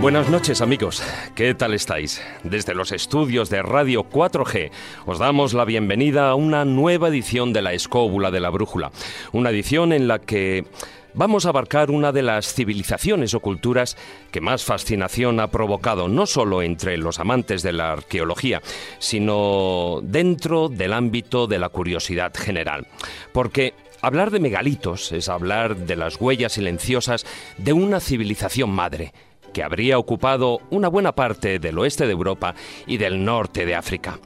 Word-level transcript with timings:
Buenas 0.00 0.28
noches 0.28 0.60
amigos, 0.60 1.02
¿qué 1.34 1.54
tal 1.54 1.72
estáis? 1.72 2.22
Desde 2.44 2.74
los 2.74 2.92
estudios 2.92 3.48
de 3.48 3.62
Radio 3.62 4.04
4G 4.04 4.70
os 5.06 5.18
damos 5.18 5.54
la 5.54 5.64
bienvenida 5.64 6.28
a 6.28 6.34
una 6.34 6.66
nueva 6.66 7.08
edición 7.08 7.54
de 7.54 7.62
La 7.62 7.72
Escóbula 7.72 8.30
de 8.30 8.40
la 8.40 8.50
Brújula, 8.50 8.92
una 9.32 9.48
edición 9.50 9.94
en 9.94 10.06
la 10.06 10.18
que 10.18 10.66
vamos 11.14 11.46
a 11.46 11.48
abarcar 11.48 11.90
una 11.90 12.12
de 12.12 12.22
las 12.22 12.52
civilizaciones 12.52 13.32
o 13.32 13.40
culturas 13.40 13.96
que 14.30 14.42
más 14.42 14.64
fascinación 14.64 15.40
ha 15.40 15.50
provocado, 15.50 16.08
no 16.08 16.26
solo 16.26 16.60
entre 16.62 16.98
los 16.98 17.18
amantes 17.18 17.62
de 17.62 17.72
la 17.72 17.92
arqueología, 17.92 18.60
sino 18.98 20.00
dentro 20.02 20.68
del 20.68 20.92
ámbito 20.92 21.46
de 21.46 21.58
la 21.58 21.70
curiosidad 21.70 22.34
general. 22.34 22.86
Porque 23.32 23.72
hablar 24.02 24.30
de 24.30 24.40
megalitos 24.40 25.10
es 25.12 25.30
hablar 25.30 25.74
de 25.74 25.96
las 25.96 26.20
huellas 26.20 26.52
silenciosas 26.52 27.24
de 27.56 27.72
una 27.72 27.98
civilización 27.98 28.70
madre 28.70 29.14
que 29.56 29.62
habría 29.62 29.98
ocupado 29.98 30.60
una 30.68 30.88
buena 30.88 31.12
parte 31.12 31.58
del 31.58 31.78
oeste 31.78 32.04
de 32.04 32.12
Europa 32.12 32.54
y 32.86 32.98
del 32.98 33.24
norte 33.24 33.64
de 33.64 33.74
África. 33.74 34.18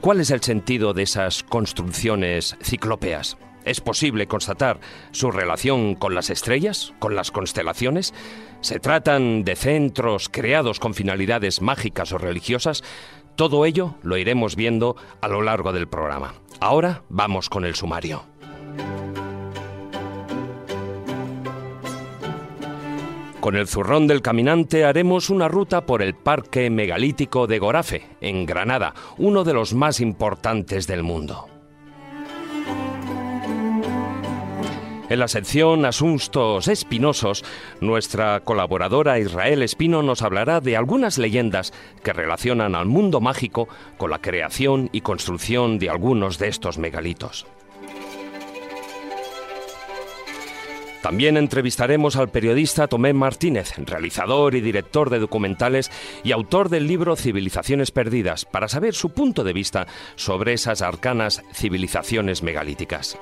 ¿Cuál 0.00 0.20
es 0.20 0.30
el 0.30 0.40
sentido 0.40 0.94
de 0.94 1.02
esas 1.02 1.42
construcciones 1.42 2.56
ciclópeas? 2.62 3.38
¿Es 3.64 3.80
posible 3.80 4.28
constatar 4.28 4.78
su 5.10 5.32
relación 5.32 5.96
con 5.96 6.14
las 6.14 6.30
estrellas, 6.30 6.92
con 7.00 7.16
las 7.16 7.32
constelaciones? 7.32 8.14
¿Se 8.60 8.78
tratan 8.78 9.42
de 9.42 9.56
centros 9.56 10.28
creados 10.28 10.78
con 10.78 10.94
finalidades 10.94 11.60
mágicas 11.60 12.12
o 12.12 12.18
religiosas? 12.18 12.84
Todo 13.34 13.66
ello 13.66 13.96
lo 14.02 14.16
iremos 14.16 14.54
viendo 14.54 14.94
a 15.20 15.26
lo 15.26 15.42
largo 15.42 15.72
del 15.72 15.88
programa. 15.88 16.34
Ahora 16.60 17.02
vamos 17.08 17.48
con 17.48 17.64
el 17.64 17.74
sumario. 17.74 18.22
Con 23.40 23.54
el 23.54 23.68
zurrón 23.68 24.08
del 24.08 24.20
caminante 24.20 24.84
haremos 24.84 25.30
una 25.30 25.46
ruta 25.46 25.86
por 25.86 26.02
el 26.02 26.14
Parque 26.14 26.70
Megalítico 26.70 27.46
de 27.46 27.60
Gorafe, 27.60 28.02
en 28.20 28.46
Granada, 28.46 28.94
uno 29.16 29.44
de 29.44 29.54
los 29.54 29.74
más 29.74 30.00
importantes 30.00 30.88
del 30.88 31.04
mundo. 31.04 31.46
En 35.08 35.20
la 35.20 35.28
sección 35.28 35.86
Asuntos 35.86 36.68
Espinosos, 36.68 37.44
nuestra 37.80 38.40
colaboradora 38.40 39.18
Israel 39.18 39.62
Espino 39.62 40.02
nos 40.02 40.20
hablará 40.20 40.60
de 40.60 40.76
algunas 40.76 41.16
leyendas 41.16 41.72
que 42.02 42.12
relacionan 42.12 42.74
al 42.74 42.86
mundo 42.86 43.20
mágico 43.20 43.68
con 43.96 44.10
la 44.10 44.20
creación 44.20 44.90
y 44.92 45.00
construcción 45.00 45.78
de 45.78 45.88
algunos 45.88 46.38
de 46.38 46.48
estos 46.48 46.76
megalitos. 46.76 47.46
También 51.02 51.36
entrevistaremos 51.36 52.16
al 52.16 52.28
periodista 52.28 52.88
Tomé 52.88 53.12
Martínez, 53.12 53.72
realizador 53.78 54.54
y 54.54 54.60
director 54.60 55.10
de 55.10 55.20
documentales 55.20 55.90
y 56.24 56.32
autor 56.32 56.68
del 56.68 56.88
libro 56.88 57.14
Civilizaciones 57.14 57.90
Perdidas, 57.90 58.44
para 58.44 58.68
saber 58.68 58.94
su 58.94 59.10
punto 59.10 59.44
de 59.44 59.52
vista 59.52 59.86
sobre 60.16 60.54
esas 60.54 60.82
arcanas 60.82 61.42
civilizaciones 61.54 62.42
megalíticas. 62.42 63.16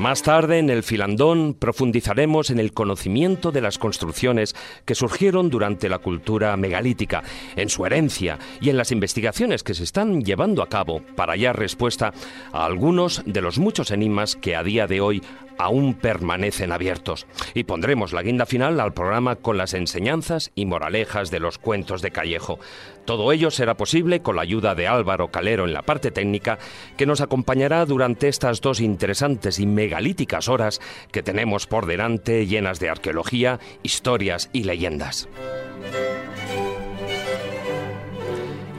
Más 0.00 0.22
tarde, 0.22 0.58
en 0.58 0.70
el 0.70 0.82
Filandón, 0.82 1.52
profundizaremos 1.52 2.48
en 2.48 2.58
el 2.58 2.72
conocimiento 2.72 3.52
de 3.52 3.60
las 3.60 3.76
construcciones 3.76 4.56
que 4.86 4.94
surgieron 4.94 5.50
durante 5.50 5.90
la 5.90 5.98
cultura 5.98 6.56
megalítica, 6.56 7.22
en 7.54 7.68
su 7.68 7.84
herencia 7.84 8.38
y 8.62 8.70
en 8.70 8.78
las 8.78 8.92
investigaciones 8.92 9.62
que 9.62 9.74
se 9.74 9.84
están 9.84 10.24
llevando 10.24 10.62
a 10.62 10.70
cabo 10.70 11.02
para 11.16 11.34
hallar 11.34 11.58
respuesta 11.58 12.14
a 12.50 12.64
algunos 12.64 13.22
de 13.26 13.42
los 13.42 13.58
muchos 13.58 13.90
enigmas 13.90 14.36
que 14.36 14.56
a 14.56 14.62
día 14.62 14.86
de 14.86 15.02
hoy 15.02 15.22
aún 15.60 15.94
permanecen 15.94 16.72
abiertos. 16.72 17.26
Y 17.54 17.64
pondremos 17.64 18.12
la 18.12 18.22
guinda 18.22 18.46
final 18.46 18.80
al 18.80 18.94
programa 18.94 19.36
con 19.36 19.58
las 19.58 19.74
enseñanzas 19.74 20.50
y 20.54 20.66
moralejas 20.66 21.30
de 21.30 21.40
los 21.40 21.58
cuentos 21.58 22.00
de 22.02 22.10
Callejo. 22.10 22.58
Todo 23.04 23.30
ello 23.32 23.50
será 23.50 23.76
posible 23.76 24.22
con 24.22 24.36
la 24.36 24.42
ayuda 24.42 24.74
de 24.74 24.86
Álvaro 24.86 25.28
Calero 25.28 25.64
en 25.64 25.74
la 25.74 25.82
parte 25.82 26.10
técnica, 26.10 26.58
que 26.96 27.06
nos 27.06 27.20
acompañará 27.20 27.84
durante 27.84 28.28
estas 28.28 28.60
dos 28.60 28.80
interesantes 28.80 29.58
y 29.58 29.66
megalíticas 29.66 30.48
horas 30.48 30.80
que 31.12 31.22
tenemos 31.22 31.66
por 31.66 31.86
delante 31.86 32.46
llenas 32.46 32.80
de 32.80 32.88
arqueología, 32.88 33.60
historias 33.82 34.48
y 34.52 34.64
leyendas. 34.64 35.28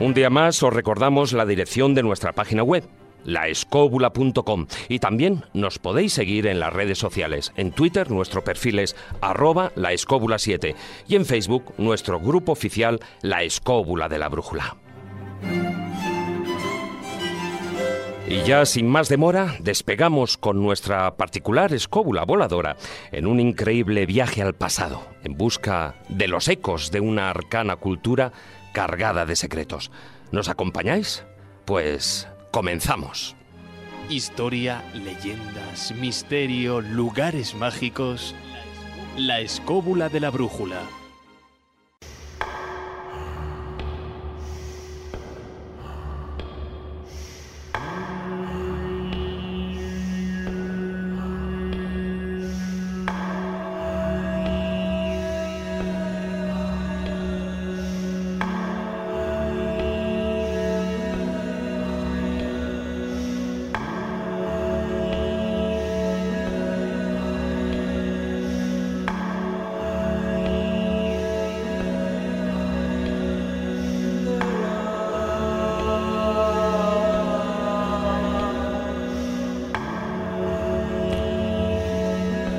Un 0.00 0.14
día 0.14 0.30
más 0.30 0.60
os 0.62 0.72
recordamos 0.72 1.32
la 1.32 1.46
dirección 1.46 1.94
de 1.94 2.02
nuestra 2.02 2.32
página 2.32 2.64
web 2.64 2.84
laescóbula.com 3.24 4.66
y 4.88 4.98
también 4.98 5.44
nos 5.52 5.78
podéis 5.78 6.12
seguir 6.12 6.46
en 6.46 6.60
las 6.60 6.72
redes 6.72 6.98
sociales. 6.98 7.52
En 7.56 7.72
Twitter 7.72 8.10
nuestro 8.10 8.44
perfil 8.44 8.78
es 8.78 8.96
arroba 9.20 9.72
laescóbula7 9.74 10.74
y 11.08 11.16
en 11.16 11.26
Facebook 11.26 11.74
nuestro 11.78 12.20
grupo 12.20 12.52
oficial 12.52 13.00
La 13.22 13.42
Escóbula 13.42 14.08
de 14.08 14.18
la 14.18 14.28
Brújula. 14.28 14.76
Y 18.32 18.42
ya 18.44 18.64
sin 18.64 18.88
más 18.88 19.10
demora, 19.10 19.56
despegamos 19.60 20.38
con 20.38 20.62
nuestra 20.62 21.16
particular 21.16 21.74
escóbula 21.74 22.24
voladora 22.24 22.76
en 23.10 23.26
un 23.26 23.40
increíble 23.40 24.06
viaje 24.06 24.40
al 24.40 24.54
pasado, 24.54 25.06
en 25.22 25.36
busca 25.36 25.96
de 26.08 26.28
los 26.28 26.48
ecos 26.48 26.90
de 26.90 27.00
una 27.00 27.28
arcana 27.28 27.76
cultura 27.76 28.32
cargada 28.72 29.26
de 29.26 29.36
secretos. 29.36 29.90
¿Nos 30.30 30.48
acompañáis? 30.48 31.26
Pues 31.66 32.26
Comenzamos. 32.52 33.34
Historia, 34.10 34.84
leyendas, 34.92 35.90
misterio, 35.92 36.82
lugares 36.82 37.54
mágicos. 37.54 38.34
La 39.16 39.40
escóbula 39.40 40.10
de 40.10 40.20
la 40.20 40.28
brújula. 40.28 40.82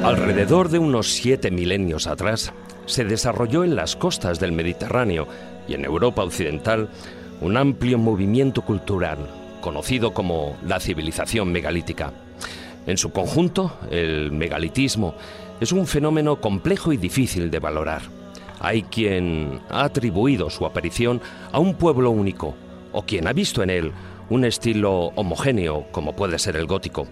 Alrededor 0.03 0.68
de 0.68 0.80
unos 0.80 1.14
siete 1.14 1.50
milenios 1.50 2.08
atrás, 2.08 2.52
se 2.86 3.06
desarrolló 3.06 3.64
en 3.64 3.78
las 3.78 3.96
costas 3.96 4.38
del 4.38 4.52
Mediterráneo 4.52 5.30
y 5.66 5.75
en 5.75 5.86
Europa 5.86 6.24
Occidental 6.24 6.90
un 7.40 7.56
amplio 7.56 7.97
movimiento 7.97 8.64
cultural 8.64 9.18
conocido 9.62 10.14
como 10.14 10.58
la 10.68 10.82
civilización 10.82 11.53
megalítica. 11.53 12.11
En 12.85 12.97
su 12.97 13.14
conjunto, 13.14 13.78
el 13.91 14.34
megalitismo 14.34 15.16
es 15.61 15.72
un 15.72 15.88
fenómeno 15.88 16.41
complejo 16.41 16.91
y 16.91 16.97
difícil 16.97 17.49
de 17.49 17.59
valorar. 17.59 18.02
Hay 18.59 18.84
quien 18.84 19.61
ha 19.70 19.85
atribuido 19.85 20.49
su 20.49 20.66
aparición 20.66 21.22
a 21.53 21.59
un 21.59 21.76
pueblo 21.76 22.11
único, 22.11 22.56
o 22.91 23.03
quien 23.03 23.26
ha 23.26 23.32
visto 23.32 23.64
en 23.64 23.70
él 23.70 23.94
un 24.29 24.44
estilo 24.44 25.14
homogéneo 25.16 25.85
como 25.94 26.14
puede 26.14 26.40
ser 26.40 26.58
el 26.58 26.66
gótico. 26.66 27.08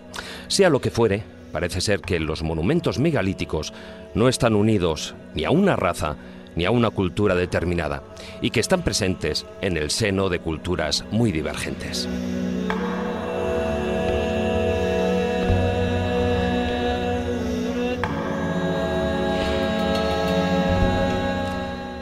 Sea 0.50 0.70
lo 0.70 0.82
que 0.82 0.92
fuere, 0.92 1.24
Parece 1.51 1.81
ser 1.81 2.01
que 2.01 2.19
los 2.19 2.44
monumentos 2.44 3.00
megalíticos 3.00 3.74
no 4.15 4.30
están 4.30 4.56
unidos 4.56 5.15
ni 5.36 5.44
a 5.44 5.51
una 5.51 5.75
raza 5.75 6.15
ni 6.56 6.65
a 6.65 6.71
una 6.71 6.89
cultura 6.89 7.36
determinada 7.36 8.03
y 8.42 8.50
que 8.50 8.59
están 8.59 8.83
presentes 8.83 9.45
en 9.62 9.77
el 9.77 9.89
seno 9.89 10.30
de 10.30 10.39
culturas 10.39 11.06
muy 11.12 11.31
divergentes. 11.31 12.09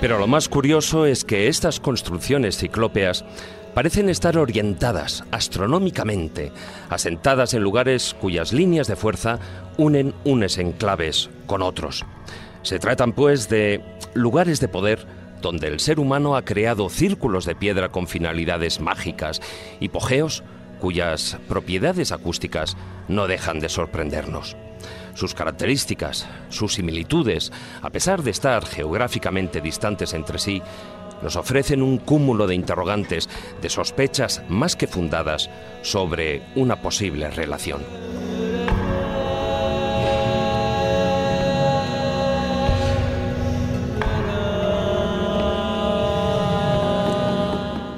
Pero 0.01 0.17
lo 0.17 0.27
más 0.27 0.47
curioso 0.47 1.05
es 1.05 1.25
que 1.25 1.49
estas 1.49 1.81
construcciones 1.81 2.57
ciclópeas 2.57 3.25
parecen 3.74 4.10
estar 4.10 4.38
orientadas 4.38 5.24
astronómicamente, 5.31 6.51
asentadas 6.89 7.54
en 7.54 7.63
lugares 7.63 8.16
cuyas 8.19 8.54
líneas 8.54 8.88
de 8.88 8.95
fuerza 8.95 9.39
unen 9.77 10.13
unes 10.24 10.57
enclaves 10.57 11.30
con 11.45 11.62
otros. 11.62 12.06
Se 12.62 12.80
tratan, 12.80 13.13
pues, 13.13 13.50
de 13.50 13.81
lugares 14.13 14.60
de 14.60 14.68
poder 14.68 15.06
donde 15.42 15.68
el 15.68 15.80
ser 15.80 16.00
humano 16.00 16.36
ha 16.36 16.44
creado 16.44 16.89
círculos 16.89 17.45
de 17.45 17.56
piedra 17.56 17.89
con 17.89 18.07
finalidades 18.07 18.80
mágicas, 18.80 19.42
hipogeos 19.80 20.44
cuyas 20.80 21.38
propiedades 21.48 22.12
acústicas 22.12 22.77
no 23.07 23.27
dejan 23.27 23.60
de 23.60 23.69
sorprendernos. 23.69 24.56
Sus 25.13 25.33
características, 25.33 26.27
sus 26.50 26.75
similitudes, 26.75 27.51
a 27.81 27.89
pesar 27.89 28.24
de 28.24 28.31
estar 28.31 28.66
geográficamente 28.66 29.60
distantes 29.60 30.13
entre 30.13 30.39
sí, 30.39 30.62
nos 31.21 31.36
ofrecen 31.36 31.81
un 31.81 31.98
cúmulo 31.98 32.48
de 32.48 32.56
interrogantes, 32.56 33.30
de 33.62 33.69
sospechas 33.69 34.42
más 34.50 34.75
que 34.75 34.88
fundadas 34.88 35.50
sobre 35.81 36.42
una 36.56 36.81
posible 36.81 37.30
relación. 37.30 37.81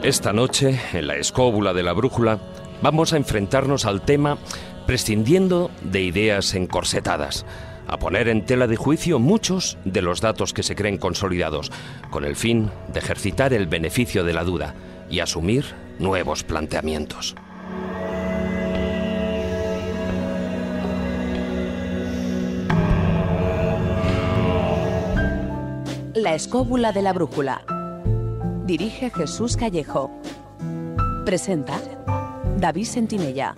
Esta 0.04 0.34
noche, 0.34 0.80
en 0.94 1.06
la 1.06 1.16
escóbula 1.18 1.74
de 1.74 1.84
la 1.84 1.94
brújula, 1.94 2.40
vamos 2.82 3.14
a 3.14 3.18
enfrentarnos 3.18 3.86
al 3.86 4.02
tema 4.02 4.40
prescindiendo 4.88 5.70
de 5.84 6.02
ideas 6.02 6.56
encorsetadas, 6.56 7.46
a 7.88 7.98
poner 7.98 8.28
en 8.28 8.46
tela 8.46 8.68
de 8.68 8.76
juicio 8.76 9.20
muchos 9.20 9.78
de 9.86 10.02
los 10.02 10.22
datos 10.22 10.54
que 10.54 10.64
se 10.64 10.76
creen 10.76 10.98
consolidados, 10.98 11.72
con 12.10 12.26
el 12.26 12.36
fin 12.36 12.70
de 12.94 13.00
ejercitar 13.00 13.54
el 13.54 13.68
beneficio 13.68 14.24
de 14.24 14.34
la 14.34 14.44
duda 14.44 14.76
y 15.10 15.20
asumir 15.20 15.66
nuevos 16.00 16.44
planteamientos. 16.44 17.36
La 26.14 26.36
escóbula 26.36 26.92
de 26.92 27.02
la 27.02 27.14
brújula. 27.14 27.64
Dirige 28.66 29.10
Jesús 29.10 29.58
Callejo. 29.58 30.12
Presenta 31.26 31.80
David 32.58 32.86
Sentinella. 32.86 33.56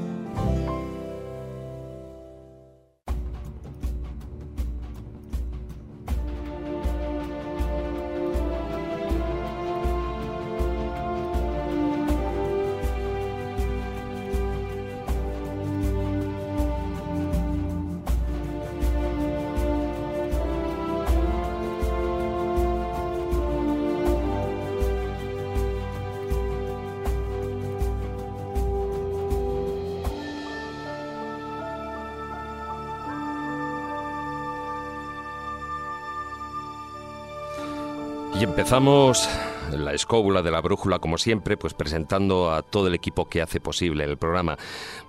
Empezamos 38.54 39.28
la 39.72 39.94
escóbula 39.94 40.42
de 40.42 40.52
la 40.52 40.62
brújula, 40.62 41.00
como 41.00 41.18
siempre, 41.18 41.58
pues 41.58 41.74
presentando 41.74 42.52
a 42.54 42.62
todo 42.62 42.88
el 42.88 42.94
equipo 42.96 43.30
que 43.30 43.42
hace 43.42 43.60
posible 43.60 44.04
el 44.04 44.18
programa. 44.18 44.58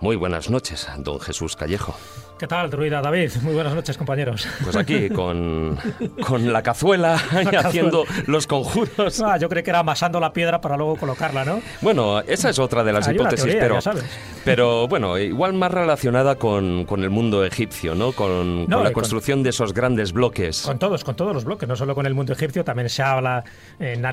Muy 0.01 0.17
buenas 0.17 0.51
noches, 0.51 0.89
don 0.99 1.21
Jesús 1.21 1.57
Callejo. 1.57 1.95
¿Qué 2.39 2.49
tal, 2.49 2.69
druida 2.69 3.01
David? 3.01 3.31
Muy 3.43 3.55
buenas 3.55 3.75
noches, 3.75 3.97
compañeros. 3.97 4.47
Pues 4.65 4.75
aquí, 4.75 5.09
con, 5.09 5.79
con 6.27 6.53
la 6.53 6.63
cazuela 6.63 7.17
y 7.53 7.55
haciendo 7.55 8.05
los 8.27 8.49
conjuros. 8.49 9.23
Ah, 9.23 9.37
yo 9.39 9.49
creo 9.49 9.63
que 9.63 9.71
era 9.71 9.79
amasando 9.79 10.19
la 10.19 10.33
piedra 10.33 10.61
para 10.61 10.77
luego 10.77 10.97
colocarla, 10.97 11.45
¿no? 11.45 11.63
Bueno, 11.81 12.21
esa 12.21 12.51
es 12.51 12.59
otra 12.59 12.83
de 12.83 12.93
las 12.93 13.07
Hay 13.07 13.15
hipótesis, 13.15 13.45
teoría, 13.47 13.61
pero, 13.61 13.79
pero 14.45 14.89
bueno, 14.89 15.17
igual 15.17 15.53
más 15.55 15.71
relacionada 15.71 16.35
con, 16.35 16.85
con 16.87 17.05
el 17.05 17.11
mundo 17.11 17.45
egipcio, 17.45 17.95
¿no? 17.95 18.11
Con, 18.11 18.69
No, 18.69 18.77
con 18.79 18.85
la 18.85 18.93
construcción 18.93 19.45
de 19.45 19.51
esos 19.51 19.73
grandes 19.73 20.13
bloques. 20.13 20.63
Con 20.63 20.81
todos, 20.81 21.05
con 21.05 21.15
todos 21.15 21.35
los 21.35 21.45
bloques, 21.45 21.69
no 21.69 21.77
solo 21.77 21.95
con 21.95 22.05
el 22.05 22.15
mundo 22.15 22.33
egipcio, 22.33 22.65
también 22.65 22.89
se 22.89 23.03
habla 23.03 23.45
en 23.79 24.05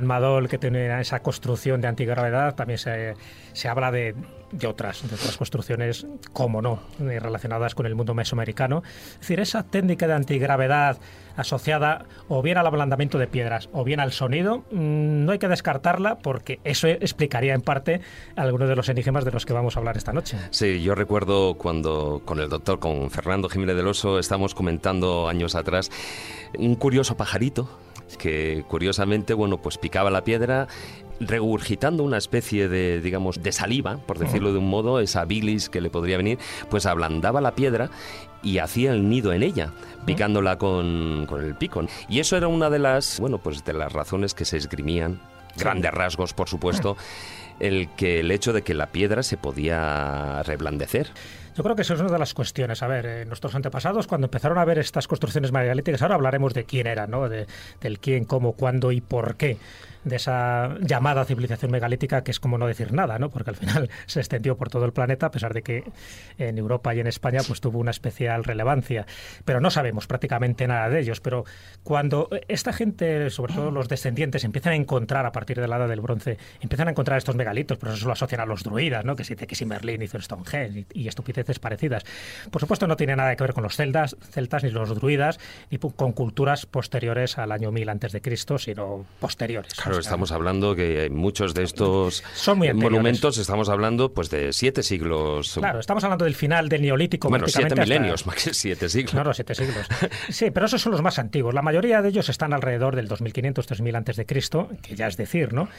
Admadol 0.41 0.49
que 0.49 0.57
tiene 0.57 0.99
esa 0.99 1.19
construcción 1.21 1.81
de 1.81 1.87
antigravedad, 1.87 2.55
también 2.55 2.77
se, 2.77 3.15
se 3.53 3.67
habla 3.67 3.91
de, 3.91 4.15
de 4.51 4.67
otras, 4.67 5.07
de 5.07 5.15
otras 5.15 5.37
construcciones, 5.37 6.05
como 6.33 6.61
no, 6.61 6.79
eh, 6.99 7.19
relacionadas 7.19 7.75
con 7.75 7.85
el 7.85 7.95
mundo 7.95 8.13
mesoamericano. 8.13 8.83
Es 9.13 9.19
decir, 9.21 9.39
esa 9.39 9.63
técnica 9.63 10.07
de 10.07 10.13
antigravedad 10.13 10.97
asociada 11.37 12.05
o 12.27 12.41
bien 12.41 12.57
al 12.57 12.67
ablandamiento 12.67 13.17
de 13.17 13.27
piedras 13.27 13.69
o 13.71 13.83
bien 13.83 13.99
al 13.99 14.11
sonido, 14.11 14.59
mm, 14.71 15.25
no 15.25 15.31
hay 15.31 15.39
que 15.39 15.47
descartarla 15.47 16.19
porque 16.19 16.59
eso 16.63 16.87
explicaría 16.87 17.53
en 17.53 17.61
parte 17.61 18.01
algunos 18.35 18.67
de 18.67 18.75
los 18.75 18.89
enigmas 18.89 19.23
de 19.23 19.31
los 19.31 19.45
que 19.45 19.53
vamos 19.53 19.75
a 19.75 19.79
hablar 19.79 19.97
esta 19.97 20.11
noche. 20.11 20.37
Sí, 20.49 20.81
yo 20.81 20.95
recuerdo 20.95 21.55
cuando 21.55 22.21
con 22.25 22.39
el 22.39 22.49
doctor, 22.49 22.79
con 22.79 23.09
Fernando 23.11 23.47
Jiménez 23.49 23.75
del 23.75 23.87
Oso, 23.87 24.19
estamos 24.19 24.53
comentando 24.53 25.29
años 25.29 25.55
atrás 25.55 25.89
un 26.57 26.75
curioso 26.75 27.15
pajarito 27.15 27.69
que 28.17 28.63
curiosamente, 28.67 29.33
bueno, 29.33 29.61
pues 29.61 29.77
picaba 29.77 30.09
la 30.09 30.23
piedra 30.23 30.67
regurgitando 31.19 32.03
una 32.03 32.17
especie 32.17 32.67
de, 32.67 32.99
digamos, 32.99 33.43
de 33.43 33.51
saliva, 33.51 33.97
por 33.97 34.17
decirlo 34.17 34.51
de 34.51 34.59
un 34.59 34.69
modo, 34.69 34.99
esa 34.99 35.25
bilis 35.25 35.69
que 35.69 35.81
le 35.81 35.89
podría 35.89 36.17
venir, 36.17 36.39
pues 36.69 36.85
ablandaba 36.85 37.41
la 37.41 37.53
piedra 37.53 37.89
y 38.43 38.57
hacía 38.57 38.91
el 38.91 39.07
nido 39.07 39.31
en 39.33 39.43
ella, 39.43 39.71
picándola 40.05 40.57
con, 40.57 41.25
con 41.27 41.43
el 41.43 41.55
pico. 41.55 41.83
Y 42.09 42.19
eso 42.19 42.37
era 42.37 42.47
una 42.47 42.69
de 42.69 42.79
las, 42.79 43.19
bueno, 43.19 43.37
pues 43.37 43.63
de 43.63 43.73
las 43.73 43.93
razones 43.93 44.33
que 44.33 44.45
se 44.45 44.57
esgrimían, 44.57 45.19
grandes 45.57 45.91
rasgos, 45.91 46.33
por 46.33 46.49
supuesto, 46.49 46.97
el 47.59 47.89
que 47.89 48.21
el 48.21 48.31
hecho 48.31 48.53
de 48.53 48.63
que 48.63 48.73
la 48.73 48.87
piedra 48.87 49.23
se 49.23 49.37
podía 49.37 50.41
reblandecer. 50.43 51.11
Yo 51.55 51.63
creo 51.63 51.75
que 51.75 51.81
eso 51.81 51.93
es 51.95 51.99
una 51.99 52.11
de 52.11 52.19
las 52.19 52.33
cuestiones. 52.33 52.81
A 52.81 52.87
ver, 52.87 53.05
eh, 53.05 53.25
nuestros 53.25 53.53
antepasados, 53.55 54.07
cuando 54.07 54.27
empezaron 54.27 54.57
a 54.57 54.63
ver 54.65 54.79
estas 54.79 55.07
construcciones 55.07 55.51
megalíticas, 55.51 56.01
ahora 56.01 56.15
hablaremos 56.15 56.53
de 56.53 56.63
quién 56.63 56.87
era, 56.87 57.07
¿no? 57.07 57.27
De- 57.27 57.45
del 57.81 57.99
quién, 57.99 58.23
cómo, 58.23 58.53
cuándo 58.53 58.91
y 58.93 59.01
por 59.01 59.35
qué 59.35 59.57
de 60.03 60.15
esa 60.15 60.77
llamada 60.81 61.25
civilización 61.25 61.71
megalítica, 61.71 62.23
que 62.23 62.31
es 62.31 62.39
como 62.39 62.57
no 62.57 62.67
decir 62.67 62.93
nada, 62.93 63.19
¿no? 63.19 63.29
Porque 63.29 63.49
al 63.49 63.55
final 63.55 63.89
se 64.05 64.19
extendió 64.19 64.57
por 64.57 64.69
todo 64.69 64.85
el 64.85 64.93
planeta, 64.93 65.27
a 65.27 65.31
pesar 65.31 65.53
de 65.53 65.61
que 65.61 65.83
en 66.37 66.57
Europa 66.57 66.93
y 66.95 66.99
en 66.99 67.07
España 67.07 67.41
pues 67.45 67.61
tuvo 67.61 67.79
una 67.79 67.91
especial 67.91 68.43
relevancia. 68.43 69.05
Pero 69.45 69.59
no 69.61 69.69
sabemos 69.71 70.07
prácticamente 70.07 70.67
nada 70.67 70.89
de 70.89 70.99
ellos. 70.99 71.21
Pero 71.21 71.45
cuando 71.83 72.29
esta 72.47 72.73
gente, 72.73 73.29
sobre 73.29 73.53
todo 73.53 73.71
los 73.71 73.87
descendientes, 73.87 74.43
empiezan 74.43 74.73
a 74.73 74.75
encontrar 74.75 75.25
a 75.25 75.31
partir 75.31 75.59
de 75.59 75.67
la 75.67 75.77
edad 75.77 75.87
del 75.87 76.01
bronce, 76.01 76.37
empiezan 76.59 76.87
a 76.87 76.91
encontrar 76.91 77.17
estos 77.17 77.35
megalitos, 77.35 77.77
por 77.77 77.89
eso 77.89 78.05
lo 78.05 78.13
asocian 78.13 78.41
a 78.41 78.45
los 78.45 78.63
druidas, 78.63 79.05
¿no? 79.05 79.15
Que 79.15 79.23
si, 79.23 79.35
que 79.35 79.55
si 79.55 79.65
Merlín 79.65 80.01
hizo 80.01 80.19
Stonehenge 80.19 80.85
y, 80.93 81.01
y 81.01 81.07
estupideces 81.07 81.59
parecidas. 81.59 82.03
Por 82.49 82.61
supuesto, 82.61 82.87
no 82.87 82.95
tiene 82.95 83.15
nada 83.15 83.35
que 83.35 83.43
ver 83.43 83.53
con 83.53 83.63
los 83.63 83.75
celtas, 83.75 84.15
celtas 84.31 84.63
ni 84.63 84.69
los 84.69 84.89
druidas, 84.95 85.39
ni 85.69 85.77
con 85.77 86.13
culturas 86.13 86.65
posteriores 86.65 87.37
al 87.37 87.51
año 87.51 87.71
1000 87.71 87.89
antes 87.89 88.11
de 88.11 88.21
Cristo, 88.21 88.57
sino 88.57 89.05
posteriores. 89.19 89.73
Claro, 89.73 89.90
O 89.91 90.01
sea, 90.01 90.09
estamos 90.09 90.31
hablando 90.31 90.75
que 90.75 91.09
muchos 91.11 91.53
de 91.53 91.63
estos 91.63 92.23
Son 92.33 92.57
muy 92.57 92.67
anteriores. 92.67 92.91
monumentos, 92.91 93.37
estamos 93.37 93.69
hablando 93.69 94.13
pues 94.13 94.29
de 94.29 94.53
siete 94.53 94.83
siglos. 94.83 95.53
Claro, 95.55 95.79
estamos 95.79 96.03
hablando 96.03 96.25
del 96.25 96.35
final 96.35 96.69
del 96.69 96.81
neolítico. 96.81 97.29
bueno, 97.29 97.47
siete 97.47 97.67
hasta- 97.73 97.81
milenios, 97.81 98.25
más 98.25 98.35
que 98.43 98.53
siete 98.53 98.89
siglos. 98.89 99.13
No, 99.13 99.23
no, 99.23 99.33
siete 99.33 99.55
siglos. 99.55 99.87
Sí, 100.29 100.51
pero 100.51 100.65
esos 100.65 100.81
son 100.81 100.91
los 100.91 101.01
más 101.01 101.19
antiguos. 101.19 101.53
La 101.53 101.61
mayoría 101.61 102.01
de 102.01 102.09
ellos 102.09 102.29
están 102.29 102.53
alrededor 102.53 102.95
del 102.95 103.07
2500, 103.07 103.65
3000 103.67 103.95
antes 103.95 104.15
de 104.15 104.25
Cristo, 104.25 104.69
que 104.81 104.95
ya 104.95 105.07
es 105.07 105.17
decir, 105.17 105.53
¿no? 105.53 105.69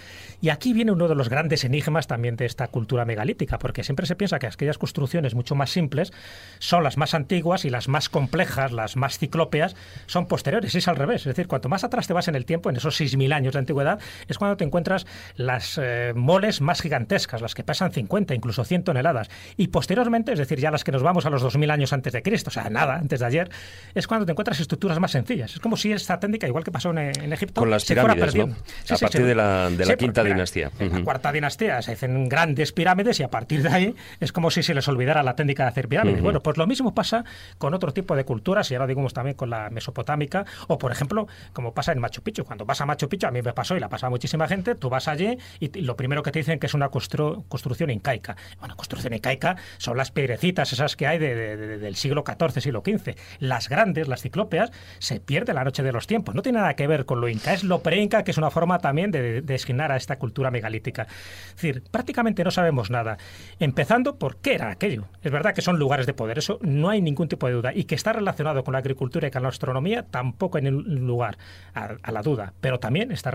Y 0.41 0.49
aquí 0.51 0.73
viene 0.73 0.93
uno 0.93 1.09
de 1.09 1.15
los 1.15 1.29
grandes 1.29 1.65
enigmas 1.65 2.07
también 2.07 2.37
de 2.37 2.47
esta 2.47 2.69
cultura 2.69 3.05
megalítica, 3.05 3.59
porque 3.59 3.85
siempre 3.85 4.07
se 4.07 4.17
piensa 4.17 4.39
que 4.39 4.47
aquellas 4.47 4.79
construcciones 4.79 5.35
mucho 5.35 5.55
más 5.55 5.71
simples 5.71 6.13
son 6.59 6.83
las 6.85 6.97
más 6.97 7.15
antiguas 7.15 7.65
y 7.65 7.71
las 7.71 7.89
más 7.89 8.09
complejas, 8.09 8.73
las 8.73 8.97
más 8.97 9.19
ciclópeas, 9.19 9.77
son 10.07 10.27
posteriores. 10.27 10.75
Y 10.75 10.79
es 10.79 10.89
al 10.89 10.97
revés. 10.97 11.23
Es 11.23 11.27
decir, 11.27 11.47
cuanto 11.47 11.69
más 11.69 11.85
atrás 11.85 12.07
te 12.07 12.13
vas 12.13 12.29
en 12.29 12.35
el 12.35 12.45
tiempo, 12.45 12.71
en 12.71 12.77
esos 12.77 12.97
6000 12.97 13.33
años 13.33 13.53
de 13.53 13.59
antigüedad, 13.61 14.01
es 14.29 14.39
cuando 14.39 14.57
te 14.57 14.65
encuentras 14.65 15.07
las 15.37 15.79
eh, 15.83 16.13
moles 16.15 16.61
más 16.61 16.81
gigantescas, 16.81 17.41
las 17.43 17.55
que 17.55 17.65
pesan 17.65 17.93
50, 17.93 18.35
incluso 18.35 18.65
100 18.65 18.85
toneladas. 18.85 19.29
Y 19.57 19.69
posteriormente, 19.69 20.33
es 20.33 20.39
decir, 20.39 20.59
ya 20.61 20.71
las 20.71 20.85
que 20.85 20.93
nos 20.93 21.03
vamos 21.03 21.27
a 21.27 21.31
los 21.31 21.43
2000 21.43 21.71
años 21.71 21.93
antes 21.93 22.13
de 22.13 22.23
Cristo, 22.23 22.49
o 22.49 22.53
sea, 22.53 22.69
nada, 22.71 22.97
antes 22.97 23.21
de 23.21 23.27
ayer, 23.27 23.51
es 23.95 24.07
cuando 24.07 24.27
te 24.27 24.33
encuentras 24.33 24.61
estructuras 24.61 24.99
más 24.99 25.11
sencillas. 25.11 25.53
Es 25.55 25.61
como 25.61 25.77
si 25.77 25.93
esta 25.93 26.19
técnica, 26.21 26.47
igual 26.47 26.65
que 26.65 26.71
pasó 26.71 26.91
en, 26.91 26.99
en 26.99 27.33
Egipto, 27.33 27.61
Con 27.61 27.71
las 27.71 27.83
se 27.85 27.95
fuera 27.95 28.15
pirámides, 28.15 28.47
¿no? 28.49 28.55
A 28.95 28.99
partir 28.99 29.25
de 29.25 29.35
la- 29.35 29.71
de 29.71 29.87
la 29.87 29.97
quinta 29.97 30.23
dinastía. 30.25 30.71
En 30.79 30.89
la 30.91 30.95
Ujú. 30.97 31.05
cuarta 31.05 31.33
dinastía 31.33 31.81
se 31.83 31.93
hacen 31.93 32.29
grandes 32.29 32.73
pirámides 32.73 33.19
y 33.21 33.23
a 33.23 33.29
partir 33.29 33.63
de 33.63 33.69
ahí 33.69 33.95
es 34.21 34.33
como 34.33 34.51
si 34.51 34.63
se 34.63 34.75
les 34.75 34.87
olvidara 34.89 35.23
la 35.23 35.35
técnica 35.37 35.65
de 35.65 35.69
hacer 35.71 35.89
pirámides. 35.89 36.21
Bueno, 36.23 36.41
pues 36.43 36.57
lo 36.57 36.67
mismo 36.67 36.95
pasa 36.95 37.25
con 37.59 37.75
otro 37.75 37.93
tipo 37.93 38.17
de 38.17 38.25
culturas, 38.25 38.71
y 38.71 38.75
ahora 38.75 38.87
digamos 38.87 39.13
también 39.15 39.37
con 39.37 39.51
la 39.51 39.71
mesopotámica, 39.71 40.45
o 40.69 40.79
por 40.79 40.93
ejemplo, 40.93 41.27
como 41.53 41.75
pasa 41.75 41.93
en 41.93 41.99
Machu 41.99 42.23
Picchu. 42.23 42.45
Cuando 42.45 42.65
vas 42.65 42.81
a 42.81 42.87
Machu 42.87 43.09
Picchu, 43.09 43.27
a 43.27 43.31
mí 43.31 43.41
me 43.43 43.53
pasó 43.53 43.77
y 43.77 43.81
la 43.81 43.89
pasa 43.93 44.09
muchísima 44.09 44.49
gente, 44.49 44.75
tú 44.75 44.89
vas 44.89 45.07
allí 45.07 45.37
y 45.61 45.69
lo 45.83 45.97
primero 45.97 46.23
que 46.23 46.33
te 46.33 46.39
dicen 46.39 46.59
que 46.59 46.67
es 46.67 46.73
una 46.73 46.89
construcción 46.89 47.91
incaica. 47.91 48.39
Bueno, 48.59 48.75
construcción 48.75 49.13
incaica 49.13 49.57
son 49.77 49.99
las 49.99 50.11
piedrecitas 50.11 50.73
esas 50.73 50.97
que 50.97 51.07
hay 51.07 51.19
del 51.19 51.95
siglo 51.97 52.25
XIV, 52.27 52.63
siglo 52.63 52.83
XV. 52.83 53.15
Las 53.39 53.69
grandes, 53.69 54.09
las 54.09 54.23
ciclópeas, 54.23 54.73
se 54.99 55.21
pierde 55.21 55.53
la 55.53 55.63
noche 55.63 55.83
de 55.83 55.93
los 55.93 56.07
tiempos. 56.07 56.35
No 56.35 56.41
tiene 56.41 56.61
nada 56.61 56.75
que 56.75 56.87
ver 56.87 57.05
con 57.05 57.21
lo 57.21 57.29
inca, 57.29 57.53
es 57.53 57.65
lo 57.65 57.83
pre-inca, 57.83 58.25
que 58.25 58.31
es 58.31 58.39
una 58.39 58.51
forma 58.51 58.79
también 58.79 59.11
de, 59.11 59.43
de 59.43 59.55
a 59.79 59.97
esta 59.97 60.19
cultura 60.19 60.51
megalítica. 60.51 61.07
Es 61.49 61.57
decir, 61.57 61.83
prácticamente 61.91 62.45
no 62.45 62.51
sabemos 62.51 62.91
nada. 62.91 63.19
Empezando 63.59 64.17
por 64.17 64.37
qué 64.37 64.55
era 64.55 64.71
aquello. 64.71 65.05
Es 65.23 65.31
verdad 65.31 65.55
que 65.55 65.61
son 65.61 65.79
lugares 65.79 66.07
de 66.07 66.15
poder, 66.15 66.39
eso 66.39 66.59
no 66.63 66.89
hay 66.89 67.03
ningún 67.03 67.29
tipo 67.29 67.47
de 67.47 67.53
duda. 67.53 67.73
Y 67.75 67.85
que 67.85 67.95
está 67.95 68.15
relacionado 68.15 68.65
con 68.65 68.73
la 68.73 68.79
agricultura 68.79 69.29
y 69.29 69.31
con 69.31 69.43
la 69.43 69.51
astronomía, 69.51 70.05
tampoco 70.05 70.57
hay 70.57 70.65
lugar 70.71 71.37
a, 71.75 72.11
la 72.11 72.23
duda. 72.23 72.55
Pero 72.63 72.79
también 72.79 73.13
está 73.13 73.31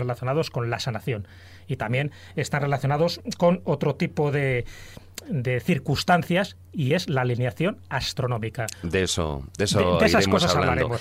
con 0.50 0.70
la 0.70 0.78
sanación. 0.80 1.26
Y 1.66 1.76
también 1.76 2.12
están 2.36 2.62
relacionados 2.62 3.20
con 3.36 3.60
otro 3.64 3.94
tipo 3.94 4.30
de, 4.32 4.64
de 5.28 5.60
circunstancias 5.60 6.56
y 6.72 6.94
es 6.94 7.08
la 7.08 7.22
alineación 7.22 7.78
astronómica. 7.88 8.66
De 8.82 9.02
eso, 9.02 9.44
de 9.56 9.64
eso 9.64 9.98
de, 9.98 10.06
esas 10.06 10.28
cosas 10.28 10.54
hablaremos. 10.54 11.00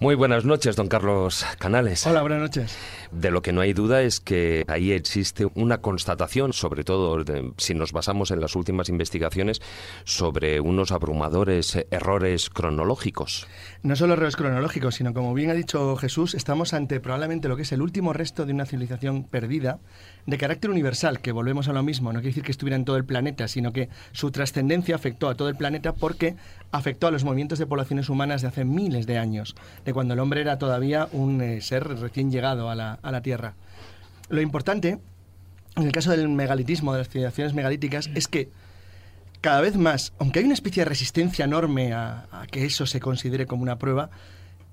Muy 0.00 0.16
buenas 0.16 0.44
noches, 0.44 0.76
don 0.76 0.88
Carlos 0.88 1.46
Canales. 1.58 2.06
Hola, 2.06 2.20
buenas 2.20 2.40
noches. 2.40 2.76
De 3.12 3.30
lo 3.30 3.42
que 3.42 3.52
no 3.52 3.60
hay 3.60 3.72
duda 3.72 4.02
es 4.02 4.20
que 4.20 4.64
ahí 4.66 4.92
existe 4.92 5.46
una 5.54 5.78
constatación, 5.78 6.52
sobre 6.52 6.84
todo 6.84 7.24
si 7.58 7.74
nos 7.74 7.92
basamos 7.92 8.30
en 8.32 8.40
las 8.40 8.56
últimas 8.56 8.88
investigaciones, 8.88 9.62
sobre 10.04 10.60
unos 10.60 10.90
abrumadores 10.90 11.78
errores 11.90 12.50
cronológicos. 12.50 13.46
No 13.82 13.94
solo 13.96 14.14
errores 14.14 14.36
cronológicos, 14.36 14.96
sino 14.96 15.14
como 15.14 15.32
bien 15.32 15.50
ha 15.50 15.54
dicho 15.54 15.96
Jesús, 15.96 16.34
estamos 16.34 16.74
ante 16.74 17.00
probablemente 17.00 17.48
lo 17.48 17.56
que 17.56 17.62
es 17.62 17.72
el 17.72 17.80
último 17.80 18.12
resto 18.12 18.46
de 18.46 18.52
una 18.52 18.66
civilización 18.66 19.24
perdida 19.24 19.78
de 20.26 20.38
carácter 20.38 20.70
universal, 20.70 21.20
que 21.20 21.32
volvemos 21.32 21.68
a 21.68 21.72
lo 21.72 21.82
mismo, 21.82 22.12
no 22.12 22.20
quiere 22.20 22.30
decir 22.30 22.44
que 22.44 22.52
estuviera 22.52 22.76
en 22.76 22.84
todo 22.84 22.96
el 22.96 23.04
planeta, 23.04 23.46
sino 23.48 23.72
que 23.72 23.88
su 24.12 24.30
trascendencia 24.30 24.94
afectó 24.94 25.28
a 25.28 25.34
todo 25.34 25.48
el 25.48 25.56
planeta 25.56 25.92
porque 25.92 26.36
afectó 26.72 27.06
a 27.06 27.10
los 27.10 27.24
movimientos 27.24 27.58
de 27.58 27.66
poblaciones 27.66 28.08
humanas 28.08 28.42
de 28.42 28.48
hace 28.48 28.64
miles 28.64 29.06
de 29.06 29.18
años, 29.18 29.54
de 29.84 29.92
cuando 29.92 30.14
el 30.14 30.20
hombre 30.20 30.40
era 30.40 30.58
todavía 30.58 31.08
un 31.12 31.40
eh, 31.42 31.60
ser 31.60 31.86
recién 31.86 32.30
llegado 32.30 32.70
a 32.70 32.74
la, 32.74 32.98
a 33.02 33.10
la 33.12 33.20
Tierra. 33.20 33.54
Lo 34.30 34.40
importante, 34.40 34.98
en 35.76 35.82
el 35.82 35.92
caso 35.92 36.10
del 36.10 36.28
megalitismo, 36.28 36.92
de 36.92 36.98
las 37.00 37.08
civilizaciones 37.08 37.52
megalíticas, 37.54 38.08
es 38.14 38.26
que 38.26 38.48
cada 39.44 39.60
vez 39.60 39.76
más, 39.76 40.14
aunque 40.18 40.38
hay 40.38 40.46
una 40.46 40.54
especie 40.54 40.84
de 40.84 40.88
resistencia 40.88 41.44
enorme 41.44 41.92
a, 41.92 42.26
que 42.50 42.64
eso 42.64 42.86
se 42.86 42.98
considere 42.98 43.44
como 43.44 43.62
una 43.62 43.76
prueba, 43.76 44.08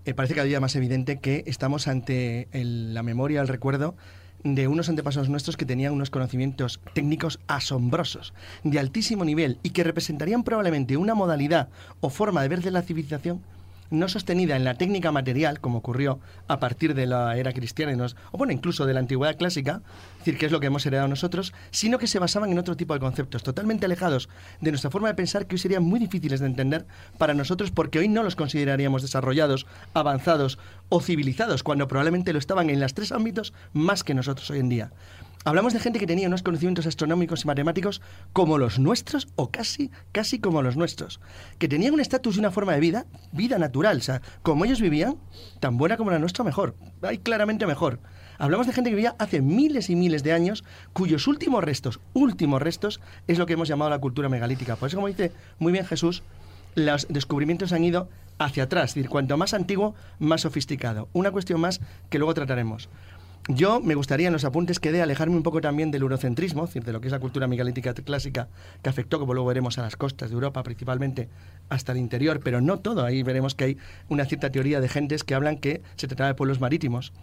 eh, 0.06 0.14
parece 0.14 0.34
cada 0.34 0.46
día 0.46 0.62
más 0.62 0.78
evidente 0.78 1.20
que 1.20 1.44
estamos 1.46 1.90
ante 1.90 2.48
la 2.54 3.04
memoria, 3.04 3.42
el 3.42 3.50
recuerdo 3.50 3.96
de 4.44 4.68
unos 4.68 4.90
antepasados 4.90 5.30
nuestros 5.30 5.58
que 5.58 5.66
tenían 5.66 5.94
unos 5.94 6.10
conocimientos 6.10 6.80
técnicos 6.94 7.40
asombrosos, 7.48 8.34
de 8.64 8.80
altísimo 8.80 9.26
nivel, 9.26 9.58
y 9.64 9.72
que 9.72 9.84
representarían 9.84 10.44
probablemente 10.44 10.98
una 10.98 11.16
modalidad 11.16 11.70
o 12.00 12.10
forma 12.10 12.42
de 12.42 12.48
ver 12.48 12.62
de 12.62 12.72
la 12.72 12.82
civilización 12.82 13.42
no 13.92 14.08
sostenida 14.08 14.56
en 14.56 14.64
la 14.64 14.76
técnica 14.76 15.12
material, 15.12 15.60
como 15.60 15.80
ocurrió 15.80 16.20
a 16.48 16.60
partir 16.60 16.96
de 16.96 17.06
la 17.06 17.38
era 17.38 17.54
cristiana, 17.54 17.92
o 18.32 18.38
bueno, 18.38 18.54
incluso 18.54 18.86
de 18.86 18.94
la 18.94 19.02
antigüedad 19.02 19.38
clásica, 19.38 19.82
es 20.14 20.18
decir, 20.20 20.38
que 20.38 20.46
es 20.46 20.52
lo 20.52 20.60
que 20.60 20.68
hemos 20.68 20.86
heredado 20.86 21.08
nosotros, 21.08 21.54
sino 21.72 21.98
que 22.00 22.08
se 22.08 22.20
basaban 22.20 22.52
en 22.52 22.60
otro 22.60 22.78
tipo 22.78 22.94
de 22.94 23.00
conceptos, 23.00 23.44
totalmente 23.44 23.86
alejados 23.86 24.30
de 24.62 24.72
nuestra 24.72 24.90
forma 24.90 25.10
de 25.10 25.14
pensar, 25.16 25.46
que 25.46 25.56
hoy 25.56 25.60
serían 25.60 25.84
muy 25.84 26.00
difíciles 26.00 26.40
de 26.40 26.46
entender 26.46 26.86
para 27.18 27.34
nosotros, 27.34 27.72
porque 27.72 28.00
hoy 28.00 28.08
no 28.08 28.24
los 28.24 28.36
consideraríamos 28.36 29.02
desarrollados, 29.02 29.68
avanzados 29.94 30.58
o 30.90 31.02
civilizados, 31.02 31.64
cuando 31.64 31.88
probablemente 31.88 32.34
lo 32.34 32.40
estaban 32.40 32.70
en 32.70 32.80
los 32.80 32.94
tres 32.94 33.12
ámbitos 33.12 33.54
más 33.74 34.04
que 34.04 34.14
nosotros 34.14 34.50
hoy 34.52 34.60
en 34.60 34.70
día. 34.70 34.92
Hablamos 35.44 35.74
de 35.74 35.80
gente 35.80 35.98
que 35.98 36.06
tenía 36.06 36.28
unos 36.28 36.44
conocimientos 36.44 36.86
astronómicos 36.86 37.44
y 37.44 37.48
matemáticos 37.48 38.00
como 38.32 38.60
los 38.60 38.78
nuestros 38.78 39.28
o 39.36 39.50
casi, 39.50 39.90
casi 40.12 40.38
como 40.38 40.62
los 40.62 40.78
nuestros. 40.78 41.20
Que 41.58 41.68
tenían 41.68 41.96
un 41.96 42.00
estatus 42.00 42.36
y 42.36 42.40
una 42.40 42.52
forma 42.52 42.74
de 42.74 42.80
vida, 42.80 43.08
vida 43.32 43.58
natural. 43.58 43.98
O 43.98 44.02
sea, 44.02 44.22
como 44.44 44.66
ellos 44.66 44.82
vivían, 44.82 45.16
tan 45.60 45.78
buena 45.78 45.98
como 45.98 46.12
la 46.12 46.20
nuestra, 46.20 46.44
mejor. 46.44 46.76
Hay 47.02 47.18
claramente 47.18 47.66
mejor. 47.66 48.00
Hablamos 48.38 48.68
de 48.68 48.74
gente 48.74 48.92
que 48.92 48.96
vivía 48.96 49.16
hace 49.18 49.42
miles 49.42 49.90
y 49.90 49.96
miles 49.96 50.22
de 50.22 50.34
años, 50.34 50.64
cuyos 50.94 51.26
últimos 51.26 51.64
restos, 51.64 52.00
últimos 52.14 52.62
restos, 52.62 53.02
es 53.28 53.40
lo 53.40 53.48
que 53.48 53.54
hemos 53.54 53.68
llamado 53.68 53.90
la 53.90 54.00
cultura 54.00 54.30
megalítica. 54.30 54.76
Por 54.76 54.90
eso, 54.90 54.98
como 54.98 55.08
dice 55.08 55.32
muy 55.58 55.72
bien 55.72 55.86
Jesús, 55.88 56.22
los 56.76 57.08
descubrimientos 57.10 57.74
han 57.74 57.84
ido 57.84 58.10
hacia 58.38 58.64
atrás. 58.64 58.92
Es 58.92 58.96
decir, 58.96 59.10
cuanto 59.10 59.38
más 59.38 59.54
antiguo, 59.54 59.96
más 60.20 60.42
sofisticado. 60.42 61.10
Una 61.14 61.32
cuestión 61.32 61.60
más 61.60 61.82
que 62.10 62.18
luego 62.18 62.34
trataremos. 62.34 62.90
Yo 63.48 63.82
me 63.82 63.96
gustaría 63.96 64.28
en 64.28 64.34
los 64.34 64.46
apuntes 64.46 64.80
que 64.80 64.92
dé 64.92 65.02
alejarme 65.02 65.36
un 65.36 65.42
poco 65.42 65.62
también 65.62 65.90
del 65.90 66.04
eurocentrismo, 66.04 66.64
es 66.64 66.70
decir, 66.70 66.84
de 66.84 66.94
lo 66.94 67.02
que 67.02 67.08
es 67.08 67.12
la 67.12 67.20
cultura 67.20 67.48
megalítica 67.48 67.94
clásica 67.96 68.48
que 68.84 68.90
afectó, 68.90 69.20
como 69.20 69.34
luego 69.34 69.48
veremos, 69.48 69.80
a 69.80 69.82
las 69.82 69.96
costas 69.96 70.30
de 70.30 70.36
Europa, 70.36 70.62
principalmente 70.62 71.28
hasta 71.68 71.92
el 71.92 71.98
interior, 71.98 72.40
pero 72.44 72.62
no 72.62 72.80
todo. 72.80 73.04
Ahí 73.04 73.24
veremos 73.24 73.56
que 73.56 73.64
hay 73.64 73.78
una 74.10 74.26
cierta 74.26 74.52
teoría 74.52 74.80
de 74.80 74.88
gentes 74.88 75.24
que 75.24 75.34
hablan 75.34 75.58
que 75.58 75.82
se 75.96 76.08
trataba 76.08 76.28
de 76.28 76.36
pueblos 76.36 76.60
marítimos. 76.60 77.14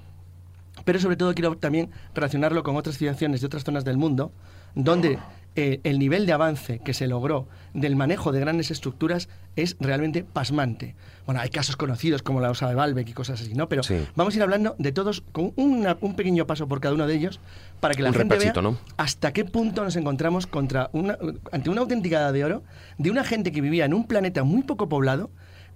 Pero 0.85 0.99
sobre 0.99 1.17
todo 1.17 1.35
quiero 1.35 1.57
también 1.57 1.91
relacionarlo 2.15 2.65
con 2.65 2.77
otras 2.77 2.99
civilizaciones 2.99 3.41
de 3.41 3.47
otras 3.47 3.63
zonas 3.63 3.85
del 3.85 3.97
mundo, 3.97 4.33
donde 4.75 5.19
eh, 5.61 5.81
el 5.83 5.99
nivel 5.99 6.25
de 6.25 6.33
avance 6.33 6.79
que 6.79 6.95
se 6.95 7.09
logró 7.09 7.49
del 7.75 7.97
manejo 7.97 8.31
de 8.31 8.39
grandes 8.39 8.71
estructuras 8.71 9.29
es 9.57 9.77
realmente 9.81 10.23
pasmante. 10.23 10.95
Bueno, 11.27 11.41
hay 11.41 11.51
casos 11.51 11.75
conocidos 11.75 12.23
como 12.23 12.41
la 12.41 12.49
osa 12.49 12.69
de 12.69 12.77
Baalbek 12.77 13.09
y 13.09 13.13
cosas 13.13 13.41
así, 13.41 13.55
¿no? 13.55 13.69
Pero 13.69 13.83
vamos 14.15 14.35
a 14.35 14.37
ir 14.37 14.43
hablando 14.45 14.77
de 14.79 14.93
todos 14.93 15.21
con 15.33 15.53
un 15.57 16.15
pequeño 16.15 16.47
paso 16.47 16.69
por 16.69 16.81
cada 16.81 16.95
uno 16.95 17.09
de 17.09 17.17
ellos 17.17 17.41
para 17.81 17.95
que 17.95 18.05
la 18.05 18.13
gente 18.13 18.39
vea 18.39 18.53
hasta 18.99 19.33
qué 19.33 19.45
punto 19.45 19.83
nos 19.83 19.97
encontramos 19.97 20.47
contra 20.47 20.91
una, 20.93 21.19
ante 21.51 21.71
una 21.71 21.81
auténtica 21.81 22.31
de 22.31 22.45
oro 22.45 22.63
de 22.99 23.11
una 23.11 23.25
gente 23.25 23.51
que 23.51 23.61
vivía 23.61 23.85
en 23.85 23.95
un 23.95 24.07
planeta 24.07 24.45
muy 24.45 24.63
poco 24.63 24.89
poblado, 24.89 25.29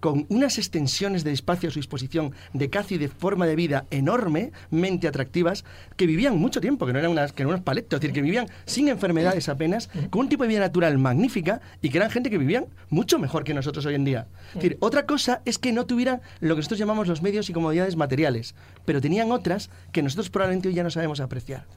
con 0.02 0.26
unas 0.30 0.58
extensiones 0.58 1.22
de 1.22 1.30
espacio 1.30 1.68
a 1.68 1.72
su 1.72 1.78
disposición 1.78 2.32
de 2.52 2.70
casi 2.70 2.98
de 2.98 3.06
forma 3.06 3.46
de 3.46 3.54
vida 3.54 3.86
enormemente 3.92 5.06
atractivas, 5.06 5.64
que 5.96 6.08
vivían 6.08 6.36
mucho 6.36 6.60
tiempo, 6.60 6.86
que 6.86 6.92
no 6.92 6.98
eran, 6.98 7.12
unas, 7.12 7.32
que 7.32 7.46
unos 7.46 7.60
paletos, 7.60 7.98
es 7.98 8.00
decir, 8.00 8.12
que 8.12 8.20
vivían 8.20 8.48
sin 8.64 8.88
enfermedades 8.88 9.48
apenas, 9.48 9.90
con 10.10 10.22
un 10.22 10.28
tipo 10.28 10.42
de 10.42 10.48
vida 10.48 10.58
natural 10.58 10.98
magnífica 10.98 11.60
y 11.80 11.90
que 11.90 11.98
eran 11.98 12.10
gente 12.10 12.30
que 12.30 12.38
vivían 12.38 12.66
mucho 12.90 13.20
mejor 13.20 13.44
que 13.44 13.54
nosotros 13.54 13.86
hoy 13.86 13.94
en 13.94 14.04
día. 14.04 14.26
Es 14.48 14.54
decir, 14.56 14.76
otra 14.80 15.06
cosa 15.06 15.40
es 15.44 15.58
que 15.58 15.70
no 15.70 15.86
tuvieran 15.86 16.20
lo 16.40 16.56
que 16.56 16.58
nosotros 16.58 16.80
llamamos 16.80 17.06
los 17.06 17.22
medios 17.22 17.48
y 17.48 17.52
comodidades 17.52 17.94
materiales, 17.94 18.56
pero 18.84 19.00
tenían 19.00 19.30
otras 19.30 19.70
que 19.92 20.02
nosotros 20.02 20.30
probablemente 20.30 20.66
hoy 20.66 20.74
ya 20.74 20.82
no 20.82 20.90
sabemos 20.90 21.20
apreciar. 21.20 21.68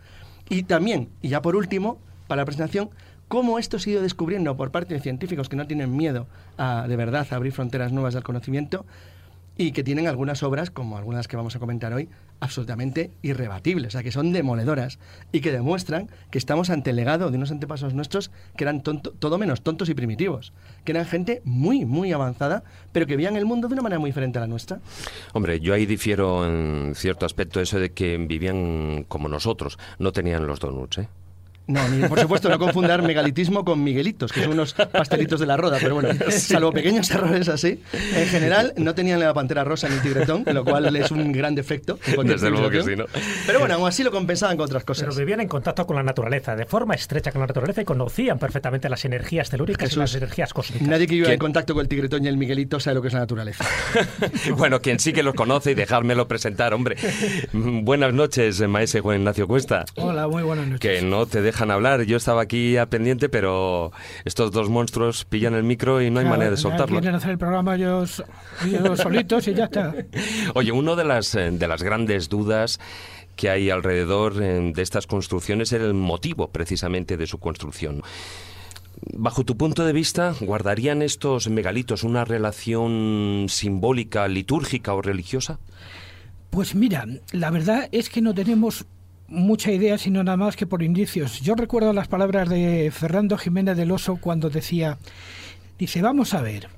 Y 0.50 0.64
también, 0.64 1.10
y 1.22 1.30
ya 1.30 1.44
por 1.44 1.56
último, 1.56 2.00
para 2.26 2.42
la 2.42 2.46
presentación, 2.46 2.90
cómo 3.28 3.60
esto 3.60 3.80
se 3.80 3.90
ha 3.90 3.94
ido 3.94 4.02
descubriendo 4.02 4.56
por 4.58 4.72
parte 4.72 4.94
de 4.94 5.00
científicos 5.00 5.50
que 5.50 5.56
no 5.56 5.68
tienen 5.68 5.96
miedo 5.96 6.28
a, 6.58 6.88
de 6.88 6.96
verdad, 6.96 7.28
a 7.30 7.36
abrir 7.36 7.54
fronteras 7.54 7.92
nuevas 7.92 8.14
del 8.14 8.24
conocimiento 8.24 8.86
y 9.58 9.72
que 9.72 9.84
tienen 9.84 10.08
algunas 10.08 10.44
obras, 10.44 10.70
como 10.70 10.98
algunas 10.98 11.28
que 11.28 11.38
vamos 11.38 11.56
a 11.56 11.60
comentar 11.60 11.94
hoy, 11.94 12.10
absolutamente 12.42 13.12
irrebatibles, 13.22 13.88
o 13.88 13.92
sea, 13.92 14.04
que 14.04 14.12
son 14.12 14.34
demoledoras 14.34 15.00
y 15.32 15.40
que 15.40 15.52
demuestran 15.52 16.10
que 16.30 16.38
estamos 16.38 16.70
ante 16.70 16.90
el 16.90 16.98
legado 16.98 17.32
de 17.32 17.38
unos 17.38 17.52
antepasados 17.52 17.94
nuestros 17.94 18.32
que 18.58 18.66
eran 18.66 18.82
todo 18.82 19.38
menos 19.38 19.62
tontos 19.62 19.88
y 19.88 19.94
primitivos, 19.94 20.52
que 20.84 20.92
eran 20.92 21.06
gente 21.06 21.42
muy, 21.46 21.86
muy 21.86 22.12
avanzada, 22.12 22.64
pero 22.92 23.08
que 23.08 23.16
veían 23.16 23.38
el 23.38 23.46
mundo 23.46 23.70
de 23.70 23.76
una 23.76 23.84
manera 23.84 24.00
muy 24.00 24.10
diferente 24.10 24.40
a 24.40 24.42
la 24.42 24.48
nuestra. 24.48 24.82
Hombre, 25.34 25.62
yo 25.62 25.74
ahí 25.74 25.86
difiero 25.86 26.46
en 26.46 26.94
cierto 26.96 27.26
aspecto 27.26 27.62
eso 27.62 27.80
de 27.80 27.94
que 27.94 28.18
vivían 28.18 29.06
como 29.08 29.30
nosotros, 29.30 29.80
no 30.00 30.12
tenían 30.12 30.48
los 30.48 30.60
donuts, 30.60 30.98
¿eh? 30.98 31.08
No, 31.68 31.88
ni, 31.90 32.08
por 32.08 32.20
supuesto, 32.20 32.50
no 32.50 32.60
confundar 32.60 33.02
megalitismo 33.02 33.66
con 33.66 33.84
miguelitos, 33.84 34.32
que 34.32 34.44
son 34.44 34.54
unos 34.54 34.74
pastelitos 34.74 35.40
de 35.40 35.48
la 35.48 35.58
roda, 35.58 35.78
pero 35.82 35.96
bueno, 35.96 36.10
salvo 36.30 36.72
pequeños 36.72 37.10
errores 37.10 37.50
así, 37.50 37.82
en 38.16 38.28
general 38.28 38.74
no 38.78 38.94
tenían 38.94 39.20
la 39.20 39.34
pantera 39.34 39.64
rosa 39.64 39.90
ni 39.90 39.96
el 39.96 40.02
tigretón, 40.02 40.44
lo 40.46 40.64
cual 40.64 40.96
es 40.96 41.12
un 41.12 41.32
gran 41.32 41.56
defecto. 41.56 41.98
Desde 42.24 42.50
luego 42.50 42.70
que 42.70 42.84
sí, 42.84 42.96
¿no? 42.96 43.06
Pero 43.46 43.60
bueno, 43.60 43.76
aún 43.76 43.88
así 43.88 44.04
lo 44.04 44.12
compensaban 44.12 44.58
con 44.58 44.66
otras 44.66 44.84
cosas. 44.84 45.06
Pero 45.06 45.16
vivían 45.16 45.42
en 45.42 45.48
contacto 45.48 45.86
con 45.86 45.96
la 45.96 46.04
naturaleza, 46.04 46.56
de 46.56 46.66
forma 46.66 46.96
estrecha 46.96 47.32
con 47.32 47.42
la 47.42 47.48
naturaleza 47.48 47.82
y 47.82 47.86
conocían 47.86 48.40
perfectamente 48.40 48.90
las 48.90 49.04
energías 49.06 49.50
telúricas 49.50 49.92
y 49.94 50.00
las 50.00 50.14
energías 50.16 50.54
cósmicas. 50.54 50.88
Nadie 50.88 51.08
que 51.08 51.16
viva 51.16 51.32
en 51.32 51.40
contacto 51.40 51.74
con 51.74 51.82
el 51.82 51.88
tigretón 51.88 52.24
y 52.26 52.28
el 52.28 52.38
miguelito 52.38 52.80
sabe 52.80 52.96
lo 52.96 53.02
que 53.02 53.08
es 53.08 53.14
la 53.14 53.22
naturaleza. 53.22 53.66
bueno, 54.56 54.82
quien 54.82 55.00
sí 55.00 55.14
que 55.14 55.24
los 55.24 55.34
conoce 55.34 55.72
y 55.72 55.74
dejármelo 55.76 56.28
presentar, 56.28 56.74
hombre. 56.74 56.98
buenas 57.54 58.14
noches, 58.14 58.62
maese 58.68 59.02
Juan 59.02 59.20
Ignacio 59.20 59.48
Cuesta. 59.48 59.86
Hola, 59.96 60.28
muy 60.28 60.44
buenas 60.44 60.68
noches. 60.68 60.80
Que 60.80 61.02
no 61.02 61.26
te 61.26 61.42
dejan 61.56 61.72
hablar. 61.72 62.04
Yo 62.04 62.18
estaba 62.18 62.42
aquí 62.42 62.76
a 62.76 62.90
pendiente, 62.90 63.30
pero 63.30 63.94
estos 64.26 64.52
dos 64.52 64.70
monstruos 64.70 65.24
pillan 65.24 65.54
el 65.54 65.64
micro 65.64 66.02
y 66.02 66.12
no 66.12 66.20
hay 66.20 66.26
manera 66.26 66.52
de 66.52 66.58
soltarlo. 66.58 67.00
Quieren 67.00 67.16
hacer 67.16 67.32
el 67.32 67.38
programa 67.38 67.76
ellos, 67.76 68.22
solitos 68.98 69.48
y 69.48 69.54
ya 69.54 69.66
está. 69.66 69.96
Oye, 70.54 70.74
una 70.74 70.96
de 70.96 71.06
las, 71.06 71.34
eh, 71.36 71.52
de 71.52 71.68
las 71.68 71.82
grandes 71.82 72.28
dudas 72.28 72.78
que 73.38 73.50
hay 73.50 73.70
alrededor 73.70 74.44
eh, 74.44 74.74
de 74.76 74.82
estas 74.82 75.08
construcciones 75.08 75.72
es 75.72 75.82
el 75.82 75.94
motivo 75.94 76.50
precisamente 76.50 77.16
de 77.16 77.26
su 77.26 77.40
construcción. 77.40 78.02
Bajo 79.14 79.46
tu 79.46 79.56
punto 79.56 79.86
de 79.86 79.94
vista, 79.94 80.36
¿guardarían 80.42 81.02
estos 81.02 81.48
megalitos 81.48 82.04
una 82.04 82.26
relación 82.26 83.46
simbólica, 83.48 84.28
litúrgica 84.28 84.94
o 84.94 85.02
religiosa? 85.02 85.60
Pues 86.50 86.76
mira, 86.76 87.06
la 87.32 87.50
verdad 87.50 87.88
es 87.92 88.10
que 88.10 88.22
no 88.22 88.34
tenemos 88.34 88.86
mucha 89.28 89.72
idea, 89.72 89.98
sino 89.98 90.24
nada 90.24 90.38
más 90.38 90.56
que 90.56 90.68
por 90.68 90.84
indicios. 90.84 91.42
Yo 91.42 91.56
recuerdo 91.56 91.94
las 91.94 92.08
palabras 92.08 92.50
de 92.50 92.92
Fernando 92.92 93.38
Jiménez 93.38 93.78
del 93.78 93.92
Oso 93.92 94.18
cuando 94.18 94.50
decía, 94.50 94.98
dice, 95.78 96.02
vamos 96.02 96.34
a 96.34 96.42
ver, 96.42 96.70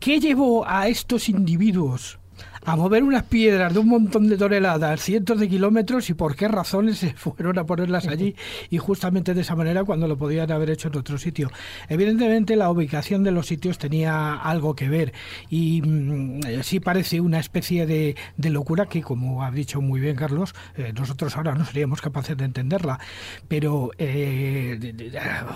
¿qué 0.00 0.20
llevó 0.20 0.66
a 0.66 0.88
estos 0.88 1.28
individuos 1.28 2.18
a 2.66 2.74
mover 2.74 3.04
unas 3.04 3.22
piedras 3.22 3.72
de 3.72 3.78
un 3.78 3.88
montón 3.88 4.28
de 4.28 4.36
toneladas, 4.36 5.00
cientos 5.00 5.38
de 5.38 5.48
kilómetros, 5.48 6.10
y 6.10 6.14
por 6.14 6.34
qué 6.34 6.48
razones 6.48 6.98
se 6.98 7.12
fueron 7.16 7.58
a 7.60 7.64
ponerlas 7.64 8.08
allí 8.08 8.34
y 8.70 8.78
justamente 8.78 9.34
de 9.34 9.42
esa 9.42 9.54
manera 9.54 9.84
cuando 9.84 10.08
lo 10.08 10.18
podían 10.18 10.50
haber 10.50 10.70
hecho 10.70 10.88
en 10.88 10.96
otro 10.96 11.16
sitio. 11.16 11.50
Evidentemente 11.88 12.56
la 12.56 12.68
ubicación 12.68 13.22
de 13.22 13.30
los 13.30 13.46
sitios 13.46 13.78
tenía 13.78 14.34
algo 14.34 14.74
que 14.74 14.88
ver 14.88 15.12
y 15.48 15.80
mm, 15.80 16.62
sí 16.62 16.80
parece 16.80 17.20
una 17.20 17.38
especie 17.38 17.86
de, 17.86 18.16
locura 18.50 18.86
que, 18.86 19.00
como 19.00 19.44
ha 19.44 19.50
dicho 19.52 19.80
muy 19.80 20.00
bien 20.00 20.16
Carlos, 20.16 20.54
eh, 20.76 20.92
nosotros 20.92 21.36
ahora 21.36 21.54
no 21.54 21.64
seríamos 21.64 22.00
capaces 22.00 22.36
de 22.36 22.44
entenderla, 22.44 22.98
pero 23.46 23.90
eh, 23.98 25.12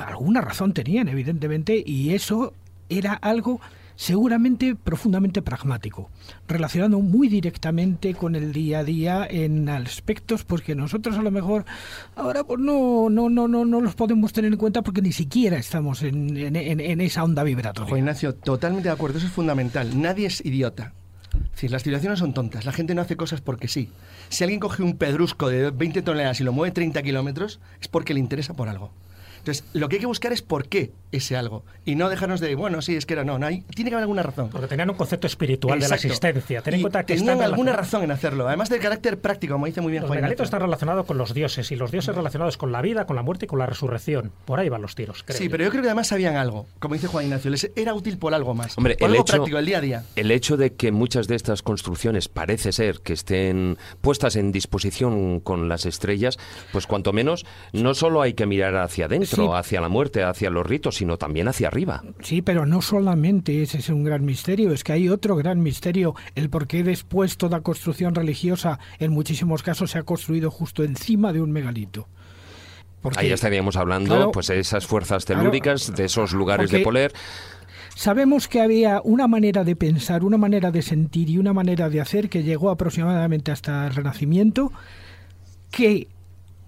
alguna 0.07 0.43
razón 0.43 0.73
tenían, 0.75 1.09
evidentemente, 1.09 1.83
y 1.85 2.15
eso 2.15 2.53
era 2.89 3.15
algo 3.15 3.61
seguramente 4.01 4.75
profundamente 4.77 5.43
pragmático, 5.43 6.09
relacionado 6.49 7.01
muy 7.01 7.29
directamente 7.29 8.15
con 8.15 8.35
el 8.35 8.51
día 8.51 8.79
a 8.79 8.85
día 8.85 9.27
en 9.29 9.69
aspectos 9.69 10.43
porque 10.43 10.75
nosotros 10.75 11.19
a 11.19 11.23
lo 11.23 11.31
mejor 11.31 11.67
ahora 12.17 12.43
pues 12.45 12.59
no 12.61 13.11
no 13.11 13.29
no 13.29 13.47
no 13.47 13.67
no 13.67 13.81
los 13.83 13.95
podemos 13.95 14.33
tener 14.33 14.53
en 14.53 14.59
cuenta 14.59 14.81
porque 14.81 15.03
ni 15.03 15.13
siquiera 15.13 15.59
estamos 15.59 16.03
en, 16.03 16.35
en, 16.35 17.01
esa 17.03 17.23
onda 17.25 17.45
vibratoria. 17.45 17.91
Juan 17.91 17.99
Ignacio, 17.99 18.35
totalmente 18.35 18.89
de 18.89 18.95
acuerdo, 18.95 19.19
eso 19.19 19.27
es 19.27 19.35
fundamental. 19.35 20.01
Nadie 20.01 20.29
es 20.29 20.43
idiota. 20.47 20.95
Las 21.61 21.83
civilizaciones 21.83 22.21
son 22.21 22.33
tontas, 22.33 22.65
la 22.65 22.73
gente 22.73 22.95
no 22.95 23.03
hace 23.03 23.17
cosas 23.17 23.43
porque 23.43 23.69
sí. 23.69 23.91
Si 24.31 24.45
alguien 24.45 24.61
coge 24.61 24.83
un 24.83 24.97
pedrusco 24.97 25.51
de 25.51 25.71
20 25.73 26.01
toneladas 26.01 26.41
y 26.41 26.45
lo 26.45 26.55
mueve 26.55 26.73
30 26.73 27.03
kilómetros, 27.03 27.61
es 27.83 27.89
porque 27.89 28.15
le 28.15 28.21
interesa 28.21 28.55
por 28.55 28.71
algo. 28.71 28.93
Entonces, 29.41 29.65
lo 29.75 29.91
que 29.91 29.97
hay 29.97 30.01
que 30.01 30.07
buscar 30.07 30.33
es 30.33 30.41
por 30.41 30.69
qué 30.69 30.91
ese 31.13 31.37
algo. 31.37 31.65
Y 31.85 31.95
no 31.95 32.09
dejarnos 32.09 32.41
de, 32.41 32.55
bueno, 32.55 32.83
sí, 32.83 32.97
es 32.97 33.07
que 33.07 33.15
era, 33.15 33.25
no, 33.25 33.39
no 33.39 33.47
hay, 33.47 33.63
tiene 33.75 33.91
que 33.91 33.97
haber 33.97 34.05
alguna 34.05 34.23
razón. 34.23 34.51
Porque 34.51 34.67
tenían 34.67 34.91
un 34.91 34.97
concepto 34.97 35.27
espiritual 35.27 35.81
de 35.81 35.89
la 35.89 35.97
existencia. 35.97 36.63
Ten 36.63 36.75
en 36.75 36.81
cuenta 36.83 37.05
que 37.05 37.17
tenían 37.17 37.43
alguna 37.43 37.73
razón 37.73 38.03
en 38.03 38.11
hacerlo. 38.11 38.47
Además 38.47 38.69
del 38.69 38.81
carácter 38.81 39.21
práctico, 39.21 39.55
como 39.55 39.67
dice 39.67 39.81
muy 39.81 39.91
bien 39.91 40.03
Los 40.03 40.11
megalitos 40.11 40.45
están 40.45 40.61
relacionados 40.61 41.07
con 41.07 41.19
los 41.19 41.35
dioses 41.35 41.71
y 41.71 41.77
los 41.77 41.91
dioses 41.91 42.15
relacionados 42.15 42.57
con 42.57 42.73
la 42.73 42.83
vida, 42.83 43.07
con 43.07 43.17
la 43.17 43.23
muerte 43.23 43.47
y 43.47 43.49
con 43.49 43.59
la 43.59 43.67
resurrección. 43.67 44.33
Por 44.45 44.61
ahí 44.61 44.69
van 44.69 44.83
los 44.83 44.95
tiros. 44.95 45.25
sí, 45.29 45.49
pero 45.49 45.65
yo 45.65 45.71
creo 45.71 45.83
que 45.83 45.89
además 45.89 46.09
sabían 46.09 46.37
algo. 46.37 46.67
Como 46.79 46.95
dice 46.95 47.07
Juan 47.07 47.25
Ignacio, 47.25 47.51
les 47.51 47.71
era 47.77 47.95
útil 47.95 48.19
por 48.19 48.35
algo 48.35 48.55
más. 48.55 48.77
Hombre, 48.77 48.97
el 48.99 49.07
algo 49.07 49.23
hecho, 49.23 49.35
práctico, 49.35 49.59
el 49.59 49.67
día 49.67 49.79
a 49.79 49.81
día. 49.81 50.05
El 50.17 50.31
hecho 50.31 50.57
de 50.57 50.75
que 50.75 50.93
muchas 50.93 51.27
de 51.29 51.37
estas 51.37 51.63
construcciones 51.63 52.29
parece 52.29 52.73
ser 52.73 53.01
que 53.01 53.13
estén 53.13 53.79
puestas 54.01 54.37
en 54.37 54.53
disposición 54.53 55.41
con 55.41 55.69
las 55.69 55.87
estrellas, 55.87 56.39
pues 56.73 56.87
cuanto 56.87 57.13
menos, 57.13 57.47
no 57.73 57.95
solo 57.95 58.23
hay 58.23 58.35
que 58.35 58.47
mirar 58.47 58.77
hacia 58.77 59.07
adentro, 59.07 59.55
hacia 59.55 59.81
la 59.81 59.89
muerte, 59.89 60.23
hacia 60.23 60.51
los 60.51 60.67
ritos, 60.67 61.00
sino 61.01 61.17
también 61.17 61.49
hacia 61.49 61.69
arriba. 61.69 62.03
Sí, 62.21 62.43
pero 62.43 62.67
no 62.67 62.83
solamente 62.83 63.63
ese 63.63 63.79
es 63.79 63.89
un 63.89 64.05
gran 64.05 64.23
misterio, 64.23 64.71
es 64.71 64.85
que 64.85 64.93
hay 64.93 65.09
otro 65.09 65.35
gran 65.35 65.63
misterio, 65.63 66.15
el 66.35 66.51
por 66.51 66.67
qué 66.67 66.83
después 66.83 67.39
toda 67.39 67.63
construcción 67.63 68.15
religiosa 68.15 68.79
en 68.99 69.11
muchísimos 69.11 69.63
casos 69.63 69.93
se 69.93 69.99
ha 69.99 70.03
construido 70.03 70.51
justo 70.51 70.85
encima 70.85 71.33
de 71.33 71.41
un 71.41 71.53
megalito. 71.53 72.07
Ahí 73.17 73.33
estaríamos 73.33 73.77
hablando, 73.77 74.31
pues, 74.31 74.49
de 74.49 74.59
esas 74.59 74.87
fuerzas 74.87 75.25
telúricas, 75.25 75.91
de 75.97 76.05
esos 76.05 76.35
lugares 76.35 76.71
de 76.71 76.81
poder. 76.81 77.15
Sabemos 77.95 78.47
que 78.47 78.61
había 78.61 79.01
una 79.03 79.27
manera 79.27 79.65
de 79.65 79.77
pensar, 79.77 80.23
una 80.23 80.37
manera 80.37 80.71
de 80.71 80.83
sentir 80.83 81.31
y 81.31 81.39
una 81.39 81.55
manera 81.55 81.89
de 81.89 82.03
hacer 82.03 82.29
que 82.29 82.43
llegó 82.43 82.69
aproximadamente 82.69 83.53
hasta 83.53 83.87
el 83.87 83.95
Renacimiento, 83.95 84.71
que 85.71 86.09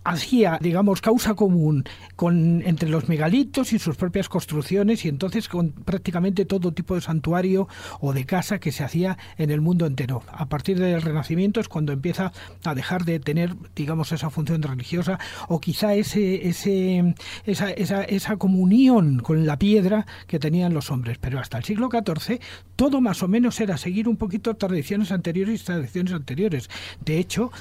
hacía, 0.05 0.59
digamos, 0.61 1.01
causa 1.01 1.35
común 1.35 1.85
con, 2.17 2.63
entre 2.63 2.89
los 2.89 3.09
megalitos 3.09 3.73
y 3.73 3.79
sus 3.79 3.97
propias 3.97 4.29
construcciones 4.29 5.05
y 5.05 5.09
entonces 5.09 5.49
con 5.49 5.73
prácticamente 5.73 6.45
todo 6.45 6.73
tipo 6.73 6.95
de 6.95 7.01
santuario 7.01 7.69
o 8.01 8.13
de 8.13 8.25
casa 8.25 8.59
que 8.59 8.73
se 8.73 8.85
hacía 8.85 9.19
en 9.39 9.51
el 9.51 9.61
mundo 9.61 9.87
entero. 9.87 10.23
A 10.29 10.47
partir 10.47 10.79
del 10.79 11.03
Renacimiento 11.03 11.61
es 11.61 11.69
cuando 11.69 11.93
empieza 11.93 12.33
a 12.65 12.75
dejar 12.75 13.05
de 13.05 13.21
tener, 13.21 13.55
digamos, 13.75 14.13
esa 14.13 14.31
función 14.31 14.63
religiosa 14.63 15.19
o 15.49 15.61
quizá 15.61 15.95
ese, 15.95 16.49
ese, 16.49 17.15
esa, 17.45 17.71
esa, 17.71 18.03
esa 18.05 18.37
comunión 18.37 19.21
con 19.21 19.47
la 19.47 19.59
piedra 19.59 20.07
que 20.27 20.39
tenían 20.39 20.75
los 20.75 20.91
hombres. 20.91 21.19
Pero 21.19 21.39
hasta 21.39 21.59
el 21.59 21.65
siglo 21.65 21.89
XIV 21.91 22.41
todo 22.77 23.01
más 23.01 23.23
o 23.23 23.29
menos 23.29 23.61
era 23.61 23.77
seguir 23.77 24.09
un 24.09 24.17
poquito 24.17 24.55
tradiciones 24.55 25.13
anteriores 25.13 25.63
y 25.63 25.65
tradiciones 25.65 26.13
anteriores. 26.13 26.71
De 27.05 27.19
hecho, 27.19 27.53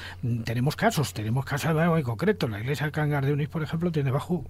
tenemos 0.45 0.75
casos, 0.75 1.13
tenemos 1.13 1.45
casos 1.45 1.75
concretos 2.03 2.30
la 2.49 2.59
iglesia 2.59 2.85
de 2.87 2.91
Cangar 2.91 3.25
de 3.25 3.33
Unis, 3.33 3.49
por 3.49 3.63
ejemplo, 3.63 3.91
tiene 3.91 4.11
bajo 4.11 4.45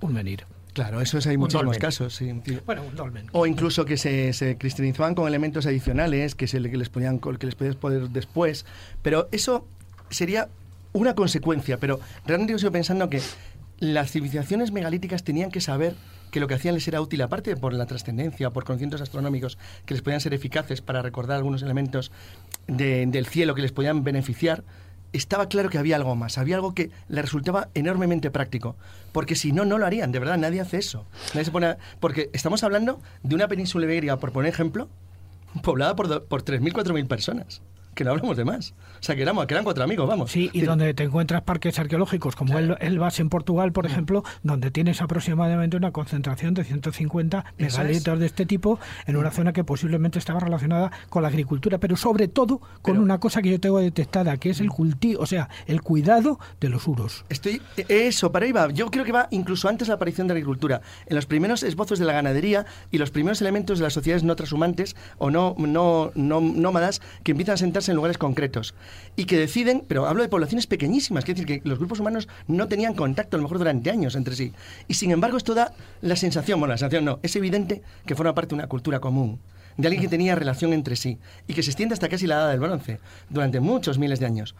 un 0.00 0.12
menir. 0.12 0.44
Claro, 0.72 1.00
eso 1.00 1.16
es, 1.16 1.26
hay 1.26 1.38
muchísimos 1.38 1.78
casos. 1.78 2.14
Sí. 2.14 2.32
Bueno, 2.66 2.82
un 2.82 2.94
dolmen. 2.94 3.28
O 3.32 3.46
incluso 3.46 3.86
que 3.86 3.96
se, 3.96 4.34
se, 4.34 4.58
cristianizaban 4.58 5.14
con 5.14 5.26
elementos 5.26 5.64
adicionales 5.64 6.34
que, 6.34 6.46
se, 6.46 6.60
que 6.60 6.76
les 6.76 6.90
ponían 6.90 7.18
que 7.18 7.46
les 7.46 7.54
podías 7.54 7.76
poner 7.76 8.10
después. 8.10 8.66
Pero 9.00 9.26
eso 9.32 9.66
sería 10.10 10.48
una 10.92 11.14
consecuencia. 11.14 11.78
Pero 11.78 11.98
realmente 12.26 12.52
yo 12.52 12.58
sigo 12.58 12.72
pensando 12.72 13.08
que 13.08 13.22
las 13.78 14.10
civilizaciones 14.10 14.70
megalíticas 14.70 15.24
tenían 15.24 15.50
que 15.50 15.62
saber 15.62 15.94
que 16.30 16.40
lo 16.40 16.48
que 16.48 16.54
hacían 16.54 16.74
les 16.74 16.86
era 16.86 17.00
útil, 17.00 17.22
aparte 17.22 17.56
por 17.56 17.72
la 17.72 17.86
trascendencia, 17.86 18.50
por 18.50 18.64
conocimientos 18.64 19.00
astronómicos 19.00 19.56
que 19.86 19.94
les 19.94 20.02
podían 20.02 20.20
ser 20.20 20.34
eficaces 20.34 20.82
para 20.82 21.00
recordar 21.00 21.38
algunos 21.38 21.62
elementos 21.62 22.12
del 22.66 23.26
cielo 23.26 23.54
que 23.54 23.62
les 23.62 23.72
podían 23.72 24.04
beneficiar 24.04 24.64
estaba 25.16 25.48
claro 25.48 25.70
que 25.70 25.78
había 25.78 25.96
algo 25.96 26.14
más, 26.14 26.38
había 26.38 26.56
algo 26.56 26.74
que 26.74 26.90
le 27.08 27.22
resultaba 27.22 27.68
enormemente 27.74 28.30
práctico, 28.30 28.76
porque 29.12 29.34
si 29.34 29.52
no, 29.52 29.64
no 29.64 29.78
lo 29.78 29.86
harían, 29.86 30.12
de 30.12 30.18
verdad, 30.18 30.38
nadie 30.38 30.60
hace 30.60 30.78
eso. 30.78 31.06
Nadie 31.34 31.46
se 31.46 31.50
pone 31.50 31.76
porque 32.00 32.30
estamos 32.32 32.62
hablando 32.62 33.00
de 33.22 33.34
una 33.34 33.48
península 33.48 33.86
ibérica, 33.86 34.18
por 34.18 34.32
poner 34.32 34.52
ejemplo, 34.52 34.88
poblada 35.62 35.96
por, 35.96 36.24
por 36.24 36.44
3.000, 36.44 36.72
4.000 36.72 37.06
personas 37.06 37.62
que 37.96 38.04
no 38.04 38.10
hablamos 38.10 38.36
de 38.36 38.44
más. 38.44 38.74
O 39.00 39.02
sea, 39.02 39.16
que, 39.16 39.22
éramos, 39.22 39.46
que 39.46 39.54
eran 39.54 39.64
cuatro 39.64 39.84
amigos, 39.84 40.08
vamos. 40.08 40.30
Sí, 40.30 40.50
y 40.52 40.62
donde 40.62 40.94
te 40.94 41.04
encuentras 41.04 41.42
parques 41.42 41.78
arqueológicos, 41.78 42.36
como 42.36 42.58
el, 42.58 42.76
Elbas 42.80 43.20
en 43.20 43.28
Portugal, 43.28 43.72
por 43.72 43.86
ejemplo, 43.86 44.24
donde 44.42 44.70
tienes 44.70 45.02
aproximadamente 45.02 45.76
una 45.76 45.92
concentración 45.92 46.54
de 46.54 46.64
150 46.64 47.44
megalitos 47.58 48.18
de 48.18 48.26
este 48.26 48.46
tipo 48.46 48.78
en 49.06 49.16
una 49.16 49.30
zona 49.30 49.52
que 49.52 49.64
posiblemente 49.64 50.18
estaba 50.18 50.40
relacionada 50.40 50.90
con 51.08 51.22
la 51.22 51.28
agricultura, 51.28 51.78
pero 51.78 51.96
sobre 51.96 52.28
todo 52.28 52.60
con 52.82 52.98
una 52.98 53.18
cosa 53.18 53.42
que 53.42 53.50
yo 53.50 53.60
tengo 53.60 53.78
detectada, 53.80 54.36
que 54.36 54.50
es 54.50 54.60
el 54.60 54.70
cultivo, 54.70 55.22
o 55.22 55.26
sea, 55.26 55.48
el 55.66 55.82
cuidado 55.82 56.38
de 56.60 56.68
los 56.68 56.86
uros. 56.86 57.24
Estoy, 57.28 57.62
eso, 57.88 58.32
para 58.32 58.46
ahí 58.46 58.52
va. 58.52 58.70
Yo 58.70 58.90
creo 58.90 59.04
que 59.04 59.12
va 59.12 59.28
incluso 59.30 59.68
antes 59.68 59.88
de 59.88 59.92
la 59.92 59.96
aparición 59.96 60.26
de 60.26 60.34
la 60.34 60.38
agricultura. 60.38 60.80
En 61.06 61.16
los 61.16 61.26
primeros 61.26 61.62
esbozos 61.62 61.98
de 61.98 62.04
la 62.04 62.12
ganadería 62.12 62.66
y 62.90 62.98
los 62.98 63.10
primeros 63.10 63.40
elementos 63.40 63.78
de 63.78 63.84
las 63.84 63.92
sociedades 63.92 64.22
no 64.24 64.36
transhumantes 64.36 64.96
o 65.18 65.30
no, 65.30 65.54
no, 65.58 66.12
no 66.14 66.40
nómadas 66.40 67.00
que 67.22 67.32
empiezan 67.32 67.54
a 67.54 67.58
sentarse 67.58 67.90
en 67.90 67.96
lugares 67.96 68.18
concretos 68.18 68.74
y 69.16 69.24
que 69.24 69.38
deciden, 69.38 69.84
pero 69.86 70.06
hablo 70.06 70.22
de 70.22 70.28
poblaciones 70.28 70.66
pequeñísimas, 70.66 71.24
es 71.24 71.28
decir, 71.28 71.46
que 71.46 71.68
los 71.68 71.78
grupos 71.78 72.00
humanos 72.00 72.28
no 72.46 72.68
tenían 72.68 72.94
contacto 72.94 73.36
a 73.36 73.38
lo 73.38 73.44
mejor 73.44 73.58
durante 73.58 73.90
años 73.90 74.14
entre 74.16 74.36
sí. 74.36 74.52
Y 74.88 74.94
sin 74.94 75.10
embargo 75.10 75.36
esto 75.36 75.54
da 75.54 75.72
la 76.02 76.16
sensación, 76.16 76.60
bueno, 76.60 76.72
la 76.72 76.78
sensación 76.78 77.04
no, 77.04 77.18
es 77.22 77.34
evidente 77.36 77.82
que 78.04 78.14
forma 78.14 78.34
parte 78.34 78.50
de 78.50 78.56
una 78.56 78.68
cultura 78.68 79.00
común 79.00 79.40
de 79.76 79.88
alguien 79.88 80.02
que 80.02 80.08
tenía 80.08 80.34
relación 80.34 80.72
entre 80.72 80.96
sí 80.96 81.18
y 81.46 81.54
que 81.54 81.62
se 81.62 81.70
extiende 81.70 81.92
hasta 81.92 82.08
casi 82.08 82.26
la 82.26 82.36
edad 82.36 82.50
del 82.50 82.60
bronce, 82.60 82.98
durante 83.28 83.60
muchos 83.60 83.98
miles 83.98 84.20
de 84.20 84.26
años. 84.26 84.54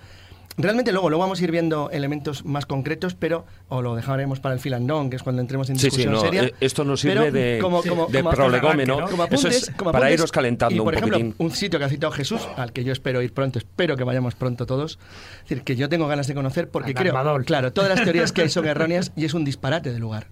Realmente 0.59 0.91
luego, 0.91 1.11
luego 1.11 1.23
vamos 1.23 1.41
a 1.41 1.45
ir 1.45 1.51
viendo 1.51 1.91
elementos 1.91 2.45
más 2.45 2.65
concretos, 2.65 3.15
pero 3.15 3.45
o 3.69 3.83
lo 3.83 3.95
dejaremos 3.95 4.41
para 4.41 4.55
el 4.55 4.61
filandón, 4.61 5.11
que 5.11 5.17
es 5.17 5.23
cuando 5.23 5.43
entremos 5.43 5.69
en 5.69 5.77
discusión 5.77 5.99
sí, 5.99 6.09
sí, 6.09 6.11
no, 6.15 6.21
seria. 6.21 6.45
Eh, 6.45 6.55
esto 6.61 6.85
nos 6.85 7.01
sirve 7.01 7.31
de, 7.31 7.59
como, 7.61 7.83
como, 7.83 8.07
de 8.07 8.25
prolegómeno. 8.25 9.07
Eso 9.31 9.49
es 9.49 9.71
para 9.93 10.11
iros 10.11 10.33
calentando 10.33 10.75
y, 10.75 10.79
por 10.79 10.95
un 10.95 10.99
ejemplo, 10.99 11.35
un 11.39 11.51
sitio 11.51 11.79
que 11.79 11.85
ha 11.85 11.89
citado 11.89 12.11
Jesús, 12.13 12.41
al 12.57 12.73
que 12.73 12.85
yo 12.85 12.93
espero 12.93 13.21
ir 13.21 13.35
pronto, 13.35 13.59
espero 13.59 13.97
que 13.97 14.05
vayamos 14.05 14.35
pronto 14.35 14.65
todos. 14.65 14.99
Es 15.43 15.49
decir, 15.51 15.63
que 15.63 15.77
yo 15.77 15.89
tengo 15.91 16.07
ganas 16.07 16.27
de 16.27 16.35
conocer 16.35 16.71
porque 16.71 16.95
creo, 16.95 17.15
claro, 17.45 17.73
todas 17.73 17.91
las 17.91 18.03
teorías 18.03 18.33
que 18.33 18.43
hay 18.43 18.49
son 18.49 18.67
erróneas 18.67 19.13
y 19.15 19.27
es 19.27 19.35
un 19.35 19.45
disparate 19.45 19.93
de 19.93 19.99
lugar. 19.99 20.29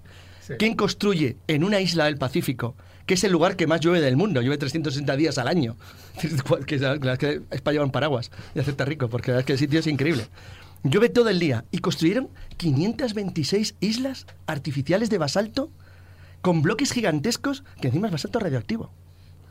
¿Quién 0.58 0.74
construye 0.74 1.36
en 1.48 1.64
una 1.64 1.80
isla 1.80 2.04
del 2.04 2.16
Pacífico 2.16 2.76
que 3.06 3.14
es 3.14 3.24
el 3.24 3.32
lugar 3.32 3.56
que 3.56 3.66
más 3.66 3.80
llueve 3.80 4.00
del 4.00 4.16
mundo, 4.16 4.40
llueve 4.40 4.58
360 4.58 5.16
días 5.16 5.38
al 5.38 5.48
año. 5.48 5.76
que, 6.66 6.76
es 6.76 7.18
que 7.18 7.42
es 7.50 7.60
para 7.60 7.72
llevar 7.72 7.86
un 7.86 7.92
paraguas 7.92 8.30
y 8.54 8.60
hacerte 8.60 8.84
rico, 8.84 9.08
porque 9.08 9.30
la 9.30 9.36
verdad 9.36 9.40
es 9.40 9.46
que 9.46 9.52
el 9.52 9.58
sitio 9.58 9.80
es 9.80 9.86
increíble. 9.86 10.28
Llueve 10.82 11.08
todo 11.08 11.30
el 11.30 11.38
día 11.38 11.64
y 11.70 11.78
construyeron 11.78 12.28
526 12.56 13.76
islas 13.80 14.26
artificiales 14.46 15.08
de 15.10 15.18
basalto 15.18 15.70
con 16.42 16.60
bloques 16.60 16.92
gigantescos 16.92 17.64
que 17.80 17.88
encima 17.88 18.08
es 18.08 18.12
basalto 18.12 18.38
radioactivo. 18.38 18.90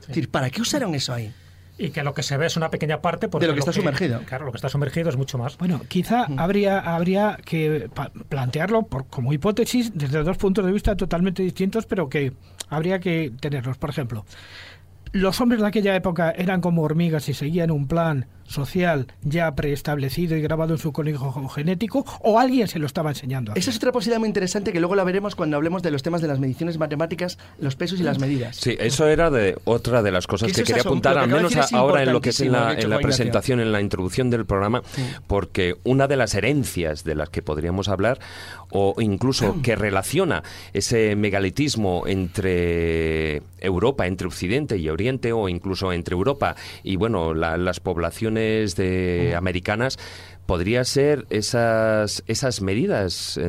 Es 0.02 0.08
decir, 0.08 0.30
¿para 0.30 0.50
qué 0.50 0.62
usaron 0.62 0.94
eso 0.94 1.14
ahí? 1.14 1.34
Y 1.78 1.90
que 1.90 2.04
lo 2.04 2.14
que 2.14 2.22
se 2.22 2.38
ve 2.38 2.46
es 2.46 2.56
una 2.56 2.70
pequeña 2.70 3.02
parte 3.02 3.28
de 3.28 3.48
lo 3.48 3.54
que 3.54 3.60
está 3.60 3.74
sumergido. 3.74 4.22
Claro, 4.26 4.46
lo 4.46 4.52
que 4.52 4.58
está 4.58 4.70
sumergido 4.70 5.10
es 5.10 5.18
mucho 5.18 5.38
más. 5.38 5.58
Bueno, 5.58 5.82
quizá 5.88 6.28
habría, 6.38 6.80
habría 6.80 7.38
que 7.44 7.90
plantearlo 8.30 8.84
por, 8.84 9.08
como 9.08 9.34
hipótesis 9.34 9.92
desde 9.96 10.24
dos 10.24 10.38
puntos 10.38 10.66
de 10.66 10.72
vista 10.72 10.96
totalmente 10.96 11.42
distintos, 11.42 11.86
pero 11.88 12.10
que 12.10 12.34
habría 12.70 13.00
que 13.00 13.32
tenerlos. 13.40 13.78
Por 13.78 13.90
ejemplo, 13.90 14.24
los 15.14 15.40
hombres 15.42 15.62
de 15.62 15.68
aquella 15.68 15.96
época 15.96 16.32
eran 16.32 16.62
como 16.62 16.84
hormigas 16.84 17.30
y 17.30 17.34
seguían 17.34 17.72
un 17.72 17.88
plan 17.88 18.28
social 18.48 19.08
ya 19.22 19.54
preestablecido 19.56 20.38
y 20.38 20.42
grabado 20.42 20.74
en 20.74 20.80
su 20.80 20.92
conejo 20.92 21.48
genético 21.50 22.06
o 22.22 22.40
alguien 22.40 22.68
se 22.68 22.80
lo 22.80 22.86
estaba 22.86 23.10
enseñando. 23.10 23.54
Esa 23.56 23.70
es 23.70 23.78
otra 23.78 23.92
posibilidad 23.92 24.20
muy 24.20 24.28
interesante 24.28 24.72
que 24.72 24.80
luego 24.80 24.96
la 24.96 25.04
veremos 25.04 25.36
cuando 25.36 25.58
hablemos 25.58 25.82
de 25.84 25.92
los 25.92 26.04
temas 26.04 26.22
de 26.22 26.28
las 26.28 26.40
mediciones 26.40 26.78
matemáticas, 26.78 27.38
los 27.60 27.76
pesos 27.76 28.00
y 28.00 28.04
las 28.04 28.20
medidas. 28.20 28.56
Sí, 28.56 28.76
eso 28.80 29.08
era 29.08 29.30
de 29.30 29.58
otra 29.64 30.02
de 30.02 30.12
las 30.12 30.28
cosas 30.28 30.52
que, 30.52 30.64
quería 30.64 30.82
apuntar, 30.82 31.18
al 31.18 31.30
menos 31.30 31.56
ahora 31.74 32.04
en 32.04 32.14
lo 32.14 32.22
que 32.22 32.30
es 32.30 32.40
en 32.42 32.52
la, 32.52 32.74
en 32.74 32.90
la 32.90 33.00
presentación, 33.00 33.60
en 33.60 33.72
la 33.72 33.82
introducción 33.82 34.30
del 34.30 34.46
programa, 34.46 34.82
porque 35.28 35.76
una 35.84 36.08
de 36.08 36.18
las 36.18 36.36
herencias 36.36 37.04
de 37.04 37.16
las 37.16 37.30
que 37.30 37.42
podríamos 37.42 37.88
hablar, 37.88 38.20
o 38.70 38.96
incluso 39.00 39.58
que 39.64 39.76
relaciona 39.76 40.44
ese 40.74 41.16
megalitismo 41.16 42.04
entre 42.08 43.42
Europa, 43.60 44.08
entre 44.08 44.28
Occidente 44.28 44.78
y 44.78 44.90
Oriente, 44.90 45.32
o 45.32 45.50
incluso 45.50 45.94
entre 45.94 46.14
Europa 46.14 46.56
y 46.84 46.96
bueno, 46.98 47.34
las 47.34 47.80
poblaciones 47.80 48.43
de 48.76 49.36
americanas, 49.36 49.98
podría 50.46 50.84
ser 50.84 51.26
esas, 51.30 52.24
esas 52.28 52.62
medidas. 52.62 53.40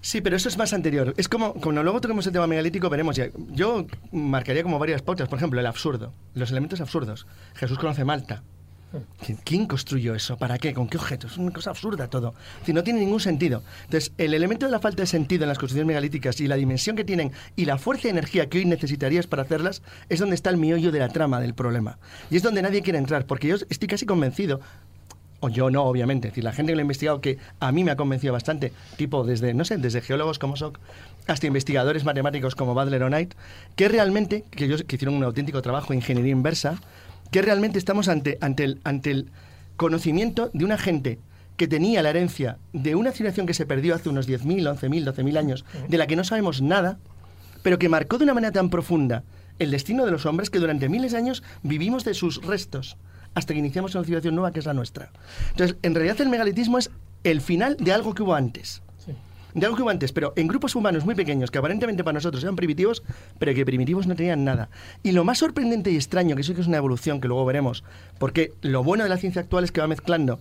Sí, 0.00 0.20
pero 0.20 0.36
eso 0.36 0.48
es 0.48 0.56
más 0.56 0.72
anterior. 0.72 1.14
Es 1.16 1.28
como, 1.28 1.54
cuando 1.54 1.82
luego 1.82 2.00
toquemos 2.00 2.26
el 2.26 2.32
tema 2.32 2.46
megalítico, 2.46 2.88
veremos 2.88 3.16
ya. 3.16 3.28
Yo 3.50 3.86
marcaría 4.12 4.62
como 4.62 4.78
varias 4.78 5.02
pautas. 5.02 5.28
Por 5.28 5.38
ejemplo, 5.38 5.60
el 5.60 5.66
absurdo, 5.66 6.12
los 6.34 6.50
elementos 6.50 6.80
absurdos. 6.80 7.26
Jesús 7.54 7.78
conoce 7.78 8.04
Malta. 8.04 8.42
¿Quién 9.44 9.66
construyó 9.66 10.14
eso? 10.14 10.36
¿Para 10.36 10.58
qué? 10.58 10.74
¿Con 10.74 10.88
qué 10.88 10.96
objeto? 10.96 11.26
Es 11.28 11.36
una 11.36 11.52
cosa 11.52 11.70
absurda 11.70 12.08
todo. 12.08 12.34
Si 12.64 12.72
no 12.72 12.82
tiene 12.82 13.00
ningún 13.00 13.20
sentido. 13.20 13.62
Entonces, 13.84 14.12
el 14.18 14.34
elemento 14.34 14.66
de 14.66 14.72
la 14.72 14.80
falta 14.80 15.02
de 15.02 15.06
sentido 15.06 15.44
en 15.44 15.48
las 15.48 15.58
construcciones 15.58 15.86
megalíticas 15.86 16.40
y 16.40 16.48
la 16.48 16.56
dimensión 16.56 16.96
que 16.96 17.04
tienen 17.04 17.32
y 17.56 17.66
la 17.66 17.78
fuerza 17.78 18.08
y 18.08 18.10
energía 18.10 18.48
que 18.48 18.58
hoy 18.58 18.64
necesitarías 18.64 19.26
para 19.26 19.42
hacerlas 19.42 19.82
es 20.08 20.18
donde 20.18 20.34
está 20.34 20.50
el 20.50 20.56
miollo 20.56 20.90
de 20.90 20.98
la 20.98 21.08
trama 21.08 21.40
del 21.40 21.54
problema. 21.54 21.98
Y 22.30 22.36
es 22.36 22.42
donde 22.42 22.62
nadie 22.62 22.82
quiere 22.82 22.98
entrar, 22.98 23.26
porque 23.26 23.48
yo 23.48 23.56
estoy 23.68 23.88
casi 23.88 24.06
convencido 24.06 24.60
o 25.40 25.48
yo 25.48 25.70
no, 25.70 25.84
obviamente, 25.84 26.28
es 26.28 26.32
decir, 26.32 26.44
la 26.44 26.52
gente 26.52 26.72
que 26.72 26.76
lo 26.76 26.80
ha 26.80 26.82
investigado, 26.82 27.20
que 27.20 27.38
a 27.60 27.72
mí 27.72 27.82
me 27.82 27.90
ha 27.90 27.96
convencido 27.96 28.32
bastante, 28.32 28.72
tipo 28.96 29.24
desde, 29.24 29.54
no 29.54 29.64
sé, 29.64 29.78
desde 29.78 30.02
geólogos 30.02 30.38
como 30.38 30.56
Sock 30.56 30.78
hasta 31.26 31.46
investigadores 31.46 32.04
matemáticos 32.04 32.54
como 32.54 32.74
Badler 32.74 33.02
o 33.04 33.08
Knight, 33.08 33.34
que 33.74 33.88
realmente, 33.88 34.44
que 34.50 34.66
ellos 34.66 34.84
que 34.84 34.96
hicieron 34.96 35.14
un 35.14 35.24
auténtico 35.24 35.62
trabajo 35.62 35.92
en 35.92 36.00
ingeniería 36.00 36.32
inversa, 36.32 36.78
que 37.30 37.42
realmente 37.42 37.78
estamos 37.78 38.08
ante, 38.08 38.38
ante, 38.40 38.64
el, 38.64 38.80
ante 38.84 39.10
el 39.10 39.30
conocimiento 39.76 40.50
de 40.52 40.64
una 40.64 40.78
gente 40.78 41.18
que 41.56 41.68
tenía 41.68 42.02
la 42.02 42.10
herencia 42.10 42.58
de 42.72 42.94
una 42.94 43.12
civilización 43.12 43.46
que 43.46 43.54
se 43.54 43.66
perdió 43.66 43.94
hace 43.94 44.08
unos 44.08 44.28
10.000, 44.28 44.78
11.000, 44.78 45.12
12.000 45.12 45.38
años, 45.38 45.64
de 45.88 45.98
la 45.98 46.06
que 46.06 46.16
no 46.16 46.24
sabemos 46.24 46.62
nada, 46.62 46.98
pero 47.62 47.78
que 47.78 47.88
marcó 47.88 48.18
de 48.18 48.24
una 48.24 48.34
manera 48.34 48.52
tan 48.52 48.70
profunda 48.70 49.24
el 49.58 49.70
destino 49.70 50.06
de 50.06 50.10
los 50.10 50.24
hombres 50.24 50.48
que 50.48 50.58
durante 50.58 50.88
miles 50.88 51.12
de 51.12 51.18
años 51.18 51.42
vivimos 51.62 52.04
de 52.04 52.14
sus 52.14 52.42
restos 52.42 52.96
hasta 53.34 53.52
que 53.52 53.60
iniciamos 53.60 53.94
una 53.94 54.04
civilización 54.04 54.34
nueva 54.34 54.52
que 54.52 54.60
es 54.60 54.66
la 54.66 54.74
nuestra. 54.74 55.10
Entonces, 55.50 55.76
en 55.82 55.94
realidad 55.94 56.20
el 56.20 56.30
megalitismo 56.30 56.78
es 56.78 56.90
el 57.24 57.42
final 57.42 57.76
de 57.78 57.92
algo 57.92 58.14
que 58.14 58.22
hubo 58.22 58.34
antes 58.34 58.82
de 59.54 59.66
algo 59.66 59.76
que 59.76 59.90
antes, 59.90 60.12
pero 60.12 60.32
en 60.36 60.48
grupos 60.48 60.74
humanos 60.74 61.04
muy 61.04 61.14
pequeños 61.14 61.50
que 61.50 61.58
aparentemente 61.58 62.04
para 62.04 62.14
nosotros 62.14 62.42
eran 62.42 62.56
primitivos, 62.56 63.02
pero 63.38 63.54
que 63.54 63.64
primitivos 63.64 64.06
no 64.06 64.14
tenían 64.14 64.44
nada. 64.44 64.70
Y 65.02 65.12
lo 65.12 65.24
más 65.24 65.38
sorprendente 65.38 65.90
y 65.90 65.96
extraño, 65.96 66.36
que 66.36 66.42
eso 66.42 66.54
que 66.54 66.60
es 66.60 66.66
una 66.66 66.76
evolución 66.76 67.20
que 67.20 67.28
luego 67.28 67.44
veremos, 67.44 67.84
porque 68.18 68.52
lo 68.62 68.82
bueno 68.82 69.04
de 69.04 69.10
la 69.10 69.16
ciencia 69.16 69.42
actual 69.42 69.64
es 69.64 69.72
que 69.72 69.80
va 69.80 69.86
mezclando 69.86 70.38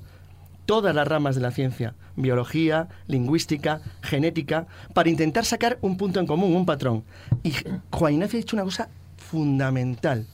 todas 0.66 0.94
las 0.94 1.08
ramas 1.08 1.36
de 1.36 1.42
la 1.42 1.52
ciencia, 1.52 1.96
biología, 2.16 2.90
lingüística, 3.08 3.82
genética, 4.02 4.68
para 4.94 5.10
intentar 5.10 5.46
sacar 5.46 5.80
un 5.82 5.98
punto 5.98 6.20
en 6.20 6.28
común, 6.28 6.56
un 6.56 6.66
patrón. 6.66 7.04
Y 7.42 7.54
Juan 7.90 8.14
Ignacio 8.14 8.38
ha 8.38 8.42
dicho 8.42 8.56
una 8.56 8.66
cosa 8.66 8.90
fundamental 9.18 10.28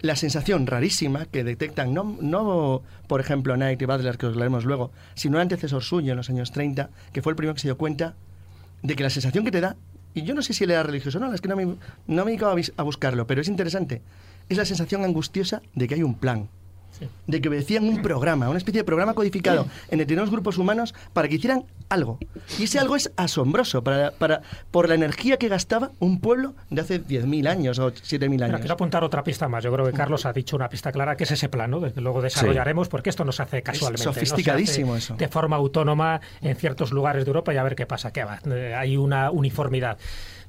la 0.00 0.16
sensación 0.16 0.66
rarísima 0.66 1.26
que 1.26 1.44
detectan, 1.44 1.92
no, 1.92 2.16
no 2.20 2.82
por 3.06 3.20
ejemplo 3.20 3.54
Knight 3.54 3.82
y 3.82 3.84
Butler, 3.84 4.16
que 4.16 4.26
os 4.26 4.36
leeremos 4.36 4.64
luego, 4.64 4.92
sino 5.14 5.36
un 5.36 5.42
antecesor 5.42 5.82
suyo 5.82 6.12
en 6.12 6.16
los 6.16 6.30
años 6.30 6.52
30, 6.52 6.90
que 7.12 7.22
fue 7.22 7.32
el 7.32 7.36
primero 7.36 7.54
que 7.54 7.60
se 7.60 7.68
dio 7.68 7.76
cuenta 7.76 8.14
de 8.82 8.94
que 8.94 9.02
la 9.02 9.10
sensación 9.10 9.44
que 9.44 9.50
te 9.50 9.60
da, 9.60 9.76
y 10.14 10.22
yo 10.22 10.34
no 10.34 10.42
sé 10.42 10.52
si 10.52 10.64
él 10.64 10.70
era 10.70 10.82
religioso 10.82 11.18
o 11.18 11.20
no, 11.20 11.32
es 11.32 11.40
que 11.40 11.48
no 11.48 11.56
me, 11.56 11.64
no 11.64 11.76
me 12.06 12.22
he 12.22 12.24
dedicado 12.36 12.56
a 12.76 12.82
buscarlo, 12.82 13.26
pero 13.26 13.40
es 13.40 13.48
interesante, 13.48 14.02
es 14.48 14.56
la 14.56 14.64
sensación 14.64 15.04
angustiosa 15.04 15.62
de 15.74 15.88
que 15.88 15.94
hay 15.94 16.02
un 16.02 16.14
plan 16.14 16.48
de 17.26 17.40
que 17.40 17.48
obedecían 17.48 17.84
un 17.84 18.02
programa, 18.02 18.48
una 18.48 18.58
especie 18.58 18.80
de 18.80 18.84
programa 18.84 19.14
codificado 19.14 19.66
en 19.90 19.98
determinados 19.98 20.30
grupos 20.30 20.58
humanos 20.58 20.94
para 21.12 21.28
que 21.28 21.36
hicieran 21.36 21.64
algo. 21.88 22.18
Y 22.58 22.64
ese 22.64 22.78
algo 22.78 22.96
es 22.96 23.10
asombroso 23.16 23.82
para, 23.82 24.10
para, 24.12 24.42
por 24.70 24.88
la 24.88 24.94
energía 24.94 25.36
que 25.36 25.48
gastaba 25.48 25.90
un 25.98 26.20
pueblo 26.20 26.54
de 26.70 26.80
hace 26.80 27.02
10.000 27.02 27.48
años 27.48 27.78
o 27.78 27.92
7.000 27.92 28.42
años. 28.42 28.60
quiero 28.60 28.74
apuntar 28.74 29.04
otra 29.04 29.22
pista 29.22 29.48
más. 29.48 29.64
Yo 29.64 29.72
creo 29.72 29.86
que 29.86 29.92
Carlos 29.92 30.26
ha 30.26 30.32
dicho 30.32 30.56
una 30.56 30.68
pista 30.68 30.92
clara, 30.92 31.16
que 31.16 31.24
es 31.24 31.30
ese 31.30 31.48
plano, 31.48 31.80
desde 31.80 32.00
luego 32.00 32.22
desarrollaremos, 32.22 32.88
porque 32.88 33.10
esto 33.10 33.24
no 33.24 33.32
se 33.32 33.42
hace 33.42 33.62
casualmente. 33.62 34.04
sofisticadísimo 34.04 34.96
eso. 34.96 35.14
De 35.16 35.28
forma 35.28 35.56
autónoma 35.56 36.20
en 36.40 36.56
ciertos 36.56 36.92
lugares 36.92 37.24
de 37.24 37.30
Europa 37.30 37.52
y 37.54 37.56
a 37.56 37.62
ver 37.62 37.74
qué 37.74 37.86
pasa. 37.86 38.12
¿Qué 38.12 38.24
va? 38.24 38.40
Eh, 38.46 38.74
hay 38.76 38.96
una 38.96 39.30
uniformidad. 39.30 39.98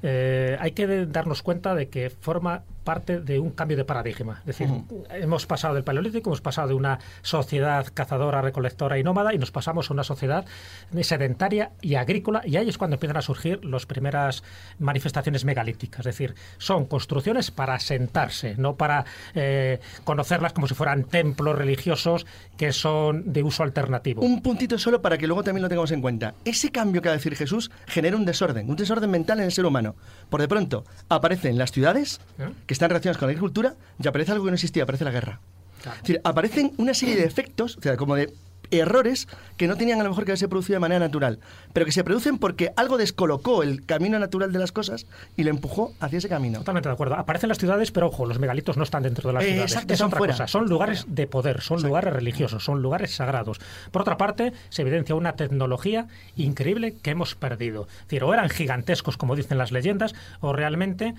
Eh, 0.02 0.56
hay 0.60 0.72
que 0.72 1.06
darnos 1.06 1.42
cuenta 1.42 1.74
de 1.74 1.88
que 1.88 2.10
forma 2.10 2.62
parte 2.84 3.20
de 3.20 3.38
un 3.38 3.50
cambio 3.50 3.76
de 3.76 3.84
paradigma. 3.84 4.38
Es 4.40 4.46
decir, 4.46 4.68
hemos 5.10 5.46
pasado 5.46 5.74
del 5.74 5.84
paleolítico, 5.84 6.30
hemos 6.30 6.40
pasado 6.40 6.68
de 6.68 6.74
una 6.74 6.98
sociedad 7.22 7.86
cazadora, 7.92 8.42
recolectora 8.42 8.98
y 8.98 9.02
nómada 9.02 9.34
y 9.34 9.38
nos 9.38 9.50
pasamos 9.50 9.90
a 9.90 9.94
una 9.94 10.04
sociedad 10.04 10.44
sedentaria 11.02 11.72
y 11.80 11.94
agrícola 11.94 12.42
y 12.44 12.56
ahí 12.56 12.68
es 12.68 12.78
cuando 12.78 12.96
empiezan 12.96 13.16
a 13.16 13.22
surgir 13.22 13.64
las 13.64 13.86
primeras 13.86 14.42
manifestaciones 14.78 15.44
megalíticas. 15.44 16.00
Es 16.00 16.06
decir, 16.06 16.34
son 16.58 16.86
construcciones 16.86 17.50
para 17.50 17.78
sentarse, 17.78 18.54
no 18.56 18.76
para 18.76 19.04
eh, 19.34 19.80
conocerlas 20.04 20.52
como 20.52 20.66
si 20.66 20.74
fueran 20.74 21.04
templos 21.04 21.56
religiosos 21.56 22.26
que 22.56 22.72
son 22.72 23.32
de 23.32 23.42
uso 23.42 23.62
alternativo. 23.62 24.22
Un 24.22 24.42
puntito 24.42 24.78
solo 24.78 25.02
para 25.02 25.18
que 25.18 25.26
luego 25.26 25.42
también 25.42 25.62
lo 25.62 25.68
tengamos 25.68 25.92
en 25.92 26.00
cuenta. 26.00 26.34
Ese 26.44 26.70
cambio 26.70 27.02
que 27.02 27.08
va 27.08 27.14
a 27.14 27.16
decir 27.16 27.34
Jesús 27.36 27.70
genera 27.86 28.16
un 28.16 28.24
desorden, 28.24 28.68
un 28.68 28.76
desorden 28.76 29.10
mental 29.10 29.38
en 29.38 29.46
el 29.46 29.52
ser 29.52 29.66
humano. 29.66 29.94
Por 30.28 30.40
de 30.40 30.48
pronto 30.48 30.84
aparecen 31.08 31.58
las 31.58 31.72
ciudades, 31.72 32.20
¿Eh? 32.38 32.48
Que 32.70 32.74
están 32.74 32.88
relacionadas 32.88 33.18
con 33.18 33.26
la 33.26 33.32
agricultura, 33.32 33.74
y 34.00 34.06
aparece 34.06 34.30
algo 34.30 34.44
que 34.44 34.52
no 34.52 34.54
existía, 34.54 34.84
aparece 34.84 35.04
la 35.04 35.10
guerra. 35.10 35.40
Es 35.80 36.02
decir, 36.02 36.20
aparecen 36.22 36.72
una 36.76 36.94
serie 36.94 37.16
de 37.16 37.24
efectos, 37.24 37.76
o 37.76 37.82
sea, 37.82 37.96
como 37.96 38.14
de 38.14 38.32
errores 38.70 39.26
que 39.56 39.66
no 39.66 39.76
tenían 39.76 40.00
a 40.00 40.04
lo 40.04 40.10
mejor 40.10 40.24
que 40.24 40.30
haberse 40.30 40.48
producido 40.48 40.76
de 40.76 40.80
manera 40.80 41.00
natural, 41.00 41.40
pero 41.72 41.84
que 41.84 41.92
se 41.92 42.04
producen 42.04 42.38
porque 42.38 42.72
algo 42.76 42.96
descolocó 42.96 43.62
el 43.62 43.84
camino 43.84 44.18
natural 44.18 44.52
de 44.52 44.58
las 44.58 44.70
cosas 44.70 45.06
y 45.36 45.42
lo 45.42 45.50
empujó 45.50 45.92
hacia 46.00 46.18
ese 46.18 46.28
camino. 46.28 46.60
Totalmente 46.60 46.88
de 46.88 46.92
acuerdo. 46.92 47.16
Aparecen 47.16 47.48
las 47.48 47.58
ciudades, 47.58 47.90
pero 47.90 48.06
ojo, 48.06 48.26
los 48.26 48.38
megalitos 48.38 48.76
no 48.76 48.84
están 48.84 49.02
dentro 49.02 49.28
de 49.28 49.34
las 49.34 49.44
ciudades. 49.44 49.72
Exacto, 49.72 49.96
son 49.96 50.12
fuera. 50.12 50.46
Son 50.46 50.68
lugares 50.68 51.06
de 51.08 51.26
poder, 51.26 51.60
son 51.60 51.82
lugares 51.82 52.12
religiosos, 52.12 52.64
son 52.64 52.82
lugares 52.82 53.14
sagrados. 53.14 53.58
Por 53.90 54.02
otra 54.02 54.16
parte, 54.16 54.52
se 54.68 54.82
evidencia 54.82 55.14
una 55.14 55.32
tecnología 55.32 56.06
increíble 56.36 56.94
que 57.02 57.10
hemos 57.10 57.34
perdido. 57.34 57.88
Es 57.90 58.04
decir, 58.04 58.24
o 58.24 58.32
eran 58.32 58.48
gigantescos, 58.48 59.16
como 59.16 59.36
dicen 59.36 59.58
las 59.58 59.72
leyendas, 59.72 60.14
o 60.40 60.52
realmente 60.52 61.14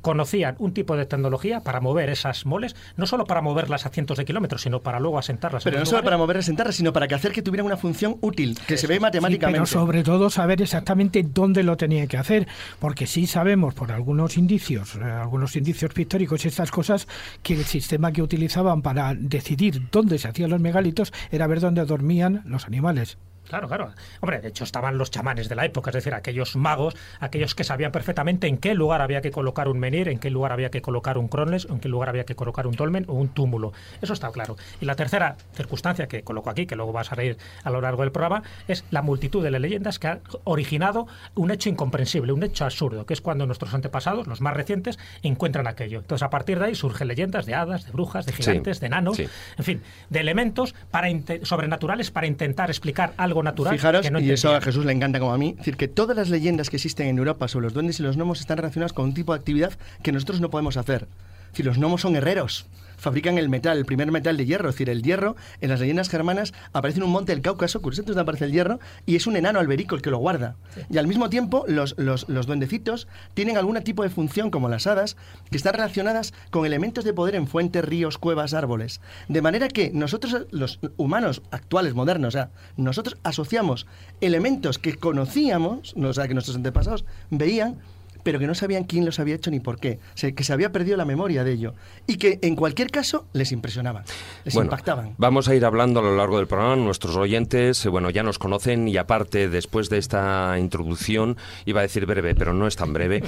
conocían 0.00 0.56
un 0.58 0.72
tipo 0.72 0.96
de 0.96 1.06
tecnología 1.06 1.60
para 1.60 1.80
mover 1.80 2.08
esas 2.10 2.46
moles, 2.46 2.76
no 2.96 3.06
solo 3.06 3.24
para 3.24 3.40
moverlas 3.40 3.86
a 3.86 3.90
cientos 3.90 4.18
de 4.18 4.24
kilómetros, 4.24 4.62
sino 4.62 4.80
para 4.80 5.00
luego 5.00 5.18
asentarlas. 5.18 5.64
Pero 5.64 5.78
no 5.78 5.86
solo 5.86 6.02
para 6.02 6.16
moverlas, 6.16 6.46
asentarlas, 6.46 6.76
sino 6.76 6.92
para 6.92 7.08
que 7.08 7.14
hacer 7.14 7.32
que 7.32 7.42
tuvieran 7.42 7.66
una 7.66 7.76
función 7.76 8.18
útil, 8.20 8.58
que 8.66 8.76
se 8.76 8.86
ve 8.86 9.00
matemáticamente. 9.00 9.58
pero 9.58 9.66
sobre 9.66 10.02
todo 10.02 10.30
saber 10.30 10.62
exactamente 10.62 11.22
dónde 11.22 11.62
lo 11.62 11.76
tenía 11.76 12.06
que 12.06 12.16
hacer, 12.16 12.46
porque 12.78 13.06
sí 13.06 13.26
sabemos 13.26 13.74
por 13.74 13.92
algunos 13.92 14.36
indicios, 14.36 14.96
eh, 14.96 15.04
algunos 15.04 15.56
indicios 15.56 15.92
pictóricos 15.92 16.44
y 16.44 16.48
estas 16.48 16.70
cosas, 16.70 17.08
que 17.42 17.54
el 17.54 17.64
sistema 17.64 18.12
que 18.12 18.22
utilizaban 18.22 18.82
para 18.82 19.14
decidir 19.14 19.88
dónde 19.90 20.18
se 20.18 20.28
hacían 20.28 20.50
los 20.50 20.60
megalitos 20.60 21.12
era 21.30 21.46
ver 21.46 21.60
dónde 21.60 21.84
dormían 21.84 22.42
los 22.46 22.66
animales. 22.66 23.18
Claro, 23.48 23.68
claro. 23.68 23.92
Hombre, 24.20 24.40
de 24.40 24.48
hecho 24.48 24.64
estaban 24.64 24.98
los 24.98 25.10
chamanes 25.10 25.48
de 25.48 25.54
la 25.54 25.64
época, 25.64 25.90
es 25.90 25.94
decir, 25.94 26.14
aquellos 26.14 26.56
magos, 26.56 26.96
aquellos 27.20 27.54
que 27.54 27.64
sabían 27.64 27.92
perfectamente 27.92 28.46
en 28.46 28.58
qué 28.58 28.74
lugar 28.74 29.02
había 29.02 29.20
que 29.20 29.30
colocar 29.30 29.68
un 29.68 29.78
menir, 29.78 30.08
en 30.08 30.18
qué 30.18 30.30
lugar 30.30 30.52
había 30.52 30.70
que 30.70 30.82
colocar 30.82 31.18
un 31.18 31.28
cronles, 31.28 31.66
en 31.70 31.80
qué 31.80 31.88
lugar 31.88 32.08
había 32.08 32.24
que 32.24 32.34
colocar 32.34 32.66
un 32.66 32.74
dolmen 32.74 33.04
o 33.08 33.14
un 33.14 33.28
túmulo. 33.28 33.72
Eso 34.00 34.12
está 34.12 34.30
claro. 34.30 34.56
Y 34.80 34.84
la 34.84 34.94
tercera 34.94 35.36
circunstancia 35.54 36.06
que 36.06 36.22
coloco 36.22 36.50
aquí, 36.50 36.66
que 36.66 36.76
luego 36.76 36.92
vas 36.92 37.12
a 37.12 37.14
reír 37.14 37.36
a 37.64 37.70
lo 37.70 37.80
largo 37.80 38.02
del 38.02 38.12
programa, 38.12 38.42
es 38.68 38.84
la 38.90 39.02
multitud 39.02 39.42
de 39.42 39.50
leyendas 39.58 39.98
que 39.98 40.08
ha 40.08 40.20
originado 40.44 41.06
un 41.34 41.50
hecho 41.50 41.68
incomprensible, 41.68 42.32
un 42.32 42.42
hecho 42.42 42.64
absurdo, 42.64 43.06
que 43.06 43.14
es 43.14 43.20
cuando 43.20 43.46
nuestros 43.46 43.72
antepasados, 43.74 44.26
los 44.26 44.40
más 44.40 44.54
recientes, 44.54 44.98
encuentran 45.22 45.66
aquello. 45.66 46.00
Entonces, 46.00 46.22
a 46.22 46.30
partir 46.30 46.58
de 46.58 46.66
ahí 46.66 46.74
surgen 46.74 47.08
leyendas 47.08 47.46
de 47.46 47.54
hadas, 47.54 47.86
de 47.86 47.92
brujas, 47.92 48.26
de 48.26 48.32
gigantes, 48.32 48.80
de 48.80 48.86
enanos, 48.86 49.18
en 49.18 49.64
fin, 49.64 49.82
de 50.10 50.20
elementos 50.20 50.74
para 50.90 51.08
sobrenaturales 51.42 52.10
para 52.10 52.26
intentar 52.26 52.70
explicar 52.70 53.14
algo 53.16 53.35
natural. 53.42 53.74
Fijaros, 53.74 54.06
y 54.20 54.30
eso 54.30 54.54
a 54.54 54.60
Jesús 54.60 54.84
le 54.84 54.92
encanta 54.92 55.18
como 55.18 55.32
a 55.32 55.38
mí, 55.38 55.54
decir 55.54 55.76
que 55.76 55.88
todas 55.88 56.16
las 56.16 56.28
leyendas 56.28 56.70
que 56.70 56.76
existen 56.76 57.08
en 57.08 57.18
Europa 57.18 57.48
sobre 57.48 57.64
los 57.64 57.74
duendes 57.74 58.00
y 58.00 58.02
los 58.02 58.16
gnomos 58.16 58.40
están 58.40 58.58
relacionadas 58.58 58.92
con 58.92 59.06
un 59.06 59.14
tipo 59.14 59.32
de 59.32 59.38
actividad 59.38 59.72
que 60.02 60.12
nosotros 60.12 60.40
no 60.40 60.50
podemos 60.50 60.76
hacer. 60.76 61.08
Si 61.52 61.62
los 61.62 61.78
gnomos 61.78 62.02
son 62.02 62.16
herreros, 62.16 62.66
fabrican 62.96 63.38
el 63.38 63.48
metal, 63.48 63.78
el 63.78 63.84
primer 63.84 64.10
metal 64.10 64.36
de 64.36 64.46
hierro. 64.46 64.68
Es 64.68 64.74
decir, 64.74 64.90
el 64.90 65.02
hierro 65.02 65.36
en 65.60 65.70
las 65.70 65.80
leyendas 65.80 66.08
germanas 66.08 66.52
aparece 66.72 66.98
en 66.98 67.04
un 67.04 67.12
monte 67.12 67.32
del 67.32 67.42
Cáucaso, 67.42 67.80
curiosamente 67.80 68.12
donde 68.12 68.22
aparece 68.22 68.46
el 68.46 68.52
hierro, 68.52 68.80
y 69.06 69.16
es 69.16 69.26
un 69.26 69.36
enano 69.36 69.60
alberico 69.60 69.94
el 69.94 70.02
que 70.02 70.10
lo 70.10 70.18
guarda. 70.18 70.56
Y 70.90 70.98
al 70.98 71.06
mismo 71.06 71.30
tiempo, 71.30 71.64
los, 71.68 71.94
los, 71.98 72.28
los 72.28 72.46
duendecitos 72.46 73.08
tienen 73.34 73.56
algún 73.56 73.76
tipo 73.82 74.02
de 74.02 74.10
función, 74.10 74.50
como 74.50 74.68
las 74.68 74.86
hadas, 74.86 75.16
que 75.50 75.56
están 75.56 75.74
relacionadas 75.74 76.32
con 76.50 76.64
elementos 76.64 77.04
de 77.04 77.12
poder 77.12 77.34
en 77.34 77.46
fuentes, 77.46 77.84
ríos, 77.84 78.18
cuevas, 78.18 78.54
árboles. 78.54 79.00
De 79.28 79.42
manera 79.42 79.68
que 79.68 79.90
nosotros, 79.92 80.46
los 80.50 80.80
humanos 80.96 81.42
actuales, 81.50 81.94
modernos, 81.94 82.28
o 82.28 82.38
sea, 82.38 82.50
nosotros 82.76 83.18
asociamos 83.22 83.86
elementos 84.20 84.78
que 84.78 84.96
conocíamos, 84.96 85.94
o 85.94 86.12
sea, 86.12 86.26
que 86.26 86.34
nuestros 86.34 86.56
antepasados 86.56 87.04
veían, 87.30 87.78
pero 88.26 88.40
que 88.40 88.48
no 88.48 88.56
sabían 88.56 88.82
quién 88.82 89.04
los 89.04 89.20
había 89.20 89.36
hecho 89.36 89.52
ni 89.52 89.60
por 89.60 89.78
qué, 89.78 90.00
o 90.02 90.16
sea, 90.16 90.32
que 90.32 90.42
se 90.42 90.52
había 90.52 90.72
perdido 90.72 90.96
la 90.96 91.04
memoria 91.04 91.44
de 91.44 91.52
ello 91.52 91.74
y 92.08 92.16
que 92.16 92.40
en 92.42 92.56
cualquier 92.56 92.90
caso 92.90 93.28
les 93.32 93.52
impresionaban, 93.52 94.02
les 94.44 94.52
Bueno, 94.52 94.66
impactaban. 94.66 95.14
Vamos 95.16 95.46
a 95.46 95.54
ir 95.54 95.64
hablando 95.64 96.00
a 96.00 96.02
lo 96.02 96.16
largo 96.16 96.38
del 96.38 96.48
programa. 96.48 96.74
Nuestros 96.74 97.14
oyentes, 97.14 97.86
eh, 97.86 97.88
bueno, 97.88 98.10
ya 98.10 98.24
nos 98.24 98.40
conocen 98.40 98.88
y 98.88 98.96
aparte, 98.96 99.48
después 99.48 99.90
de 99.90 99.98
esta 99.98 100.56
introducción, 100.58 101.36
iba 101.66 101.78
a 101.78 101.82
decir 101.82 102.04
breve, 102.04 102.34
pero 102.34 102.52
no 102.52 102.66
es 102.66 102.74
tan 102.74 102.92
breve, 102.92 103.22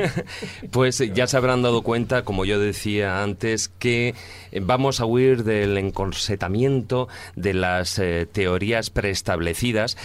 pues 0.72 1.00
eh, 1.00 1.12
ya 1.14 1.28
se 1.28 1.36
habrán 1.36 1.62
dado 1.62 1.82
cuenta, 1.82 2.24
como 2.24 2.44
yo 2.44 2.58
decía 2.58 3.22
antes, 3.22 3.68
que 3.68 4.16
eh, 4.50 4.60
vamos 4.60 4.98
a 4.98 5.06
huir 5.06 5.44
del 5.44 5.78
encorsetamiento 5.78 7.06
de 7.36 7.54
las 7.54 8.00
eh, 8.00 8.26
teorías 8.26 8.90
preestablecidas 8.90 9.96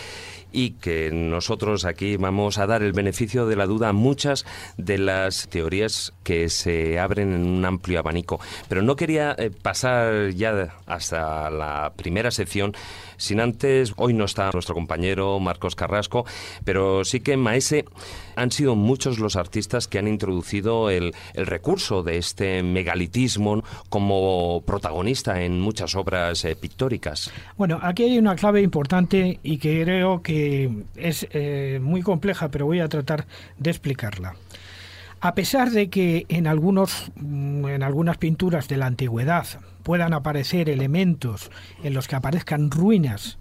y 0.51 0.71
que 0.71 1.11
nosotros 1.11 1.85
aquí 1.85 2.17
vamos 2.17 2.57
a 2.57 2.67
dar 2.67 2.83
el 2.83 2.93
beneficio 2.93 3.45
de 3.45 3.55
la 3.55 3.65
duda 3.65 3.89
a 3.89 3.93
muchas 3.93 4.45
de 4.77 4.97
las 4.97 5.47
teorías 5.49 6.13
que 6.23 6.49
se 6.49 6.99
abren 6.99 7.33
en 7.33 7.47
un 7.47 7.65
amplio 7.65 7.99
abanico. 7.99 8.39
Pero 8.67 8.81
no 8.81 8.95
quería 8.95 9.35
eh, 9.37 9.51
pasar 9.51 10.29
ya 10.31 10.75
hasta 10.85 11.49
la 11.49 11.93
primera 11.95 12.31
sección 12.31 12.73
sin 13.19 13.41
antes, 13.41 13.93
hoy 13.97 14.13
no 14.13 14.25
está 14.25 14.49
nuestro 14.51 14.73
compañero 14.73 15.39
Marcos 15.39 15.75
Carrasco, 15.75 16.25
pero 16.63 17.03
sí 17.03 17.19
que 17.19 17.37
Maese 17.37 17.85
han 18.35 18.51
sido 18.51 18.75
muchos 18.75 19.19
los 19.19 19.35
artistas 19.35 19.87
que 19.87 19.99
han 19.99 20.07
introducido 20.07 20.89
el, 20.89 21.13
el 21.33 21.45
recurso 21.45 22.01
de 22.01 22.17
este 22.17 22.63
megalitismo 22.63 23.63
como 23.89 24.63
protagonista 24.65 25.41
en 25.41 25.59
muchas 25.59 25.95
obras 25.95 26.45
eh, 26.45 26.55
pictóricas. 26.55 27.31
Bueno, 27.57 27.79
aquí 27.81 28.03
hay 28.03 28.17
una 28.17 28.35
clave 28.35 28.61
importante 28.61 29.39
y 29.43 29.57
que 29.57 29.83
creo 29.83 30.21
que 30.21 30.71
es 30.95 31.27
eh, 31.31 31.79
muy 31.81 32.01
compleja, 32.01 32.49
pero 32.49 32.65
voy 32.65 32.79
a 32.79 32.87
tratar 32.87 33.25
de 33.57 33.69
explicarla. 33.69 34.35
A 35.21 35.35
pesar 35.35 35.71
de 35.71 35.89
que 35.89 36.25
en, 36.29 36.47
algunos, 36.47 37.11
mm, 37.15 37.67
en 37.67 37.83
algunas 37.83 38.17
pinturas 38.17 38.69
de 38.69 38.77
la 38.77 38.85
antigüedad 38.85 39.45
puedan 39.89 40.13
aparecer 40.13 40.69
elementos 40.69 41.49
en 41.81 41.95
los 41.95 42.07
que 42.07 42.15
aparezcan 42.15 42.69
ruinas 42.69 43.39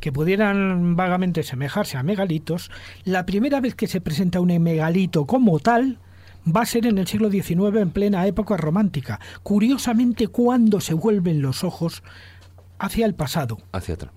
que 0.00 0.10
pudieran 0.10 0.96
vagamente 0.96 1.42
semejarse 1.42 1.98
a 1.98 2.02
megalitos, 2.02 2.70
la 3.04 3.26
primera 3.26 3.60
vez 3.60 3.74
que 3.74 3.86
se 3.86 4.00
presenta 4.00 4.40
un 4.40 4.62
megalito 4.62 5.26
como 5.26 5.58
tal 5.58 5.98
va 6.48 6.62
a 6.62 6.64
ser 6.64 6.86
en 6.86 6.96
el 6.96 7.06
siglo 7.06 7.30
XIX 7.30 7.76
en 7.76 7.90
plena 7.90 8.26
época 8.26 8.56
romántica. 8.56 9.20
Curiosamente, 9.42 10.28
cuando 10.28 10.80
se 10.80 10.94
vuelven 10.94 11.42
los 11.42 11.64
ojos 11.64 12.02
hacia 12.78 13.04
el 13.04 13.12
pasado. 13.12 13.58
Hacia 13.72 13.96
atrás. 13.96 14.14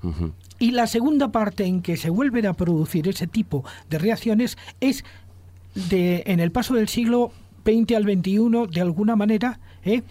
Y 0.60 0.72
la 0.72 0.88
segunda 0.88 1.34
parte 1.34 1.65
en 1.65 1.82
que 1.82 1.98
se 1.98 2.10
vuelven 2.10 2.46
a 2.46 2.54
producir 2.54 3.10
ese 3.10 3.28
tipo 3.28 3.65
de 3.89 4.00
reacciones 4.00 4.58
es 4.80 5.04
de, 5.89 6.24
en 6.28 6.39
el 6.39 6.54
paso 6.54 6.76
del 6.76 6.88
siglo 6.88 7.34
XX 7.65 7.98
al 7.98 8.04
XXI, 8.04 8.72
de 8.72 8.80
alguna 8.80 9.17
manera, 9.17 9.60
¿eh? 9.84 10.02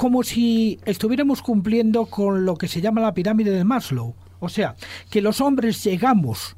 Como 0.00 0.22
si 0.22 0.80
estuviéramos 0.86 1.42
cumpliendo 1.42 2.06
con 2.06 2.46
lo 2.46 2.56
que 2.56 2.68
se 2.68 2.80
llama 2.80 3.02
la 3.02 3.12
pirámide 3.12 3.50
de 3.50 3.64
Maslow. 3.64 4.14
O 4.38 4.48
sea, 4.48 4.74
que 5.10 5.20
los 5.20 5.42
hombres 5.42 5.84
llegamos 5.84 6.56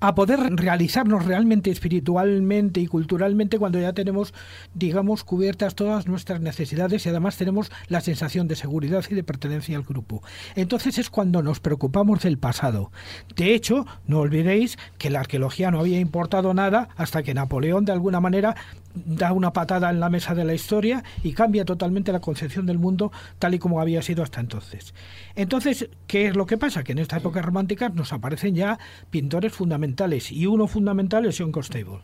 a 0.00 0.14
poder 0.14 0.40
realizarnos 0.56 1.26
realmente 1.26 1.70
espiritualmente 1.70 2.80
y 2.80 2.86
culturalmente 2.86 3.58
cuando 3.58 3.78
ya 3.78 3.92
tenemos, 3.92 4.32
digamos, 4.72 5.22
cubiertas 5.22 5.74
todas 5.74 6.06
nuestras 6.06 6.40
necesidades 6.40 7.04
y 7.04 7.10
además 7.10 7.36
tenemos 7.36 7.70
la 7.88 8.00
sensación 8.00 8.48
de 8.48 8.56
seguridad 8.56 9.04
y 9.10 9.14
de 9.14 9.22
pertenencia 9.22 9.76
al 9.76 9.82
grupo. 9.82 10.22
Entonces 10.54 10.96
es 10.96 11.10
cuando 11.10 11.42
nos 11.42 11.60
preocupamos 11.60 12.20
del 12.22 12.38
pasado. 12.38 12.90
De 13.36 13.54
hecho, 13.54 13.86
no 14.06 14.20
olvidéis 14.20 14.78
que 14.96 15.10
la 15.10 15.20
arqueología 15.20 15.70
no 15.70 15.80
había 15.80 16.00
importado 16.00 16.54
nada 16.54 16.88
hasta 16.96 17.22
que 17.22 17.34
Napoleón 17.34 17.84
de 17.84 17.92
alguna 17.92 18.20
manera 18.20 18.56
da 18.94 19.32
una 19.32 19.52
patada 19.52 19.90
en 19.90 20.00
la 20.00 20.08
mesa 20.08 20.34
de 20.34 20.44
la 20.44 20.54
historia 20.54 21.04
y 21.22 21.32
cambia 21.32 21.64
totalmente 21.64 22.12
la 22.12 22.20
concepción 22.20 22.66
del 22.66 22.78
mundo 22.78 23.12
tal 23.38 23.54
y 23.54 23.58
como 23.58 23.80
había 23.80 24.02
sido 24.02 24.22
hasta 24.22 24.40
entonces. 24.40 24.94
Entonces, 25.34 25.88
¿qué 26.06 26.26
es 26.26 26.36
lo 26.36 26.46
que 26.46 26.58
pasa? 26.58 26.82
Que 26.82 26.92
en 26.92 26.98
esta 26.98 27.18
época 27.18 27.42
romántica 27.42 27.88
nos 27.88 28.12
aparecen 28.12 28.54
ya 28.54 28.78
pintores 29.10 29.52
fundamentales 29.52 30.32
y 30.32 30.46
uno 30.46 30.66
fundamental 30.66 31.26
es 31.26 31.38
John 31.38 31.52
Constable, 31.52 32.00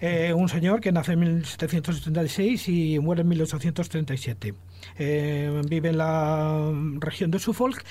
eh, 0.00 0.32
un 0.34 0.48
señor 0.48 0.80
que 0.80 0.92
nace 0.92 1.12
en 1.12 1.20
1776 1.20 2.68
y 2.68 2.98
muere 2.98 3.22
en 3.22 3.28
1837. 3.28 4.54
Eh, 4.98 5.62
vive 5.68 5.90
en 5.90 5.98
la 5.98 6.72
región 6.98 7.30
de 7.30 7.38
Suffolk 7.38 7.84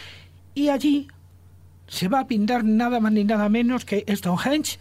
y 0.54 0.70
allí 0.70 1.08
se 1.88 2.08
va 2.08 2.22
a 2.22 2.28
pintar 2.28 2.64
nada 2.64 3.00
más 3.00 3.12
ni 3.12 3.24
nada 3.24 3.50
menos 3.50 3.86
que 3.86 4.04
Stonehenge 4.10 4.78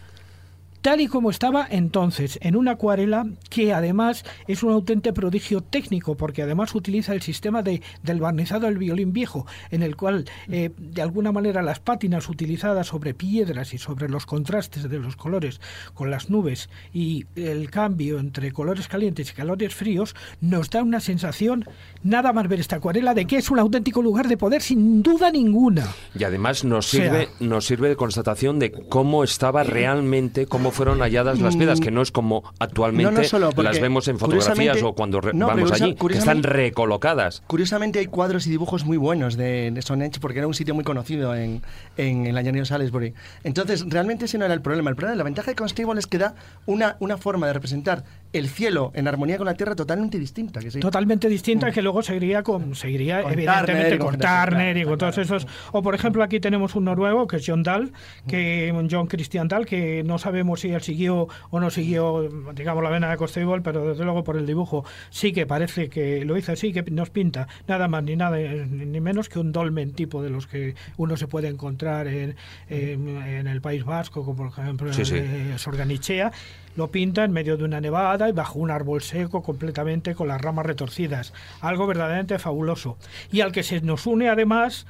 tal 0.81 1.01
y 1.01 1.07
como 1.07 1.29
estaba 1.29 1.67
entonces, 1.69 2.37
en 2.41 2.55
una 2.55 2.71
acuarela 2.71 3.25
que 3.49 3.73
además 3.73 4.23
es 4.47 4.63
un 4.63 4.71
auténtico 4.73 5.13
prodigio 5.13 5.61
técnico, 5.61 6.15
porque 6.17 6.41
además 6.41 6.73
utiliza 6.73 7.13
el 7.13 7.21
sistema 7.21 7.61
de, 7.61 7.81
del 8.03 8.19
barnizado 8.19 8.65
del 8.67 8.77
violín 8.77 9.13
viejo, 9.13 9.45
en 9.69 9.83
el 9.83 9.95
cual 9.95 10.25
eh, 10.49 10.71
de 10.77 11.01
alguna 11.01 11.31
manera 11.31 11.61
las 11.61 11.79
pátinas 11.79 12.29
utilizadas 12.29 12.87
sobre 12.87 13.13
piedras 13.13 13.73
y 13.73 13.77
sobre 13.77 14.09
los 14.09 14.25
contrastes 14.25 14.89
de 14.89 14.99
los 14.99 15.15
colores 15.15 15.61
con 15.93 16.09
las 16.09 16.29
nubes 16.29 16.69
y 16.93 17.25
el 17.35 17.69
cambio 17.69 18.17
entre 18.19 18.51
colores 18.51 18.87
calientes 18.87 19.31
y 19.31 19.35
colores 19.35 19.75
fríos 19.75 20.15
nos 20.41 20.69
da 20.69 20.81
una 20.83 20.99
sensación, 20.99 21.65
nada 22.03 22.33
más 22.33 22.47
ver 22.47 22.59
esta 22.59 22.77
acuarela, 22.77 23.13
de 23.13 23.25
que 23.25 23.37
es 23.37 23.51
un 23.51 23.59
auténtico 23.59 24.01
lugar 24.01 24.27
de 24.27 24.37
poder 24.37 24.61
sin 24.61 25.03
duda 25.03 25.29
ninguna. 25.31 25.87
Y 26.17 26.23
además 26.23 26.63
nos 26.63 26.87
O 26.87 26.89
sea- 26.97 27.03
sirve, 27.03 27.29
nos 27.39 27.65
sirve 27.65 27.89
de 27.89 27.95
constatación 27.95 28.57
de 28.59 28.71
cómo 28.71 29.23
estaba 29.23 29.63
realmente, 29.63 30.47
cómo 30.47 30.66
fueron 30.71 30.99
halladas 30.99 31.39
las 31.39 31.55
piedras, 31.55 31.79
que 31.79 31.91
no 31.91 32.01
es 32.01 32.11
como 32.11 32.43
actualmente 32.59 32.97
Mm. 32.97 33.03
No, 33.03 33.11
no 33.11 33.23
solo, 33.23 33.51
las 33.63 33.79
vemos 33.79 34.07
en 34.07 34.19
fotografías 34.19 34.81
o 34.83 34.93
cuando 34.93 35.21
no, 35.33 35.47
vamos 35.47 35.71
allí, 35.71 35.95
que 35.95 36.17
están 36.17 36.43
recolocadas. 36.43 37.43
Curiosamente 37.47 37.99
hay 37.99 38.07
cuadros 38.07 38.47
y 38.47 38.49
dibujos 38.49 38.85
muy 38.85 38.97
buenos 38.97 39.37
de, 39.37 39.71
de 39.71 39.81
Stonehenge 39.81 40.19
porque 40.19 40.39
era 40.39 40.47
un 40.47 40.53
sitio 40.53 40.73
muy 40.73 40.83
conocido 40.83 41.35
en, 41.35 41.61
en, 41.97 42.27
en 42.27 42.35
la 42.35 42.41
llanura 42.41 42.61
de 42.61 42.65
Salisbury. 42.65 43.13
Entonces, 43.43 43.85
realmente 43.87 44.25
ese 44.25 44.37
no 44.37 44.45
era 44.45 44.53
el 44.53 44.61
problema. 44.61 44.89
El 44.89 44.95
problema, 44.95 45.17
la 45.17 45.23
ventaja 45.23 45.51
de 45.51 45.55
Constable 45.55 45.99
es 45.99 46.07
que 46.07 46.17
da 46.17 46.35
una, 46.65 46.97
una 46.99 47.17
forma 47.17 47.47
de 47.47 47.53
representar 47.53 48.03
el 48.33 48.49
cielo 48.49 48.91
en 48.93 49.07
armonía 49.07 49.37
con 49.37 49.45
la 49.45 49.53
tierra 49.53 49.75
totalmente 49.75 50.19
distinta. 50.19 50.59
Que 50.59 50.71
sí. 50.71 50.79
totalmente 50.79 51.29
distinta 51.29 51.71
que 51.71 51.81
luego 51.81 52.01
seguiría 52.01 52.43
con 52.43 52.75
seguiría 52.75 53.23
Con 53.23 53.33
evidentemente 53.33 53.97
Turner 53.97 53.99
con 53.99 54.07
con 54.07 54.19
Turner 54.19 54.77
y 54.77 54.83
con 54.83 54.97
todos 54.97 55.15
claro. 55.15 55.37
esos 55.37 55.47
o 55.71 55.81
por 55.81 55.95
ejemplo 55.95 56.23
aquí 56.23 56.39
tenemos 56.39 56.75
un 56.75 56.85
noruego 56.85 57.27
que 57.27 57.37
es 57.37 57.43
John 57.45 57.63
Dahl 57.63 57.91
que 58.27 58.73
John 58.89 59.07
Christian 59.07 59.47
Dahl 59.47 59.65
que 59.65 60.03
no 60.03 60.17
sabemos 60.17 60.56
si 60.57 60.71
él 60.71 60.81
siguió 60.81 61.27
o 61.49 61.59
no 61.59 61.69
siguió 61.69 62.29
digamos 62.53 62.83
la 62.83 62.89
vena 62.89 63.09
de 63.09 63.17
Constable 63.17 63.61
pero 63.63 63.87
desde 63.87 64.03
luego 64.03 64.23
por 64.23 64.37
el 64.37 64.45
dibujo 64.45 64.83
sí 65.09 65.31
que 65.31 65.45
parece 65.45 65.89
que 65.89 66.25
lo 66.25 66.37
hizo 66.37 66.51
así 66.51 66.73
que 66.73 66.83
nos 66.91 67.09
pinta 67.09 67.47
nada 67.67 67.87
más 67.87 68.03
ni 68.03 68.15
nada 68.15 68.37
ni 68.37 68.99
menos 68.99 69.29
que 69.29 69.39
un 69.39 69.51
dolmen 69.51 69.93
tipo 69.93 70.21
de 70.21 70.29
los 70.29 70.47
que 70.47 70.75
uno 70.97 71.15
se 71.17 71.27
puede 71.27 71.47
encontrar 71.47 72.07
en, 72.07 72.35
en, 72.69 73.07
en 73.07 73.47
el 73.47 73.61
País 73.61 73.85
Vasco 73.85 74.25
como 74.25 74.37
por 74.37 74.47
ejemplo 74.47 74.91
Sí, 74.93 75.05
sí. 75.05 75.15
eh, 75.17 75.53
Sorganichea 75.57 76.31
lo 76.75 76.91
pinta 76.91 77.23
en 77.23 77.31
medio 77.31 77.57
de 77.57 77.63
una 77.63 77.81
nevada 77.81 78.29
y 78.29 78.33
bajo 78.33 78.59
un 78.59 78.69
árbol 78.69 79.01
seco 79.01 79.41
completamente 79.41 80.13
con 80.13 80.27
las 80.27 80.39
ramas 80.39 80.63
retorcidas. 80.65 81.33
Algo 81.59 81.87
verdaderamente 81.87 82.37
fabuloso. 82.37 82.97
Y 83.31 83.41
al 83.41 83.51
que 83.51 83.63
se 83.63 83.81
nos 83.81 84.05
une 84.05 84.29
además 84.29 84.85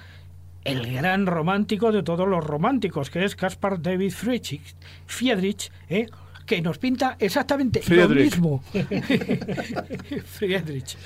el 0.68 0.94
gran 0.94 1.26
romántico 1.26 1.94
de 1.94 2.04
todos 2.04 2.28
los 2.28 2.44
románticos, 2.44 3.10
que 3.10 3.24
es 3.24 3.36
Caspar 3.38 3.82
David 3.82 4.12
Friedrich, 4.12 4.76
Friedrich 5.06 5.72
¿eh? 5.90 6.08
que 6.46 6.62
nos 6.62 6.78
pinta 6.78 7.16
exactamente 7.20 7.82
Friedrich. 7.82 8.10
lo 8.10 8.16
mismo. 8.16 8.64
Friedrich. 10.26 10.98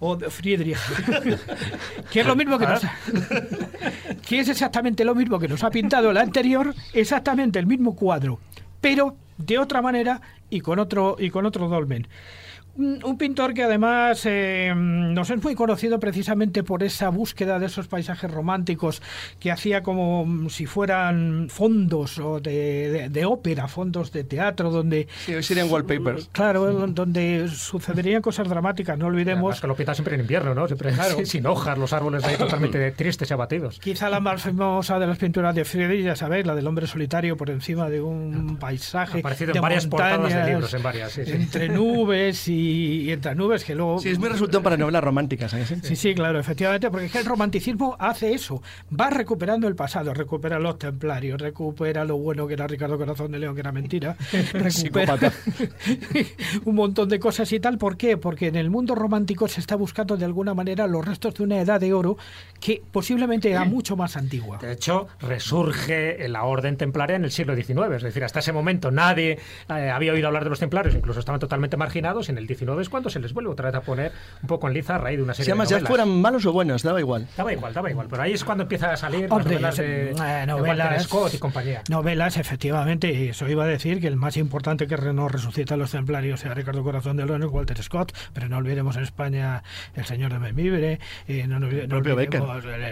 O 0.00 0.18
Friedrich. 0.18 0.78
que 2.10 2.20
es 2.20 2.26
lo 2.26 2.34
mismo 2.34 2.58
que 2.58 2.66
nos 2.66 2.82
que 4.26 4.40
es 4.40 4.48
exactamente 4.48 5.04
lo 5.04 5.14
mismo 5.14 5.38
que 5.38 5.48
nos 5.48 5.62
ha 5.64 5.70
pintado 5.70 6.10
el 6.10 6.16
anterior, 6.16 6.74
exactamente 6.94 7.58
el 7.58 7.66
mismo 7.66 7.94
cuadro, 7.94 8.40
pero 8.80 9.16
de 9.36 9.58
otra 9.58 9.82
manera 9.82 10.20
y 10.48 10.60
con 10.60 10.78
otro 10.78 11.16
y 11.18 11.28
con 11.28 11.44
otro 11.44 11.68
dolmen. 11.68 12.08
Un 12.74 13.18
pintor 13.18 13.52
que 13.52 13.64
además 13.64 14.22
eh, 14.24 14.72
nos 14.74 15.28
es 15.28 15.42
muy 15.42 15.54
conocido 15.54 16.00
precisamente 16.00 16.62
por 16.62 16.82
esa 16.82 17.10
búsqueda 17.10 17.58
de 17.58 17.66
esos 17.66 17.86
paisajes 17.86 18.30
románticos 18.30 19.02
que 19.38 19.50
hacía 19.50 19.82
como 19.82 20.48
si 20.48 20.64
fueran 20.64 21.48
fondos 21.50 22.18
o 22.18 22.40
de, 22.40 23.24
ópera, 23.26 23.68
fondos 23.68 24.10
de 24.10 24.24
teatro, 24.24 24.70
donde... 24.70 25.06
Sí, 25.26 25.34
hoy 25.34 25.42
serían 25.42 25.70
wallpapers. 25.70 26.30
Claro, 26.32 26.64
donde 26.88 27.46
sucederían 27.48 28.22
cosas 28.22 28.48
dramáticas, 28.48 28.96
no 28.96 29.06
olvidemos... 29.06 29.60
que 29.60 29.66
lo 29.66 29.76
pinta 29.76 29.92
siempre 29.92 30.14
en 30.14 30.22
invierno, 30.22 30.54
¿no? 30.54 30.66
Siempre 30.66 30.94
sin 31.26 31.46
hojas, 31.46 31.76
los 31.76 31.92
árboles 31.92 32.24
ahí 32.24 32.36
totalmente 32.36 32.90
tristes 32.92 33.30
y 33.30 33.34
abatidos. 33.34 33.80
Quizá 33.80 34.08
la 34.08 34.20
más 34.20 34.42
famosa 34.42 34.98
de 34.98 35.06
las 35.06 35.18
pinturas 35.18 35.54
de 35.54 35.66
Friedrich, 35.66 36.04
ya 36.06 36.16
sabéis, 36.16 36.46
la 36.46 36.54
del 36.54 36.66
hombre 36.66 36.86
solitario 36.86 37.36
por 37.36 37.50
encima 37.50 37.90
de 37.90 38.00
un 38.00 38.56
paisaje. 38.56 39.18
Ha 39.18 39.20
aparecido 39.20 39.54
en 39.54 39.60
varias 39.60 39.86
portadas 39.86 40.32
de 40.32 40.44
libros, 40.46 40.72
en 40.72 40.82
varias, 40.82 41.12
sí, 41.12 41.22
Entre 41.26 41.68
nubes 41.68 42.48
y 42.48 42.61
y, 42.62 43.10
entre 43.10 43.34
nubes 43.34 43.64
que 43.64 43.74
luego... 43.74 43.98
Sí, 43.98 44.10
es 44.10 44.18
muy 44.18 44.28
resultado 44.28 44.62
para 44.62 44.76
novelas 44.76 45.02
románticas. 45.02 45.52
¿eh? 45.54 45.64
Sí, 45.82 45.96
sí, 45.96 46.14
claro, 46.14 46.38
efectivamente, 46.38 46.90
porque 46.90 47.06
es 47.06 47.12
que 47.12 47.18
el 47.18 47.24
romanticismo 47.24 47.96
hace 47.98 48.32
eso, 48.32 48.62
va 48.98 49.10
recuperando 49.10 49.68
el 49.68 49.74
pasado, 49.74 50.14
recupera 50.14 50.58
los 50.58 50.78
templarios, 50.78 51.40
recupera 51.40 52.04
lo 52.04 52.16
bueno 52.16 52.46
que 52.46 52.54
era 52.54 52.66
Ricardo 52.66 52.98
Corazón 52.98 53.32
de 53.32 53.38
León, 53.38 53.54
que 53.54 53.60
era 53.60 53.72
mentira, 53.72 54.16
recupera 54.52 55.18
un 56.64 56.74
montón 56.74 57.08
de 57.08 57.18
cosas 57.18 57.52
y 57.52 57.60
tal. 57.60 57.78
¿Por 57.78 57.96
qué? 57.96 58.16
Porque 58.16 58.48
en 58.48 58.56
el 58.56 58.70
mundo 58.70 58.94
romántico 58.94 59.48
se 59.48 59.60
está 59.60 59.76
buscando 59.76 60.16
de 60.16 60.24
alguna 60.24 60.54
manera 60.54 60.86
los 60.86 61.04
restos 61.04 61.34
de 61.34 61.44
una 61.44 61.60
edad 61.60 61.80
de 61.80 61.92
oro 61.92 62.16
que 62.60 62.82
posiblemente 62.90 63.50
era 63.50 63.64
mucho 63.64 63.96
más 63.96 64.16
antigua. 64.16 64.58
De 64.58 64.72
hecho, 64.72 65.08
resurge 65.20 66.28
la 66.28 66.44
orden 66.44 66.76
templaria 66.76 67.16
en 67.16 67.24
el 67.24 67.30
siglo 67.30 67.54
XIX, 67.54 67.96
es 67.96 68.02
decir, 68.02 68.24
hasta 68.24 68.40
ese 68.40 68.52
momento 68.52 68.90
nadie 68.90 69.38
eh, 69.68 69.90
había 69.90 70.12
oído 70.12 70.28
hablar 70.28 70.44
de 70.44 70.50
los 70.50 70.60
templarios, 70.60 70.94
incluso 70.94 71.20
estaban 71.20 71.40
totalmente 71.40 71.76
marginados, 71.76 72.28
en 72.28 72.38
el 72.38 72.46
XIX 72.54 72.80
es 72.80 72.88
cuando 72.88 73.10
se 73.10 73.20
les 73.20 73.32
vuelve 73.32 73.50
otra 73.50 73.70
vez 73.70 73.74
a 73.76 73.80
poner 73.80 74.12
un 74.42 74.48
poco 74.48 74.68
en 74.68 74.74
liza 74.74 74.96
a 74.96 74.98
raíz 74.98 75.18
de 75.18 75.22
una 75.22 75.34
serie 75.34 75.52
de 75.52 75.58
novelas. 75.58 75.82
ya 75.82 75.86
fueran 75.86 76.20
malos 76.20 76.46
o 76.46 76.52
buenos, 76.52 76.82
daba 76.82 77.00
igual. 77.00 77.28
Daba 77.36 77.52
igual, 77.52 77.74
daba 77.74 77.90
igual. 77.90 78.06
Pero 78.08 78.22
ahí 78.22 78.32
es 78.32 78.44
cuando 78.44 78.62
empieza 78.62 78.92
a 78.92 78.96
salir 78.96 79.28
novelas 79.28 79.76
de, 79.76 80.10
eh, 80.10 80.46
novelas, 80.46 81.04
Scott 81.04 81.34
y 81.34 81.38
compañía. 81.38 81.82
Novelas, 81.88 82.36
efectivamente, 82.36 83.12
y 83.12 83.28
eso 83.28 83.48
iba 83.48 83.64
a 83.64 83.66
decir 83.66 84.00
que 84.00 84.08
el 84.08 84.16
más 84.16 84.36
importante 84.36 84.86
que 84.86 84.96
nos 84.96 85.30
resucita 85.30 85.74
a 85.74 85.76
los 85.76 85.90
templarios 85.90 86.40
sea 86.40 86.54
Ricardo 86.54 86.82
Corazón 86.82 87.16
de 87.16 87.26
León 87.26 87.42
Walter 87.50 87.82
Scott, 87.82 88.12
pero 88.32 88.48
no 88.48 88.58
olvidemos 88.58 88.96
en 88.96 89.02
España 89.02 89.62
El 89.94 90.04
Señor 90.04 90.32
de 90.32 90.38
Memíbre, 90.38 91.00
eh, 91.28 91.46
no, 91.46 91.58
no, 91.58 91.66
no 91.66 92.02
Becker. 92.02 92.42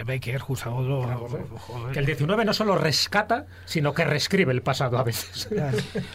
Becker, 0.04 0.42
Que 1.92 1.98
el 1.98 2.06
19 2.06 2.44
no 2.44 2.52
solo 2.52 2.76
rescata, 2.76 3.46
sino 3.64 3.94
que 3.94 4.04
reescribe 4.04 4.52
el 4.52 4.62
pasado 4.62 4.98
a 4.98 5.04
veces. 5.04 5.48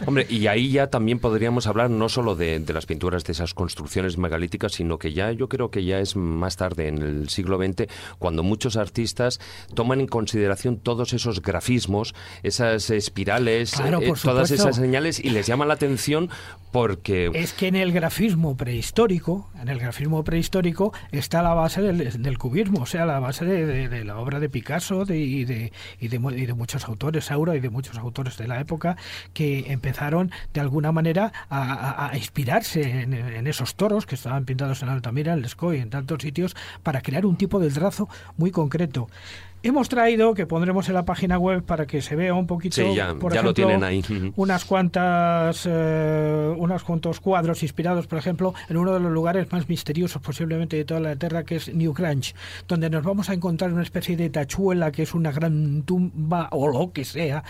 Hombre, 0.06 0.26
y 0.28 0.46
ahí 0.46 0.70
ya 0.70 0.88
también 0.88 1.18
podríamos 1.18 1.66
hablar 1.66 1.90
no 1.90 2.08
solo 2.08 2.34
de, 2.34 2.58
de 2.58 2.72
las 2.72 2.86
pinturas 2.86 3.24
de 3.24 3.34
esas 3.36 3.54
construcciones 3.54 4.18
megalíticas, 4.18 4.72
sino 4.72 4.98
que 4.98 5.12
ya 5.12 5.30
yo 5.32 5.48
creo 5.48 5.70
que 5.70 5.84
ya 5.84 6.00
es 6.00 6.16
más 6.16 6.56
tarde, 6.56 6.88
en 6.88 6.98
el 6.98 7.28
siglo 7.28 7.58
XX, 7.58 7.86
cuando 8.18 8.42
muchos 8.42 8.76
artistas 8.76 9.40
toman 9.74 10.00
en 10.00 10.06
consideración 10.06 10.78
todos 10.78 11.12
esos 11.12 11.42
grafismos, 11.42 12.14
esas 12.42 12.90
espirales, 12.90 13.78
eh, 13.80 14.12
todas 14.22 14.50
esas 14.50 14.76
señales 14.76 15.20
y 15.20 15.30
les 15.30 15.46
llama 15.46 15.66
la 15.66 15.74
atención 15.74 16.30
porque... 16.72 17.30
Es 17.32 17.52
que 17.52 17.68
en 17.68 17.76
el 17.76 17.92
grafismo 17.92 18.56
prehistórico, 18.56 19.48
en 19.60 19.68
el 19.68 19.78
grafismo 19.78 20.22
prehistórico 20.24 20.92
está 21.10 21.42
la 21.42 21.54
base 21.54 21.80
del, 21.80 22.38
cubismo, 22.38 22.82
o 22.82 22.86
sea, 22.86 23.06
la 23.06 23.18
base 23.18 23.44
de, 23.44 24.04
la 24.04 24.18
obra 24.18 24.40
de 24.40 24.48
Picasso 24.48 25.04
de, 25.04 25.18
y, 25.18 25.44
de, 25.44 25.72
y, 26.00 26.08
de, 26.08 26.18
muchos 26.54 26.84
autores, 26.86 27.26
Saura 27.26 27.56
y 27.56 27.60
de 27.60 27.70
muchos 27.70 27.96
autores 27.98 28.36
de 28.36 28.46
la 28.46 28.60
época 28.60 28.96
que 29.32 29.72
empezaron 29.72 30.30
de 30.52 30.60
alguna 30.60 30.92
manera 30.92 31.32
a, 31.48 32.12
inspirarse 32.14 32.82
en, 32.82 33.14
esos 33.46 33.74
toros 33.74 34.06
que 34.06 34.14
estaban 34.14 34.44
pintados 34.44 34.82
en 34.82 34.88
Altamira, 34.88 35.32
en 35.32 35.42
Lescoy, 35.42 35.78
en 35.78 35.90
tantos 35.90 36.22
sitios, 36.22 36.56
para 36.82 37.00
crear 37.00 37.26
un 37.26 37.36
tipo 37.36 37.60
de 37.60 37.70
trazo 37.70 38.08
muy 38.36 38.50
concreto. 38.50 39.08
Hemos 39.66 39.88
traído, 39.88 40.32
que 40.34 40.46
pondremos 40.46 40.86
en 40.86 40.94
la 40.94 41.04
página 41.04 41.40
web 41.40 41.60
para 41.64 41.88
que 41.88 42.00
se 42.00 42.14
vea 42.14 42.34
un 42.34 42.46
poquito, 42.46 42.82
por 43.18 43.32
ejemplo, 43.32 43.42
lo 43.42 43.52
tienen 43.52 43.82
ahí. 43.82 44.00
unas 44.36 44.64
cuantas, 44.64 45.66
eh, 45.68 46.54
unos 46.56 46.84
cuantos 46.84 47.18
cuadros 47.18 47.64
inspirados, 47.64 48.06
por 48.06 48.16
ejemplo, 48.16 48.54
en 48.68 48.76
uno 48.76 48.94
de 48.94 49.00
los 49.00 49.10
lugares 49.10 49.50
más 49.50 49.68
misteriosos 49.68 50.22
posiblemente 50.22 50.76
de 50.76 50.84
toda 50.84 51.00
la 51.00 51.16
Tierra, 51.16 51.42
que 51.42 51.56
es 51.56 51.74
New 51.74 51.92
Grange, 51.94 52.36
donde 52.68 52.88
nos 52.90 53.02
vamos 53.02 53.28
a 53.28 53.34
encontrar 53.34 53.72
una 53.72 53.82
especie 53.82 54.16
de 54.16 54.30
tachuela 54.30 54.92
que 54.92 55.02
es 55.02 55.14
una 55.14 55.32
gran 55.32 55.82
tumba 55.82 56.48
o 56.52 56.68
lo 56.68 56.92
que 56.92 57.04
sea, 57.04 57.42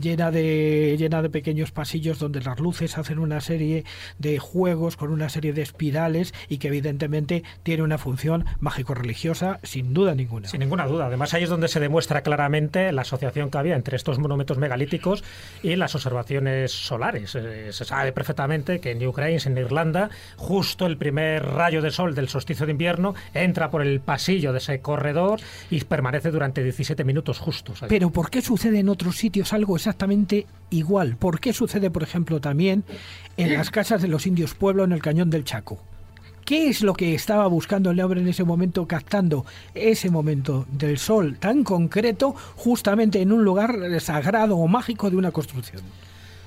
llena 0.00 0.32
de, 0.32 0.96
llena 0.98 1.22
de 1.22 1.30
pequeños 1.30 1.70
pasillos 1.70 2.18
donde 2.18 2.40
las 2.40 2.58
luces 2.58 2.98
hacen 2.98 3.20
una 3.20 3.40
serie 3.40 3.84
de 4.18 4.40
juegos 4.40 4.96
con 4.96 5.12
una 5.12 5.28
serie 5.28 5.52
de 5.52 5.62
espirales 5.62 6.34
y 6.48 6.58
que 6.58 6.66
evidentemente 6.66 7.44
tiene 7.62 7.84
una 7.84 7.96
función 7.96 8.44
mágico-religiosa 8.58 9.60
sin 9.62 9.94
duda 9.94 10.16
ninguna. 10.16 10.48
Sin 10.48 10.58
ninguna 10.58 10.88
duda. 10.88 11.06
Además, 11.06 11.32
ahí 11.32 11.44
es 11.44 11.48
donde 11.48 11.59
donde 11.60 11.68
se 11.68 11.78
demuestra 11.78 12.22
claramente 12.22 12.90
la 12.90 13.02
asociación 13.02 13.50
que 13.50 13.58
había 13.58 13.76
entre 13.76 13.94
estos 13.94 14.18
monumentos 14.18 14.56
megalíticos 14.56 15.22
y 15.62 15.76
las 15.76 15.94
observaciones 15.94 16.72
solares. 16.72 17.34
Eh, 17.34 17.70
se 17.70 17.84
sabe 17.84 18.12
perfectamente 18.12 18.80
que 18.80 18.92
en 18.92 19.12
Grange, 19.12 19.46
en 19.46 19.58
Irlanda, 19.58 20.08
justo 20.36 20.86
el 20.86 20.96
primer 20.96 21.44
rayo 21.44 21.82
de 21.82 21.90
sol 21.90 22.14
del 22.14 22.30
solsticio 22.30 22.64
de 22.64 22.72
invierno 22.72 23.14
entra 23.34 23.70
por 23.70 23.82
el 23.82 24.00
pasillo 24.00 24.52
de 24.52 24.58
ese 24.58 24.80
corredor 24.80 25.38
y 25.70 25.84
permanece 25.84 26.30
durante 26.30 26.62
17 26.64 27.04
minutos 27.04 27.38
justos. 27.38 27.80
Pero 27.86 28.08
¿por 28.08 28.30
qué 28.30 28.40
sucede 28.40 28.78
en 28.78 28.88
otros 28.88 29.16
sitios 29.16 29.52
algo 29.52 29.76
exactamente 29.76 30.46
igual? 30.70 31.16
¿Por 31.16 31.40
qué 31.40 31.52
sucede, 31.52 31.90
por 31.90 32.02
ejemplo, 32.02 32.40
también 32.40 32.84
en 33.36 33.52
las 33.52 33.70
casas 33.70 34.00
de 34.00 34.08
los 34.08 34.26
indios 34.26 34.54
pueblo 34.54 34.84
en 34.84 34.92
el 34.92 35.02
cañón 35.02 35.28
del 35.28 35.44
Chaco? 35.44 35.78
¿Qué 36.50 36.68
es 36.68 36.82
lo 36.82 36.94
que 36.94 37.14
estaba 37.14 37.46
buscando 37.46 37.92
el 37.92 38.00
hombre 38.00 38.20
en 38.20 38.26
ese 38.26 38.42
momento, 38.42 38.84
captando 38.84 39.46
ese 39.72 40.10
momento 40.10 40.66
del 40.72 40.98
sol 40.98 41.36
tan 41.38 41.62
concreto, 41.62 42.34
justamente 42.56 43.22
en 43.22 43.30
un 43.30 43.44
lugar 43.44 43.78
sagrado 44.00 44.56
o 44.56 44.66
mágico 44.66 45.10
de 45.10 45.16
una 45.16 45.30
construcción? 45.30 45.80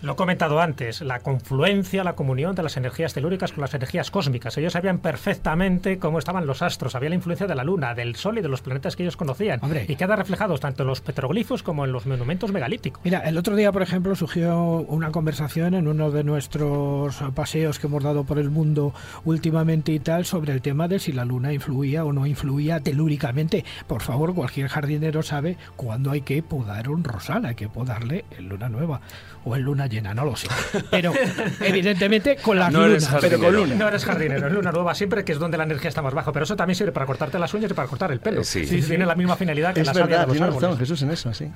Lo 0.04 0.12
he 0.12 0.16
comentado 0.18 0.60
antes, 0.60 1.00
la 1.00 1.22
confluencia, 1.22 2.04
la 2.04 2.14
comunión 2.14 2.56
de 2.56 2.62
las 2.62 2.76
energías 2.76 3.14
telúricas 3.14 3.54
con 3.54 3.62
las 3.62 3.74
energías 3.74 4.12
cósmicas. 4.12 4.58
Ellos 4.58 4.74
sabían 4.74 5.00
perfectamente 5.00 5.98
cómo 5.98 6.20
estaban 6.20 6.46
los 6.46 6.62
astros, 6.62 6.96
había 6.96 7.08
la 7.08 7.16
influencia 7.16 7.48
de 7.48 7.56
la 7.56 7.64
Luna, 7.64 7.96
del 7.96 8.18
Sol 8.18 8.38
y 8.38 8.42
de 8.42 8.50
los 8.50 8.60
planetas 8.60 8.98
que 8.98 9.04
ellos 9.04 9.16
conocían. 9.16 9.62
Y 9.88 9.96
queda 9.96 10.18
reflejado 10.18 10.58
tanto 10.58 10.84
en 10.84 10.88
los 10.88 11.00
petroglifos 11.00 11.64
como 11.64 11.86
en 11.86 11.94
los 11.94 12.06
monumentos 12.06 12.52
megalíticos. 12.52 13.00
Mira, 13.06 13.20
el 13.20 13.38
otro 13.38 13.56
día, 13.56 13.72
por 13.72 13.82
ejemplo, 13.82 14.14
surgió 14.14 14.60
una 14.90 15.12
conversación 15.12 15.74
en 15.74 15.88
uno 15.88 16.12
de 16.12 16.26
nuestros 16.26 17.24
paseos 17.34 17.80
que 17.80 17.88
hemos 17.88 18.04
dado 18.04 18.26
por 18.26 18.40
el 18.40 18.50
mundo 18.50 18.94
últimamente 19.24 19.94
y 19.94 20.00
tal 20.00 20.26
sobre 20.26 20.52
el 20.52 20.62
tema 20.62 20.90
de 20.90 21.00
si 21.00 21.14
la 21.14 21.24
Luna 21.24 21.54
influía 21.54 22.04
o 22.04 22.12
no 22.12 22.26
influía 22.26 22.82
telúricamente. 22.82 23.64
Por 23.88 24.02
favor, 24.02 24.36
cualquier 24.36 24.68
jardinero 24.68 25.24
sabe 25.24 25.56
cuándo 25.78 26.12
hay 26.12 26.24
que 26.24 26.44
podar 26.44 26.90
un 26.90 27.06
rosal, 27.06 27.46
hay 27.46 27.56
que 27.56 27.70
podarle 27.70 28.26
en 28.38 28.50
luna 28.50 28.68
nueva 28.68 29.00
o 29.46 29.56
en 29.56 29.62
luna 29.62 29.88
llena, 29.94 30.14
no 30.14 30.26
lo 30.26 30.36
sé. 30.36 30.48
Pero 30.92 31.14
evidentemente 31.62 32.36
con 32.38 32.60
las 32.60 32.72
no 32.72 32.88
lunas. 32.88 33.10
Pero 33.22 33.40
con 33.40 33.56
luna. 33.56 33.76
No 33.76 33.88
eres 33.88 34.06
jardinero, 34.06 34.48
es 34.48 34.54
luna 34.54 34.72
nueva 34.72 34.94
siempre, 34.96 35.24
que 35.24 35.32
es 35.32 35.40
donde 35.40 35.58
la 35.58 35.64
energía 35.64 35.90
está 35.90 36.02
más 36.02 36.14
baja. 36.14 36.32
Pero 36.32 36.44
eso 36.44 36.56
también 36.56 36.76
sirve 36.76 36.92
para 36.92 37.06
cortarte 37.06 37.40
las 37.40 37.54
uñas 37.54 37.72
y 37.72 37.74
para 37.74 37.88
cortar 37.88 38.12
el 38.12 38.20
pelo. 38.20 38.44
Sí. 38.44 38.66
sí, 38.66 38.82
Tiene 38.82 39.06
la 39.06 39.16
misma 39.16 39.36
finalidad 39.36 39.74
que 39.74 39.82
es 39.82 39.88
la 39.88 39.94
verdad, 39.94 40.28
de 40.28 40.34
los 40.34 40.42
árboles. 40.42 40.62
Razón, 40.62 40.78
Jesús 40.78 41.02
en 41.02 41.12
eso, 41.12 41.34
sí. 41.34 41.50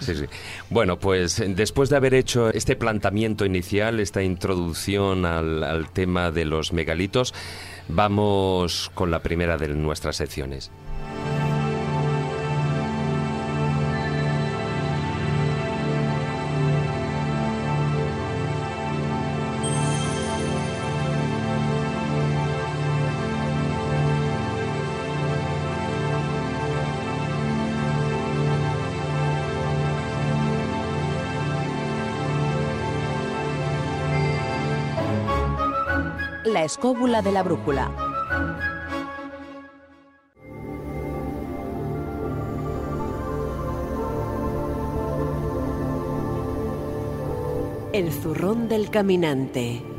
Sí, 0.00 0.14
sí. 0.14 0.24
Bueno, 0.70 0.98
pues 0.98 1.42
después 1.48 1.88
de 1.88 1.96
haber 1.96 2.14
hecho 2.14 2.50
este 2.50 2.76
planteamiento 2.76 3.44
inicial, 3.44 4.00
esta 4.00 4.22
introducción 4.22 5.24
al, 5.24 5.62
al 5.62 5.90
tema 5.90 6.30
de 6.30 6.44
los 6.44 6.72
megalitos, 6.72 7.34
vamos 7.88 8.90
con 8.94 9.10
la 9.10 9.20
primera 9.20 9.56
de 9.56 9.68
nuestras 9.68 10.16
secciones. 10.16 10.70
La 36.46 36.62
escóbula 36.62 37.22
de 37.22 37.32
la 37.32 37.42
brújula. 37.42 37.90
El 47.92 48.12
zurrón 48.12 48.68
del 48.68 48.90
caminante. 48.90 49.95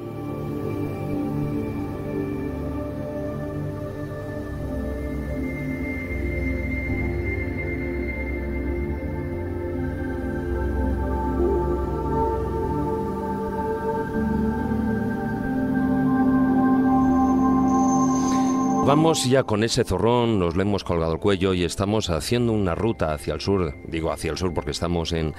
Vamos 18.88 19.26
ya 19.26 19.44
con 19.44 19.66
ese 19.66 19.84
zorrón, 19.84 20.40
nos 20.40 20.56
lo 20.56 20.62
hemos 20.62 20.86
colgado 20.86 21.12
el 21.12 21.20
cuello 21.20 21.54
y 21.54 21.66
estamos 21.66 22.10
haciendo 22.10 22.54
una 22.54 22.74
ruta 22.74 23.14
hacia 23.14 23.34
el 23.34 23.42
sur. 23.42 23.76
Digo 23.86 24.14
hacia 24.14 24.32
el 24.32 24.38
sur 24.38 24.54
porque 24.54 24.72
estamos 24.72 25.12
en, 25.12 25.34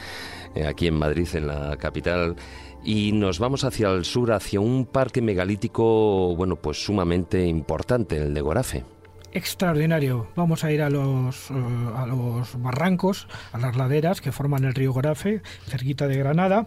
eh, 0.55 0.67
aquí 0.67 0.87
en 0.87 0.99
Madrid, 0.99 1.27
en 1.33 1.47
la 1.47 1.79
capital, 1.79 2.37
y 2.85 3.13
nos 3.13 3.39
vamos 3.39 3.65
hacia 3.65 3.89
el 3.89 4.05
sur, 4.05 4.33
hacia 4.33 4.61
un 4.61 4.85
parque 4.85 5.23
megalítico, 5.23 6.37
bueno, 6.37 6.57
pues 6.57 6.85
sumamente 6.85 7.47
importante, 7.47 8.19
el 8.19 8.35
de 8.35 8.41
Gorafe 8.43 8.85
extraordinario. 9.33 10.27
Vamos 10.37 10.65
a 10.65 10.73
ir 10.73 10.83
a 10.83 10.91
los, 10.91 11.51
eh, 11.51 11.55
a 11.95 12.07
los 12.07 12.61
barrancos, 12.61 13.29
a 13.53 13.59
las 13.59 13.77
laderas 13.77 14.21
que 14.21 14.33
forman 14.33 14.65
el 14.65 14.75
río 14.75 14.93
Gorafe, 14.93 15.43
cerquita 15.67 16.07
de 16.07 16.19
Granada, 16.19 16.67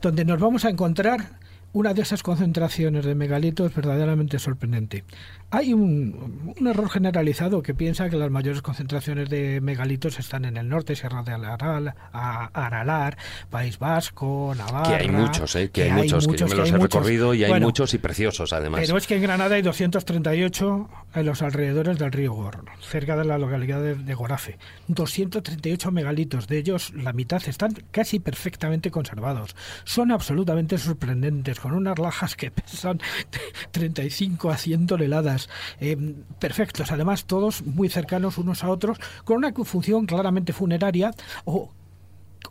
donde 0.00 0.24
nos 0.24 0.38
vamos 0.38 0.64
a 0.64 0.70
encontrar 0.70 1.40
una 1.72 1.94
de 1.94 2.02
esas 2.02 2.22
concentraciones 2.22 3.04
de 3.04 3.14
megalitos 3.14 3.74
verdaderamente 3.74 4.38
sorprendente. 4.38 5.04
Hay 5.52 5.72
un, 5.72 6.54
error 6.64 6.88
generalizado 6.88 7.60
que 7.62 7.74
piensa 7.74 8.08
que 8.08 8.16
las 8.16 8.30
mayores 8.30 8.62
concentraciones 8.62 9.28
de 9.28 9.60
megalitos 9.60 10.18
están 10.20 10.44
en 10.44 10.56
el 10.56 10.68
norte, 10.68 10.94
Sierra 10.94 11.24
de 11.24 11.32
Aralar, 11.32 11.96
Aralar 12.12 13.18
País 13.50 13.78
Vasco, 13.78 14.54
Navarra. 14.56 14.96
Que 14.96 15.02
hay 15.02 15.08
muchos, 15.08 15.56
¿eh? 15.56 15.70
que, 15.70 15.84
hay, 15.84 16.02
muchos, 16.02 16.28
que 16.28 16.36
yo 16.36 16.46
me 16.46 16.54
los 16.54 16.70
he 16.70 16.78
recorrido 16.78 17.34
y 17.34 17.42
hay 17.42 17.60
muchos 17.60 17.94
y 17.94 17.98
preciosos 17.98 18.52
además. 18.52 18.82
Pero 18.82 18.96
es 18.96 19.08
que 19.08 19.16
en 19.16 19.22
Granada 19.22 19.56
hay 19.56 19.62
238 19.62 20.88
en 21.14 21.26
los 21.26 21.42
alrededores 21.42 21.98
del 21.98 22.12
río 22.12 22.32
Gor, 22.32 22.64
cerca 22.80 23.16
de 23.16 23.24
la 23.24 23.36
localidad 23.36 23.82
de, 23.82 23.96
de 23.96 24.14
Gorafe. 24.14 24.56
238 24.86 25.90
megalitos, 25.90 26.46
de 26.46 26.58
ellos 26.58 26.92
la 26.94 27.12
mitad 27.12 27.42
están 27.48 27.74
casi 27.90 28.20
perfectamente 28.20 28.92
conservados. 28.92 29.56
Son 29.82 30.12
absolutamente 30.12 30.78
sorprendentes, 30.78 31.58
con 31.58 31.72
unas 31.72 31.98
lajas 31.98 32.36
que 32.36 32.52
pesan 32.52 33.00
35 33.72 34.50
a 34.50 34.56
100 34.56 34.86
toneladas 34.86 35.39
eh, 35.80 35.96
perfectos, 36.38 36.92
además 36.92 37.24
todos 37.24 37.62
muy 37.62 37.88
cercanos 37.88 38.38
unos 38.38 38.64
a 38.64 38.68
otros, 38.68 38.98
con 39.24 39.36
una 39.36 39.52
función 39.52 40.06
claramente 40.06 40.52
funeraria 40.52 41.12
o, 41.44 41.70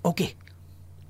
o 0.02 0.16
qué. 0.16 0.36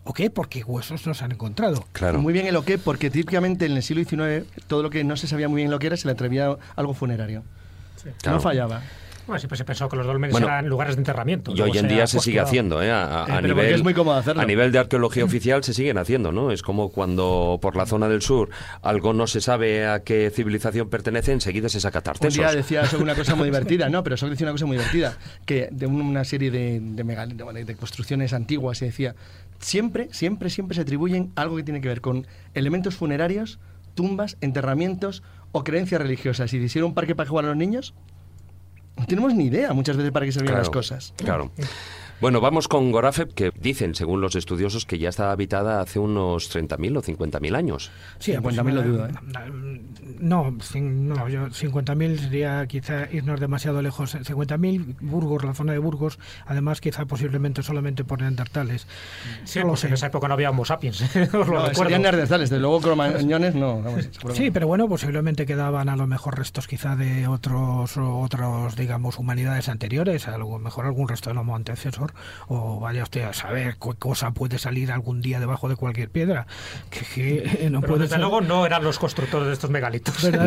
¿O 0.05 0.13
qué? 0.13 0.29
Porque 0.31 0.63
huesos 0.63 1.05
no 1.05 1.13
se 1.13 1.23
han 1.23 1.33
encontrado. 1.33 1.85
Claro. 1.91 2.19
Muy 2.19 2.33
bien 2.33 2.47
el 2.47 2.55
o 2.55 2.63
qué, 2.63 2.77
porque 2.79 3.11
típicamente 3.11 3.65
en 3.65 3.73
el 3.73 3.83
siglo 3.83 4.03
XIX 4.03 4.47
todo 4.67 4.81
lo 4.81 4.89
que 4.89 5.03
no 5.03 5.15
se 5.17 5.27
sabía 5.27 5.47
muy 5.47 5.61
bien 5.61 5.69
lo 5.69 5.77
que 5.77 5.87
era 5.87 5.97
se 5.97 6.07
le 6.07 6.13
atrevía 6.13 6.57
algo 6.75 6.93
funerario. 6.93 7.43
No 8.25 8.39
fallaba. 8.39 8.81
Bueno, 9.29 9.39
siempre 9.39 9.57
se 9.57 9.65
pensó 9.65 9.87
que 9.87 9.95
los 9.95 10.07
dolmenes 10.07 10.35
eran 10.35 10.67
lugares 10.67 10.95
de 10.95 11.01
enterramiento. 11.01 11.53
Y 11.55 11.61
hoy 11.61 11.77
en 11.77 11.87
día 11.87 12.07
se 12.07 12.19
sigue 12.19 12.39
haciendo, 12.39 12.81
¿eh? 12.81 12.91
A, 12.91 13.27
eh, 13.29 13.41
nivel, 13.43 13.75
es 13.75 13.83
muy 13.83 13.93
cómodo 13.93 14.17
hacerlo. 14.17 14.41
a 14.41 14.45
nivel 14.45 14.71
de 14.71 14.79
arqueología 14.79 15.23
oficial 15.23 15.63
se 15.63 15.75
siguen 15.75 15.99
haciendo, 15.99 16.31
¿no? 16.31 16.51
Es 16.51 16.63
como 16.63 16.89
cuando 16.89 17.59
por 17.61 17.75
la 17.75 17.85
zona 17.85 18.09
del 18.09 18.23
sur 18.23 18.49
algo 18.81 19.13
no 19.13 19.27
se 19.27 19.39
sabe 19.39 19.87
a 19.87 19.99
qué 19.99 20.31
civilización 20.31 20.89
pertenece, 20.89 21.31
enseguida 21.31 21.69
se 21.69 21.79
saca 21.79 22.01
tartesos. 22.01 22.37
Un 22.37 22.43
día 22.43 22.55
decía 22.55 22.83
una 22.99 23.13
cosa 23.13 23.35
muy 23.35 23.45
divertida, 23.49 23.87
no, 23.87 24.03
pero 24.03 24.15
eso 24.15 24.27
decía 24.27 24.47
una 24.47 24.53
cosa 24.53 24.65
muy 24.65 24.77
divertida, 24.77 25.15
que 25.45 25.69
de 25.71 25.85
una 25.85 26.23
serie 26.23 26.49
de, 26.49 26.79
de, 26.79 27.63
de 27.65 27.75
construcciones 27.75 28.33
antiguas 28.33 28.79
se 28.79 28.85
decía, 28.85 29.13
siempre, 29.59 30.09
siempre, 30.11 30.49
siempre 30.49 30.73
se 30.73 30.81
atribuyen 30.81 31.31
algo 31.35 31.55
que 31.55 31.63
tiene 31.63 31.81
que 31.81 31.87
ver 31.87 32.01
con 32.01 32.25
elementos 32.55 32.95
funerarios, 32.95 33.59
tumbas, 33.93 34.37
enterramientos 34.41 35.21
o 35.51 35.63
creencias 35.63 36.01
religiosas. 36.01 36.51
Y 36.53 36.67
si 36.67 36.79
era 36.79 36.85
un 36.85 36.93
parque 36.93 37.15
para 37.15 37.29
jugar 37.29 37.45
a 37.45 37.49
los 37.49 37.57
niños, 37.57 37.93
no 38.97 39.05
tenemos 39.05 39.33
ni 39.33 39.45
idea 39.45 39.73
muchas 39.73 39.97
veces 39.97 40.11
para 40.11 40.25
qué 40.25 40.31
servían 40.31 40.57
las 40.57 40.69
cosas. 40.69 41.13
Claro. 41.17 41.51
Bueno, 42.21 42.41
vamos 42.41 42.67
con 42.67 42.91
Gorafep, 42.91 43.33
que 43.33 43.51
dicen, 43.57 43.95
según 43.95 44.19
los 44.19 44.35
estudiosos, 44.35 44.85
que 44.85 44.99
ya 44.99 45.07
está 45.07 45.31
habitada 45.31 45.79
hace 45.79 45.99
unos 45.99 46.53
30.000 46.53 46.97
o 46.97 47.01
50.000 47.01 47.55
años. 47.55 47.91
Sí, 48.19 48.33
50.000 48.33 48.71
lo 48.73 48.83
dudo. 48.83 49.05
¿eh? 49.07 49.11
No, 50.19 50.51
no 50.51 51.29
yo, 51.29 51.47
50.000 51.47 52.19
sería 52.19 52.67
quizá 52.67 53.09
irnos 53.09 53.39
demasiado 53.39 53.81
lejos. 53.81 54.15
50.000, 54.15 54.97
Burgos, 54.99 55.45
la 55.45 55.53
zona 55.53 55.71
de 55.71 55.79
Burgos, 55.79 56.19
además 56.45 56.81
quizá 56.81 57.05
posiblemente 57.05 57.63
solamente 57.63 58.03
por 58.03 58.19
neandertales. 58.19 58.85
Sí, 59.45 59.59
no 59.59 59.75
en 59.81 59.93
esa 59.93 60.07
época 60.07 60.27
no 60.27 60.33
había 60.33 60.49
homo 60.49 60.65
sapiens. 60.65 61.01
no, 61.33 61.73
serían 61.73 62.01
neandertales, 62.01 62.49
desde 62.49 62.59
luego 62.59 62.81
cromañones 62.81 63.55
no. 63.55 63.81
sí, 64.33 64.51
pero 64.51 64.67
bueno, 64.67 64.89
posiblemente 64.89 65.45
quedaban 65.45 65.87
a 65.87 65.95
lo 65.95 66.05
mejor 66.05 66.37
restos 66.37 66.67
quizá 66.67 66.97
de 66.97 67.27
otros, 67.27 67.95
otros 67.95 68.75
digamos, 68.75 69.17
humanidades 69.19 69.69
anteriores, 69.69 70.27
a 70.27 70.37
lo 70.37 70.59
mejor 70.59 70.85
algún 70.85 71.07
resto 71.07 71.29
del 71.29 71.37
homo 71.37 71.55
antecesor 71.55 72.08
o 72.47 72.79
vaya 72.79 73.03
usted 73.03 73.23
a 73.23 73.33
saber 73.33 73.77
qué 73.81 73.93
cosa 73.97 74.31
puede 74.31 74.57
salir 74.57 74.91
algún 74.91 75.21
día 75.21 75.39
debajo 75.39 75.69
de 75.69 75.75
cualquier 75.75 76.09
piedra. 76.09 76.47
Que, 76.89 77.67
no 77.71 77.81
puede 77.81 78.03
desde 78.03 78.17
luego 78.17 78.41
no 78.41 78.65
eran 78.65 78.83
los 78.83 78.99
constructores 78.99 79.47
de 79.47 79.53
estos 79.53 79.69
megalitos. 79.69 80.15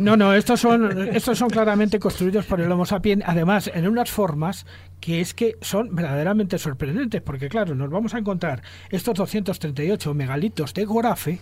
No. 0.00 0.16
no, 0.16 0.34
estos 0.34 0.60
son, 0.60 1.08
estos 1.14 1.38
son 1.38 1.48
claramente 1.50 1.98
construidos 1.98 2.46
por 2.46 2.60
el 2.60 2.70
Homo 2.70 2.86
sapiens, 2.86 3.22
además 3.26 3.70
en 3.72 3.86
unas 3.88 4.10
formas 4.10 4.66
que 5.00 5.20
es 5.20 5.34
que 5.34 5.56
son 5.60 5.94
verdaderamente 5.94 6.58
sorprendentes, 6.58 7.22
porque 7.22 7.48
claro, 7.48 7.74
nos 7.74 7.90
vamos 7.90 8.14
a 8.14 8.18
encontrar 8.18 8.62
estos 8.90 9.14
238 9.14 10.14
megalitos 10.14 10.74
de 10.74 10.84
Gorafe, 10.84 11.40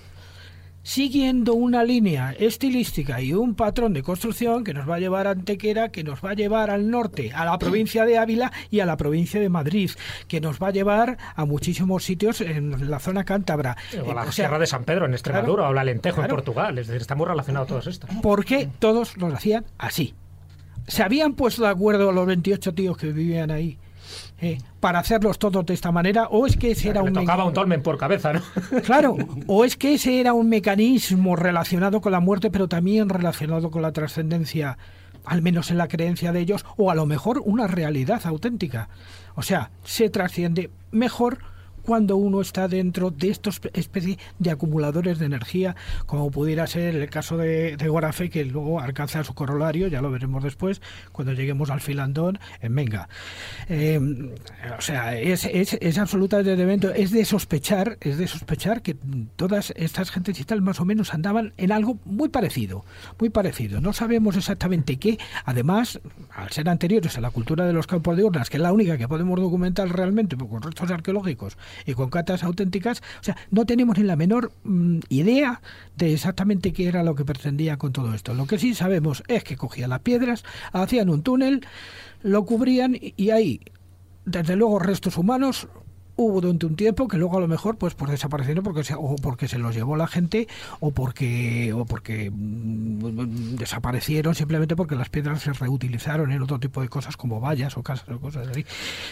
siguiendo 0.88 1.52
una 1.52 1.84
línea 1.84 2.34
estilística 2.38 3.20
y 3.20 3.34
un 3.34 3.54
patrón 3.54 3.92
de 3.92 4.02
construcción 4.02 4.64
que 4.64 4.72
nos 4.72 4.88
va 4.88 4.94
a 4.94 4.98
llevar 4.98 5.26
a 5.26 5.32
Antequera, 5.32 5.90
que 5.90 6.02
nos 6.02 6.24
va 6.24 6.30
a 6.30 6.34
llevar 6.34 6.70
al 6.70 6.90
norte, 6.90 7.30
a 7.34 7.44
la 7.44 7.58
provincia 7.58 8.06
de 8.06 8.16
Ávila 8.16 8.50
y 8.70 8.80
a 8.80 8.86
la 8.86 8.96
provincia 8.96 9.38
de 9.38 9.50
Madrid, 9.50 9.90
que 10.28 10.40
nos 10.40 10.58
va 10.58 10.68
a 10.68 10.70
llevar 10.70 11.18
a 11.36 11.44
muchísimos 11.44 12.04
sitios 12.04 12.40
en 12.40 12.90
la 12.90 13.00
zona 13.00 13.24
cántabra. 13.24 13.76
O 14.06 14.14
la 14.14 14.32
Sierra 14.32 14.58
de 14.58 14.66
San 14.66 14.84
Pedro 14.84 15.04
en 15.04 15.12
Extremadura, 15.12 15.68
o 15.68 15.74
la 15.74 15.84
Lentejo 15.84 16.22
en 16.22 16.28
Portugal, 16.28 16.78
es 16.78 16.86
decir, 16.86 17.02
está 17.02 17.14
muy 17.14 17.26
relacionado 17.26 17.66
todos 17.66 17.86
estos. 17.86 18.08
Porque 18.22 18.70
todos 18.78 19.18
lo 19.18 19.26
hacían 19.26 19.66
así. 19.76 20.14
Se 20.86 21.02
habían 21.02 21.34
puesto 21.34 21.64
de 21.64 21.68
acuerdo 21.68 22.12
los 22.12 22.26
28 22.26 22.72
tíos 22.72 22.96
que 22.96 23.12
vivían 23.12 23.50
ahí 23.50 23.76
eh, 24.40 24.58
para 24.80 24.98
hacerlos 24.98 25.38
todos 25.38 25.64
de 25.66 25.74
esta 25.74 25.92
manera, 25.92 26.28
o 26.28 26.46
es 26.46 26.56
que 26.56 26.72
ese 26.72 26.90
era 26.90 27.02
un... 27.02 27.12
tocaba 27.12 27.44
un 27.44 27.52
tolmen 27.52 27.82
por 27.82 27.98
cabeza, 27.98 28.32
¿no? 28.32 28.42
Claro, 28.84 29.16
o 29.46 29.64
es 29.64 29.76
que 29.76 29.94
ese 29.94 30.20
era 30.20 30.32
un 30.32 30.48
mecanismo 30.48 31.36
relacionado 31.36 32.00
con 32.00 32.12
la 32.12 32.20
muerte, 32.20 32.50
pero 32.50 32.68
también 32.68 33.08
relacionado 33.08 33.70
con 33.70 33.82
la 33.82 33.92
trascendencia, 33.92 34.78
al 35.24 35.42
menos 35.42 35.70
en 35.70 35.78
la 35.78 35.88
creencia 35.88 36.32
de 36.32 36.40
ellos, 36.40 36.64
o 36.76 36.90
a 36.90 36.94
lo 36.94 37.06
mejor 37.06 37.42
una 37.44 37.66
realidad 37.66 38.20
auténtica. 38.24 38.88
O 39.34 39.42
sea, 39.42 39.70
se 39.84 40.10
trasciende 40.10 40.70
mejor 40.90 41.38
cuando 41.88 42.18
uno 42.18 42.42
está 42.42 42.68
dentro 42.68 43.10
de 43.10 43.30
estos 43.30 43.62
especies 43.72 44.18
de 44.38 44.50
acumuladores 44.50 45.18
de 45.18 45.24
energía, 45.24 45.74
como 46.04 46.30
pudiera 46.30 46.66
ser 46.66 46.94
el 46.94 47.08
caso 47.08 47.38
de, 47.38 47.78
de 47.78 47.88
Gorafe, 47.88 48.28
que 48.28 48.44
luego 48.44 48.78
alcanza 48.78 49.24
su 49.24 49.32
corolario, 49.32 49.88
ya 49.88 50.02
lo 50.02 50.10
veremos 50.10 50.44
después, 50.44 50.82
cuando 51.12 51.32
lleguemos 51.32 51.70
al 51.70 51.80
filandón 51.80 52.40
en 52.60 52.74
Venga. 52.74 53.08
Eh, 53.70 53.98
o 54.76 54.82
sea, 54.82 55.18
es, 55.18 55.46
es, 55.46 55.98
absolutamente 55.98 56.52
evento, 56.52 56.92
es 56.92 57.10
de 57.10 57.24
sospechar, 57.24 57.96
es 58.02 58.18
de 58.18 58.28
sospechar 58.28 58.82
que 58.82 58.94
todas 59.36 59.72
estas 59.74 60.10
gentes 60.10 60.38
y 60.40 60.44
tal 60.44 60.60
más 60.60 60.80
o 60.80 60.84
menos 60.84 61.14
andaban 61.14 61.54
en 61.56 61.72
algo 61.72 61.98
muy 62.04 62.28
parecido, 62.28 62.84
muy 63.18 63.30
parecido. 63.30 63.80
No 63.80 63.94
sabemos 63.94 64.36
exactamente 64.36 64.98
qué, 64.98 65.18
además, 65.46 66.00
al 66.36 66.50
ser 66.50 66.68
anteriores 66.68 67.16
a 67.16 67.22
la 67.22 67.30
cultura 67.30 67.64
de 67.64 67.72
los 67.72 67.86
campos 67.86 68.14
de 68.14 68.24
urnas, 68.24 68.50
que 68.50 68.58
es 68.58 68.62
la 68.62 68.74
única 68.74 68.98
que 68.98 69.08
podemos 69.08 69.40
documentar 69.40 69.88
realmente 69.88 70.36
con 70.36 70.60
restos 70.60 70.90
arqueológicos 70.90 71.56
y 71.86 71.94
con 71.94 72.10
catas 72.10 72.42
auténticas. 72.42 73.02
O 73.20 73.24
sea, 73.24 73.36
no 73.50 73.66
tenemos 73.66 73.98
ni 73.98 74.04
la 74.04 74.16
menor 74.16 74.52
mm, 74.64 75.00
idea 75.08 75.60
de 75.96 76.12
exactamente 76.12 76.72
qué 76.72 76.88
era 76.88 77.02
lo 77.02 77.14
que 77.14 77.24
pretendía 77.24 77.76
con 77.76 77.92
todo 77.92 78.14
esto. 78.14 78.34
Lo 78.34 78.46
que 78.46 78.58
sí 78.58 78.74
sabemos 78.74 79.22
es 79.28 79.44
que 79.44 79.56
cogían 79.56 79.90
las 79.90 80.00
piedras, 80.00 80.44
hacían 80.72 81.08
un 81.08 81.22
túnel, 81.22 81.66
lo 82.22 82.44
cubrían 82.44 82.96
y 83.00 83.30
ahí, 83.30 83.60
desde 84.24 84.56
luego, 84.56 84.78
restos 84.78 85.16
humanos 85.16 85.68
hubo 86.18 86.40
durante 86.40 86.66
un 86.66 86.74
tiempo 86.74 87.06
que 87.06 87.16
luego 87.16 87.38
a 87.38 87.40
lo 87.40 87.48
mejor 87.48 87.76
pues 87.76 87.94
por 87.94 88.10
desaparecieron 88.10 88.64
porque 88.64 88.82
se, 88.82 88.94
o 88.94 89.14
porque 89.22 89.46
se 89.46 89.56
los 89.56 89.74
llevó 89.74 89.96
la 89.96 90.08
gente 90.08 90.48
o 90.80 90.90
porque 90.90 91.72
o 91.72 91.84
porque 91.84 92.30
mm, 92.30 93.54
desaparecieron 93.56 94.34
simplemente 94.34 94.74
porque 94.74 94.96
las 94.96 95.08
piedras 95.08 95.42
se 95.42 95.52
reutilizaron 95.52 96.32
en 96.32 96.42
otro 96.42 96.58
tipo 96.58 96.82
de 96.82 96.88
cosas 96.88 97.16
como 97.16 97.40
vallas 97.40 97.76
o 97.76 97.82
casas 97.84 98.08
o 98.08 98.18
cosas 98.18 98.48
así. 98.48 98.66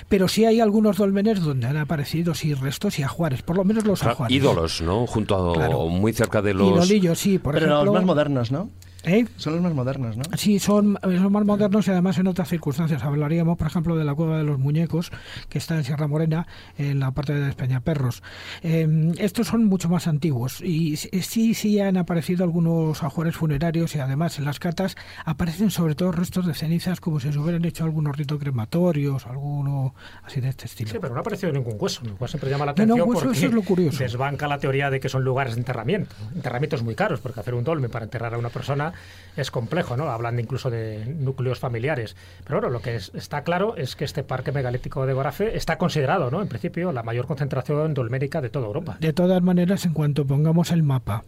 Pero 0.09 0.26
sí 0.26 0.44
hay 0.44 0.61
algunos 0.61 0.96
dolmenes 0.96 1.40
donde 1.40 1.68
han 1.68 1.76
aparecido 1.76 2.34
sí 2.34 2.54
restos 2.54 2.98
y 2.98 3.04
ajuares 3.04 3.42
por 3.42 3.57
lo 3.57 3.64
menos 3.64 3.84
los 3.84 4.02
ajuares. 4.02 4.36
ídolos 4.36 4.82
no 4.82 5.07
junto 5.07 5.61
a 5.61 5.88
muy 5.88 6.12
cerca 6.12 6.42
de 6.42 6.54
los 6.54 6.72
idolillos 6.76 7.18
sí 7.18 7.38
por 7.38 7.54
pero 7.54 7.84
los 7.84 7.94
más 7.94 8.04
modernos 8.04 8.50
no 8.50 8.68
¿Eh? 9.05 9.24
Son 9.36 9.53
los 9.55 9.62
más 9.62 9.72
modernos, 9.72 10.16
¿no? 10.16 10.24
Sí, 10.36 10.59
son, 10.59 10.99
son 11.01 11.32
más 11.32 11.44
modernos 11.44 11.86
y 11.86 11.90
además 11.90 12.18
en 12.18 12.26
otras 12.26 12.49
circunstancias. 12.49 13.05
Hablaríamos, 13.05 13.57
por 13.57 13.68
ejemplo, 13.68 13.97
de 13.97 14.05
la 14.05 14.14
Cueva 14.14 14.38
de 14.38 14.44
los 14.44 14.59
Muñecos, 14.59 15.12
que 15.49 15.59
está 15.59 15.76
en 15.76 15.84
Sierra 15.84 16.09
Morena, 16.09 16.47
en 16.76 16.99
la 16.99 17.12
parte 17.12 17.34
de 17.34 17.49
Espeñaperros. 17.49 18.22
Eh, 18.62 19.12
estos 19.18 19.47
son 19.47 19.64
mucho 19.66 19.88
más 19.88 20.09
antiguos 20.09 20.61
y 20.61 20.97
sí, 20.97 21.55
sí 21.55 21.80
han 21.80 21.97
aparecido 21.97 22.42
algunos 22.44 23.03
ajuares 23.03 23.36
funerarios 23.36 23.94
y 23.94 24.01
además 24.01 24.38
en 24.38 24.44
las 24.44 24.59
catas 24.59 24.97
aparecen 25.24 25.70
sobre 25.70 25.94
todo 25.94 26.11
restos 26.12 26.47
de 26.47 26.55
cenizas 26.55 27.01
como 27.01 27.20
si 27.20 27.32
se 27.32 27.38
hubieran 27.38 27.64
hecho 27.64 27.84
algunos 27.84 28.16
ritos 28.16 28.38
crematorios, 28.38 29.26
alguno 29.26 29.94
así 30.24 30.40
de 30.40 30.49
este 30.49 30.66
estilo. 30.66 30.90
Sí, 30.90 30.99
pero 31.01 31.14
no 31.14 31.18
ha 31.18 31.20
aparecido 31.20 31.53
ningún 31.53 31.76
hueso, 31.78 32.03
lo 32.05 32.16
cual 32.16 32.28
siempre 32.28 32.51
llama 32.51 32.64
la 32.64 32.72
atención 32.72 32.99
no, 32.99 33.07
porque 33.07 33.32
eso 33.32 33.47
es 33.47 33.53
lo 33.53 33.62
curioso. 33.62 33.99
desbanca 33.99 34.49
la 34.49 34.59
teoría 34.59 34.90
de 34.90 35.01
que 35.01 35.09
son 35.09 35.22
lugares 35.22 35.55
de 35.55 35.61
enterramiento. 35.61 36.14
Enterramientos 36.34 36.82
muy 36.82 36.94
caros, 36.94 37.20
porque 37.20 37.40
hacer 37.40 37.55
un 37.55 37.64
dolmen 37.64 37.90
para 37.90 38.05
enterrar 38.05 38.34
a 38.34 38.38
una 38.38 38.51
persona 38.51 38.92
es 39.36 39.51
complejo, 39.51 39.97
¿no? 39.97 40.09
Hablan 40.09 40.38
incluso 40.40 40.70
de 40.70 41.05
núcleos 41.07 41.59
familiares. 41.59 42.16
Pero 42.44 42.61
bueno, 42.61 42.72
lo 42.72 42.80
que 42.80 42.97
está 42.97 43.42
claro 43.42 43.76
es 43.76 43.97
que 43.97 44.05
este 44.05 44.22
parque 44.22 44.53
megalítico 44.53 45.07
de 45.07 45.12
Gorafe 45.12 45.57
está 45.57 45.78
considerado, 45.78 46.30
¿no? 46.30 46.42
En 46.42 46.49
principio, 46.49 46.92
la 46.92 47.03
mayor 47.03 47.26
concentración 47.26 47.94
dolménica 47.94 48.40
de 48.40 48.49
toda 48.49 48.66
Europa. 48.66 48.97
De 49.01 49.12
todas 49.12 49.42
maneras, 49.42 49.84
en 49.84 49.92
cuanto 49.92 50.26
pongamos 50.26 50.70
el 50.70 50.82
mapa 50.82 51.24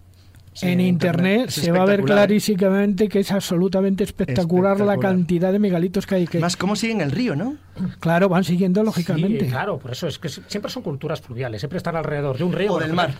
en 0.63 0.81
internet, 0.81 1.51
se 1.51 1.71
va 1.71 1.83
a 1.83 1.87
ver 1.87 2.03
clarísimamente 2.03 3.09
que 3.09 3.21
es 3.21 3.31
absolutamente 3.31 4.05
espectacular, 4.05 4.81
la 4.81 4.99
cantidad 4.99 5.53
de 5.53 5.59
megalitos 5.59 6.07
que 6.07 6.15
hay. 6.17 6.27
Que... 6.27 6.39
Más 6.39 6.57
cómo 6.57 6.77
siguen 6.77 7.01
el 7.01 7.11
río, 7.11 7.37
¿no? 7.37 7.57
Claro, 8.01 8.29
van 8.29 8.45
siguiendo 8.45 8.83
lógicamente. 8.83 9.47
claro, 9.47 9.79
por 9.79 9.93
eso 9.93 10.07
es 10.09 10.19
que 10.19 10.29
siempre 10.29 10.71
son 10.71 10.83
culturas 10.83 11.21
fluviales, 11.21 11.61
siempre 11.61 11.77
están 11.77 11.97
alrededor 11.97 12.39
de 12.39 12.45
un 12.45 12.53
río 12.53 12.73
o 12.75 12.81
del 12.81 12.93
mar. 12.93 13.15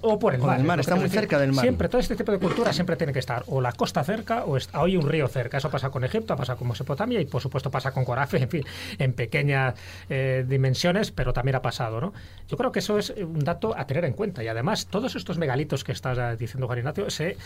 O 0.00 0.18
por 0.18 0.34
el 0.34 0.40
mar. 0.40 0.80
está 0.80 0.96
muy 0.96 1.10
cerca 1.10 1.38
del 1.38 1.52
mar. 1.52 1.62
Siempre, 1.62 1.88
todo 1.88 2.00
este 2.00 2.16
tipo 2.16 2.32
de 2.32 2.38
culturas 2.38 2.74
siempre 2.74 2.96
tiene 2.96 3.12
que 3.12 3.18
estar 3.18 3.44
o 3.48 3.60
la 3.60 3.72
costa 3.72 4.02
cerca 4.02 4.44
o 4.44 4.56
hay 4.72 4.96
un 4.96 5.08
río 5.08 5.28
cerca. 5.28 5.58
Eso 5.58 5.70
pasa 5.70 5.90
con 5.90 6.04
Egipto, 6.04 6.34
pasa 6.36 6.56
con 6.56 6.68
Mesopotamia 6.68 7.20
y 7.20 7.26
por 7.26 7.42
supuesto 7.42 7.70
pasa 7.70 7.92
con 7.92 8.04
Corafe, 8.04 8.38
en 8.38 8.48
fin, 8.48 8.64
en 8.98 9.12
pequeñas 9.12 9.74
eh, 10.08 10.44
dimensiones, 10.48 11.10
pero 11.10 11.32
también 11.34 11.56
ha 11.56 11.62
pasado, 11.62 12.00
¿no? 12.00 12.14
Yo 12.48 12.56
creo 12.56 12.72
que 12.72 12.78
eso 12.78 12.98
es 12.98 13.10
un 13.10 13.40
dato 13.40 13.76
a 13.76 13.86
tener 13.86 14.04
en 14.06 14.14
cuenta 14.14 14.42
y 14.42 14.48
además 14.48 14.86
todos 14.86 15.16
estos 15.16 15.36
megalitos 15.36 15.84
que 15.84 15.92
estás 15.92 16.38
diciendo, 16.38 16.66
Juan 16.66 16.78
Ignacio, 16.78 17.10
se 17.10 17.36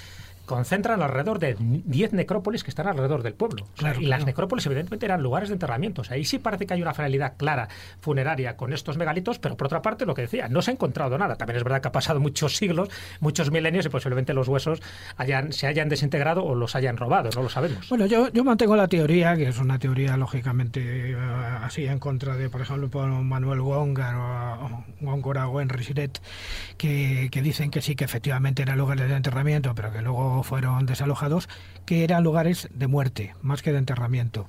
concentran 0.48 1.02
alrededor 1.02 1.38
de 1.38 1.56
10 1.58 2.14
necrópolis 2.14 2.64
que 2.64 2.70
están 2.70 2.88
alrededor 2.88 3.22
del 3.22 3.34
pueblo. 3.34 3.66
y 4.00 4.06
las 4.06 4.24
necrópolis, 4.24 4.66
evidentemente, 4.66 5.06
eran 5.06 5.22
lugares 5.22 5.50
de 5.50 5.54
enterramiento. 5.54 6.02
ahí 6.08 6.24
sí 6.24 6.38
parece 6.38 6.66
que 6.66 6.74
hay 6.74 6.82
una 6.82 6.94
finalidad 6.94 7.34
clara 7.36 7.68
funeraria 8.00 8.56
con 8.56 8.72
estos 8.72 8.96
megalitos, 8.96 9.38
pero 9.38 9.56
por 9.56 9.66
otra 9.66 9.82
parte, 9.82 10.06
lo 10.06 10.14
que 10.14 10.22
decía, 10.22 10.48
no 10.48 10.62
se 10.62 10.70
ha 10.70 10.74
encontrado 10.74 11.16
nada. 11.18 11.36
También 11.36 11.58
es 11.58 11.64
verdad 11.64 11.82
que 11.82 11.88
ha 11.88 11.92
pasado 11.92 12.18
muchos 12.18 12.56
siglos, 12.56 12.88
muchos 13.20 13.50
milenios 13.50 13.86
y 13.86 13.90
posiblemente 13.90 14.32
los 14.32 14.48
huesos 14.48 14.80
hayan, 15.18 15.52
se 15.52 15.66
hayan 15.66 15.88
desintegrado 15.88 16.44
o 16.44 16.54
los 16.54 16.74
hayan 16.74 16.96
robado, 16.96 17.28
no 17.34 17.42
lo 17.42 17.50
sabemos. 17.50 17.88
Bueno, 17.90 18.06
yo, 18.06 18.32
yo 18.32 18.42
mantengo 18.42 18.74
la 18.74 18.88
teoría, 18.88 19.36
que 19.36 19.48
es 19.48 19.58
una 19.58 19.78
teoría 19.78 20.16
lógicamente 20.16 21.10
eh, 21.10 21.16
así 21.62 21.84
en 21.84 21.98
contra 21.98 22.36
de, 22.36 22.48
por 22.48 22.62
ejemplo, 22.62 22.88
Manuel 23.22 23.60
Góngar 23.60 24.14
o, 24.16 24.84
Góngora 25.00 25.46
o 25.48 25.60
Henry 25.60 25.84
Siret, 25.84 26.22
que, 26.78 27.28
que 27.30 27.42
dicen 27.42 27.70
que 27.70 27.82
sí, 27.82 27.94
que 27.94 28.04
efectivamente 28.04 28.62
eran 28.62 28.78
lugares 28.78 29.08
de 29.10 29.16
enterramiento, 29.16 29.74
pero 29.74 29.92
que 29.92 30.00
luego 30.00 30.37
fueron 30.42 30.86
desalojados, 30.86 31.48
que 31.86 32.04
eran 32.04 32.22
lugares 32.22 32.68
de 32.74 32.86
muerte, 32.86 33.34
más 33.42 33.62
que 33.62 33.72
de 33.72 33.78
enterramiento. 33.78 34.46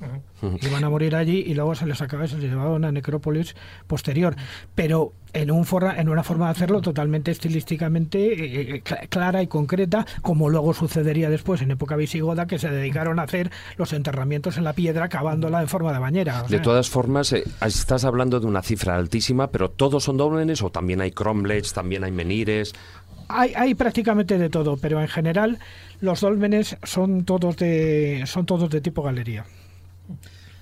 Iban 0.61 0.83
a 0.83 0.89
morir 0.89 1.15
allí 1.15 1.43
y 1.45 1.53
luego 1.53 1.75
se 1.75 1.85
les 1.85 2.01
acababa 2.01 2.25
y 2.25 2.29
se 2.29 2.37
les 2.37 2.49
llevaba 2.49 2.71
a 2.71 2.73
una 2.73 2.91
necrópolis 2.91 3.55
posterior. 3.87 4.35
Pero 4.75 5.13
en, 5.33 5.51
un 5.51 5.65
en 5.97 6.09
una 6.09 6.23
forma 6.23 6.45
de 6.45 6.51
hacerlo 6.51 6.81
totalmente 6.81 7.31
estilísticamente 7.31 8.33
eh, 8.33 8.75
eh, 8.75 9.07
clara 9.09 9.41
y 9.41 9.47
concreta, 9.47 10.05
como 10.21 10.49
luego 10.49 10.73
sucedería 10.73 11.29
después 11.29 11.61
en 11.61 11.71
época 11.71 11.95
visigoda, 11.95 12.47
que 12.47 12.59
se 12.59 12.69
dedicaron 12.69 13.19
a 13.19 13.23
hacer 13.23 13.51
los 13.77 13.93
enterramientos 13.93 14.57
en 14.57 14.63
la 14.63 14.73
piedra, 14.73 15.09
cavándola 15.09 15.61
en 15.61 15.67
forma 15.67 15.93
de 15.93 15.99
bañera. 15.99 16.43
de 16.43 16.59
todas 16.59 16.89
formas, 16.89 17.31
eh, 17.33 17.43
estás 17.65 18.03
hablando 18.03 18.39
de 18.39 18.47
una 18.47 18.61
cifra 18.61 18.95
altísima, 18.95 19.47
pero 19.51 19.69
¿todos 19.69 20.03
son 20.03 20.17
dólmenes 20.17 20.61
o 20.61 20.71
también 20.71 21.01
hay 21.01 21.11
cromlechs, 21.11 21.73
también 21.73 22.03
hay 22.03 22.11
menires? 22.11 22.73
Hay, 23.29 23.53
hay 23.55 23.75
prácticamente 23.75 24.37
de 24.37 24.49
todo, 24.49 24.77
pero 24.77 24.99
en 25.01 25.07
general 25.07 25.59
los 26.01 26.21
dólmenes 26.21 26.77
son 26.83 27.25
todos 27.25 27.55
de, 27.57 28.23
son 28.25 28.45
todos 28.45 28.69
de 28.69 28.81
tipo 28.81 29.03
galería. 29.03 29.45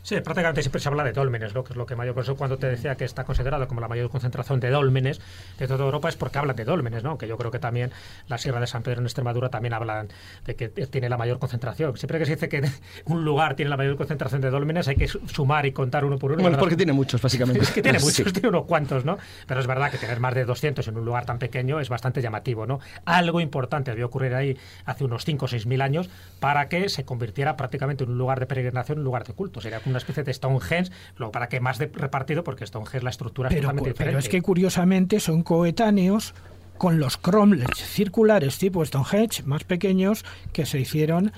Sí, 0.08 0.16
prácticamente 0.22 0.62
siempre 0.62 0.80
se 0.80 0.88
habla 0.88 1.04
de 1.04 1.12
dólmenes, 1.12 1.54
¿no? 1.54 1.66
que 1.66 1.74
es 1.74 1.78
lo 1.78 1.86
que 1.86 1.98
mayor. 1.98 2.14
Por 2.14 2.24
eso 2.24 2.38
cuando 2.38 2.58
te 2.58 2.66
decía 2.66 2.96
que 2.96 3.04
está 3.04 3.26
considerado 3.26 3.68
como 3.68 3.82
la 3.82 3.90
mayor 3.90 4.10
concentración 4.10 4.62
de 4.62 4.70
dólmenes 4.70 5.20
de 5.60 5.68
toda 5.68 5.84
Europa 5.84 6.08
es 6.08 6.16
porque 6.16 6.38
hablan 6.38 6.56
de 6.56 6.64
dólmenes, 6.64 7.04
¿no? 7.04 7.18
Que 7.18 7.28
yo 7.28 7.38
creo 7.38 7.52
que 7.52 7.60
también 7.60 7.92
la 8.30 8.38
Sierra 8.38 8.62
de 8.62 8.68
San 8.68 8.84
Pedro 8.84 9.02
en 9.02 9.06
Extremadura 9.06 9.50
también 9.50 9.74
hablan 9.74 10.08
de 10.46 10.56
que 10.56 10.70
tiene 10.70 11.10
la 11.10 11.18
mayor 11.18 11.40
concentración. 11.40 11.98
Siempre 11.98 12.20
que 12.20 12.26
se 12.26 12.36
dice 12.36 12.48
que 12.48 12.62
un 13.06 13.26
lugar 13.26 13.56
tiene 13.56 13.68
la 13.68 13.76
mayor 13.76 13.98
concentración 13.98 14.40
de 14.40 14.50
dólmenes 14.50 14.88
hay 14.88 14.96
que 14.96 15.10
sumar 15.10 15.66
y 15.66 15.74
contar 15.74 16.06
uno 16.06 16.18
por 16.18 16.32
uno. 16.32 16.42
Bueno, 16.42 16.58
porque 16.58 16.78
tiene 16.78 16.94
muchos, 16.94 17.22
básicamente. 17.22 17.60
es 17.64 17.72
que 17.72 17.82
tiene 17.82 18.00
muchos, 18.02 18.32
tiene 18.32 18.48
unos 18.48 18.64
cuantos, 18.64 19.04
¿no? 19.04 19.18
Pero 19.46 19.60
es 19.60 19.68
verdad 19.68 19.92
que 19.92 19.98
tener 19.98 20.22
más 20.22 20.34
de 20.34 20.46
200 20.46 20.88
en 20.88 20.96
un 20.96 21.04
lugar 21.04 21.26
tan 21.26 21.38
pequeño 21.38 21.82
es 21.82 21.90
bastante 21.90 22.22
llamativo, 22.22 22.66
¿no? 22.66 22.80
Algo 23.04 23.42
importante 23.42 23.92
debió 23.92 24.06
ocurrir 24.06 24.34
ahí 24.36 24.58
hace 24.86 25.04
unos 25.04 25.26
5 25.26 25.44
o 25.44 25.48
6 25.50 25.66
mil 25.66 25.82
años 25.82 26.10
para 26.40 26.70
que 26.70 26.88
se 26.88 27.04
convirtiera 27.04 27.58
prácticamente 27.58 28.06
en 28.06 28.12
un 28.12 28.18
lugar 28.18 28.40
de 28.40 28.46
peregrinación, 28.46 29.00
un 29.00 29.04
lugar 29.04 29.26
de 29.26 29.34
culto. 29.34 29.60
Sería 29.60 29.82
una 29.86 29.97
especie 29.98 30.24
de 30.24 30.34
Stonehenge, 30.34 30.92
lo 31.18 31.32
para 31.32 31.48
que 31.48 31.60
más 31.60 31.78
de 31.78 31.88
repartido, 31.94 32.44
porque 32.44 32.66
Stonehenge 32.66 33.04
la 33.04 33.10
estructura 33.10 33.50
es 33.50 33.56
totalmente 33.56 33.90
diferente. 33.90 34.12
Pero 34.12 34.20
es 34.20 34.30
que 34.30 34.42
curiosamente 34.42 35.20
son 35.20 35.44
coetáneos 35.44 36.34
con 36.78 37.00
los 37.00 37.18
cromlechs 37.18 37.80
circulares 37.80 38.58
tipo 38.58 38.86
Stonehenge 38.86 39.44
más 39.44 39.64
pequeños 39.64 40.24
que 40.54 40.66
se 40.66 40.80
hicieron 40.80 41.32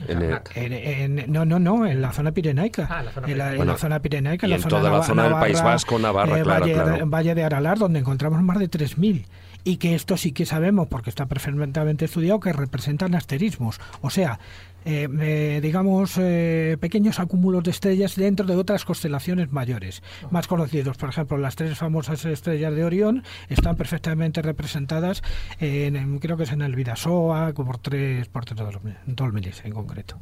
en, 0.56 1.32
no 1.32 1.46
no 1.46 1.60
no 1.60 1.86
en 1.86 2.02
la 2.02 2.12
zona 2.12 2.32
pirenaica 2.32 2.88
ah, 2.90 3.04
la 3.04 3.12
zona 3.12 3.28
en, 3.28 3.68
la, 3.68 3.78
zona 3.78 4.00
pirenaica 4.02 4.48
en, 4.48 4.62
toda 4.64 4.90
la 4.90 5.04
zona 5.04 5.24
del 5.24 5.34
País 5.34 5.62
Vasco 5.62 5.98
Navarra 5.98 6.40
eh, 6.40 6.44
claro, 6.44 6.62
Valle, 6.66 6.74
claro. 6.74 7.08
Valle 7.08 7.36
de 7.36 7.44
Aralar 7.44 7.78
donde 7.78 8.00
encontramos 8.00 8.42
más 8.42 8.60
de 8.60 8.70
3.000 8.70 9.26
y 9.64 9.78
que 9.78 9.96
esto 9.96 10.18
sí 10.18 10.32
que 10.32 10.46
sabemos 10.46 10.88
porque 10.88 11.10
está 11.10 11.26
perfectamente 11.26 12.06
estudiado 12.06 12.40
que 12.40 12.54
representan 12.54 13.16
asterismos 13.16 13.80
o 14.02 14.10
sea 14.10 14.40
eh, 14.86 15.08
eh, 15.22 15.60
digamos, 15.62 16.14
eh, 16.18 16.78
pequeños 16.80 17.20
acúmulos 17.20 17.64
de 17.64 17.72
estrellas 17.72 18.16
dentro 18.16 18.46
de 18.46 18.56
otras 18.56 18.86
constelaciones 18.86 19.52
mayores, 19.52 20.02
más 20.32 20.48
conocidos. 20.48 20.98
Por 20.98 21.10
ejemplo, 21.10 21.38
las 21.38 21.56
tres 21.56 21.78
famosas 21.78 22.24
estrellas 22.26 22.74
de 22.74 22.84
Orión 22.84 23.24
están 23.50 23.76
perfectamente 23.76 24.42
representadas, 24.42 25.22
en, 25.60 26.20
creo 26.20 26.38
que 26.38 26.44
es 26.44 26.52
en 26.52 26.62
el 26.62 26.76
Vidasoa, 26.76 27.54
por 27.54 27.78
tres, 27.78 28.28
por 28.30 28.46
tres 28.46 28.60
dólmenes 29.06 29.62
en 29.66 29.74
concreto. 29.74 30.18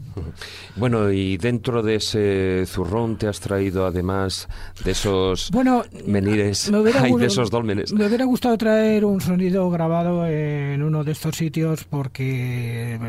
Bueno, 0.75 1.11
y 1.11 1.37
dentro 1.37 1.83
de 1.83 1.95
ese 1.95 2.63
zurrón 2.65 3.17
te 3.17 3.27
has 3.27 3.39
traído 3.39 3.85
además 3.85 4.47
de 4.83 4.91
esos 4.91 5.51
bueno, 5.51 5.83
menires 6.05 6.69
y 6.69 7.17
de 7.17 7.25
esos 7.25 7.51
dólmenes. 7.51 7.93
Me 7.93 8.07
hubiera 8.07 8.25
gustado 8.25 8.57
traer 8.57 9.05
un 9.05 9.21
sonido 9.21 9.69
grabado 9.69 10.27
en 10.27 10.81
uno 10.81 11.03
de 11.03 11.11
estos 11.11 11.35
sitios 11.35 11.83
porque 11.83 12.99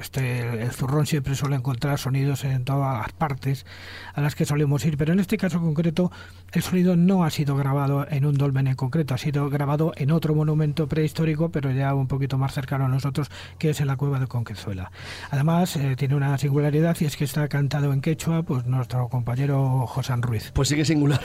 este 0.00 0.59
el 0.60 0.70
zurrón 0.72 1.06
siempre 1.06 1.34
suele 1.34 1.56
encontrar 1.56 1.98
sonidos 1.98 2.44
en 2.44 2.64
todas 2.64 2.98
las 2.98 3.12
partes 3.12 3.66
a 4.14 4.20
las 4.20 4.34
que 4.34 4.44
solemos 4.44 4.84
ir, 4.84 4.96
pero 4.96 5.12
en 5.12 5.20
este 5.20 5.36
caso 5.36 5.60
concreto 5.60 6.10
el 6.52 6.62
sonido 6.62 6.96
no 6.96 7.24
ha 7.24 7.30
sido 7.30 7.56
grabado 7.56 8.06
en 8.08 8.24
un 8.26 8.36
dolmen 8.36 8.66
en 8.66 8.76
concreto, 8.76 9.14
ha 9.14 9.18
sido 9.18 9.48
grabado 9.50 9.92
en 9.96 10.10
otro 10.10 10.34
monumento 10.34 10.86
prehistórico, 10.88 11.50
pero 11.50 11.70
ya 11.70 11.94
un 11.94 12.06
poquito 12.06 12.38
más 12.38 12.54
cercano 12.54 12.86
a 12.86 12.88
nosotros, 12.88 13.30
que 13.58 13.70
es 13.70 13.80
en 13.80 13.86
la 13.86 13.96
cueva 13.96 14.18
de 14.18 14.26
Conquezuela. 14.26 14.90
Además, 15.30 15.76
eh, 15.76 15.96
tiene 15.96 16.14
una 16.14 16.36
singularidad 16.38 16.96
y 17.00 17.04
es 17.04 17.16
que 17.16 17.24
está 17.24 17.48
cantado 17.48 17.92
en 17.92 18.00
quechua, 18.00 18.42
pues 18.42 18.66
nuestro 18.66 19.08
compañero 19.08 19.86
José 19.86 20.14
Ruiz. 20.16 20.50
Pues 20.52 20.68
sigue 20.68 20.84
singular. 20.84 21.22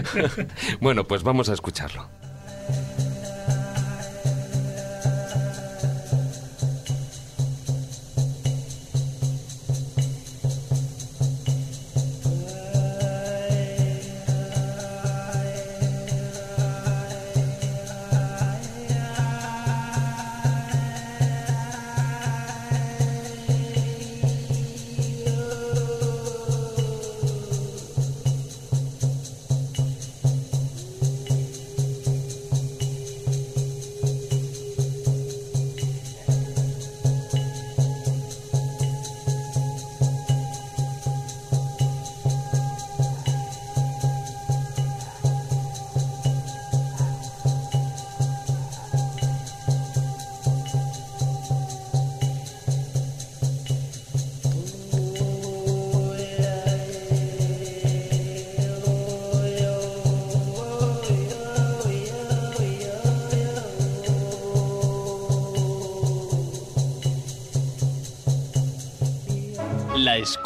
bueno, 0.80 1.04
pues 1.04 1.22
vamos 1.22 1.48
a 1.48 1.54
escucharlo. 1.54 2.08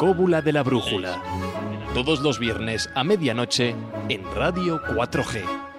Escóbula 0.01 0.41
de 0.41 0.51
la 0.51 0.63
brújula. 0.63 1.21
Todos 1.93 2.21
los 2.21 2.39
viernes 2.39 2.89
a 2.95 3.03
medianoche 3.03 3.75
en 4.09 4.23
Radio 4.33 4.81
4G. 4.81 5.70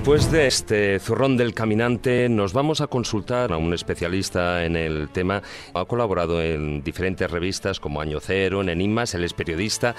Después 0.00 0.32
de 0.32 0.46
este 0.46 0.98
zurrón 0.98 1.36
del 1.36 1.52
caminante, 1.52 2.30
nos 2.30 2.54
vamos 2.54 2.80
a 2.80 2.86
consultar 2.86 3.52
a 3.52 3.58
un 3.58 3.74
especialista 3.74 4.64
en 4.64 4.74
el 4.74 5.10
tema. 5.10 5.42
Ha 5.74 5.84
colaborado 5.84 6.42
en 6.42 6.82
diferentes 6.82 7.30
revistas 7.30 7.80
como 7.80 8.00
Año 8.00 8.18
Cero, 8.18 8.62
en 8.62 8.70
Enigmas, 8.70 9.14
él 9.14 9.24
es 9.24 9.34
periodista. 9.34 9.94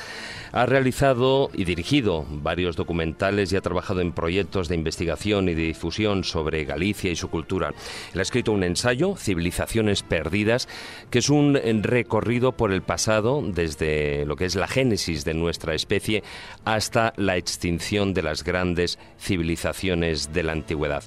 Ha 0.53 0.65
realizado 0.65 1.51
y 1.53 1.65
dirigido 1.65 2.25
varios 2.27 2.75
documentales 2.75 3.53
y 3.53 3.57
ha 3.57 3.61
trabajado 3.61 4.01
en 4.01 4.11
proyectos 4.11 4.67
de 4.69 4.75
investigación 4.75 5.49
y 5.49 5.53
de 5.53 5.67
difusión 5.67 6.23
sobre 6.23 6.65
Galicia 6.65 7.11
y 7.11 7.15
su 7.15 7.29
cultura. 7.29 7.71
Él 8.11 8.19
ha 8.19 8.23
escrito 8.23 8.53
un 8.53 8.63
ensayo, 8.63 9.15
Civilizaciones 9.15 10.01
Perdidas, 10.01 10.67
que 11.11 11.19
es 11.19 11.29
un 11.29 11.53
recorrido 11.83 12.53
por 12.53 12.73
el 12.73 12.81
pasado, 12.81 13.43
desde 13.45 14.25
lo 14.25 14.35
que 14.35 14.45
es 14.45 14.55
la 14.55 14.67
génesis 14.67 15.25
de 15.25 15.35
nuestra 15.35 15.75
especie 15.75 16.23
hasta 16.65 17.13
la 17.17 17.37
extinción 17.37 18.15
de 18.15 18.23
las 18.23 18.43
grandes 18.43 18.97
civilizaciones 19.19 19.90
de 19.91 20.43
la 20.43 20.53
antigüedad. 20.53 21.03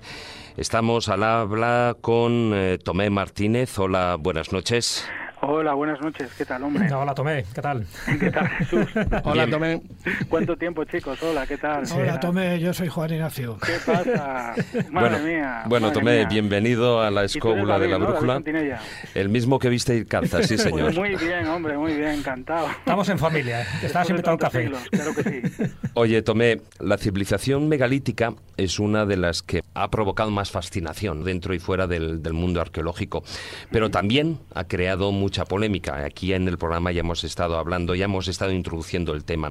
Estamos 0.57 1.09
al 1.09 1.23
habla 1.23 1.97
con 2.01 2.53
eh, 2.55 2.79
Tomé 2.79 3.09
Martínez. 3.09 3.79
Hola, 3.79 4.17
buenas 4.21 4.53
noches. 4.53 5.05
Hola, 5.47 5.75
buenas 5.75 6.01
noches. 6.01 6.31
¿Qué 6.39 6.47
tal, 6.47 6.63
hombre? 6.63 6.91
Hola, 6.91 7.15
Tomé. 7.15 7.45
¿Qué 7.55 7.61
tal? 7.61 7.87
¿Qué 8.19 8.31
tal, 8.31 8.49
Jesús? 8.59 8.87
Hola, 9.25 9.47
Tomé. 9.47 9.83
¿Cuánto 10.31 10.57
tiempo, 10.57 10.85
chicos? 10.85 11.23
Hola, 11.23 11.47
¿qué 11.47 11.59
tal? 11.59 11.85
Hola, 11.95 12.19
Tomé. 12.19 12.59
Yo 12.61 12.73
soy 12.73 12.89
Juan 12.89 13.13
Ignacio. 13.13 13.59
¿Qué 13.59 13.75
pasa? 13.85 14.55
Madre 14.91 15.11
bueno, 15.11 15.19
mía. 15.19 15.63
Bueno, 15.67 15.87
madre 15.89 16.01
Tomé, 16.01 16.19
mía. 16.21 16.29
bienvenido 16.31 17.03
a 17.03 17.11
la 17.11 17.25
escóbula 17.25 17.79
de 17.79 17.89
la 17.89 17.99
¿no? 17.99 18.07
brújula. 18.07 18.35
Fontinella. 18.35 18.81
El 19.15 19.29
mismo 19.29 19.59
que 19.59 19.69
viste 19.69 19.95
ir 19.95 20.07
calza, 20.07 20.43
sí, 20.43 20.57
señor. 20.59 20.81
Pues 20.81 20.97
muy 20.97 21.15
bien, 21.17 21.47
hombre, 21.49 21.77
muy 21.77 21.95
bien, 21.95 22.13
encantado. 22.13 22.67
Estamos 22.71 23.07
en 23.11 23.19
familia. 23.19 23.63
¿eh? 23.63 23.67
De 23.83 23.89
invitado 24.09 24.31
a 24.31 24.35
un 24.35 24.39
café. 24.39 24.63
siglos, 24.63 24.83
claro 24.91 25.15
que 25.15 25.23
sí. 25.25 25.73
Oye, 25.93 26.23
Tomé, 26.23 26.63
la 26.81 26.97
civilización 26.97 27.69
megalítica 27.69 28.33
es 28.57 28.79
una 28.79 29.05
de 29.05 29.19
las 29.19 29.43
que 29.43 29.63
ha 29.75 29.91
provocado 29.91 30.31
más 30.31 30.51
fascinación 30.51 31.23
dentro 31.23 31.53
y 31.53 31.59
fuera 31.59 31.87
del, 31.87 32.23
del 32.23 32.33
mundo 32.33 32.63
arqueológico, 32.63 33.25
pero 33.71 33.91
también 33.91 34.39
ha 34.55 34.65
creado 34.65 35.13
mucha 35.35 35.45
polémica. 35.47 35.97
Aquí 36.05 36.33
en 36.33 36.47
el 36.47 36.59
programa 36.59 36.93
ya 36.93 37.01
hemos 37.01 37.25
estado 37.25 37.59
hablando, 37.59 37.97
ya 37.97 38.05
hemos 38.05 38.29
estado 38.29 38.53
introduciendo 38.53 39.15
el 39.15 39.25
tema. 39.25 39.51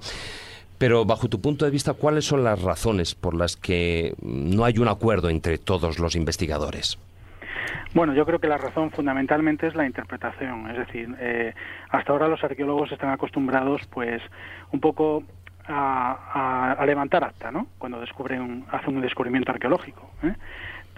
Pero 0.78 1.04
bajo 1.04 1.28
tu 1.28 1.42
punto 1.42 1.66
de 1.66 1.72
vista, 1.72 1.94
¿cuáles 1.94 2.24
son 2.26 2.44
las 2.46 2.62
razones 2.62 3.16
por 3.16 3.34
las 3.36 3.58
que 3.58 4.14
no 4.22 4.64
hay 4.64 4.78
un 4.80 4.88
acuerdo 4.88 5.30
entre 5.30 5.58
todos 5.58 6.00
los 6.00 6.16
investigadores? 6.16 6.98
Bueno, 7.94 8.14
yo 8.14 8.26
creo 8.26 8.40
que 8.40 8.48
la 8.48 8.58
razón 8.58 8.92
fundamentalmente 8.92 9.68
es 9.68 9.76
la 9.76 9.86
interpretación. 9.86 10.70
Es 10.72 10.78
decir, 10.88 11.14
eh, 11.20 11.54
hasta 11.90 12.14
ahora 12.14 12.30
los 12.30 12.42
arqueólogos 12.44 12.92
están 12.94 13.10
acostumbrados, 13.12 13.82
pues, 13.92 14.22
un 14.72 14.80
poco 14.80 15.24
a, 15.68 16.76
a- 16.80 16.86
levantar 16.86 17.24
acta, 17.26 17.52
¿no? 17.52 17.68
Cuando 17.78 18.00
descubren, 18.00 18.64
hacen 18.72 18.96
un 18.96 19.02
descubrimiento 19.02 19.52
arqueológico. 19.52 20.10
¿eh? 20.24 20.34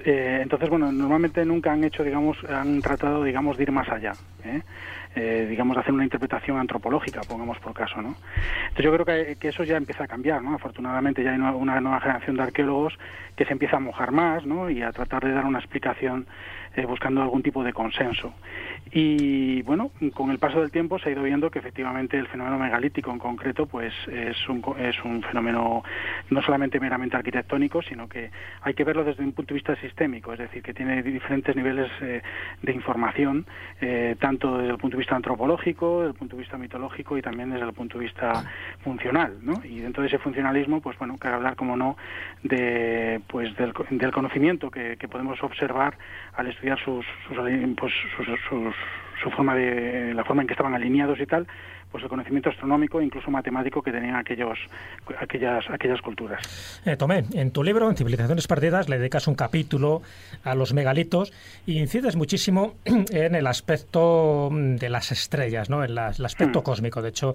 Eh, 0.04 0.40
entonces, 0.42 0.70
bueno, 0.70 0.92
normalmente 0.92 1.46
nunca 1.46 1.72
han 1.72 1.84
hecho, 1.84 2.04
digamos, 2.04 2.38
han 2.44 2.82
tratado, 2.82 3.24
digamos, 3.24 3.58
de 3.58 3.64
ir 3.64 3.72
más 3.72 3.90
allá. 3.90 4.18
¿eh? 4.44 4.62
Eh, 5.16 5.48
digamos, 5.50 5.76
de 5.76 5.82
hacer 5.82 5.94
una 5.94 6.04
interpretación 6.04 6.58
antropológica, 6.58 7.24
pongamos 7.24 7.58
por 7.60 7.74
caso, 7.74 8.02
¿no? 8.02 8.18
Entonces 8.68 8.86
yo 8.86 8.94
creo 8.94 9.06
que, 9.06 9.38
que 9.38 9.48
eso 9.48 9.64
ya 9.64 9.78
empieza 9.78 10.04
a 10.04 10.08
cambiar, 10.08 10.42
¿no? 10.42 10.56
Afortunadamente 10.56 11.24
ya 11.24 11.32
hay 11.32 11.40
una, 11.40 11.80
nueva 11.80 12.02
generación 12.02 12.36
de 12.36 12.44
arqueólogos 12.44 12.98
que 13.38 13.46
se 13.46 13.54
empieza 13.54 13.78
a 13.78 13.80
mojar 13.80 14.12
más, 14.12 14.46
¿no? 14.46 14.70
Y 14.70 14.82
a 14.82 14.92
tratar 14.92 15.24
de 15.24 15.32
dar 15.32 15.46
una 15.46 15.60
explicación 15.60 16.28
eh, 16.76 16.86
buscando 16.86 17.22
algún 17.22 17.44
tipo 17.44 17.64
de 17.64 17.72
consenso. 17.72 18.34
Y 18.92 19.62
bueno, 19.64 19.92
con 20.14 20.30
el 20.32 20.38
paso 20.38 20.62
del 20.62 20.72
tiempo 20.72 21.00
se 21.00 21.10
ha 21.10 21.12
ido 21.12 21.24
viendo 21.24 21.50
que 21.50 21.60
efectivamente 21.60 22.18
el 22.18 22.28
fenómeno 22.28 22.60
megalítico 22.60 23.12
en 23.12 23.18
concreto, 23.20 23.66
pues 23.66 23.94
es 24.08 24.38
un, 24.48 24.64
es 24.80 25.04
un 25.04 25.24
fenómeno 25.24 25.84
no 26.30 26.42
solamente 26.44 26.80
meramente 26.80 27.18
arquitectónico, 27.18 27.82
sino 27.82 28.08
que 28.08 28.30
hay 28.62 28.74
que 28.76 28.84
verlo 28.84 29.04
desde 29.04 29.24
un 29.24 29.34
punto 29.34 29.54
de 29.54 29.56
vista 29.56 29.76
sistémico, 29.78 30.34
es 30.34 30.40
decir, 30.40 30.62
que 30.62 30.74
tiene 30.74 31.02
diferentes 31.02 31.56
niveles 31.56 31.90
eh, 32.02 32.22
de 32.62 32.72
información, 32.74 33.46
eh, 33.82 34.16
tanto 34.20 34.60
desde 34.60 34.72
el 34.74 34.78
punto 34.78 34.98
de 34.98 35.02
vista 35.02 35.16
antropológico, 35.16 36.02
desde 36.02 36.12
el 36.14 36.18
punto 36.18 36.36
de 36.36 36.42
vista 36.44 36.58
mitológico 36.58 37.18
y 37.18 37.22
también 37.24 37.50
desde 37.50 37.66
el 37.66 37.74
punto 37.74 37.98
de 37.98 38.06
vista 38.06 38.44
funcional, 38.84 39.34
¿no? 39.42 39.62
Y 39.66 39.80
dentro 39.80 40.04
de 40.04 40.08
ese 40.10 40.20
funcionalismo, 40.20 40.80
pues 40.82 40.98
bueno, 41.00 41.18
cabe 41.18 41.36
hablar, 41.36 41.56
como 41.56 41.76
no, 41.76 41.98
de 42.44 43.20
pues 43.28 43.56
del, 43.58 43.74
del 43.90 44.12
conocimiento 44.12 44.70
que, 44.70 44.96
que 44.98 45.08
podemos 45.08 45.42
observar 45.44 45.98
al 46.36 46.48
estudiar 46.48 46.78
sus, 46.80 47.06
sus, 47.28 47.38
pues, 47.78 47.94
sus, 48.16 48.28
sus- 48.48 48.75
su 49.22 49.32
forma 49.32 49.56
de 49.56 50.14
la 50.14 50.24
forma 50.24 50.42
en 50.42 50.48
que 50.48 50.54
estaban 50.54 50.76
alineados 50.76 51.20
y 51.20 51.26
tal, 51.26 51.48
pues 51.96 52.04
el 52.04 52.10
conocimiento 52.10 52.50
astronómico 52.50 53.00
e 53.00 53.06
incluso 53.06 53.32
matemático 53.32 53.82
que 53.82 53.90
tenían 53.90 54.18
aquellos 54.18 54.60
aquellas 55.18 55.64
aquellas 55.70 56.02
culturas. 56.02 56.42
Eh, 56.86 56.98
Tomé, 56.98 57.24
en 57.34 57.52
tu 57.52 57.64
libro, 57.64 57.90
en 57.90 57.96
Civilizaciones 57.96 58.48
Perdidas, 58.48 58.90
le 58.90 58.98
dedicas 58.98 59.30
un 59.30 59.36
capítulo 59.36 60.02
a 60.44 60.56
los 60.56 60.74
megalitos 60.74 61.32
y 61.66 61.80
incides 61.80 62.18
muchísimo 62.18 62.74
en 62.86 63.34
el 63.34 63.48
aspecto 63.48 64.50
mm, 64.52 64.76
de 64.76 64.90
las 64.90 65.14
estrellas, 65.14 65.70
¿no? 65.70 65.86
en 65.86 65.96
la- 65.96 66.10
el 66.10 66.26
aspecto 66.26 66.60
Mm. 66.60 66.64
cósmico. 66.64 67.02
De 67.02 67.08
hecho, 67.10 67.34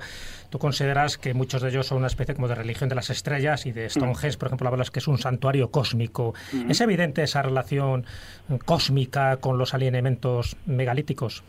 tú 0.51 0.59
consideras 0.59 1.17
que 1.17 1.33
muchos 1.33 1.63
de 1.63 1.71
ellos 1.71 1.87
son 1.87 1.97
una 1.97 2.09
especie 2.09 2.35
como 2.35 2.47
de 2.47 2.55
religión 2.55 2.91
de 2.91 2.97
las 2.97 3.09
estrellas 3.09 3.65
y 3.65 3.73
de 3.73 3.89
Stonehenge, 3.89 4.37
por 4.37 4.49
ejemplo, 4.49 4.69
hablas 4.69 4.91
que 4.91 4.99
es 4.99 5.09
un 5.09 5.17
santuario 5.17 5.71
cósmico. 5.71 6.35
Mm. 6.53 6.71
¿Es 6.71 6.83
evidente 6.83 7.23
esa 7.23 7.41
relación 7.41 8.05
cósmica 8.67 9.39
con 9.39 9.57
los 9.57 9.73
alineamientos 9.73 10.57
megalíticos? 10.67 11.45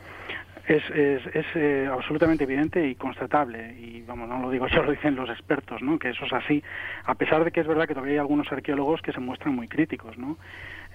Es, 0.68 0.84
es, 0.92 1.26
es 1.36 1.46
eh, 1.56 1.90
absolutamente 1.92 2.44
evidente 2.44 2.88
y 2.88 2.96
constatable, 2.96 3.76
y 3.80 4.02
vamos, 4.02 4.30
no 4.30 4.40
lo 4.40 4.52
digo 4.52 4.68
yo, 4.68 4.84
lo 4.84 4.92
dicen 4.92 5.16
los 5.16 5.30
expertos, 5.30 5.82
¿no? 5.82 5.98
que 5.98 6.10
eso 6.10 6.26
es 6.26 6.34
así, 6.34 6.64
a 7.06 7.16
pesar 7.16 7.44
de 7.44 7.52
que 7.52 7.62
es 7.62 7.68
verdad 7.68 7.88
que 7.88 7.94
todavía 7.94 8.14
hay 8.14 8.20
algunos 8.20 8.52
arqueólogos 8.52 9.02
que 9.02 9.12
se 9.12 9.20
muestran 9.20 9.56
muy 9.56 9.68
críticos. 9.68 10.18
¿no? 10.18 10.38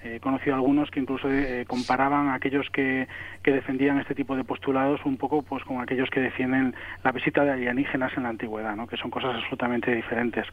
Eh, 0.03 0.15
He 0.17 0.19
conocido 0.19 0.55
algunos 0.55 0.89
que 0.89 0.99
incluso 0.99 1.29
eh, 1.29 1.65
comparaban 1.67 2.29
a 2.29 2.35
aquellos 2.35 2.69
que, 2.69 3.07
que 3.43 3.51
defendían 3.51 3.99
este 3.99 4.15
tipo 4.15 4.35
de 4.35 4.43
postulados 4.43 5.03
un 5.05 5.17
poco 5.17 5.41
pues 5.41 5.63
con 5.63 5.81
aquellos 5.81 6.09
que 6.09 6.19
defienden 6.19 6.75
la 7.03 7.11
visita 7.11 7.43
de 7.43 7.51
alienígenas 7.51 8.15
en 8.15 8.23
la 8.23 8.29
antigüedad, 8.29 8.75
¿no? 8.75 8.87
que 8.87 8.97
son 8.97 9.11
cosas 9.11 9.35
absolutamente 9.35 9.93
diferentes. 9.93 10.45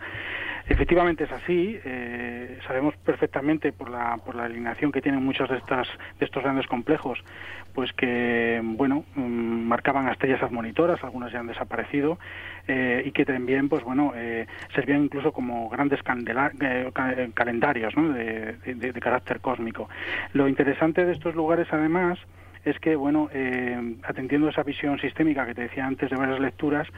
Efectivamente 0.66 1.24
es 1.24 1.32
así, 1.32 1.78
eh, 1.84 2.58
sabemos 2.66 2.96
perfectamente 2.96 3.72
por 3.72 3.90
la, 3.90 4.16
por 4.24 4.34
la 4.34 4.44
alineación 4.44 4.92
que 4.92 5.02
tienen 5.02 5.22
muchos 5.22 5.48
de, 5.50 5.58
estas, 5.58 5.86
de 6.18 6.24
estos 6.24 6.42
grandes 6.42 6.66
complejos, 6.66 7.22
pues 7.74 7.92
que, 7.92 8.60
bueno, 8.62 9.04
mm, 9.16 9.22
marcaban 9.66 10.08
a 10.08 10.12
estrellas 10.12 10.42
admonitoras, 10.42 11.02
algunas 11.02 11.32
ya 11.32 11.40
han 11.40 11.48
desaparecido, 11.48 12.18
eh, 12.68 13.02
y 13.04 13.10
que 13.10 13.24
también, 13.24 13.68
pues 13.68 13.82
bueno, 13.82 14.12
eh, 14.14 14.46
servían 14.74 15.04
incluso 15.04 15.32
como 15.32 15.68
grandes 15.68 16.00
eh, 16.00 16.90
ca- 16.94 17.14
calendarios 17.34 17.94
de, 17.94 19.00
carácter 19.00 19.40
cósmico. 19.40 19.88
Lo 20.32 20.48
interesante 20.48 21.04
de 21.04 21.12
estos 21.12 21.34
lugares, 21.34 21.66
además, 21.72 22.18
es 22.64 22.78
que, 22.78 22.96
bueno, 22.96 23.28
eh, 23.32 23.96
atendiendo 24.04 24.46
a 24.46 24.50
esa 24.50 24.62
visión 24.62 24.98
sistémica 24.98 25.44
que 25.44 25.54
te 25.54 25.62
decía 25.62 25.84
antes 25.86 26.08
de 26.08 26.16
varias 26.16 26.40
lecturas, 26.40 26.88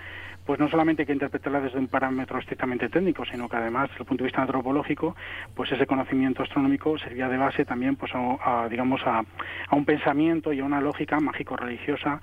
pues 0.46 0.60
no 0.60 0.68
solamente 0.68 1.02
hay 1.02 1.06
que 1.06 1.12
interpretarla 1.12 1.60
desde 1.60 1.78
un 1.78 1.88
parámetro 1.88 2.38
estrictamente 2.38 2.88
técnico, 2.88 3.24
sino 3.24 3.48
que 3.48 3.56
además, 3.56 3.88
desde 3.90 4.02
el 4.02 4.06
punto 4.06 4.22
de 4.22 4.28
vista 4.28 4.42
antropológico, 4.42 5.16
pues 5.54 5.72
ese 5.72 5.86
conocimiento 5.86 6.42
astronómico 6.42 6.96
servía 6.98 7.28
de 7.28 7.36
base 7.36 7.64
también, 7.64 7.96
pues, 7.96 8.12
a, 8.14 8.68
digamos, 8.70 9.00
a 9.04 9.24
un 9.72 9.84
pensamiento 9.84 10.52
y 10.52 10.60
a 10.60 10.64
una 10.64 10.80
lógica 10.80 11.18
mágico-religiosa 11.18 12.20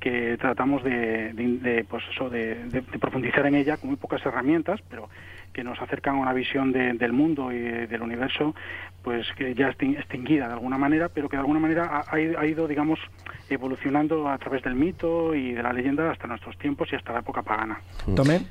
que 0.00 0.36
tratamos 0.38 0.84
de, 0.84 1.32
de- 1.32 1.58
de, 1.58 1.84
pues 1.84 2.04
eso, 2.12 2.28
de, 2.30 2.54
de- 2.66 2.80
de 2.82 2.98
profundizar 2.98 3.46
en 3.46 3.54
ella 3.54 3.76
con 3.76 3.88
muy 3.90 3.96
pocas 3.96 4.24
herramientas, 4.24 4.80
pero 4.90 5.08
que 5.52 5.64
nos 5.64 5.80
acercan 5.80 6.16
a 6.16 6.18
una 6.20 6.32
visión 6.34 6.70
de- 6.72 6.92
del 6.94 7.12
mundo 7.12 7.50
y 7.50 7.58
de- 7.58 7.86
del 7.86 8.02
universo, 8.02 8.54
pues 9.02 9.26
que 9.36 9.54
ya 9.54 9.70
extin- 9.70 9.96
extinguida 9.98 10.46
de 10.48 10.52
alguna 10.54 10.76
manera, 10.76 11.08
pero 11.08 11.28
que 11.28 11.36
de 11.36 11.40
alguna 11.40 11.60
manera 11.60 11.86
ha, 11.86 12.14
ha 12.14 12.46
ido- 12.46 12.68
digamos, 12.68 12.98
evolucionando 13.48 14.28
a 14.28 14.38
través 14.38 14.62
del 14.62 14.74
mito 14.74 15.34
y 15.34 15.52
de 15.52 15.62
la 15.62 15.72
leyenda 15.72 16.10
hasta 16.10 16.26
nuestros 16.26 16.56
tiempos 16.58 16.88
y 16.92 16.96
hasta 16.96 17.12
la 17.12 17.20
época 17.20 17.42
pagana. 17.42 17.80
Tomé, 18.14 18.42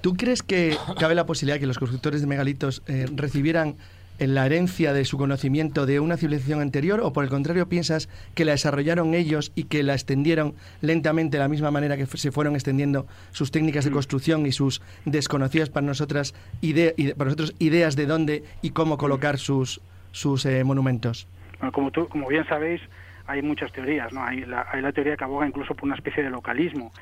¿tú 0.00 0.14
crees 0.14 0.42
que 0.42 0.76
cabe 0.98 1.14
la 1.14 1.26
posibilidad 1.26 1.58
que 1.60 1.66
los 1.66 1.78
constructores 1.78 2.20
de 2.20 2.26
megalitos 2.26 2.82
eh, 2.86 3.06
recibieran 3.14 3.74
en 4.18 4.34
la 4.34 4.46
herencia 4.46 4.92
de 4.92 5.04
su 5.04 5.18
conocimiento 5.18 5.86
de 5.86 5.98
una 6.00 6.16
civilización 6.16 6.60
anterior 6.60 7.00
o 7.00 7.12
por 7.12 7.24
el 7.24 7.30
contrario 7.30 7.68
piensas 7.68 8.08
que 8.34 8.44
la 8.44 8.52
desarrollaron 8.52 9.12
ellos 9.14 9.50
y 9.54 9.64
que 9.64 9.82
la 9.82 9.94
extendieron 9.94 10.54
lentamente 10.82 11.36
de 11.36 11.42
la 11.42 11.48
misma 11.48 11.70
manera 11.70 11.96
que 11.96 12.06
se 12.06 12.30
fueron 12.30 12.54
extendiendo 12.54 13.06
sus 13.32 13.50
técnicas 13.50 13.84
de 13.84 13.90
construcción 13.90 14.46
y 14.46 14.52
sus 14.52 14.82
desconocidas 15.04 15.68
para 15.70 15.86
nosotras 15.86 16.34
ide- 16.62 16.94
ide- 16.96 17.14
para 17.14 17.26
nosotros 17.26 17.54
ideas 17.58 17.96
de 17.96 18.06
dónde 18.06 18.44
y 18.62 18.70
cómo 18.70 18.98
colocar 18.98 19.38
sus 19.38 19.80
sus 20.12 20.46
eh, 20.46 20.62
monumentos? 20.62 21.26
Bueno, 21.58 21.72
como, 21.72 21.90
tú, 21.90 22.06
como 22.08 22.28
bien 22.28 22.46
sabéis, 22.46 22.80
hay 23.26 23.42
muchas 23.42 23.72
teorías, 23.72 24.12
¿no? 24.12 24.22
Hay 24.22 24.44
la, 24.44 24.64
hay 24.70 24.80
la 24.80 24.92
teoría 24.92 25.16
que 25.16 25.24
aboga 25.24 25.44
incluso 25.44 25.74
por 25.74 25.84
una 25.86 25.96
especie 25.96 26.22
de 26.22 26.30
localismo, 26.30 26.92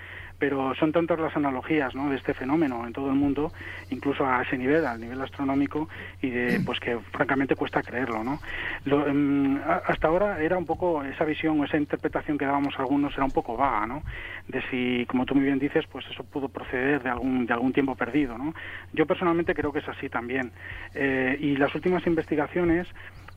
pero 0.43 0.75
son 0.75 0.91
tantas 0.91 1.21
las 1.21 1.37
analogías 1.37 1.95
¿no? 1.95 2.11
de 2.11 2.17
este 2.17 2.35
fenómeno 2.35 2.85
en 2.85 2.93
todo 2.93 3.11
el 3.11 3.15
mundo, 3.15 3.53
incluso 3.91 4.27
a 4.27 4.43
ese 4.43 4.59
nivel, 4.59 4.85
al 4.85 5.01
nivel 5.01 5.21
astronómico, 5.21 5.89
y 6.21 6.31
de, 6.31 6.59
pues 6.67 6.81
que 6.81 6.99
francamente 7.13 7.55
cuesta 7.55 7.81
creerlo. 7.81 8.25
¿no? 8.25 8.41
Em, 8.85 9.61
hasta 9.87 10.09
ahora 10.09 10.43
era 10.43 10.59
un 10.59 10.67
poco 10.67 11.05
esa 11.05 11.25
visión 11.25 11.61
o 11.61 11.65
esa 11.65 11.77
interpretación 11.77 12.39
que 12.39 12.45
dábamos 12.45 12.75
algunos 12.77 13.15
era 13.15 13.25
un 13.25 13.31
poco 13.31 13.57
vaga, 13.57 13.87
¿no? 13.87 14.03
de 14.49 14.61
si, 14.63 15.07
como 15.07 15.27
tú 15.27 15.37
muy 15.37 15.45
bien 15.45 15.61
dices, 15.61 15.87
pues 15.87 16.05
eso 16.11 16.25
pudo 16.25 16.49
proceder 16.49 17.05
de 17.05 17.11
algún, 17.11 17.47
de 17.47 17.53
algún 17.53 17.73
tiempo 17.73 17.95
perdido. 17.95 18.37
¿no? 18.37 18.53
Yo 18.93 19.07
personalmente 19.07 19.55
creo 19.55 19.73
que 19.73 19.79
es 19.79 19.89
así 19.89 20.09
también. 20.09 20.51
Eh, 20.93 21.37
y 21.39 21.55
las 21.55 21.73
últimas 21.77 22.05
investigaciones 22.05 22.89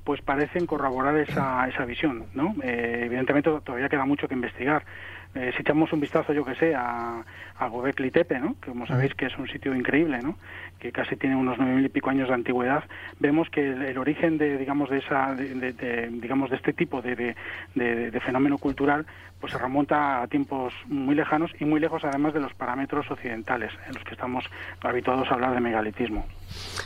pues 0.06 0.22
parecen 0.22 0.68
corroborar 0.68 1.18
esa, 1.18 1.68
esa 1.68 1.84
visión, 1.84 2.26
¿no? 2.36 2.56
Eh, 2.62 3.02
evidentemente 3.06 3.50
todavía 3.64 3.90
queda 3.90 4.06
mucho 4.06 4.28
que 4.28 4.36
investigar. 4.36 4.86
Eh, 5.36 5.52
si 5.56 5.62
echamos 5.64 5.92
un 5.92 6.00
vistazo, 6.00 6.32
yo 6.32 6.46
que 6.46 6.56
sé, 6.56 6.74
a, 6.74 7.22
a 7.58 7.68
Gobekli 7.68 8.10
Tepe, 8.10 8.40
¿no? 8.40 8.56
que 8.62 8.70
como 8.70 8.88
sabéis 8.88 9.14
que 9.16 9.26
es 9.26 9.38
un 9.38 9.48
sitio 9.50 9.76
increíble, 9.76 10.20
¿no? 10.22 10.38
que 10.80 10.94
casi 10.94 11.18
tiene 11.18 11.36
unos 11.36 11.58
nueve 11.58 11.76
mil 11.76 11.86
y 11.86 11.90
pico 11.90 12.10
años 12.10 12.30
de 12.30 12.36
antigüedad, 12.36 12.86
vemos 13.20 13.50
que 13.50 13.72
el, 13.72 13.98
origen 13.98 14.38
de, 14.38 14.58
digamos, 14.58 14.90
de, 14.90 15.00
esa, 15.00 15.36
de, 15.36 16.10
digamos, 16.10 16.50
de 16.52 16.56
este 16.56 16.72
tipo 16.72 17.02
de, 17.02 17.36
de, 17.76 18.20
fenómeno 18.22 18.58
cultural 18.58 19.06
pues 19.46 19.54
se 19.54 19.60
remonta 19.60 20.24
a 20.24 20.28
tiempos 20.28 20.74
muy 20.88 21.14
lejanos 21.14 21.52
y 21.60 21.66
muy 21.66 21.80
lejos 21.80 22.04
además 22.04 22.34
de 22.34 22.40
los 22.40 22.52
parámetros 22.56 23.06
occidentales 23.12 23.72
en 23.88 23.94
los 23.94 24.04
que 24.04 24.14
estamos 24.14 24.44
habituados 24.82 25.30
a 25.30 25.36
hablar 25.36 25.54
de 25.54 25.60
megalitismo. 25.60 26.26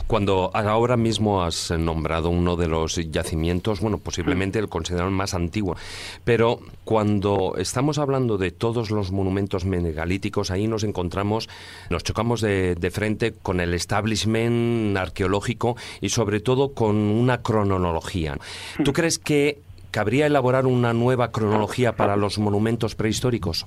Cuando 0.06 0.50
ahora 0.52 0.98
mismo 0.98 1.42
has 1.42 1.70
nombrado 1.70 2.28
uno 2.28 2.56
de 2.56 2.68
los 2.68 2.96
yacimientos, 3.10 3.80
bueno, 3.80 3.96
posiblemente 3.96 4.58
el 4.58 4.68
considerado 4.68 5.10
más 5.10 5.32
antiguo, 5.32 5.74
pero 6.22 6.60
cuando 6.84 7.54
estamos 7.56 7.98
hablando 7.98 8.36
de 8.36 8.50
todos 8.50 8.90
los 8.90 9.10
monumentos 9.10 9.64
megalíticos, 9.64 10.50
ahí 10.50 10.66
nos 10.66 10.84
encontramos, 10.84 11.48
nos 11.88 12.04
chocamos 12.04 12.42
de, 12.42 12.74
de 12.74 12.90
frente 12.90 13.32
con 13.32 13.60
el 13.60 13.72
establishment 13.72 14.98
arqueológico 14.98 15.78
y 16.02 16.10
sobre 16.10 16.40
todo 16.40 16.74
con 16.74 16.96
una 16.96 17.40
cronología. 17.40 18.36
¿Tú 18.84 18.92
crees 18.92 19.18
que 19.18 19.60
¿Cabría 19.90 20.26
elaborar 20.26 20.66
una 20.66 20.92
nueva 20.92 21.32
cronología 21.32 21.92
para 21.92 22.16
los 22.16 22.38
monumentos 22.38 22.94
prehistóricos? 22.94 23.66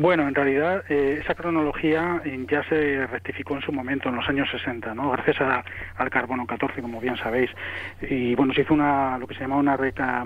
Bueno, 0.00 0.26
en 0.26 0.34
realidad 0.34 0.82
eh, 0.88 1.20
esa 1.22 1.34
cronología 1.34 2.22
eh, 2.24 2.46
ya 2.50 2.66
se 2.70 3.06
rectificó 3.06 3.56
en 3.56 3.60
su 3.60 3.70
momento, 3.70 4.08
en 4.08 4.16
los 4.16 4.26
años 4.30 4.48
60, 4.50 4.94
¿no? 4.94 5.10
gracias 5.10 5.36
al 5.98 6.08
carbono 6.08 6.46
14, 6.46 6.80
como 6.80 7.02
bien 7.02 7.18
sabéis. 7.18 7.50
Y 8.00 8.34
bueno, 8.34 8.54
se 8.54 8.62
hizo 8.62 8.72
una, 8.72 9.18
lo 9.18 9.26
que 9.26 9.34
se 9.34 9.40
llama 9.40 9.56
una 9.56 9.76
reca, 9.76 10.24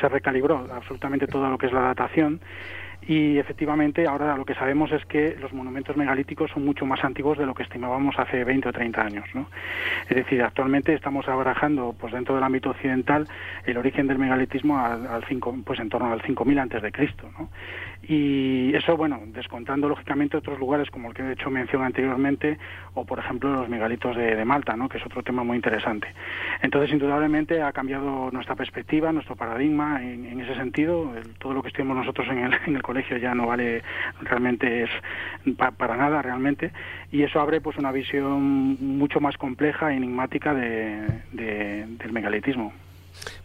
se 0.00 0.08
recalibró 0.08 0.68
absolutamente 0.72 1.26
todo 1.26 1.48
lo 1.50 1.58
que 1.58 1.66
es 1.66 1.72
la 1.72 1.80
datación 1.80 2.40
y 3.06 3.38
efectivamente 3.38 4.06
ahora 4.06 4.36
lo 4.36 4.44
que 4.44 4.54
sabemos 4.54 4.90
es 4.92 5.04
que 5.06 5.36
los 5.40 5.52
monumentos 5.52 5.96
megalíticos 5.96 6.50
son 6.50 6.64
mucho 6.64 6.86
más 6.86 7.04
antiguos 7.04 7.38
de 7.38 7.46
lo 7.46 7.54
que 7.54 7.62
estimábamos 7.62 8.18
hace 8.18 8.44
20 8.44 8.68
o 8.68 8.72
30 8.72 9.02
años. 9.02 9.24
¿no? 9.34 9.48
Es 10.08 10.16
decir, 10.16 10.42
actualmente 10.42 10.94
estamos 10.94 11.28
abarajando 11.28 11.94
pues 11.98 12.12
dentro 12.12 12.34
del 12.34 12.44
ámbito 12.44 12.70
occidental 12.70 13.28
el 13.66 13.76
origen 13.76 14.06
del 14.06 14.18
megalitismo 14.18 14.78
al, 14.78 15.06
al 15.06 15.24
pues 15.64 15.80
en 15.80 15.88
torno 15.88 16.12
al 16.12 16.22
5000 16.22 16.58
antes 16.58 16.82
de 16.82 16.92
Cristo. 16.92 17.28
Y 18.08 18.74
eso, 18.74 18.96
bueno, 18.96 19.20
descontando 19.26 19.88
lógicamente 19.88 20.36
otros 20.36 20.58
lugares 20.58 20.90
como 20.90 21.08
el 21.08 21.14
que 21.14 21.22
he 21.22 21.32
hecho 21.32 21.50
mención 21.50 21.82
anteriormente, 21.82 22.58
o 22.94 23.04
por 23.04 23.18
ejemplo 23.18 23.52
los 23.52 23.68
megalitos 23.68 24.16
de, 24.16 24.44
Malta, 24.44 24.76
¿no? 24.76 24.88
que 24.88 24.98
es 24.98 25.06
otro 25.06 25.22
tema 25.22 25.42
muy 25.42 25.56
interesante. 25.56 26.08
Entonces, 26.60 26.92
indudablemente 26.92 27.62
ha 27.62 27.72
cambiado 27.72 28.30
nuestra 28.30 28.54
perspectiva, 28.56 29.12
nuestro 29.12 29.36
paradigma 29.36 30.02
en, 30.02 30.40
ese 30.40 30.54
sentido. 30.54 31.12
todo 31.38 31.54
lo 31.54 31.62
que 31.62 31.68
estudiamos 31.68 31.96
nosotros 31.96 32.26
en 32.30 32.38
el, 32.38 32.54
en 32.66 32.76
el 32.76 32.82
colegio 32.82 33.16
ya 33.16 33.34
no 33.34 33.46
vale 33.46 33.82
realmente 34.20 34.84
es 34.84 34.90
para 35.56 35.96
nada 35.96 36.20
realmente. 36.22 36.72
Y 37.10 37.22
eso 37.22 37.40
abre 37.40 37.60
pues 37.60 37.78
una 37.78 37.92
visión 37.92 38.76
mucho 38.98 39.20
más 39.20 39.36
compleja 39.36 39.92
e 39.92 39.96
enigmática 39.96 40.52
de, 40.54 41.22
del 41.32 42.12
megalitismo. 42.12 42.72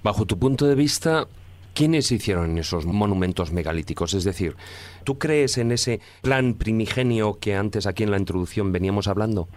Bajo 0.04 0.26
tu 0.26 0.38
punto 0.38 0.66
de 0.66 0.76
vista, 0.76 1.28
¿Quiénes 1.74 2.12
hicieron 2.12 2.58
esos 2.58 2.86
monumentos 2.86 3.52
megalíticos? 3.52 4.14
Es 4.14 4.24
decir, 4.24 4.56
¿tú 5.04 5.18
crees 5.18 5.58
en 5.58 5.72
ese 5.72 6.02
plan 6.22 6.56
primigenio 6.56 7.40
que 7.40 7.56
antes 7.56 7.88
aquí 7.88 8.04
en 8.04 8.12
la 8.12 8.18
introducción 8.18 8.72
veníamos 8.72 9.08
hablando? 9.08 9.48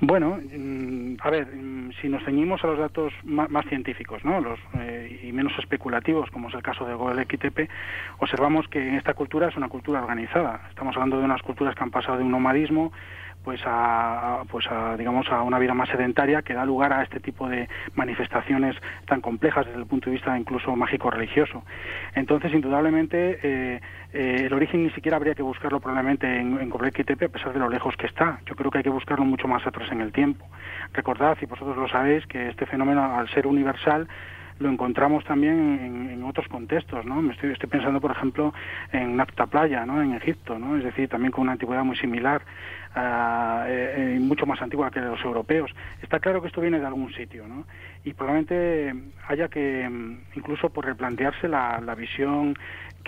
Bueno, 0.00 0.38
mm, 0.40 1.16
a 1.20 1.30
ver, 1.30 1.48
mm, 1.48 1.90
si 2.00 2.08
nos 2.08 2.24
ceñimos 2.24 2.62
a 2.62 2.68
los 2.68 2.78
datos 2.78 3.12
más, 3.24 3.66
científicos 3.66 4.24
¿no? 4.24 4.40
los, 4.40 4.58
eh, 4.78 5.20
y 5.24 5.32
menos 5.32 5.52
especulativos, 5.58 6.30
como 6.30 6.48
es 6.48 6.54
el 6.54 6.62
caso 6.62 6.86
de 6.86 6.94
Gobekli 6.94 7.36
Tepe, 7.36 7.68
observamos 8.18 8.68
que 8.68 8.96
esta 8.96 9.14
cultura 9.14 9.48
es 9.48 9.56
una 9.56 9.68
cultura 9.68 10.00
organizada. 10.00 10.68
Estamos 10.68 10.94
hablando 10.94 11.18
de 11.18 11.24
unas 11.24 11.42
culturas 11.42 11.74
que 11.74 11.82
han 11.82 11.90
pasado 11.90 12.18
de 12.18 12.24
un 12.24 12.30
nomadismo 12.30 12.92
pues 13.44 13.60
a, 13.64 14.42
pues 14.50 14.66
a, 14.70 14.96
digamos 14.96 15.26
a 15.30 15.42
una 15.42 15.58
vida 15.58 15.74
más 15.74 15.88
sedentaria 15.88 16.42
que 16.42 16.54
da 16.54 16.64
lugar 16.64 16.92
a 16.92 17.02
este 17.02 17.20
tipo 17.20 17.48
de 17.48 17.68
manifestaciones 17.94 18.76
tan 19.06 19.20
complejas 19.20 19.66
desde 19.66 19.78
el 19.78 19.86
punto 19.86 20.06
de 20.06 20.16
vista 20.16 20.38
incluso 20.38 20.74
mágico 20.76 21.10
religioso. 21.10 21.62
Entonces 22.14 22.52
indudablemente 22.52 23.38
eh, 23.42 23.80
eh, 24.12 24.42
el 24.46 24.52
origen 24.52 24.84
ni 24.84 24.90
siquiera 24.90 25.16
habría 25.16 25.34
que 25.34 25.42
buscarlo 25.42 25.80
probablemente 25.80 26.26
en, 26.26 26.58
en 26.60 26.72
a 26.72 27.28
pesar 27.28 27.52
de 27.52 27.58
lo 27.58 27.68
lejos 27.68 27.96
que 27.96 28.06
está. 28.06 28.40
Yo 28.46 28.54
creo 28.54 28.70
que 28.70 28.78
hay 28.78 28.84
que 28.84 28.90
buscarlo 28.90 29.24
mucho 29.24 29.48
más 29.48 29.66
atrás 29.66 29.90
en 29.92 30.00
el 30.00 30.12
tiempo. 30.12 30.46
Recordad 30.92 31.36
y 31.40 31.46
vosotros 31.46 31.76
lo 31.76 31.88
sabéis 31.88 32.26
que 32.26 32.48
este 32.48 32.66
fenómeno 32.66 33.18
al 33.18 33.28
ser 33.30 33.46
universal 33.46 34.08
lo 34.58 34.70
encontramos 34.70 35.24
también 35.24 36.10
en, 36.12 36.24
otros 36.24 36.48
contextos, 36.48 37.06
¿no? 37.06 37.22
Me 37.22 37.32
estoy, 37.32 37.52
estoy 37.52 37.70
pensando, 37.70 38.02
por 38.02 38.10
ejemplo, 38.10 38.52
en 38.92 39.16
Napta 39.16 39.46
Playa, 39.46 39.86
¿no? 39.86 40.02
En 40.02 40.12
Egipto, 40.12 40.58
¿no? 40.58 40.76
Es 40.76 40.84
decir, 40.84 41.08
también 41.08 41.32
con 41.32 41.42
una 41.42 41.52
antigüedad 41.52 41.84
muy 41.84 41.96
similar 41.96 42.42
uh, 42.94 43.64
eh, 43.66 44.18
mucho 44.20 44.44
más 44.44 44.60
antigua 44.60 44.90
que 44.90 45.00
los 45.00 45.22
europeos. 45.24 45.70
Está 46.02 46.20
claro 46.20 46.42
que 46.42 46.48
esto 46.48 46.60
viene 46.60 46.80
de 46.80 46.86
algún 46.86 47.10
sitio, 47.14 47.48
¿no? 47.48 47.64
Y 48.04 48.12
probablemente 48.12 48.94
haya 49.26 49.48
que 49.48 49.88
mm, 49.88 50.36
incluso 50.36 50.68
por 50.68 50.84
replantearse 50.84 51.48
la, 51.48 51.80
la 51.80 51.94
visión 51.94 52.54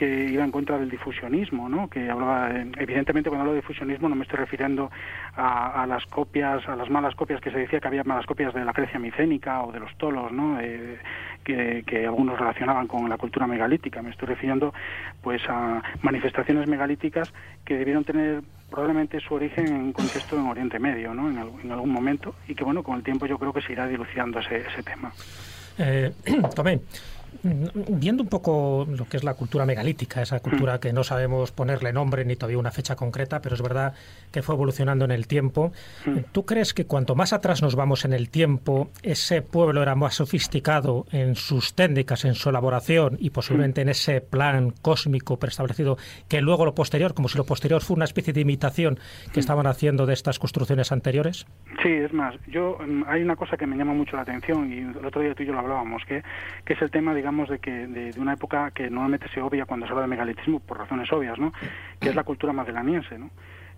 que 0.01 0.25
iba 0.31 0.43
en 0.43 0.51
contra 0.51 0.79
del 0.79 0.89
difusionismo, 0.89 1.69
¿no? 1.69 1.91
que 1.91 2.09
hablaba, 2.09 2.51
evidentemente 2.79 3.29
cuando 3.29 3.43
hablo 3.43 3.53
de 3.53 3.61
difusionismo 3.61 4.09
no 4.09 4.15
me 4.15 4.23
estoy 4.23 4.39
refiriendo 4.39 4.91
a, 5.37 5.85
las 5.87 6.07
copias, 6.07 6.67
a 6.67 6.75
las 6.75 6.89
malas 6.89 7.15
copias 7.15 7.39
que 7.39 7.51
se 7.51 7.59
decía 7.59 7.81
que 7.81 7.89
había 7.89 8.03
malas 8.03 8.25
copias 8.25 8.55
de 8.55 8.65
la 8.65 8.73
Grecia 8.73 8.99
micénica 8.99 9.63
o 9.63 9.71
de 9.71 9.79
los 9.79 9.95
tolos, 9.99 10.33
¿no? 10.33 10.59
Eh, 10.59 10.97
que, 11.45 12.07
algunos 12.07 12.39
relacionaban 12.39 12.87
con 12.87 13.11
la 13.11 13.19
cultura 13.19 13.47
megalítica, 13.47 14.01
me 14.01 14.09
estoy 14.09 14.29
refiriendo 14.29 14.73
pues 15.21 15.43
a 15.51 15.83
manifestaciones 16.01 16.67
megalíticas 16.67 17.31
que 17.67 17.77
debieron 17.77 18.05
tener 18.05 18.41
probablemente 18.71 19.21
su 19.21 19.35
origen 19.35 19.67
en 19.67 19.75
un 19.75 19.93
contexto 19.93 20.39
en 20.39 20.47
Oriente 20.47 20.79
Medio, 20.79 21.13
¿no? 21.13 21.29
en, 21.29 21.71
algún 21.71 21.91
momento, 21.91 22.37
y 22.49 22.55
que 22.55 22.65
bueno, 22.65 22.83
con 22.83 22.97
el 22.97 23.03
tiempo 23.03 23.27
yo 23.27 23.37
creo 23.37 23.53
que 23.53 23.61
se 23.61 23.73
irá 23.73 23.87
dilucidando 23.87 24.39
ese, 24.39 24.83
tema. 24.83 25.13
Eh, 25.77 26.11
Tomé, 26.55 26.81
viendo 27.43 28.23
un 28.23 28.29
poco 28.29 28.87
lo 28.89 29.09
que 29.09 29.17
es 29.17 29.25
la 29.25 29.35
cultura 29.35 29.67
megalítica, 29.67 30.23
esa 30.23 30.41
cultura 30.41 30.79
que 30.81 30.93
no 30.93 31.05
sabemos 31.05 31.53
ponerle 31.53 31.93
nombre 31.93 32.25
ni 32.25 32.37
todavía 32.37 32.59
una 32.59 32.71
fecha 32.71 32.97
concreta, 32.97 33.41
pero 33.41 33.55
es 33.55 33.63
verdad 33.63 33.95
que 34.31 34.43
fue 34.43 34.55
evolucionando 34.55 35.05
en 35.05 35.11
el 35.11 35.27
tiempo. 35.27 35.73
¿Tú 36.33 36.45
crees 36.45 36.75
que 36.75 36.87
cuanto 36.87 37.15
más 37.15 37.33
atrás 37.33 37.63
nos 37.63 37.75
vamos 37.77 38.05
en 38.05 38.13
el 38.13 38.31
tiempo, 38.31 38.91
ese 39.03 39.43
pueblo 39.43 39.83
era 39.83 39.95
más 39.95 40.15
sofisticado 40.15 41.07
en 41.13 41.35
sus 41.35 41.75
técnicas, 41.75 42.25
en 42.25 42.35
su 42.35 42.51
elaboración 42.51 43.17
y 43.19 43.31
posiblemente 43.31 43.81
en 43.83 43.89
ese 43.89 44.21
plan 44.21 44.73
cósmico 44.83 45.39
preestablecido, 45.39 45.97
que 46.29 46.41
luego 46.41 46.65
lo 46.65 46.75
posterior, 46.75 47.15
como 47.15 47.29
si 47.29 47.39
lo 47.39 47.45
posterior 47.45 47.81
fue 47.83 47.97
una 47.97 48.05
especie 48.05 48.33
de 48.33 48.41
imitación 48.41 48.99
que 49.33 49.41
estaban 49.41 49.67
haciendo 49.67 50.07
de 50.07 50.15
estas 50.15 50.39
construcciones 50.39 50.93
anteriores? 50.93 51.47
Sí, 51.83 51.89
es 51.89 52.13
más, 52.13 52.35
yo 52.49 52.79
mm, 52.87 53.05
hay 53.07 53.23
una 53.23 53.37
cosa 53.37 53.57
que 53.57 53.67
me 53.67 53.77
llama 53.77 53.95
mucho 53.95 54.17
la 54.17 54.23
atención 54.23 54.73
y 54.73 54.79
el 54.79 55.05
otro 55.05 55.21
día 55.23 55.35
tú 55.35 55.43
y 55.43 55.47
yo 55.47 55.53
lo 55.53 55.61
hablábamos, 55.61 56.03
que, 56.07 56.23
que 56.65 56.75
es 56.75 56.83
el 56.83 56.91
tema 56.91 57.15
de 57.15 57.23
de 57.31 57.59
que 57.59 57.87
de, 57.87 58.21
una 58.21 58.35
época 58.35 58.71
que 58.73 58.91
normalmente 58.91 59.29
se 59.29 59.41
obvia 59.41 59.65
cuando 59.65 59.87
se 59.87 59.93
habla 59.93 60.03
de 60.03 60.09
megalitismo 60.09 60.61
por 60.61 60.79
razones 60.79 61.11
obvias, 61.13 61.39
¿no? 61.39 61.53
Que 62.01 62.09
es 62.09 62.15
la 62.15 62.25
cultura 62.25 62.53
magellaniense, 62.53 63.19
¿no? 63.19 63.31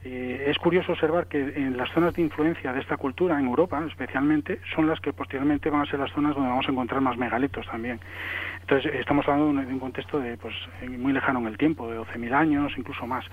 Eh, 0.05 0.46
es 0.48 0.59
curioso 0.59 0.92
observar 0.92 1.28
que 1.28 1.38
en 1.38 1.76
las 1.76 1.88
zonas 1.90 2.14
de 2.14 2.22
influencia 2.22 2.72
de 2.72 2.80
esta 2.80 2.96
cultura, 2.96 3.38
en 3.38 3.46
Europa 3.46 3.84
especialmente, 3.86 4.59
son 4.74 4.88
las 4.88 4.98
que 5.00 5.12
posteriormente 5.12 5.70
van 5.70 5.82
a 5.82 5.86
ser 5.86 6.00
las 6.00 6.11
zonas 6.11 6.34
donde 6.34 6.50
vamos 6.50 6.66
a 6.66 6.72
encontrar 6.72 7.00
más 7.00 7.16
megalitos 7.16 7.66
también. 7.66 8.00
Entonces, 8.62 8.92
estamos 8.94 9.28
hablando 9.28 9.62
de 9.62 9.72
un 9.72 9.78
contexto 9.78 10.18
de, 10.18 10.36
pues, 10.36 10.55
muy 10.88 11.12
lejano 11.12 11.38
en 11.40 11.46
el 11.46 11.57
tiempo, 11.57 11.88
de 11.88 11.98
12.000 12.00 12.32
años, 12.34 12.72
incluso 12.76 13.07
más. 13.07 13.24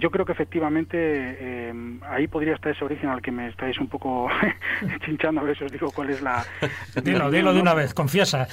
Yo 0.00 0.10
creo 0.10 0.24
que 0.24 0.32
efectivamente 0.32 0.96
eh, 0.98 1.74
ahí 2.08 2.26
podría 2.26 2.54
estar 2.54 2.72
ese 2.72 2.84
origen 2.84 3.10
al 3.10 3.20
que 3.20 3.30
me 3.30 3.48
estáis 3.48 3.78
un 3.78 3.88
poco 3.88 4.28
chinchando, 5.04 5.40
a 5.40 5.44
ver 5.44 5.56
si 5.56 5.64
os 5.64 5.72
digo 5.72 5.90
cuál 5.90 6.10
es 6.10 6.22
la... 6.22 6.44
dilo, 7.02 7.30
dilo 7.30 7.52
de 7.52 7.60
una 7.60 7.74
vez, 7.74 7.92
confiesa. 7.92 8.46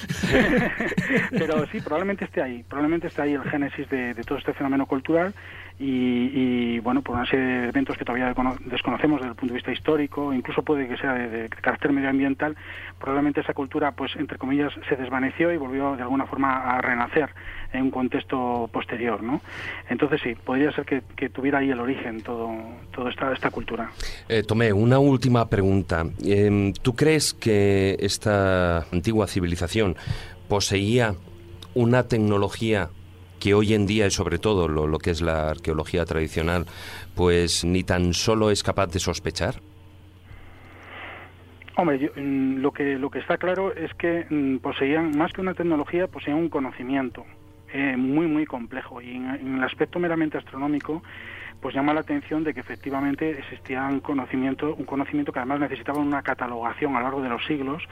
Pero 1.32 1.66
sí, 1.68 1.80
probablemente 1.82 2.26
esté 2.26 2.42
ahí, 2.42 2.64
probablemente 2.68 3.08
esté 3.08 3.22
ahí 3.22 3.34
el 3.34 3.44
génesis 3.44 3.90
de, 3.90 4.16
todo 4.26 4.38
este 4.38 4.54
fenómeno 4.54 4.86
cultural 4.86 5.34
y, 5.82 6.78
bueno, 6.80 7.02
por 7.02 7.16
una 7.16 7.26
serie 7.26 7.46
de 7.46 7.70
eventos 7.70 7.98
que 7.98 8.04
todavía 8.04 8.34
desconocemos 8.66 9.22
desde 9.22 9.32
el 9.32 9.36
punto 9.36 9.54
de 9.54 9.60
vista 9.60 9.72
histórico, 9.72 10.34
incluso 10.34 10.62
puede 10.62 10.90
que 10.90 10.98
sea 10.98 11.14
de, 11.14 11.48
carácter 11.48 11.94
medioambiental, 11.94 12.58
probablemente 13.00 13.40
esa 13.40 13.54
cultura, 13.54 13.94
pues 13.94 14.14
entre 14.18 14.38
comillas, 14.38 14.74
se 14.90 14.98
desvaneció 14.98 15.54
y 15.54 15.58
volvió 15.58 15.96
de 15.96 16.02
alguna 16.02 16.26
forma 16.26 16.76
a 16.76 16.82
renacer 16.82 17.30
en 17.74 17.84
un 17.84 17.92
contexto 17.92 18.70
posterior, 18.72 19.22
¿no? 19.22 19.42
Entonces 19.90 20.22
sí, 20.24 20.36
podría 20.36 20.72
ser 20.72 20.86
que, 20.86 21.30
tuviera 21.30 21.60
ahí 21.60 21.70
el 21.70 21.80
origen 21.80 22.22
todo, 22.22 22.50
toda 22.92 23.10
esta, 23.10 23.32
esta 23.32 23.52
cultura. 23.52 23.92
Eh, 24.28 24.44
Tomé, 24.44 24.74
una 24.74 25.00
última 25.00 25.48
pregunta. 25.50 26.06
Em, 26.24 26.74
¿Tú 26.74 26.96
crees 26.96 27.34
que 27.34 27.98
esta 28.00 28.86
antigua 28.92 29.28
civilización 29.28 29.96
poseía 30.48 31.14
una 31.76 32.08
tecnología 32.08 32.90
que 33.40 33.54
hoy 33.54 33.74
en 33.74 33.86
día 33.86 34.08
y 34.08 34.12
sobre 34.12 34.38
todo 34.38 34.68
lo, 34.68 34.98
que 35.00 35.12
es 35.12 35.22
la 35.22 35.50
arqueología 35.50 36.06
tradicional, 36.06 36.66
pues 37.16 37.64
ni 37.64 37.84
tan 37.84 38.14
solo 38.14 38.52
es 38.52 38.64
capaz 38.64 38.88
de 38.88 39.00
sospechar? 39.00 39.56
Hombre, 41.78 42.12
mm, 42.14 42.58
lo 42.58 42.72
que 42.72 42.98
lo 42.98 43.10
que 43.10 43.20
está 43.20 43.38
claro 43.38 43.74
es 43.74 43.94
que 43.94 44.26
mm, 44.30 44.58
poseían 44.58 45.18
más 45.18 45.32
que 45.32 45.40
una 45.40 45.54
tecnología, 45.54 46.08
poseían 46.08 46.40
un 46.40 46.50
conocimiento 46.50 47.26
eh, 47.74 47.96
muy 47.98 48.28
muy 48.28 48.46
complejo 48.46 49.02
y 49.02 49.12
en, 49.12 49.56
el 49.58 49.64
aspecto 49.64 50.00
meramente 50.00 50.38
astronómico, 50.38 51.04
pues 51.62 51.76
llama 51.76 51.94
la 51.94 52.02
atención 52.02 52.44
de 52.44 52.54
que 52.54 52.62
efectivamente 52.62 53.38
existía 53.38 53.86
un 53.86 54.00
conocimiento, 54.00 54.76
un 54.76 54.86
conocimiento 54.86 55.32
que 55.32 55.40
además 55.40 55.60
necesitaba 55.60 56.00
una 56.00 56.22
catalogación 56.22 56.96
a 56.96 57.00
lo 57.00 57.04
largo 57.04 57.22
de 57.22 57.30
los 57.30 57.46
siglos, 57.46 57.84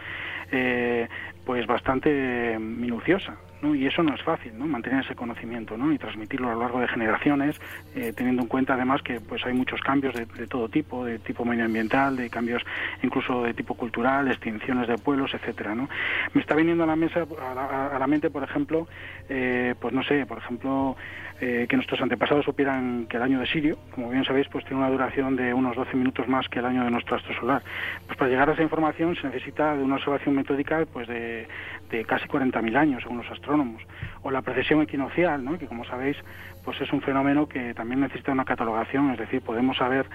eh, 0.52 1.08
pues 1.46 1.66
bastante 1.68 2.58
minuciosa. 2.60 3.38
Y 3.64 3.88
eso 3.88 4.04
no 4.04 4.14
es 4.14 4.22
fácil, 4.22 4.58
¿no? 4.58 4.68
Mantener 4.68 5.04
ese 5.04 5.16
conocimiento, 5.16 5.78
¿no? 5.78 5.92
Y 5.92 5.98
transmitirlo 5.98 6.50
a 6.50 6.54
lo 6.54 6.62
largo 6.62 6.80
de 6.80 6.88
generaciones, 6.88 7.60
eh, 7.96 8.14
teniendo 8.16 8.44
en 8.44 8.48
cuenta 8.48 8.76
además 8.76 9.02
que 9.02 9.20
pues 9.20 9.44
hay 9.46 9.54
muchos 9.54 9.82
cambios 9.82 10.14
de, 10.14 10.26
todo 10.48 10.70
tipo, 10.70 11.04
de 11.06 11.18
tipo 11.20 11.44
medioambiental, 11.44 12.16
de 12.16 12.30
cambios 12.30 12.64
incluso 13.02 13.44
de 13.44 13.54
tipo 13.54 13.74
cultural, 13.74 14.28
extinciones 14.28 14.88
de 14.88 14.98
pueblos, 14.98 15.34
etcétera, 15.34 15.74
¿no? 15.74 15.90
Me 16.34 16.42
está 16.42 16.56
viniendo 16.56 16.84
a 16.84 16.88
la 16.88 16.96
mesa, 16.96 17.26
a 17.42 17.98
la, 17.98 18.08
mente, 18.08 18.30
por 18.30 18.44
ejemplo, 18.44 18.88
eh, 19.28 19.74
pues 19.80 19.94
no 19.94 20.04
sé, 20.04 20.26
por 20.26 20.38
ejemplo, 20.38 20.96
eh, 21.40 21.68
que 21.70 21.76
nuestros 21.76 22.02
antepasados 22.02 22.46
supieran 22.46 23.06
que 23.08 23.18
el 23.18 23.24
año 23.24 23.40
de 23.40 23.46
Sirio, 23.46 23.78
como 23.92 24.10
bien 24.10 24.24
sabéis, 24.26 24.48
pues 24.48 24.66
tiene 24.66 24.82
una 24.82 24.90
duración 24.90 25.36
de 25.36 25.54
unos 25.54 25.76
12 25.76 25.96
minutos 25.96 26.28
más 26.28 26.48
que 26.50 26.60
el 26.60 26.66
año 26.66 26.84
de 26.84 26.90
nuestro 26.90 27.16
astro 27.16 27.34
solar. 27.36 27.62
Pues 28.06 28.18
para 28.18 28.30
llegar 28.30 28.50
a 28.50 28.54
esa 28.54 28.64
información 28.64 29.16
se 29.16 29.28
necesita 29.28 29.76
de 29.76 29.84
una 29.84 29.96
observación 29.96 30.36
metódica 30.36 30.86
pues 30.92 31.08
de, 31.08 31.48
de 31.92 32.06
casi 32.06 32.28
40.000 32.28 32.76
años, 32.76 33.04
según 33.04 33.20
los 33.20 33.32
astrónomos. 33.32 33.84
O 34.24 34.32
la 34.32 34.42
precesión 34.42 34.82
equinocial, 34.82 35.44
¿no? 35.44 35.58
que 35.60 35.68
como 35.68 35.86
sabéis, 35.86 36.18
pues 36.66 36.82
es 36.82 36.92
un 36.92 37.02
fenómeno 37.02 37.48
que 37.48 37.74
también 37.74 38.02
necesita 38.02 38.32
una 38.32 38.44
catalogación, 38.44 39.12
es 39.12 39.20
decir, 39.20 39.42
podemos 39.42 39.78
saber, 39.78 40.06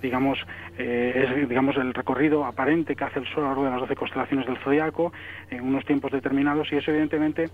digamos, 0.00 0.38
eh, 0.78 1.28
es, 1.38 1.48
digamos 1.48 1.76
el 1.76 1.94
recorrido 1.94 2.44
aparente 2.44 2.96
que 2.96 3.04
hace 3.04 3.20
el 3.20 3.26
Sol 3.26 3.38
a 3.38 3.40
lo 3.40 3.48
largo 3.48 3.64
de 3.64 3.70
las 3.70 3.80
12 3.80 3.96
constelaciones 3.96 4.46
del 4.46 4.56
zodiaco 4.58 5.12
en 5.50 5.62
unos 5.62 5.84
tiempos 5.84 6.10
determinados 6.10 6.72
y 6.72 6.76
eso 6.76 6.90
evidentemente 6.90 7.50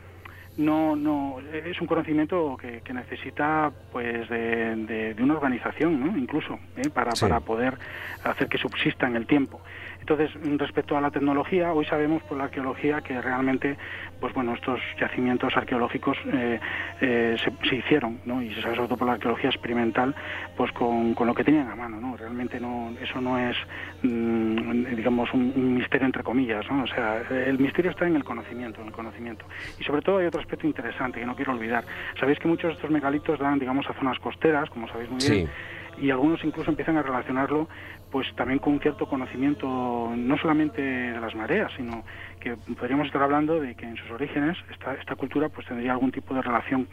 no 0.56 0.96
no 0.96 1.36
es 1.52 1.80
un 1.80 1.86
conocimiento 1.86 2.56
que, 2.56 2.82
necesita 2.92 3.70
pues 3.92 4.28
de, 4.28 5.14
una 5.20 5.34
organización 5.34 6.00
¿no? 6.00 6.16
incluso 6.16 6.58
¿eh? 6.76 6.88
para, 6.92 7.12
para 7.12 7.40
poder 7.40 7.78
hacer 8.24 8.48
que 8.48 8.58
subsista 8.58 9.06
en 9.06 9.16
el 9.16 9.26
tiempo 9.26 9.60
entonces, 10.08 10.30
respecto 10.56 10.96
a 10.96 11.00
la 11.00 11.10
tecnología, 11.10 11.72
hoy 11.72 11.84
sabemos 11.84 12.22
por 12.22 12.38
la 12.38 12.44
arqueología 12.44 13.00
que 13.00 13.20
realmente, 13.20 13.76
pues 14.20 14.32
bueno, 14.34 14.54
estos 14.54 14.78
yacimientos 15.00 15.56
arqueológicos 15.56 16.16
eh, 16.32 16.60
eh, 17.00 17.36
se, 17.42 17.74
hicieron, 17.74 18.20
¿no? 18.24 18.40
Y 18.40 18.54
se 18.54 18.62
sabe 18.62 18.76
sobre 18.76 18.86
todo 18.86 18.98
por 18.98 19.08
la 19.08 19.14
arqueología 19.14 19.50
experimental, 19.50 20.14
pues 20.56 20.70
con, 20.70 21.16
lo 21.18 21.34
que 21.34 21.42
tenían 21.42 21.68
a 21.68 21.74
mano, 21.74 22.00
¿no? 22.00 22.16
Realmente 22.16 22.60
no, 22.60 22.94
eso 23.02 23.20
no 23.20 23.36
es, 23.36 23.56
mm, 24.04 24.94
digamos, 24.94 25.34
un, 25.34 25.74
misterio 25.74 26.06
entre 26.06 26.22
comillas, 26.22 26.64
¿no? 26.70 26.84
O 26.84 26.86
sea, 26.86 27.22
el 27.28 27.58
misterio 27.58 27.90
está 27.90 28.06
en 28.06 28.14
el 28.14 28.22
conocimiento, 28.22 28.82
en 28.82 28.86
el 28.86 28.92
conocimiento. 28.92 29.44
Y 29.80 29.82
sobre 29.82 30.02
todo 30.02 30.18
hay 30.18 30.26
otro 30.26 30.40
aspecto 30.40 30.68
interesante 30.68 31.18
que 31.18 31.26
no 31.26 31.34
quiero 31.34 31.50
olvidar. 31.50 31.84
Sabéis 32.20 32.38
que 32.38 32.46
muchos 32.46 32.68
de 32.68 32.74
estos 32.74 32.92
megalitos 32.92 33.40
dan, 33.40 33.58
digamos, 33.58 33.90
a 33.90 33.94
zonas 33.94 34.20
costeras, 34.20 34.70
como 34.70 34.86
sabéis 34.86 35.10
muy 35.10 35.18
bien. 35.28 35.50
Y 35.98 36.10
algunos 36.10 36.42
incluso 36.44 36.70
empiezan 36.70 36.96
a 36.96 37.02
relacionarlo 37.02 37.68
pues 38.10 38.26
también 38.36 38.58
con 38.60 38.74
un 38.74 38.80
cierto 38.80 39.06
conocimiento 39.06 40.12
no 40.16 40.38
solamente 40.38 40.80
de 40.80 41.20
las 41.20 41.34
mareas, 41.34 41.72
sino 41.76 42.04
que 42.40 42.56
podríamos 42.78 43.06
estar 43.06 43.22
hablando 43.22 43.60
de 43.60 43.74
que 43.74 43.84
en 43.84 43.96
sus 43.96 44.10
orígenes 44.10 44.56
esta, 44.70 44.94
esta 44.94 45.16
cultura 45.16 45.48
pues 45.48 45.66
tendría 45.66 45.92
algún 45.92 46.12
tipo 46.12 46.34
de 46.34 46.42
relación 46.42 46.88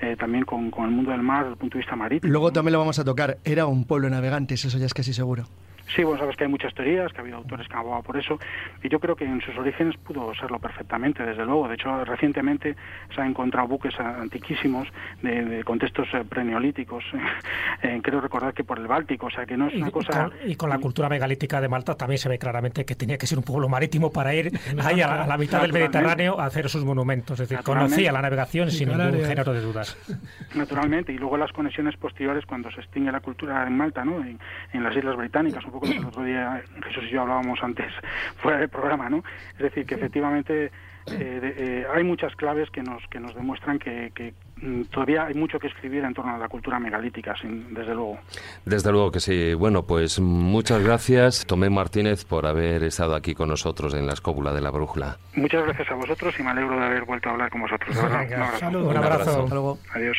eh, 0.00 0.16
también 0.18 0.44
con, 0.44 0.70
con, 0.70 0.84
el 0.84 0.90
mundo 0.90 1.10
del 1.10 1.22
mar 1.22 1.40
desde 1.40 1.52
el 1.52 1.58
punto 1.58 1.78
de 1.78 1.80
vista 1.80 1.96
marítimo. 1.96 2.30
Luego 2.30 2.52
también 2.52 2.74
lo 2.74 2.78
vamos 2.78 2.98
a 2.98 3.04
tocar, 3.04 3.38
era 3.44 3.66
un 3.66 3.86
pueblo 3.86 4.08
de 4.08 4.12
navegantes, 4.12 4.64
eso 4.64 4.78
ya 4.78 4.86
es 4.86 4.94
casi 4.94 5.12
seguro. 5.12 5.44
Sí, 5.94 6.04
bueno, 6.04 6.18
sabes 6.18 6.36
que 6.36 6.44
hay 6.44 6.50
muchas 6.50 6.74
teorías, 6.74 7.12
que 7.12 7.18
ha 7.18 7.22
habido 7.22 7.38
autores 7.38 7.66
que 7.66 7.74
han 7.74 7.80
abogado 7.80 8.02
por 8.02 8.16
eso, 8.16 8.38
y 8.82 8.88
yo 8.88 9.00
creo 9.00 9.16
que 9.16 9.24
en 9.24 9.40
sus 9.40 9.56
orígenes 9.56 9.96
pudo 9.96 10.34
serlo 10.34 10.58
perfectamente, 10.58 11.24
desde 11.24 11.44
luego. 11.44 11.68
De 11.68 11.74
hecho, 11.74 12.04
recientemente 12.04 12.76
se 13.14 13.20
han 13.20 13.28
encontrado 13.28 13.68
buques 13.68 13.98
antiquísimos 13.98 14.88
de, 15.22 15.62
contextos 15.64 16.08
eh, 16.12 16.24
preneolíticos, 16.28 17.04
eh, 17.82 18.00
creo 18.02 18.20
recordar 18.20 18.54
que 18.54 18.64
por 18.64 18.78
el 18.78 18.86
Báltico, 18.86 19.26
o 19.26 19.30
sea 19.30 19.46
que 19.46 19.56
no 19.56 19.68
es 19.68 19.74
una 19.74 19.90
cosa... 19.90 20.30
y 20.44 20.54
con 20.56 20.70
la 20.70 20.78
cultura 20.78 21.08
megalítica 21.08 21.60
de 21.60 21.68
Malta 21.68 21.94
también 21.94 22.18
se 22.18 22.28
ve 22.28 22.38
claramente 22.38 22.84
que 22.84 22.94
tenía 22.94 23.18
que 23.18 23.26
ser 23.26 23.38
un 23.38 23.44
pueblo 23.44 23.68
marítimo 23.68 24.12
para 24.12 24.34
ir 24.34 24.50
ahí 24.82 25.00
a 25.00 25.26
la, 25.26 25.38
mitad 25.38 25.62
del 25.62 25.72
Mediterráneo 25.72 26.38
a 26.40 26.46
hacer 26.46 26.68
sus 26.68 26.84
monumentos, 26.84 27.40
es 27.40 27.48
decir, 27.48 27.64
conocía 27.64 28.12
la 28.12 28.22
navegación 28.22 28.70
sin 28.70 28.88
ningún 28.88 29.24
género 29.24 29.52
de 29.52 29.60
dudas. 29.60 29.96
Naturalmente, 30.54 31.12
y 31.12 31.18
luego 31.18 31.36
las 31.36 31.52
conexiones 31.52 31.96
posteriores 31.96 32.44
cuando 32.46 32.70
se 32.70 32.80
extingue 32.80 33.12
la 33.12 33.20
cultura 33.20 33.66
en 33.66 33.76
Malta, 33.76 34.04
¿no? 34.04 34.18
en, 34.22 34.38
en 34.72 34.82
las 34.82 34.96
Islas 34.96 35.16
Británicas, 35.16 35.64
un 35.64 35.72
el 35.86 36.04
otro 36.04 36.22
día 36.22 36.62
Jesús 36.84 37.04
y 37.08 37.10
yo 37.10 37.22
hablábamos 37.22 37.58
antes 37.62 37.92
fuera 38.36 38.58
del 38.58 38.68
programa, 38.68 39.08
¿no? 39.08 39.22
Es 39.52 39.62
decir, 39.62 39.86
que 39.86 39.94
efectivamente 39.94 40.70
eh, 41.12 41.54
eh, 41.56 41.86
hay 41.92 42.04
muchas 42.04 42.34
claves 42.36 42.70
que 42.70 42.82
nos, 42.82 43.02
que 43.08 43.20
nos 43.20 43.34
demuestran 43.34 43.78
que, 43.78 44.34
mm, 44.56 44.82
todavía 44.84 45.26
hay 45.26 45.34
mucho 45.34 45.58
que 45.58 45.68
escribir 45.68 46.04
en 46.04 46.14
torno 46.14 46.34
a 46.34 46.38
la 46.38 46.48
cultura 46.48 46.78
megalítica, 46.78 47.34
sin, 47.40 47.72
desde 47.74 47.94
luego. 47.94 48.18
Desde 48.64 48.92
luego 48.92 49.10
que 49.10 49.20
sí. 49.20 49.54
Bueno, 49.54 49.84
pues 49.86 50.20
muchas 50.20 50.82
gracias, 50.82 51.46
Tomé 51.46 51.70
Martínez, 51.70 52.24
por 52.24 52.46
haber 52.46 52.82
estado 52.82 53.14
aquí 53.14 53.34
con 53.34 53.48
nosotros 53.48 53.94
en 53.94 54.06
la 54.06 54.12
escóbula 54.12 54.52
de 54.52 54.60
la 54.60 54.70
brújula. 54.70 55.18
Muchas 55.34 55.64
gracias 55.64 55.90
a 55.90 55.94
vosotros 55.94 56.34
y 56.38 56.42
me 56.42 56.50
alegro 56.50 56.78
de 56.78 56.84
haber 56.84 57.04
vuelto 57.04 57.28
a 57.28 57.32
hablar 57.32 57.50
con 57.50 57.62
vosotros. 57.62 57.96
un 57.96 58.04
abrazo. 58.04 58.68
Un 58.70 58.96
abrazo. 58.96 59.78
Adiós. 59.94 60.18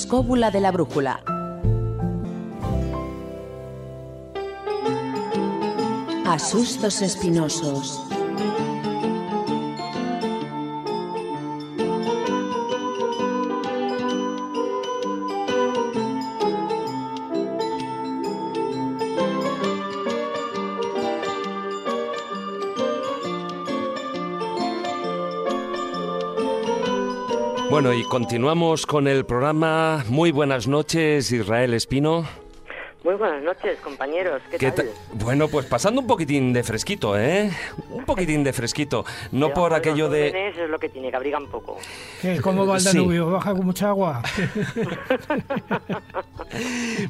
Escóbula 0.00 0.50
de 0.50 0.60
la 0.60 0.72
brújula. 0.72 1.20
Asustos 6.24 7.02
espinosos. 7.02 8.09
Bueno, 27.82 27.98
y 27.98 28.04
continuamos 28.04 28.84
con 28.84 29.08
el 29.08 29.24
programa. 29.24 30.04
Muy 30.10 30.32
buenas 30.32 30.68
noches, 30.68 31.32
Israel 31.32 31.72
Espino. 31.72 32.26
Muy 33.02 33.14
buenas 33.14 33.42
noches, 33.42 33.78
compañeros. 33.80 34.42
¿Qué, 34.58 34.70
tal? 34.70 34.90
Bueno, 35.14 35.48
pues 35.48 35.64
pasando 35.64 36.02
un 36.02 36.06
poquitín 36.06 36.52
de 36.52 36.62
fresquito, 36.62 37.18
¿eh? 37.18 37.50
Un 37.88 38.04
poquitín 38.04 38.44
de 38.44 38.52
fresquito. 38.52 39.06
No 39.32 39.54
por 39.54 39.70
de 39.70 39.78
aquello 39.78 40.04
los 40.04 40.12
de... 40.12 40.48
Es 40.50 40.68
lo 40.68 40.78
que 40.78 40.90
tiene, 40.90 41.08
que 41.08 41.16
abriga 41.16 41.38
un 41.38 41.50
poco. 41.50 41.78
¿Qué? 42.20 42.38
¿Cómo 42.42 42.66
va 42.66 42.74
el 42.74 42.82
Sí. 42.82 42.98
Danubio? 42.98 43.30
¿Baja 43.30 43.54
con 43.54 43.64
mucha 43.64 43.88
agua? 43.88 44.22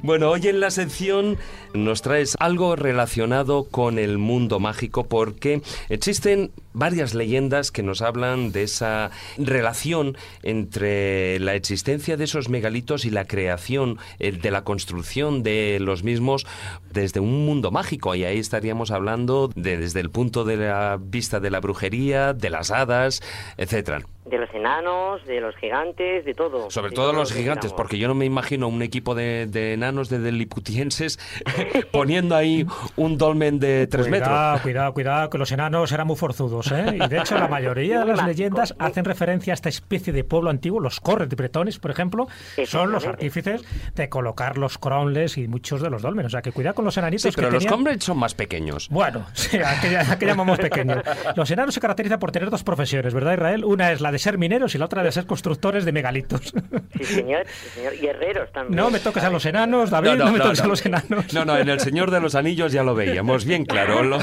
Bueno, 0.03 0.31
hoy 0.31 0.49
en 0.49 0.61
la 0.61 0.71
sección 0.71 1.39
nos 1.73 2.03
traes 2.03 2.37
algo 2.39 2.77
relacionado 2.77 3.65
con 3.65 3.99
el 3.99 4.19
mundo 4.19 4.61
mágico 4.61 5.05
porque 5.05 5.63
existen 5.89 6.51
varias 6.73 7.15
leyendas 7.15 7.71
que 7.71 7.83
nos 7.83 8.03
hablan 8.03 8.53
de 8.53 8.63
esa 8.65 9.11
relación 9.39 10.17
entre 10.43 11.39
la 11.41 11.55
existencia 11.55 12.17
de 12.17 12.25
esos 12.25 12.49
megalitos 12.49 13.05
y 13.05 13.11
la 13.11 13.25
creación 13.25 13.99
eh, 14.19 14.33
de 14.33 14.51
la 14.51 14.63
construcción 14.65 15.43
de 15.43 15.79
los 15.81 16.03
mismos 16.05 16.47
desde 16.93 17.21
un 17.21 17.45
mundo 17.47 17.71
mágico 17.71 18.15
y 18.15 18.25
ahí 18.25 18.39
estaríamos 18.39 18.91
hablando 18.91 19.49
de- 19.55 19.77
desde 19.79 20.01
el 20.01 20.11
punto 20.11 20.45
de 20.45 20.57
la 20.57 20.99
vista 21.01 21.41
de 21.41 21.51
la 21.51 21.61
brujería, 21.61 22.33
de 22.35 22.51
las 22.51 22.71
hadas, 22.71 23.21
etcétera. 23.57 24.03
De 24.27 24.39
los 24.39 24.51
enanos, 24.55 25.25
de 25.27 25.41
los 25.41 25.57
gigantes, 25.57 26.25
de 26.25 26.35
todo. 26.35 26.71
Sobre 26.71 26.91
De 26.91 26.95
todo 26.95 27.11
todo 27.11 27.21
los 27.21 27.33
gigantes, 27.33 27.73
porque 27.73 27.99
yo 27.99 28.07
no 28.07 28.15
me 28.15 28.27
imagino 28.27 28.69
un 28.69 28.83
equipo 28.83 29.15
de, 29.17 29.47
de 29.47 29.73
enanos 29.73 30.09
de 30.09 30.19
deliputienses 30.21 31.19
poniendo 31.91 32.37
ahí 32.37 32.65
un 32.97 33.19
dolmen 33.19 33.59
de 33.59 33.87
tres 33.89 34.07
Cuidado, 34.07 34.53
metros. 34.53 34.63
cuidado, 34.63 34.95
cuidado, 34.95 35.31
que 35.31 35.39
los 35.39 35.51
enanos 35.53 35.91
eran 35.93 36.07
muy 36.07 36.17
forzudos, 36.17 36.60
¿eh? 36.73 36.99
Y 37.05 37.09
de 37.09 37.19
hecho 37.19 37.37
la 37.39 37.49
mayoría 37.49 38.01
de 38.01 38.07
las 38.07 38.27
leyendas 38.27 38.75
hacen 38.79 39.05
referencia 39.05 39.53
a 39.53 39.55
esta 39.55 39.69
especie 39.69 40.13
de 40.13 40.25
pueblo 40.25 40.51
antiguo, 40.51 40.81
los 40.81 41.01
corres 41.01 41.29
de 41.29 41.37
bretones, 41.37 41.79
por 41.79 41.91
ejemplo, 41.91 42.29
son 42.67 42.93
los 42.93 43.07
artífices 43.07 43.63
de 43.95 44.09
colocar 44.09 44.59
los 44.59 44.79
cromles 44.79 45.37
y 45.39 45.49
muchos 45.49 45.81
de 45.83 45.91
los 45.91 46.03
dolmenes. 46.03 46.27
O 46.29 46.31
sea, 46.31 46.43
que 46.43 46.53
cuidado 46.53 46.75
con 46.75 46.85
los 46.85 46.97
enanitos 46.97 47.23
Sí, 47.23 47.31
pero 47.35 47.49
que 47.49 47.55
los 47.55 47.65
tenían- 47.65 47.75
comrades 47.79 48.05
son 48.05 48.19
más 48.19 48.35
pequeños. 48.35 48.89
Bueno, 48.91 49.27
sí, 49.33 49.59
aquella, 49.59 50.01
aquella 50.13 50.33
llamamos 50.33 50.59
pequeño. 50.59 51.03
Los 51.37 51.51
enanos 51.51 51.75
se 51.75 51.81
caracterizan 51.81 52.19
por 52.19 52.31
tener 52.33 52.51
dos 52.51 52.63
profesiones, 52.63 53.13
¿verdad, 53.15 53.33
Israel? 53.35 53.65
Una 53.65 53.93
es 53.93 54.01
la 54.01 54.13
de 54.13 54.19
ser 54.19 54.39
mineros 54.39 54.75
y 54.75 54.79
la 54.79 54.85
otra 54.85 55.03
de 55.03 55.11
ser 55.13 55.27
constructores 55.27 55.85
de 55.85 55.93
megalitos. 55.93 56.53
Sí, 56.99 57.05
señor, 57.05 57.45
sí, 57.47 57.69
señor. 57.75 57.95
Y 58.01 58.07
herreros 58.07 58.51
también. 58.53 58.77
No 58.77 58.91
me 58.91 59.01
toques 59.01 59.23
a 59.25 59.31
los 59.31 59.45
enanos, 59.47 59.91
David, 59.91 60.13
no, 60.17 60.31
me 60.33 60.39
toques 60.39 60.59
no. 60.61 60.65
a 60.65 60.69
los 60.69 60.87
enanos. 60.87 61.33
No, 61.35 61.45
no, 61.45 61.57
en 61.57 61.69
El 61.69 61.81
Señor 61.81 62.11
de 62.11 62.21
los 62.21 62.35
Anillos 62.35 62.73
ya 62.73 62.83
lo 62.83 62.95
veíamos 62.95 63.45
bien 63.45 63.65
claro. 63.65 64.03
lo- 64.03 64.19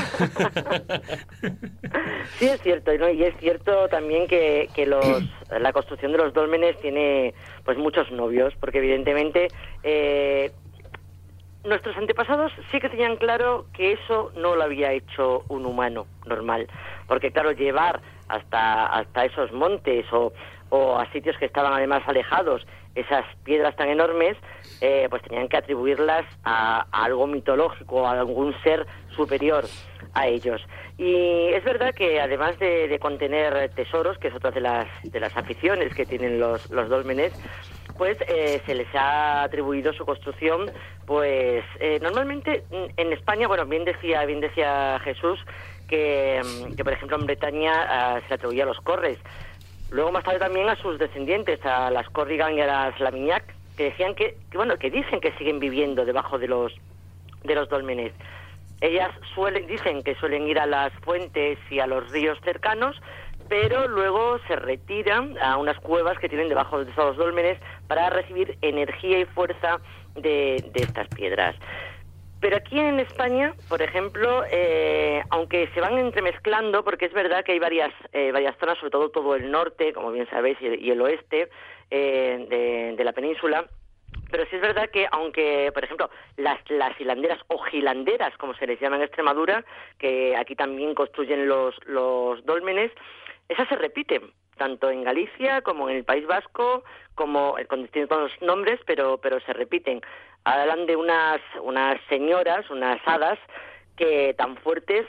Sí, 2.37 2.47
es 2.47 2.61
cierto, 2.61 2.91
¿no? 2.97 3.09
y 3.09 3.23
es 3.23 3.35
cierto 3.37 3.87
también 3.89 4.27
que, 4.27 4.69
que 4.75 4.85
los, 4.85 5.23
la 5.59 5.73
construcción 5.73 6.11
de 6.11 6.17
los 6.17 6.33
dólmenes 6.33 6.77
tiene 6.79 7.33
pues 7.65 7.77
muchos 7.77 8.11
novios, 8.11 8.53
porque 8.59 8.79
evidentemente 8.79 9.47
eh, 9.83 10.51
nuestros 11.63 11.97
antepasados 11.97 12.51
sí 12.71 12.79
que 12.79 12.89
tenían 12.89 13.17
claro 13.17 13.65
que 13.73 13.93
eso 13.93 14.31
no 14.35 14.55
lo 14.55 14.63
había 14.63 14.91
hecho 14.93 15.43
un 15.49 15.65
humano 15.65 16.07
normal, 16.25 16.67
porque 17.07 17.31
claro, 17.31 17.51
llevar 17.51 18.01
hasta, 18.27 18.85
hasta 18.87 19.25
esos 19.25 19.51
montes 19.51 20.05
o, 20.11 20.33
o 20.69 20.97
a 20.97 21.11
sitios 21.11 21.37
que 21.37 21.45
estaban 21.45 21.73
además 21.73 22.03
alejados 22.07 22.65
esas 22.95 23.25
piedras 23.43 23.75
tan 23.75 23.89
enormes, 23.89 24.37
eh, 24.81 25.07
pues 25.09 25.21
tenían 25.21 25.47
que 25.47 25.57
atribuirlas 25.57 26.25
a, 26.43 26.87
a 26.91 27.05
algo 27.05 27.27
mitológico, 27.27 28.07
a 28.07 28.11
algún 28.11 28.55
ser 28.63 28.87
superior 29.15 29.65
a 30.17 30.27
ellos. 30.27 30.61
Y 30.97 31.49
es 31.53 31.63
verdad 31.63 31.93
que 31.93 32.19
además 32.19 32.57
de, 32.59 32.97
contener 32.99 33.69
tesoros, 33.75 34.17
que 34.17 34.29
es 34.29 34.35
otra 34.35 34.51
de 34.51 34.61
las, 34.61 34.87
de 35.03 35.19
las 35.19 35.35
aficiones 35.37 35.93
que 35.93 36.05
tienen 36.05 36.39
los, 36.39 36.69
los 36.71 36.89
dólmenes, 36.89 37.33
pues 37.97 38.17
eh, 38.27 38.61
se 38.65 38.75
les 38.75 38.93
ha 38.95 39.43
atribuido 39.43 39.93
su 39.93 40.05
construcción, 40.05 40.71
pues 41.05 41.63
eh, 41.79 41.99
normalmente 42.01 42.63
mm, 42.69 42.99
en 42.99 43.13
España, 43.13 43.47
bueno, 43.47 43.65
bien 43.65 43.85
decía, 43.85 44.25
bien 44.25 44.39
decía 44.39 44.99
Jesús, 45.03 45.39
que, 45.87 46.41
mm, 46.43 46.75
que 46.75 46.83
por 46.83 46.93
ejemplo 46.93 47.17
en 47.17 47.25
Bretaña 47.25 47.73
ah, 47.87 48.21
se 48.27 48.33
atribuía 48.33 48.63
a 48.63 48.67
los 48.67 48.81
corres. 48.81 49.19
Luego 49.91 50.11
más 50.11 50.23
tarde 50.23 50.39
también 50.39 50.67
a 50.67 50.75
sus 50.75 50.99
descendientes, 50.99 51.63
a 51.65 51.89
las 51.91 52.09
Corrigan 52.09 52.55
y 52.55 52.61
a 52.61 52.67
las 52.67 52.99
Lamignac, 52.99 53.43
que 53.77 53.85
decían 53.85 54.15
que, 54.15 54.35
que, 54.51 54.57
bueno, 54.57 54.77
que 54.77 54.89
dicen 54.89 55.21
que 55.21 55.31
siguen 55.33 55.59
viviendo 55.59 56.03
debajo 56.03 56.37
de 56.37 56.47
los 56.47 56.73
de 57.43 57.55
los 57.55 57.69
dólmenes. 57.69 58.11
Ellas 58.81 59.09
suelen, 59.33 59.65
dicen 59.65 60.03
que 60.03 60.15
suelen 60.15 60.47
ir 60.47 60.59
a 60.59 60.65
las 60.65 60.93
fuentes 61.01 61.57
y 61.69 61.79
a 61.79 61.87
los 61.87 62.11
ríos 62.11 62.37
cercanos, 62.43 62.95
pero 63.49 63.87
luego 63.87 64.39
se 64.47 64.55
retiran 64.55 65.37
a 65.41 65.57
unas 65.57 65.79
cuevas 65.79 66.19
que 66.19 66.29
tienen 66.29 66.49
debajo 66.49 66.83
de 66.83 66.91
esos 66.91 67.17
dólmenes 67.17 67.57
para 67.87 68.09
recibir 68.09 68.57
energía 68.61 69.19
y 69.19 69.25
fuerza 69.25 69.79
de, 70.15 70.71
estas 70.75 71.07
piedras. 71.07 71.55
Pero 72.39 72.57
aquí 72.57 72.79
en 72.79 72.99
España, 72.99 73.55
por 73.67 73.81
ejemplo, 73.81 74.43
eh, 74.51 75.23
aunque 75.31 75.69
se 75.73 75.81
van 75.81 75.97
entremezclando, 75.97 76.83
porque 76.83 77.05
es 77.05 77.13
verdad 77.13 77.43
que 77.43 77.53
hay 77.53 77.59
varias, 77.59 77.91
eh, 78.13 78.31
varias 78.31 78.55
zonas, 78.59 78.77
sobre 78.77 78.91
todo 78.91 79.09
todo 79.09 79.35
el 79.35 79.49
norte, 79.49 79.91
como 79.91 80.11
bien 80.11 80.29
sabéis, 80.29 80.57
y 80.61 80.91
el, 80.91 81.01
oeste 81.01 81.49
eh, 81.89 82.93
de 82.95 83.03
la 83.03 83.13
península, 83.13 83.65
pero 84.29 84.45
sí 84.45 84.55
es 84.55 84.61
verdad 84.61 84.89
que 84.89 85.07
aunque, 85.11 85.71
por 85.73 85.83
ejemplo, 85.83 86.09
las, 86.35 86.59
las 86.69 86.99
hilanderas 86.99 87.39
o 87.47 87.57
gilanderas, 87.59 88.35
como 88.37 88.53
se 88.55 88.67
les 88.67 88.79
llama 88.79 88.97
en 88.97 89.03
Extremadura, 89.03 89.63
que 89.97 90.35
aquí 90.35 90.55
también 90.55 90.93
construyen 90.93 91.47
los, 91.47 91.75
los 91.85 92.45
dólmenes, 92.45 92.91
esas 93.49 93.67
se 93.69 93.75
repiten, 93.75 94.31
tanto 94.57 94.89
en 94.89 95.03
Galicia 95.03 95.61
como 95.61 95.89
en 95.89 95.97
el 95.97 96.03
País 96.03 96.25
Vasco, 96.27 96.83
como 97.15 97.57
eh, 97.57 97.65
con 97.65 97.83
distintos 97.83 98.31
nombres, 98.41 98.79
pero, 98.85 99.17
pero 99.19 99.39
se 99.41 99.53
repiten. 99.53 100.01
Hablan 100.43 100.85
de 100.85 100.95
unas, 100.95 101.39
unas 101.61 101.99
señoras, 102.09 102.69
unas 102.69 102.99
hadas, 103.05 103.39
que 103.95 104.33
tan 104.37 104.57
fuertes 104.57 105.05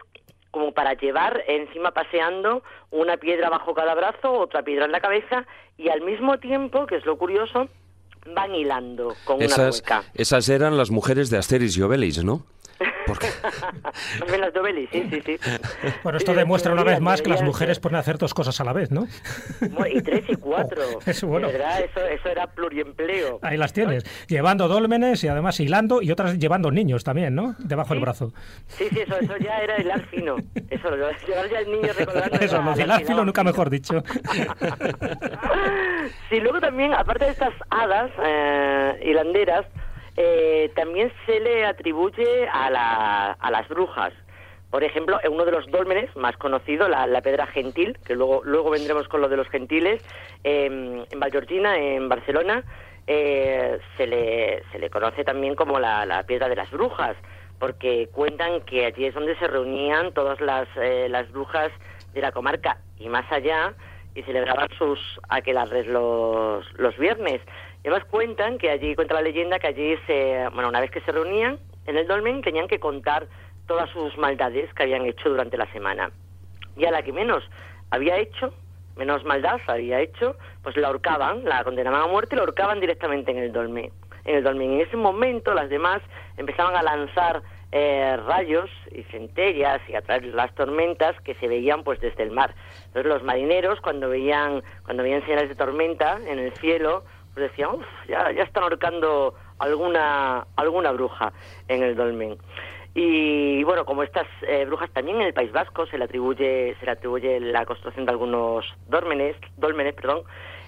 como 0.50 0.72
para 0.72 0.94
llevar 0.94 1.44
encima 1.46 1.90
paseando 1.90 2.62
una 2.90 3.18
piedra 3.18 3.50
bajo 3.50 3.74
cada 3.74 3.94
brazo, 3.94 4.32
otra 4.32 4.62
piedra 4.62 4.86
en 4.86 4.92
la 4.92 5.00
cabeza, 5.00 5.46
y 5.76 5.90
al 5.90 6.00
mismo 6.00 6.38
tiempo, 6.38 6.86
que 6.86 6.96
es 6.96 7.04
lo 7.04 7.18
curioso, 7.18 7.68
van 8.34 8.54
hilando 8.54 9.14
con 9.24 9.36
una 9.36 9.46
Esas, 9.46 9.80
rueca. 9.80 10.04
esas 10.14 10.48
eran 10.48 10.76
las 10.76 10.90
mujeres 10.90 11.30
de 11.30 11.38
Asteris 11.38 11.76
y 11.76 11.82
Obelix, 11.82 12.22
¿no? 12.24 12.44
También 14.18 14.40
las 14.40 14.52
de 14.52 14.60
Obelix, 14.60 14.90
sí, 14.90 15.08
sí, 15.10 15.22
sí. 15.24 15.36
Bueno, 16.02 16.18
esto 16.18 16.32
Sí, 16.32 16.38
demuestra 16.38 16.72
una 16.72 16.84
vez 16.84 17.00
más 17.00 17.22
que 17.22 17.30
las 17.30 17.42
mujeres 17.42 17.80
pueden 17.80 17.96
hacer 17.96 18.18
dos 18.18 18.34
cosas 18.34 18.60
a 18.60 18.64
la 18.64 18.72
vez, 18.72 18.90
¿no? 18.90 19.06
Y 19.92 20.02
tres 20.02 20.24
y 20.28 20.36
cuatro. 20.36 20.82
eso 21.06 21.26
bueno. 21.26 21.48
Verdad, 21.48 21.80
eso, 21.80 22.00
eso 22.00 22.28
era 22.28 22.46
pluriempleo. 22.46 23.38
Ahí 23.42 23.56
las 23.56 23.72
tienes, 23.72 24.04
llevando 24.26 24.68
dólmenes 24.68 25.22
y 25.24 25.28
además 25.28 25.58
hilando 25.60 26.02
y 26.02 26.10
otras 26.10 26.38
llevando 26.38 26.70
niños 26.70 27.04
también, 27.04 27.34
¿no? 27.34 27.54
Debajo 27.58 27.94
del 27.94 28.00
brazo. 28.02 28.32
Sí, 28.68 28.86
sí, 28.90 29.00
eso, 29.00 29.18
eso 29.18 29.36
ya 29.38 29.58
era 29.58 29.80
hilar 29.80 30.06
fino. 30.06 30.36
Eso, 30.70 30.90
llevar 31.26 31.50
ya 31.50 31.58
el 31.60 31.70
niño 31.70 31.92
recordando. 31.96 32.38
Eso, 32.40 32.62
lo 32.62 32.72
hilar 32.74 33.00
hilada 33.02 33.24
nunca 33.24 33.40
fino. 33.42 33.50
mejor 33.50 33.70
dicho. 33.70 34.02
Sí, 36.28 36.40
luego 36.40 36.60
también, 36.60 36.92
aparte 36.94 37.26
de 37.26 37.30
estas 37.32 37.54
hadas 37.70 38.10
eh, 38.22 39.00
hilanderas, 39.04 39.66
eh, 40.20 40.70
también 40.74 41.12
se 41.26 41.38
le 41.38 41.64
atribuye 41.64 42.48
a, 42.52 42.68
la- 42.70 43.32
a 43.38 43.50
las 43.50 43.68
brujas. 43.68 44.12
Por 44.70 44.82
ejemplo, 44.84 45.18
en 45.22 45.32
uno 45.32 45.44
de 45.44 45.52
los 45.52 45.66
dólmenes 45.70 46.14
más 46.16 46.36
conocido, 46.36 46.88
la, 46.88 47.06
la 47.06 47.22
Gentil, 47.46 47.96
que 48.04 48.14
luego, 48.14 48.42
luego 48.44 48.70
vendremos 48.70 49.06
con 49.08 49.20
lo 49.22 49.28
de 49.28 49.36
los 49.36 49.48
gentiles, 49.48 50.02
eh, 50.44 50.66
en 51.10 51.20
Vallorgina, 51.20 51.78
en 51.78 52.08
Barcelona, 52.08 52.64
eh, 53.06 53.78
se, 53.96 54.06
le, 54.06 54.62
se 54.70 54.78
le 54.78 54.90
conoce 54.90 55.24
también 55.24 55.54
como 55.54 55.78
la, 55.78 56.04
la 56.04 56.24
Piedra 56.24 56.48
de 56.48 56.56
las 56.56 56.70
Brujas, 56.70 57.16
porque 57.58 58.08
cuentan 58.12 58.60
que 58.62 58.84
allí 58.86 59.06
es 59.06 59.14
donde 59.14 59.36
se 59.38 59.46
reunían 59.46 60.12
todas 60.12 60.40
las, 60.40 60.68
eh, 60.76 61.06
las 61.08 61.30
brujas 61.32 61.70
de 62.12 62.20
la 62.20 62.32
comarca 62.32 62.76
y 62.98 63.08
más 63.08 63.24
allá, 63.32 63.72
y 64.14 64.22
celebraban 64.24 64.68
sus 64.76 64.98
aquelarres 65.28 65.86
los, 65.86 66.66
los 66.76 66.96
viernes. 66.98 67.40
Además 67.88 68.04
cuentan 68.10 68.58
que 68.58 68.68
allí, 68.68 68.94
cuenta 68.94 69.14
la 69.14 69.22
leyenda, 69.22 69.58
que 69.58 69.68
allí, 69.68 69.96
se, 70.06 70.46
bueno, 70.52 70.68
una 70.68 70.80
vez 70.80 70.90
que 70.90 71.00
se 71.00 71.10
reunían 71.10 71.58
en 71.86 71.96
el 71.96 72.06
dolmen, 72.06 72.42
tenían 72.42 72.68
que 72.68 72.78
contar 72.78 73.26
todas 73.66 73.88
sus 73.88 74.14
maldades 74.18 74.70
que 74.74 74.82
habían 74.82 75.06
hecho 75.06 75.30
durante 75.30 75.56
la 75.56 75.64
semana. 75.72 76.10
Y 76.76 76.84
a 76.84 76.90
la 76.90 77.02
que 77.02 77.14
menos 77.14 77.42
había 77.90 78.18
hecho, 78.18 78.52
menos 78.94 79.24
maldad 79.24 79.58
había 79.68 80.00
hecho, 80.00 80.36
pues 80.62 80.76
la 80.76 80.88
ahorcaban, 80.88 81.46
la 81.46 81.64
condenaban 81.64 82.02
a 82.02 82.06
muerte 82.08 82.34
y 82.34 82.36
la 82.36 82.42
ahorcaban 82.42 82.78
directamente 82.78 83.30
en 83.30 83.38
el 83.38 83.52
dolmen. 83.52 83.90
En 84.26 84.36
el 84.36 84.44
dolmen. 84.44 84.72
En 84.72 84.80
ese 84.82 84.98
momento 84.98 85.54
las 85.54 85.70
demás 85.70 86.02
empezaban 86.36 86.76
a 86.76 86.82
lanzar 86.82 87.42
eh, 87.72 88.18
rayos 88.26 88.68
y 88.92 89.02
centellas 89.04 89.80
y 89.88 89.94
a 89.94 90.02
traer 90.02 90.26
las 90.26 90.54
tormentas 90.54 91.18
que 91.22 91.34
se 91.36 91.48
veían 91.48 91.84
pues 91.84 92.00
desde 92.00 92.22
el 92.22 92.32
mar. 92.32 92.54
Entonces 92.84 93.06
los 93.06 93.22
marineros 93.22 93.80
cuando 93.80 94.10
veían 94.10 94.62
cuando 94.84 95.02
veían 95.02 95.22
señales 95.22 95.48
de 95.48 95.54
tormenta 95.54 96.18
en 96.26 96.38
el 96.38 96.52
cielo 96.56 97.04
pues 97.38 97.50
decían, 97.50 97.70
uff, 97.74 97.86
ya, 98.08 98.32
ya 98.32 98.42
están 98.42 98.64
ahorcando 98.64 99.34
alguna 99.58 100.46
alguna 100.56 100.90
bruja 100.92 101.32
en 101.68 101.82
el 101.82 101.94
dolmen. 101.94 102.36
Y 102.94 103.62
bueno, 103.64 103.84
como 103.84 104.02
estas 104.02 104.26
eh, 104.42 104.64
brujas 104.64 104.90
también 104.90 105.20
en 105.20 105.28
el 105.28 105.34
País 105.34 105.52
Vasco 105.52 105.86
se 105.86 105.98
le 105.98 106.04
atribuye 106.04 106.74
se 106.80 106.84
le 106.84 106.92
atribuye 106.92 107.38
la 107.38 107.64
construcción 107.64 108.06
de 108.06 108.12
algunos 108.12 108.64
dólmenes, 108.88 109.36
dólmenes, 109.56 109.94
perdón, 109.94 110.22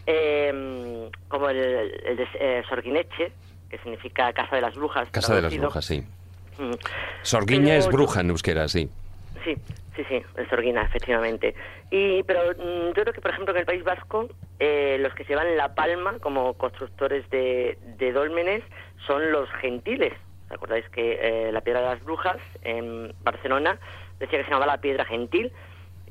eh, 0.07 1.11
como 1.29 1.49
el, 1.49 1.59
el 1.59 2.17
de 2.17 2.29
eh, 2.39 2.63
Sorguineche, 2.69 3.33
que 3.69 3.79
significa 3.79 4.33
casa 4.33 4.55
de 4.55 4.63
las 4.63 4.75
brujas. 4.75 5.11
Casa 5.11 5.35
de 5.35 5.43
las 5.43 5.57
brujas, 5.57 5.85
sí. 5.85 6.05
Mm. 6.59 6.75
Sorguiña 7.23 7.77
es 7.77 7.89
bruja 7.89 8.21
en 8.21 8.31
euskera, 8.31 8.69
sí. 8.69 8.89
Sí, 9.45 9.57
sí, 10.05 10.21
sí, 10.21 10.23
el 10.37 10.49
Sorguina, 10.49 10.83
efectivamente. 10.83 11.55
Y, 11.91 12.23
pero 12.25 12.53
mm, 12.53 12.89
yo 12.89 13.03
creo 13.03 13.13
que, 13.13 13.21
por 13.21 13.31
ejemplo, 13.31 13.55
en 13.55 13.61
el 13.61 13.67
País 13.67 13.85
Vasco, 13.85 14.29
eh, 14.59 14.99
los 15.01 15.15
que 15.15 15.25
se 15.25 15.31
llevan 15.31 15.57
la 15.57 15.75
palma 15.75 16.19
como 16.21 16.55
constructores 16.55 17.29
de, 17.31 17.79
de 17.99 18.13
dólmenes 18.13 18.63
son 19.07 19.33
los 19.33 19.51
gentiles. 19.61 20.13
¿Os 20.47 20.53
acordáis 20.53 20.89
que 20.91 21.19
eh, 21.21 21.53
la 21.53 21.61
Piedra 21.61 21.81
de 21.81 21.87
las 21.87 22.05
Brujas 22.05 22.39
en 22.63 23.13
Barcelona 23.23 23.79
decía 24.19 24.39
que 24.39 24.45
se 24.45 24.51
llamaba 24.51 24.67
la 24.67 24.81
Piedra 24.81 25.05
Gentil? 25.05 25.53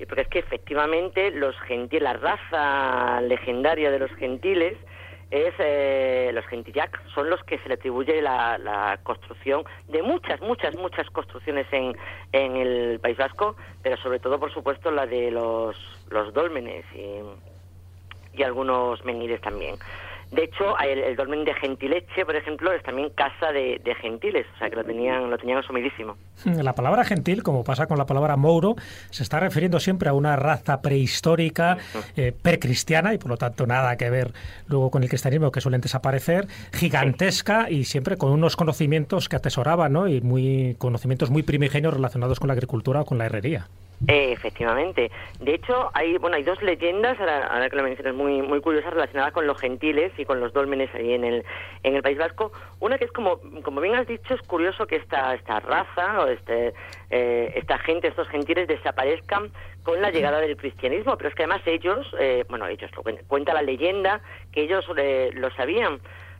Porque 0.07 0.21
es 0.21 0.27
que 0.29 0.39
efectivamente 0.39 1.29
los 1.31 1.59
gentiles, 1.61 2.03
la 2.03 2.13
raza 2.13 3.19
legendaria 3.21 3.91
de 3.91 3.99
los 3.99 4.11
gentiles 4.11 4.77
es 5.31 5.53
eh, 5.59 6.31
los 6.33 6.45
gentillac, 6.47 6.99
son 7.13 7.29
los 7.29 7.43
que 7.43 7.59
se 7.59 7.67
le 7.67 7.75
atribuye 7.75 8.21
la, 8.21 8.57
la 8.57 8.99
construcción 9.03 9.63
de 9.87 10.01
muchas, 10.01 10.41
muchas, 10.41 10.75
muchas 10.75 11.09
construcciones 11.11 11.67
en, 11.71 11.95
en 12.31 12.55
el 12.55 12.99
País 12.99 13.17
Vasco, 13.17 13.55
pero 13.83 13.97
sobre 13.97 14.19
todo, 14.19 14.39
por 14.39 14.51
supuesto, 14.51 14.89
la 14.89 15.05
de 15.05 15.29
los, 15.29 15.75
los 16.09 16.33
dólmenes 16.33 16.83
y, 16.95 18.39
y 18.39 18.43
algunos 18.43 19.03
menires 19.05 19.41
también. 19.41 19.75
De 20.31 20.43
hecho, 20.43 20.77
el, 20.77 20.99
el 20.99 21.15
dolmen 21.15 21.43
de 21.43 21.53
Gentileche, 21.55 22.23
por 22.23 22.35
ejemplo, 22.35 22.71
es 22.71 22.83
también 22.83 23.09
casa 23.09 23.51
de, 23.51 23.81
de 23.83 23.95
gentiles, 23.95 24.45
o 24.55 24.57
sea 24.59 24.69
que 24.69 24.75
lo 24.75 24.83
tenían, 24.83 25.29
lo 25.29 25.37
tenían 25.37 25.57
asumidísimo. 25.57 26.17
La 26.45 26.73
palabra 26.73 27.03
gentil, 27.03 27.41
como 27.41 27.63
pasa 27.63 27.87
con 27.87 27.97
la 27.97 28.05
palabra 28.05 28.37
mouro, 28.37 28.75
se 29.09 29.23
está 29.23 29.39
refiriendo 29.39 29.79
siempre 29.79 30.07
a 30.09 30.13
una 30.13 30.35
raza 30.35 30.81
prehistórica, 30.81 31.77
eh, 32.15 32.31
precristiana, 32.31 33.13
y 33.15 33.17
por 33.17 33.31
lo 33.31 33.37
tanto 33.37 33.65
nada 33.65 33.97
que 33.97 34.09
ver 34.11 34.31
luego 34.67 34.91
con 34.91 35.01
el 35.01 35.09
cristianismo 35.09 35.51
que 35.51 35.61
suelen 35.61 35.81
desaparecer, 35.81 36.47
gigantesca 36.73 37.69
y 37.69 37.85
siempre 37.85 38.17
con 38.17 38.31
unos 38.31 38.55
conocimientos 38.55 39.29
que 39.29 39.35
atesoraban, 39.35 39.93
¿no? 39.93 40.07
Y 40.07 40.21
muy 40.21 40.75
conocimientos 40.77 41.31
muy 41.31 41.41
primigenios 41.41 41.93
relacionados 41.93 42.39
con 42.39 42.49
la 42.49 42.53
agricultura 42.53 43.01
o 43.01 43.05
con 43.05 43.17
la 43.17 43.25
herrería. 43.25 43.67
Eh, 44.07 44.31
efectivamente. 44.31 45.11
De 45.39 45.53
hecho, 45.53 45.91
hay 45.93 46.17
bueno 46.17 46.35
hay 46.35 46.41
dos 46.41 46.59
leyendas, 46.63 47.19
ahora, 47.19 47.45
ahora 47.45 47.69
que 47.69 47.75
lo 47.75 47.83
mencionas, 47.83 48.15
muy 48.15 48.41
muy 48.41 48.59
curiosas 48.59 48.91
relacionadas 48.91 49.33
con 49.33 49.45
los 49.45 49.59
gentiles 49.59 50.11
y 50.17 50.25
con 50.25 50.39
los 50.39 50.51
dólmenes 50.51 50.89
ahí 50.95 51.13
en 51.13 51.23
el 51.23 51.45
en 51.83 51.95
el 51.95 52.01
País 52.01 52.17
Vasco. 52.17 52.51
Una 52.79 52.97
que 52.97 53.05
es 53.05 53.11
como 53.11 53.39
como 53.61 53.81
bien 53.81 53.93
has 53.93 54.07
dicho, 54.07 54.33
es 54.33 54.41
curioso 54.41 54.87
que 54.87 54.95
esta 54.95 55.35
esta 55.35 55.59
raza 55.59 56.21
o 56.21 56.27
este 56.27 56.73
eh, 57.11 57.53
esta 57.55 57.77
gente, 57.77 58.07
estos 58.07 58.27
gentiles 58.29 58.67
desaparezcan 58.67 59.51
con 59.83 60.01
la 60.01 60.09
llegada 60.09 60.39
del 60.39 60.57
cristianismo, 60.57 61.15
pero 61.15 61.29
es 61.29 61.35
que 61.35 61.43
además 61.43 61.61
ellos, 61.67 62.07
eh, 62.19 62.45
bueno 62.49 62.65
ellos 62.67 62.89
lo 62.95 63.03
cuen- 63.03 63.21
cuenta 63.27 63.53
la 63.53 63.61
leyenda 63.61 64.21
que 64.51 64.61
ellos 64.63 64.85
eh, 64.97 65.29
lo 65.33 65.51
sabían 65.51 65.99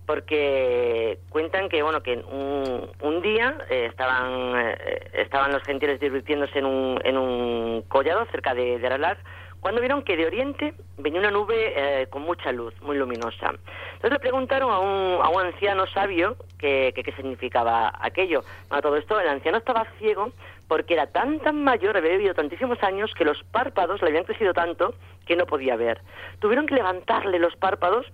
porque 0.09 1.19
cuentan 1.29 1.69
que 1.69 1.83
bueno 1.83 2.01
que 2.01 2.17
un, 2.17 2.89
un 2.99 3.21
día 3.21 3.55
eh, 3.69 3.85
estaban 3.91 4.55
eh, 4.57 5.07
estaban 5.13 5.51
los 5.51 5.61
gentiles 5.61 5.99
divirtiéndose 5.99 6.57
en 6.57 6.65
un, 6.65 6.99
en 7.03 7.15
un 7.15 7.83
collado 7.83 8.25
cerca 8.31 8.55
de, 8.55 8.79
de 8.79 8.87
Aralar 8.87 9.19
cuando 9.59 9.81
vieron 9.81 10.01
que 10.01 10.17
de 10.17 10.25
oriente 10.25 10.73
venía 10.97 11.19
una 11.19 11.29
nube 11.29 11.73
eh, 11.75 12.07
con 12.07 12.23
mucha 12.23 12.51
luz, 12.51 12.73
muy 12.81 12.97
luminosa. 12.97 13.51
Entonces 13.51 14.11
le 14.11 14.19
preguntaron 14.19 14.71
a 14.71 14.79
un, 14.79 15.21
a 15.21 15.29
un 15.29 15.45
anciano 15.45 15.85
sabio 15.85 16.37
que 16.57 16.91
que 16.95 17.03
qué 17.03 17.11
significaba 17.11 17.93
aquello. 18.01 18.41
A 18.71 18.81
todo 18.81 18.95
esto 18.95 19.19
el 19.19 19.27
anciano 19.27 19.59
estaba 19.59 19.85
ciego 19.99 20.31
porque 20.67 20.95
era 20.95 21.05
tan 21.05 21.39
tan 21.41 21.63
mayor, 21.63 21.95
había 21.95 22.13
vivido 22.13 22.33
tantísimos 22.33 22.81
años 22.81 23.13
que 23.13 23.25
los 23.25 23.43
párpados 23.51 24.01
le 24.01 24.07
habían 24.07 24.23
crecido 24.23 24.53
tanto 24.53 24.95
que 25.27 25.35
no 25.35 25.45
podía 25.45 25.75
ver. 25.75 26.01
Tuvieron 26.39 26.65
que 26.65 26.73
levantarle 26.73 27.37
los 27.37 27.55
párpados 27.57 28.07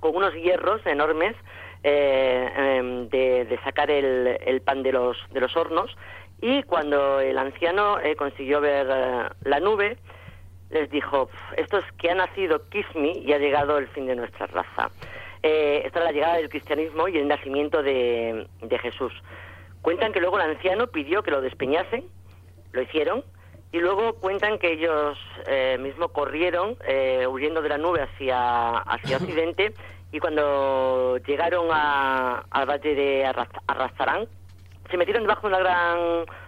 con 0.00 0.16
unos 0.16 0.34
hierros 0.34 0.84
enormes 0.86 1.34
eh, 1.82 2.50
em, 2.56 3.08
de, 3.08 3.44
de 3.44 3.58
sacar 3.62 3.90
el, 3.90 4.60
pan 4.62 4.82
de 4.82 4.92
los, 4.92 5.16
de 5.30 5.40
los 5.40 5.56
hornos 5.56 5.96
y 6.40 6.62
cuando 6.64 7.20
el 7.20 7.38
anciano 7.38 7.98
eh, 8.00 8.16
consiguió 8.16 8.60
ver 8.60 8.86
eh, 8.90 9.28
la 9.44 9.60
nube, 9.60 9.96
les 10.70 10.90
dijo, 10.90 11.26
"Pf, 11.26 11.60
esto 11.60 11.78
es 11.78 11.84
que 11.98 12.10
ha 12.10 12.14
nacido 12.14 12.68
Kismi 12.68 13.22
y 13.24 13.32
ha 13.32 13.38
llegado 13.38 13.78
el 13.78 13.88
fin 13.88 14.06
de 14.06 14.16
nuestra 14.16 14.46
raza. 14.46 14.90
Eh, 15.42 15.82
esta 15.84 16.00
es 16.00 16.04
la 16.04 16.12
llegada 16.12 16.36
del 16.36 16.48
cristianismo 16.48 17.08
y 17.08 17.18
el 17.18 17.28
nacimiento 17.28 17.82
de, 17.82 18.46
de 18.62 18.78
Jesús. 18.78 19.12
Cuentan 19.80 20.12
que 20.12 20.20
luego 20.20 20.38
el 20.40 20.50
anciano 20.50 20.88
pidió 20.88 21.22
que 21.22 21.30
lo 21.30 21.40
despeñasen, 21.40 22.04
lo 22.72 22.82
hicieron, 22.82 23.22
y 23.76 23.80
luego 23.80 24.14
cuentan 24.14 24.58
que 24.58 24.72
ellos 24.72 25.18
eh, 25.46 25.76
mismo 25.78 26.08
corrieron 26.08 26.76
eh, 26.88 27.26
huyendo 27.26 27.60
de 27.60 27.68
la 27.68 27.76
nube 27.76 28.00
hacia, 28.00 28.78
hacia 28.78 29.16
Occidente 29.20 29.74
y 30.12 30.18
cuando 30.18 31.18
llegaron 31.26 31.68
a- 31.70 32.44
al 32.50 32.66
valle 32.66 32.94
de 32.94 33.26
Arras- 33.26 33.60
Arrastarán, 33.66 34.26
se 34.90 34.96
metieron 34.96 35.24
debajo 35.24 35.42
de 35.48 35.54
una 35.54 35.58
gran 35.62 35.98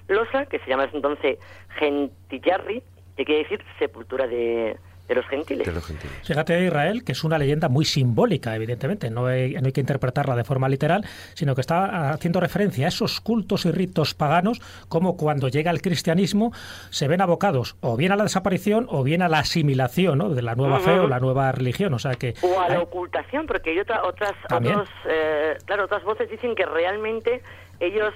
losa 0.06 0.46
que 0.46 0.58
se 0.60 0.70
llama 0.70 0.88
entonces 0.92 1.38
Gentillarri, 1.78 2.82
que 3.16 3.24
quiere 3.26 3.42
decir 3.42 3.62
sepultura 3.78 4.26
de, 4.26 4.78
de 5.08 5.14
los 5.14 5.26
gentiles. 5.26 5.66
De 5.66 5.72
los 5.72 5.84
gentiles. 5.84 6.16
Fíjate, 6.24 6.64
Israel, 6.66 7.02
que 7.02 7.12
es 7.12 7.24
una 7.24 7.38
leyenda 7.38 7.68
muy 7.68 7.84
simbólica, 7.84 8.54
evidentemente, 8.54 9.10
no 9.10 9.26
hay, 9.26 9.54
no 9.54 9.66
hay 9.66 9.72
que 9.72 9.80
interpretarla 9.80 10.36
de 10.36 10.44
forma 10.44 10.68
literal, 10.68 11.04
sino 11.34 11.54
que 11.54 11.62
está 11.62 12.10
haciendo 12.10 12.40
referencia 12.40 12.86
a 12.86 12.88
esos 12.88 13.20
cultos 13.20 13.64
y 13.64 13.70
ritos 13.72 14.14
paganos, 14.14 14.60
como 14.88 15.16
cuando 15.16 15.48
llega 15.48 15.70
el 15.70 15.80
cristianismo 15.82 16.52
se 16.90 17.08
ven 17.08 17.20
abocados 17.20 17.76
o 17.80 17.96
bien 17.96 18.12
a 18.12 18.16
la 18.16 18.24
desaparición 18.24 18.86
o 18.90 19.02
bien 19.02 19.22
a 19.22 19.28
la 19.28 19.38
asimilación 19.40 20.18
¿no? 20.18 20.28
de 20.30 20.42
la 20.42 20.54
nueva 20.54 20.80
fe 20.80 20.98
o 20.98 21.08
la 21.08 21.20
nueva 21.20 21.50
religión. 21.52 21.94
O 21.94 21.98
sea 21.98 22.14
que 22.14 22.34
O 22.42 22.60
a 22.60 22.68
la 22.68 22.74
hay- 22.76 22.80
ocultación, 22.82 23.46
porque 23.46 23.70
hay 23.70 23.78
otra- 23.78 24.04
otras, 24.04 24.32
otros, 24.52 24.88
eh, 25.08 25.56
claro, 25.64 25.84
otras 25.84 26.04
voces 26.04 26.30
dicen 26.30 26.54
que 26.54 26.66
realmente 26.66 27.42
ellos 27.80 28.12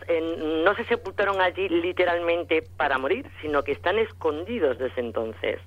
no 0.64 0.74
se 0.74 0.84
sepultaron 0.84 1.40
allí 1.40 1.68
literalmente 1.68 2.62
para 2.76 2.98
morir, 2.98 3.30
sino 3.40 3.62
que 3.62 3.72
están 3.72 3.98
escondidos 3.98 4.78
desde 4.78 5.00
entonces. 5.00 5.60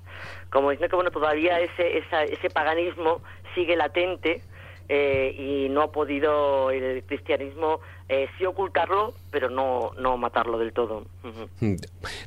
Como 0.50 0.70
diciendo 0.70 0.90
que 0.90 0.96
bueno, 0.96 1.10
todavía 1.10 1.60
ese, 1.60 1.98
esa- 1.98 2.24
ese 2.24 2.50
paganismo 2.50 3.22
sigue 3.54 3.76
latente 3.76 4.42
eh, 4.88 5.34
y 5.36 5.68
no 5.68 5.82
ha 5.82 5.92
podido 5.92 6.70
el 6.70 7.02
cristianismo 7.04 7.80
eh, 8.08 8.28
sí 8.38 8.44
ocultarlo, 8.44 9.14
pero 9.32 9.50
no, 9.50 9.90
no 9.98 10.16
matarlo 10.16 10.58
del 10.58 10.72
todo. 10.72 11.06
Mm. 11.58 11.74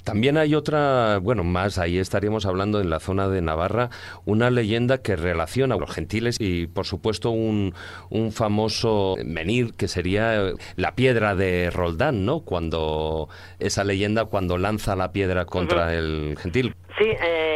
También 0.04 0.38
hay 0.38 0.54
otra, 0.54 1.20
bueno, 1.20 1.46
más 1.46 1.78
ahí 1.78 1.98
estaríamos 1.98 2.46
hablando 2.46 2.82
en 2.82 2.90
la 2.90 3.00
zona 3.00 3.30
de 3.30 3.42
Navarra, 3.42 3.90
una 4.26 4.50
leyenda 4.50 5.02
que 5.02 5.16
relaciona 5.16 5.76
a 5.76 5.78
los 5.78 5.90
gentiles 5.90 6.36
y 6.38 6.68
por 6.68 6.86
supuesto 6.86 7.30
un, 7.30 7.74
un 8.10 8.34
famoso 8.34 9.16
menir 9.24 9.74
que 9.76 9.88
sería 9.88 10.50
eh, 10.50 10.54
la 10.76 10.96
piedra 10.96 11.36
de 11.36 11.70
Roldán, 11.70 12.26
¿no? 12.26 12.42
Cuando 12.42 13.30
esa 13.60 13.86
leyenda 13.86 14.26
cuando 14.26 14.58
lanza 14.58 14.98
la 14.98 15.14
piedra 15.14 15.46
contra 15.46 15.94
el 15.94 16.36
gentil. 16.38 16.76
Sí, 16.98 17.06
eh, 17.06 17.49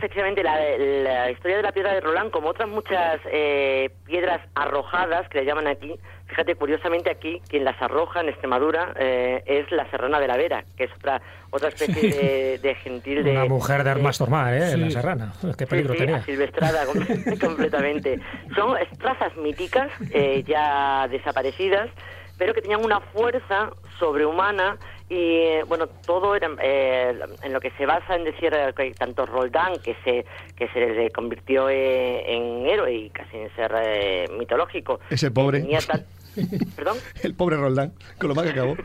efectivamente, 0.00 0.42
la, 0.42 0.58
la 0.78 1.30
historia 1.30 1.58
de 1.58 1.62
la 1.62 1.72
piedra 1.72 1.92
de 1.92 2.00
Roland, 2.00 2.30
como 2.30 2.48
otras 2.48 2.68
muchas 2.68 3.20
eh, 3.30 3.90
piedras 4.06 4.40
arrojadas, 4.54 5.28
que 5.28 5.38
le 5.40 5.44
llaman 5.44 5.66
aquí, 5.66 5.94
fíjate, 6.26 6.54
curiosamente 6.54 7.10
aquí, 7.10 7.40
quien 7.48 7.64
las 7.64 7.80
arroja 7.82 8.20
en 8.20 8.30
Extremadura 8.30 8.94
eh, 8.98 9.42
es 9.46 9.70
la 9.72 9.88
serrana 9.90 10.18
de 10.18 10.26
la 10.28 10.36
Vera, 10.36 10.64
que 10.76 10.84
es 10.84 10.90
otra 10.94 11.20
otra 11.52 11.68
especie 11.68 12.08
de, 12.10 12.58
de 12.58 12.74
gentil 12.76 13.24
de... 13.24 13.32
una 13.32 13.44
mujer 13.44 13.82
de 13.82 13.90
Armas 13.90 14.16
Tormar, 14.18 14.54
¿eh? 14.54 14.68
Sí. 14.70 14.76
la 14.76 14.90
serrana. 14.90 15.32
Qué 15.58 15.66
peligro 15.66 15.94
sí, 15.94 15.98
tenía. 15.98 16.16
asilvestrada 16.18 16.86
com- 16.86 17.04
completamente. 17.40 18.20
Son 18.54 18.76
razas 19.00 19.36
míticas, 19.36 19.90
eh, 20.12 20.44
ya 20.46 21.08
desaparecidas, 21.10 21.90
pero 22.38 22.54
que 22.54 22.62
tenían 22.62 22.84
una 22.84 23.00
fuerza 23.00 23.70
sobrehumana 23.98 24.78
y, 25.10 25.60
bueno, 25.66 25.88
todo 25.88 26.34
era, 26.36 26.48
eh, 26.62 27.12
en 27.42 27.52
lo 27.52 27.60
que 27.60 27.70
se 27.72 27.84
basa 27.84 28.14
en 28.14 28.24
decir 28.24 28.52
que 28.76 28.92
tanto 28.92 29.26
Roldán, 29.26 29.74
que 29.82 29.94
se, 30.04 30.24
que 30.56 30.68
se 30.68 31.10
convirtió 31.10 31.68
eh, 31.68 32.22
en 32.32 32.64
héroe 32.66 32.94
y 32.94 33.10
casi 33.10 33.36
en 33.36 33.54
ser 33.56 33.72
eh, 33.84 34.28
mitológico. 34.38 35.00
Ese 35.10 35.30
pobre. 35.30 35.60
tenía 35.60 35.80
tan- 35.80 36.06
¿Perdón? 36.76 36.96
El 37.22 37.34
pobre 37.34 37.56
Roldán, 37.56 37.92
con 38.18 38.28
lo 38.28 38.34
mal 38.34 38.44
que 38.44 38.52
acabó. 38.52 38.76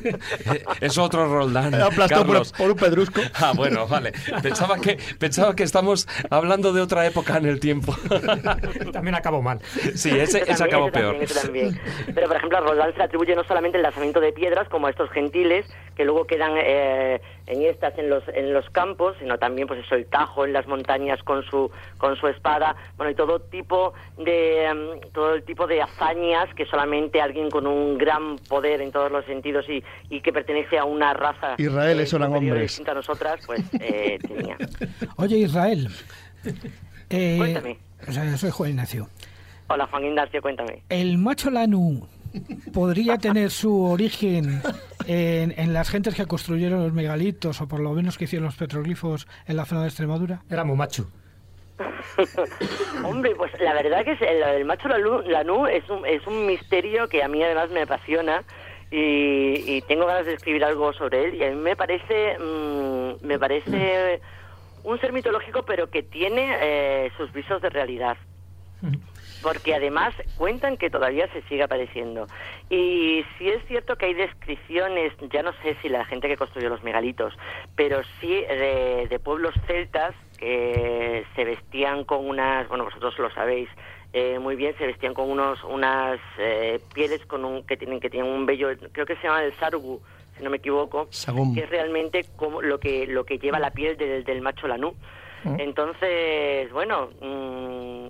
es 0.80 0.98
otro 0.98 1.26
Roldán. 1.26 1.74
Aplastado 1.74 2.26
por, 2.26 2.52
por 2.52 2.70
un 2.70 2.76
pedrusco. 2.76 3.20
Ah, 3.34 3.52
bueno, 3.54 3.86
vale. 3.86 4.12
Pensaba 4.42 4.78
que, 4.78 4.98
pensaba 5.18 5.54
que 5.54 5.62
estamos 5.62 6.08
hablando 6.30 6.72
de 6.72 6.80
otra 6.80 7.06
época 7.06 7.36
en 7.36 7.46
el 7.46 7.60
tiempo. 7.60 7.94
También 8.92 9.14
acabó 9.14 9.42
mal. 9.42 9.60
Sí, 9.94 10.10
ese, 10.10 10.42
Ese 10.42 10.52
ese 10.52 10.64
acabó 10.64 10.88
ese 10.88 10.92
peor. 10.98 11.12
también, 11.18 11.22
ese 11.30 11.40
también. 11.40 11.80
Pero, 12.14 12.28
por 12.28 12.36
ejemplo, 12.36 12.58
a 12.58 12.60
Roldán 12.60 12.92
se 12.92 12.98
le 12.98 13.04
atribuye 13.04 13.34
no 13.34 13.44
solamente 13.44 13.76
el 13.78 13.82
lanzamiento 13.82 14.20
de 14.20 14.32
piedras, 14.32 14.68
como 14.68 14.86
a 14.86 14.90
estos 14.90 15.10
gentiles, 15.10 15.66
que 15.96 16.04
luego 16.04 16.26
quedan 16.26 16.52
eh, 16.56 17.20
en 17.46 17.62
estas, 17.62 17.96
en 17.98 18.08
los, 18.08 18.22
en 18.28 18.52
los 18.52 18.68
campos, 18.70 19.16
sino 19.20 19.38
también, 19.38 19.66
pues 19.68 19.84
eso, 19.84 19.94
el 19.94 20.06
tajo 20.06 20.44
en 20.44 20.52
las 20.52 20.66
montañas 20.66 21.22
con 21.22 21.42
su, 21.44 21.70
con 21.98 22.16
su 22.16 22.28
espada, 22.28 22.74
bueno, 22.96 23.10
y 23.10 23.14
todo 23.14 23.40
tipo 23.40 23.92
de, 24.18 24.64
em, 24.64 25.00
todo 25.12 25.34
el 25.34 25.42
tipo 25.44 25.66
de 25.66 25.82
hazañas 25.82 26.52
que 26.54 26.64
solamente 26.66 27.20
alguien 27.20 27.50
con 27.50 27.66
un 27.66 27.98
gran 27.98 28.36
poder 28.48 28.80
en 28.80 28.92
todos 28.92 29.10
los 29.12 29.24
sentidos 29.26 29.66
y, 29.68 29.82
y 30.10 30.20
que 30.20 30.32
pertenece 30.32 30.78
a 30.78 30.84
una 30.84 31.12
raza 31.14 31.54
Israel, 31.58 32.00
esos 32.00 32.14
eran 32.20 32.28
superior 32.30 32.42
y 32.44 32.50
hombres. 32.52 32.70
distinta 32.70 32.92
a 32.92 32.94
nosotras, 32.94 33.40
pues 33.46 33.60
eh, 33.80 34.18
tenía. 34.26 34.56
Oye, 35.16 35.38
Israel. 35.38 35.88
eh, 37.10 37.36
Cuéntame. 37.38 37.78
o 38.08 38.12
sea, 38.12 38.36
soy 38.36 38.50
Juan 38.50 38.70
Ignacio. 38.70 39.08
Hola, 39.68 39.86
Juan 39.86 40.04
Ignacio, 40.04 40.42
cuéntame. 40.42 40.82
El 40.88 41.18
macho 41.18 41.50
Lanu 41.50 42.06
podría 42.72 43.18
tener 43.18 43.50
su 43.50 43.84
origen 43.84 44.62
en, 45.06 45.54
en, 45.56 45.72
las 45.72 45.90
gentes 45.90 46.14
que 46.14 46.26
construyeron 46.26 46.82
los 46.82 46.92
megalitos 46.92 47.60
o 47.60 47.68
por 47.68 47.80
lo 47.80 47.92
menos 47.92 48.18
que 48.18 48.24
hicieron 48.24 48.46
los 48.46 48.56
petroglifos 48.56 49.26
en 49.46 49.56
la 49.56 49.64
zona 49.64 49.82
de 49.82 49.88
Extremadura? 49.88 50.42
Era 50.50 50.64
muy 50.64 50.76
macho. 50.76 51.08
Hombre, 53.04 53.34
pues 53.36 53.52
la 53.60 53.74
verdad 53.74 54.04
que 54.04 54.12
el, 54.12 54.42
el 54.42 54.64
macho 54.64 54.88
Lanú 54.88 55.66
es 55.66 55.88
un, 55.88 56.06
es 56.06 56.26
un 56.26 56.46
misterio 56.46 57.08
que 57.08 57.22
a 57.22 57.28
mí 57.28 57.42
además 57.42 57.70
me 57.70 57.82
apasiona 57.82 58.44
y, 58.90 59.80
tengo 59.82 60.06
ganas 60.06 60.26
de 60.26 60.34
escribir 60.34 60.64
algo 60.64 60.92
sobre 60.92 61.24
él 61.24 61.34
y 61.36 61.44
a 61.44 61.50
mí 61.50 61.56
me 61.56 61.76
parece 61.76 62.38
mm, 62.38 63.26
me 63.26 63.38
parece 63.38 64.20
un 64.84 65.00
ser 65.00 65.12
mitológico 65.12 65.62
pero 65.62 65.88
que 65.88 66.02
tiene 66.02 66.56
eh, 66.60 67.10
sus 67.16 67.32
visos 67.32 67.62
de 67.62 67.70
realidad 67.70 68.18
porque 69.42 69.74
además 69.74 70.14
cuentan 70.38 70.76
que 70.76 70.90
todavía 70.90 71.30
se 71.32 71.42
sigue 71.42 71.62
apareciendo. 71.62 72.26
Y 72.70 73.24
sí 73.36 73.48
es 73.48 73.64
cierto 73.66 73.96
que 73.96 74.06
hay 74.06 74.14
descripciones, 74.14 75.12
ya 75.30 75.42
no 75.42 75.52
sé 75.62 75.76
si 75.82 75.88
la 75.88 76.04
gente 76.04 76.28
que 76.28 76.36
construyó 76.36 76.68
los 76.68 76.82
megalitos, 76.82 77.34
pero 77.76 78.02
sí 78.20 78.28
de, 78.28 79.06
de 79.08 79.18
pueblos 79.18 79.54
celtas 79.66 80.14
que 80.38 81.24
se 81.34 81.44
vestían 81.44 82.04
con 82.04 82.26
unas, 82.26 82.68
bueno, 82.68 82.84
vosotros 82.84 83.18
lo 83.18 83.30
sabéis, 83.30 83.68
eh, 84.12 84.38
muy 84.38 84.56
bien, 84.56 84.76
se 84.76 84.86
vestían 84.86 85.14
con 85.14 85.30
unos 85.30 85.62
unas 85.64 86.20
eh, 86.38 86.80
pieles 86.94 87.24
con 87.26 87.44
un 87.44 87.62
que 87.64 87.76
tienen 87.76 88.00
que 88.00 88.10
tienen 88.10 88.30
un 88.30 88.44
vello, 88.44 88.68
creo 88.92 89.06
que 89.06 89.16
se 89.16 89.22
llama 89.22 89.42
el 89.42 89.54
sargu, 89.54 90.00
si 90.36 90.42
no 90.42 90.50
me 90.50 90.58
equivoco, 90.58 91.08
que 91.54 91.60
es 91.60 91.70
realmente 91.70 92.26
como 92.36 92.60
lo 92.60 92.78
que 92.78 93.06
lo 93.06 93.24
que 93.24 93.38
lleva 93.38 93.58
la 93.58 93.70
piel 93.70 93.96
del, 93.96 94.24
del 94.24 94.42
macho 94.42 94.66
lanú. 94.66 94.94
Mm. 95.44 95.60
Entonces, 95.60 96.70
bueno, 96.72 97.10
mmm, 97.20 98.08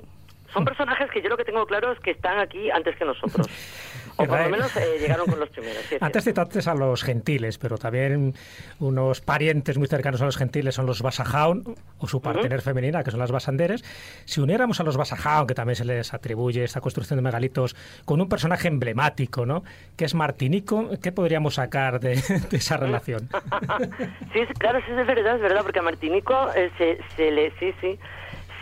son 0.53 0.65
personajes 0.65 1.11
que 1.11 1.23
yo 1.23 1.29
lo 1.29 1.37
que 1.37 1.45
tengo 1.45 1.67
claro 1.67 1.93
es 1.93 2.01
que 2.01 2.11
están 2.13 2.39
aquí 2.39 2.71
antes 2.71 2.97
que 2.97 3.05
nosotros. 3.05 3.49
O 4.17 4.27
por 4.27 4.43
lo 4.43 4.51
menos 4.51 4.77
eh, 4.77 4.99
llegaron 5.01 5.27
con 5.27 5.41
los 5.41 5.49
primeros. 5.49 5.83
antes 6.01 6.25
citaste 6.25 6.61
a 6.69 6.75
los 6.75 7.03
gentiles, 7.03 7.57
pero 7.57 7.79
también 7.79 8.35
unos 8.79 9.23
parientes 9.23 9.79
muy 9.79 9.89
cercanos 9.89 10.21
a 10.21 10.27
los 10.27 10.37
gentiles 10.37 10.75
son 10.75 10.85
los 10.85 11.01
Basajaun, 11.01 11.75
o 11.99 12.07
su 12.07 12.21
partener 12.21 12.61
femenina, 12.61 13.03
que 13.03 13.11
son 13.11 13.21
las 13.21 13.33
Basanderes. 13.33 13.83
Si 14.27 14.41
uniéramos 14.41 14.81
a 14.81 14.85
los 14.85 14.99
Basajaun, 14.99 15.47
que 15.47 15.55
también 15.55 15.77
se 15.77 15.87
les 15.87 16.13
atribuye 16.13 16.63
esta 16.63 16.81
construcción 16.81 17.17
de 17.17 17.23
megalitos, 17.23 17.75
con 18.05 18.21
un 18.21 18.29
personaje 18.29 18.69
emblemático, 18.69 19.47
¿no? 19.47 19.65
que 19.97 20.05
es 20.05 20.15
Martinico, 20.15 20.91
¿qué 21.03 21.11
podríamos 21.11 21.55
sacar 21.55 21.99
de, 21.99 22.13
esa 22.53 22.77
relación? 22.77 23.29
sí, 24.33 24.41
claro, 24.59 24.81
sí, 24.81 24.93
es 24.93 25.07
verdad, 25.07 25.37
es 25.37 25.43
verdad, 25.43 25.63
porque 25.63 25.79
a 25.79 25.83
Martinico 25.83 26.51
eh, 26.55 26.71
se, 26.77 26.99
se 27.17 27.31
le... 27.31 27.51
Sí, 27.59 27.73
sí 27.81 27.99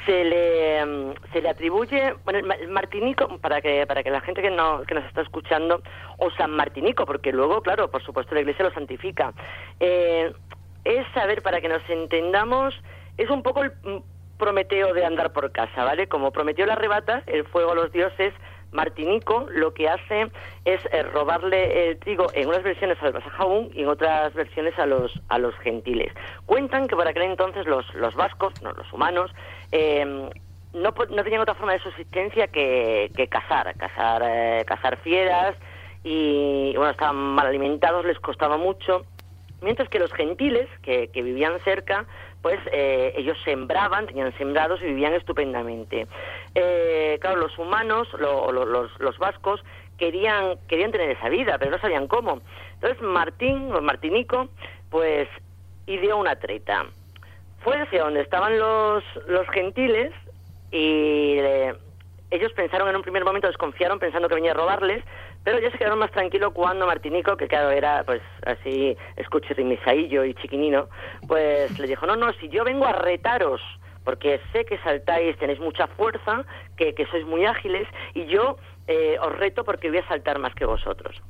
se 0.07 0.25
le 0.25 0.85
mm, 0.85 1.15
se 1.33 1.43
le 1.43 1.49
atribuye 1.49 2.15
bueno 2.25 2.53
el 2.55 2.69
Martinico 2.69 3.39
para 3.39 3.61
que 3.61 3.87
para 3.87 4.03
que 4.03 4.11
la 4.11 4.21
gente 4.21 4.43
que 4.43 4.51
no 4.51 4.83
que 4.83 4.95
nos 4.95 5.05
está 5.05 5.23
escuchando 5.23 5.83
o 6.19 6.31
San 6.33 6.53
Martinico 6.53 7.07
porque 7.07 7.33
luego 7.33 7.61
claro 7.63 7.91
por 7.91 8.03
supuesto 8.03 8.35
la 8.35 8.41
Iglesia 8.41 8.65
lo 8.65 8.73
santifica. 8.73 9.33
Eh, 9.79 10.33
es 10.85 11.07
saber 11.13 11.43
para 11.43 11.61
que 11.61 11.69
nos 11.69 11.83
entendamos 11.89 12.75
es 13.17 13.29
un 13.31 13.43
poco 13.43 13.63
el 13.63 13.73
mm, 13.83 13.99
Prometeo 14.39 14.95
de 14.95 15.05
andar 15.05 15.35
por 15.35 15.53
casa 15.53 15.85
vale 15.85 16.09
como 16.09 16.31
prometió 16.31 16.65
la 16.65 16.73
arrebata 16.73 17.23
el 17.27 17.45
fuego 17.45 17.73
a 17.73 17.75
los 17.75 17.93
dioses 17.93 18.33
Martinico 18.73 19.47
lo 19.51 19.75
que 19.75 19.89
hace 19.89 20.31
es 20.65 20.81
eh, 20.93 21.03
robarle 21.03 21.91
el 21.91 21.99
trigo 21.99 22.27
en 22.35 22.49
unas 22.49 22.63
versiones 22.63 23.03
al 23.03 23.13
Basajaún 23.13 23.71
y 23.75 23.83
en 23.83 23.89
otras 23.89 24.33
versiones 24.35 24.79
a 24.79 24.87
los 24.87 25.21
a 25.29 25.39
los 25.39 25.55
gentiles. 25.57 26.13
Cuentan 26.47 26.87
que 26.89 26.97
por 26.97 27.07
aquel 27.07 27.25
entonces 27.25 27.67
los, 27.67 27.93
los 27.95 28.15
vascos, 28.15 28.61
no, 28.63 28.73
los 28.73 28.93
humanos, 28.93 29.33
eh, 29.73 30.31
no, 30.73 30.95
no, 31.11 31.25
tenían 31.25 31.41
otra 31.41 31.55
forma 31.55 31.73
de 31.73 31.81
subsistencia 31.81 32.49
que, 32.49 33.11
que 33.17 33.29
cazar, 33.29 33.75
cazar, 33.77 34.23
eh, 34.25 34.65
cazar 34.67 34.97
fieras 34.99 35.57
y, 36.05 36.73
bueno, 36.77 36.91
estaban 36.91 37.17
mal 37.17 37.47
alimentados, 37.47 38.05
les 38.05 38.19
costaba 38.21 38.57
mucho, 38.57 39.05
mientras 39.63 39.89
que 39.89 39.99
los 39.99 40.13
gentiles 40.13 40.69
que, 40.83 41.09
que 41.09 41.23
vivían 41.23 41.59
cerca 41.61 42.07
pues 42.43 42.59
eh, 42.73 43.13
ellos 43.17 43.37
sembraban, 43.45 44.07
tenían 44.07 44.37
sembrados 44.39 44.81
y 44.83 44.87
vivían 44.87 45.15
estupendamente. 45.15 46.07
Eh, 46.55 47.19
claro, 47.21 47.41
los 47.41 47.59
humanos, 47.59 48.09
los, 48.19 48.99
los, 48.99 49.19
vascos, 49.19 49.63
querían, 49.99 50.59
querían 50.69 50.91
tener 50.91 51.11
esa 51.11 51.29
vida, 51.29 51.59
pero 51.59 51.73
no 51.73 51.79
sabían 51.79 52.07
cómo. 52.07 52.41
Entonces 52.75 53.01
Martín, 53.03 53.73
o 53.75 53.81
Martinico, 53.81 54.49
pues 54.91 55.29
ideó 55.87 56.17
una 56.17 56.37
treta. 56.37 56.87
Fue 57.63 57.79
hacia 57.79 58.05
donde 58.05 58.23
estaban 58.23 58.59
los, 58.59 59.05
los 59.27 59.47
gentiles 59.49 60.13
y 60.73 61.37
ellos 62.31 62.53
pensaron 62.53 62.89
en 62.89 62.97
un 62.97 63.03
primer 63.03 63.25
momento, 63.25 63.49
desconfiaron 63.49 63.99
pensando 63.99 64.29
que 64.29 64.37
venía 64.37 64.53
a 64.53 64.55
robarles, 64.55 65.03
pero 65.43 65.59
ya 65.59 65.71
se 65.71 65.79
quedaron 65.79 65.99
más 65.99 66.13
tranquilos 66.13 66.53
cuando 66.53 66.87
Martinico, 66.87 67.37
que 67.37 67.49
claro 67.49 67.71
era 67.71 68.05
pues 68.05 68.23
así 68.47 68.97
escuchirrimisaillo 69.17 70.25
y 70.25 70.35
chiquinino, 70.35 70.89
pues 71.27 71.77
le 71.79 71.89
dijo, 71.89 72.07
no, 72.07 72.17
no, 72.17 72.33
si 72.35 72.49
yo 72.49 72.65
vengo 72.65 72.87
a 72.87 72.93
retaros, 72.93 73.61
porque 74.05 74.41
sé 74.53 74.65
que 74.65 74.79
saltáis, 74.79 75.37
tenéis 75.39 75.61
mucha 75.61 75.87
fuerza, 75.89 76.45
que, 76.77 76.95
que 76.95 77.07
sois 77.07 77.25
muy 77.27 77.45
ágiles, 77.45 77.87
y 78.15 78.27
yo 78.27 78.57
eh, 78.87 79.19
os 79.21 79.37
reto 79.37 79.65
porque 79.65 79.89
voy 79.89 79.99
a 79.99 80.09
saltar 80.09 80.39
más 80.39 80.55
que 80.55 80.65
vosotros. 80.65 81.21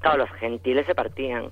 Claro, 0.00 0.18
los 0.18 0.30
gentiles 0.32 0.86
se 0.86 0.94
partían. 0.94 1.50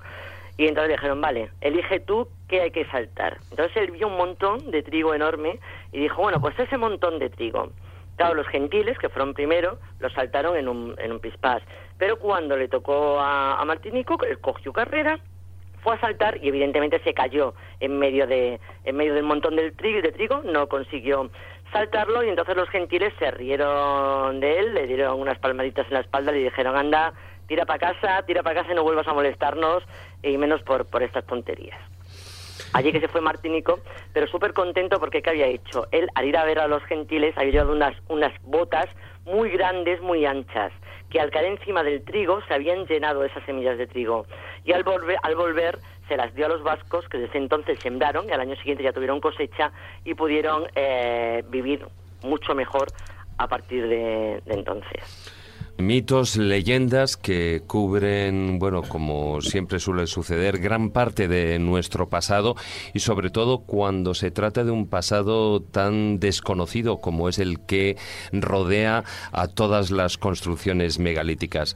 Y 0.57 0.67
entonces 0.67 0.91
dijeron, 0.91 1.21
vale, 1.21 1.49
elige 1.61 2.01
tú 2.01 2.27
qué 2.49 2.61
hay 2.61 2.71
que 2.71 2.85
saltar. 2.87 3.37
Entonces 3.49 3.75
él 3.77 3.91
vio 3.91 4.07
un 4.07 4.17
montón 4.17 4.69
de 4.69 4.83
trigo 4.83 5.13
enorme 5.13 5.59
y 5.93 5.99
dijo, 5.99 6.21
bueno, 6.21 6.41
pues 6.41 6.59
ese 6.59 6.77
montón 6.77 7.17
de 7.19 7.29
trigo 7.29 7.71
Los 8.33 8.47
gentiles, 8.47 8.97
que 8.97 9.09
fueron 9.09 9.33
primero, 9.33 9.79
lo 9.99 10.09
saltaron 10.09 10.55
en 10.55 10.67
un, 10.67 10.95
en 10.99 11.11
un 11.11 11.19
pispás. 11.19 11.61
Pero 11.97 12.17
cuando 12.19 12.55
le 12.55 12.67
tocó 12.67 13.19
a, 13.19 13.59
a 13.59 13.65
Martinico, 13.65 14.17
él 14.23 14.39
cogió 14.39 14.71
carrera, 14.71 15.19
fue 15.81 15.95
a 15.95 15.99
saltar 15.99 16.37
y 16.41 16.47
evidentemente 16.47 16.99
se 17.03 17.13
cayó 17.13 17.53
en 17.79 17.97
medio 17.97 18.27
de 18.27 18.59
en 18.83 18.95
medio 18.95 19.13
del 19.13 19.23
montón 19.23 19.55
del 19.55 19.75
trigo, 19.75 20.01
de 20.01 20.11
trigo, 20.11 20.41
no 20.43 20.67
consiguió 20.67 21.29
saltarlo 21.71 22.23
y 22.23 22.29
entonces 22.29 22.55
los 22.55 22.69
gentiles 22.69 23.13
se 23.17 23.31
rieron 23.31 24.39
de 24.39 24.59
él, 24.59 24.73
le 24.73 24.87
dieron 24.87 25.19
unas 25.19 25.39
palmaditas 25.39 25.87
en 25.87 25.93
la 25.93 25.99
espalda, 26.01 26.31
le 26.31 26.39
dijeron 26.39 26.75
anda, 26.75 27.13
tira 27.47 27.65
para 27.65 27.79
casa, 27.79 28.23
tira 28.25 28.43
para 28.43 28.61
casa 28.61 28.71
y 28.71 28.75
no 28.75 28.83
vuelvas 28.83 29.07
a 29.07 29.13
molestarnos 29.13 29.83
y 30.21 30.37
menos 30.37 30.61
por, 30.63 30.85
por 30.85 31.03
estas 31.03 31.25
tonterías. 31.25 31.79
Allí 32.73 32.91
que 32.91 33.01
se 33.01 33.07
fue 33.07 33.21
Martinico, 33.21 33.79
pero 34.13 34.27
súper 34.27 34.53
contento 34.53 34.99
porque 34.99 35.21
¿qué 35.21 35.31
había 35.31 35.47
hecho? 35.47 35.87
Él, 35.91 36.07
al 36.15 36.25
ir 36.25 36.37
a 36.37 36.45
ver 36.45 36.59
a 36.59 36.67
los 36.67 36.83
gentiles, 36.83 37.37
había 37.37 37.51
llevado 37.51 37.73
unas, 37.73 37.95
unas 38.07 38.33
botas 38.43 38.85
muy 39.25 39.49
grandes, 39.49 40.01
muy 40.01 40.25
anchas, 40.25 40.71
que 41.09 41.19
al 41.19 41.31
caer 41.31 41.45
encima 41.45 41.83
del 41.83 42.03
trigo 42.03 42.41
se 42.47 42.53
habían 42.53 42.85
llenado 42.85 43.23
esas 43.23 43.43
semillas 43.45 43.77
de 43.77 43.87
trigo. 43.87 44.25
Y 44.63 44.71
al 44.71 44.83
volver, 44.83 45.17
al 45.23 45.35
volver 45.35 45.79
se 46.07 46.15
las 46.17 46.33
dio 46.33 46.45
a 46.45 46.49
los 46.49 46.63
vascos, 46.63 47.07
que 47.09 47.17
desde 47.17 47.37
entonces 47.37 47.79
sembraron, 47.79 48.27
y 48.29 48.31
al 48.31 48.41
año 48.41 48.55
siguiente 48.55 48.83
ya 48.83 48.93
tuvieron 48.93 49.19
cosecha 49.19 49.71
y 50.05 50.13
pudieron 50.13 50.67
eh, 50.75 51.43
vivir 51.49 51.85
mucho 52.23 52.55
mejor 52.55 52.87
a 53.37 53.47
partir 53.47 53.87
de 53.87 54.41
entonces. 54.45 55.40
Mitos, 55.81 56.37
leyendas 56.37 57.17
que 57.17 57.63
cubren, 57.65 58.59
bueno, 58.59 58.83
como 58.83 59.41
siempre 59.41 59.79
suele 59.79 60.07
suceder, 60.07 60.59
gran 60.59 60.91
parte 60.91 61.27
de 61.27 61.57
nuestro 61.59 62.07
pasado 62.07 62.55
y 62.93 62.99
sobre 62.99 63.29
todo 63.29 63.59
cuando 63.59 64.13
se 64.13 64.31
trata 64.31 64.63
de 64.63 64.71
un 64.71 64.87
pasado 64.87 65.61
tan 65.61 66.19
desconocido 66.19 67.01
como 67.01 67.27
es 67.27 67.39
el 67.39 67.65
que 67.65 67.97
rodea 68.31 69.03
a 69.31 69.47
todas 69.47 69.91
las 69.91 70.17
construcciones 70.17 70.99
megalíticas. 70.99 71.75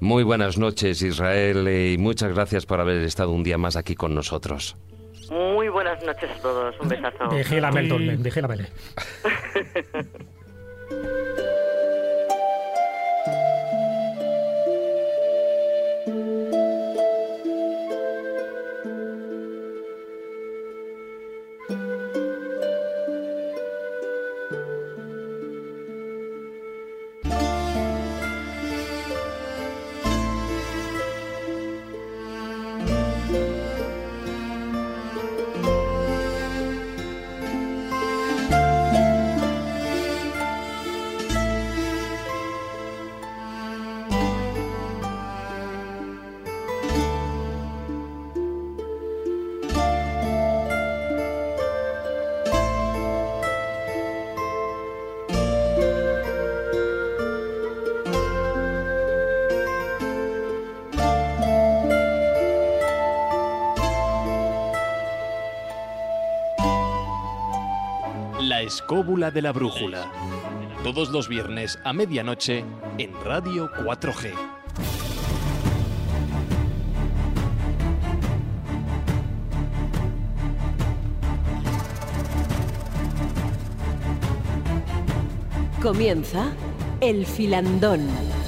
Muy 0.00 0.22
buenas 0.22 0.56
noches, 0.58 1.02
Israel, 1.02 1.68
y 1.68 1.98
muchas 1.98 2.32
gracias 2.32 2.64
por 2.64 2.80
haber 2.80 3.02
estado 3.02 3.32
un 3.32 3.42
día 3.42 3.58
más 3.58 3.76
aquí 3.76 3.94
con 3.94 4.14
nosotros. 4.14 4.76
Muy 5.30 5.68
buenas 5.68 6.02
noches 6.04 6.30
a 6.30 6.42
todos, 6.42 6.74
un 6.80 6.88
besazo. 6.88 7.28
Vigílame, 7.28 7.82
vigílame. 8.18 8.56
La 8.56 8.68
escóbula 68.92 69.30
de 69.30 69.40
la 69.40 69.52
brújula. 69.52 70.12
Todos 70.84 71.08
los 71.08 71.26
viernes 71.26 71.78
a 71.82 71.94
medianoche 71.94 72.62
en 72.98 73.10
Radio 73.24 73.70
4G. 73.72 74.34
Comienza 85.80 86.52
El 87.00 87.24
Filandón. 87.24 88.41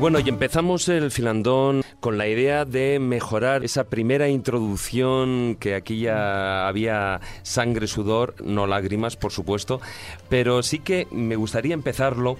Bueno, 0.00 0.20
y 0.20 0.28
empezamos 0.28 0.88
el 0.88 1.10
filandón 1.10 1.82
con 1.98 2.18
la 2.18 2.28
idea 2.28 2.64
de 2.64 3.00
mejorar 3.00 3.64
esa 3.64 3.84
primera 3.84 4.28
introducción 4.28 5.56
que 5.58 5.74
aquí 5.74 5.98
ya 5.98 6.68
había 6.68 7.20
sangre, 7.42 7.88
sudor, 7.88 8.36
no 8.40 8.68
lágrimas, 8.68 9.16
por 9.16 9.32
supuesto, 9.32 9.80
pero 10.28 10.62
sí 10.62 10.78
que 10.78 11.08
me 11.10 11.34
gustaría 11.34 11.74
empezarlo 11.74 12.38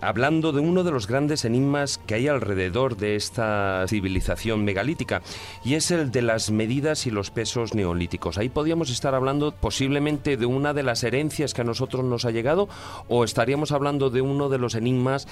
hablando 0.00 0.52
de 0.52 0.60
uno 0.60 0.84
de 0.84 0.90
los 0.90 1.06
grandes 1.06 1.44
enigmas 1.44 1.98
que 2.06 2.14
hay 2.14 2.28
alrededor 2.28 2.96
de 2.96 3.16
esta 3.16 3.84
civilización 3.88 4.64
megalítica, 4.64 5.22
y 5.64 5.74
es 5.74 5.90
el 5.90 6.10
de 6.10 6.22
las 6.22 6.50
medidas 6.50 7.06
y 7.06 7.10
los 7.10 7.30
pesos 7.30 7.74
neolíticos. 7.74 8.38
Ahí 8.38 8.48
podríamos 8.48 8.90
estar 8.90 9.14
hablando 9.14 9.52
posiblemente 9.52 10.36
de 10.36 10.46
una 10.46 10.74
de 10.74 10.82
las 10.82 11.04
herencias 11.04 11.54
que 11.54 11.62
a 11.62 11.64
nosotros 11.64 12.04
nos 12.04 12.24
ha 12.24 12.30
llegado, 12.30 12.68
o 13.08 13.24
estaríamos 13.24 13.72
hablando 13.72 14.10
de 14.10 14.20
uno 14.20 14.48
de 14.48 14.58
los 14.58 14.74
enigmas 14.74 15.26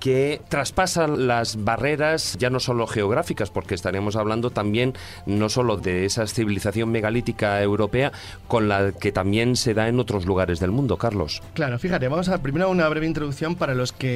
que 0.00 0.40
traspasan 0.48 1.28
las 1.28 1.62
barreras 1.62 2.36
ya 2.38 2.50
no 2.50 2.58
solo 2.58 2.86
geográficas, 2.86 3.50
porque 3.50 3.74
estaríamos 3.74 4.16
hablando 4.16 4.50
también 4.50 4.94
no 5.26 5.48
solo 5.50 5.76
de 5.76 6.06
esa 6.06 6.26
civilización 6.26 6.90
megalítica 6.90 7.62
europea 7.62 8.10
con 8.48 8.68
la 8.68 8.92
que 8.92 9.12
también 9.12 9.56
se 9.56 9.74
da 9.74 9.88
en 9.88 10.00
otros 10.00 10.24
lugares 10.24 10.58
del 10.58 10.70
mundo, 10.70 10.96
Carlos. 10.96 11.42
Claro, 11.52 11.78
fíjate, 11.78 12.08
vamos 12.08 12.30
a 12.30 12.40
primero 12.42 12.70
una 12.70 12.88
breve 12.88 13.06
introducción 13.06 13.54
para 13.54 13.74
los 13.74 13.92
que, 13.92 14.09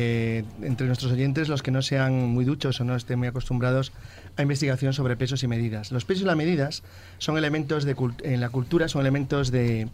entre 0.62 0.86
nuestros 0.86 1.12
oyentes, 1.12 1.48
los 1.48 1.62
que 1.62 1.70
no 1.70 1.82
sean 1.82 2.28
muy 2.28 2.44
duchos 2.44 2.80
o 2.80 2.84
no 2.84 2.96
estén 2.96 3.18
muy 3.18 3.28
acostumbrados 3.28 3.92
a 4.36 4.42
investigación 4.42 4.92
sobre 4.92 5.16
pesos 5.16 5.42
y 5.42 5.48
medidas. 5.48 5.92
Los 5.92 6.04
pesos 6.04 6.22
y 6.22 6.26
las 6.26 6.36
medidas 6.36 6.82
son 7.18 7.38
elementos 7.38 7.84
de 7.84 7.96
en 8.22 8.40
la 8.40 8.48
cultura, 8.48 8.88
son 8.88 9.00
elementos 9.00 9.50
de, 9.50 9.88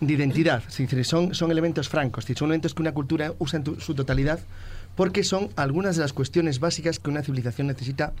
de 0.00 0.12
identidad, 0.12 0.62
son, 1.02 1.34
son 1.34 1.50
elementos 1.50 1.88
francos, 1.88 2.24
son 2.24 2.48
elementos 2.48 2.74
que 2.74 2.82
una 2.82 2.92
cultura 2.92 3.32
usa 3.38 3.58
en 3.58 3.64
tu, 3.64 3.80
su 3.80 3.94
totalidad 3.94 4.40
porque 4.96 5.22
son 5.24 5.50
algunas 5.56 5.96
de 5.96 6.02
las 6.02 6.12
cuestiones 6.12 6.58
básicas 6.58 6.98
que 6.98 7.10
una 7.10 7.22
civilización 7.22 7.68
necesita 7.68 8.12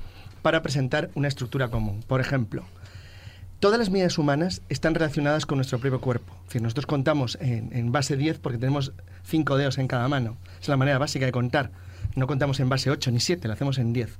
para 0.42 0.62
presentar 0.62 1.10
una 1.14 1.28
estructura 1.28 1.68
común. 1.68 2.04
Por 2.06 2.20
ejemplo, 2.20 2.64
todas 3.60 3.78
las 3.78 3.90
medidas 3.90 4.18
humanas 4.18 4.62
están 4.68 4.94
relacionadas 4.94 5.46
con 5.46 5.58
nuestro 5.58 5.78
propio 5.78 6.00
cuerpo. 6.00 6.34
Nosotros 6.60 6.86
contamos 6.86 7.36
en, 7.40 7.70
en 7.72 7.92
base 7.92 8.16
10 8.16 8.38
porque 8.38 8.58
tenemos 8.58 8.92
5 9.24 9.56
dedos 9.56 9.78
en 9.78 9.88
cada 9.88 10.08
mano. 10.08 10.36
Es 10.60 10.68
la 10.68 10.76
manera 10.76 10.98
básica 10.98 11.26
de 11.26 11.32
contar. 11.32 11.70
No 12.14 12.26
contamos 12.26 12.60
en 12.60 12.68
base 12.68 12.90
8 12.90 13.10
ni 13.10 13.20
7, 13.20 13.46
lo 13.46 13.54
hacemos 13.54 13.78
en 13.78 13.92
10. 13.92 14.18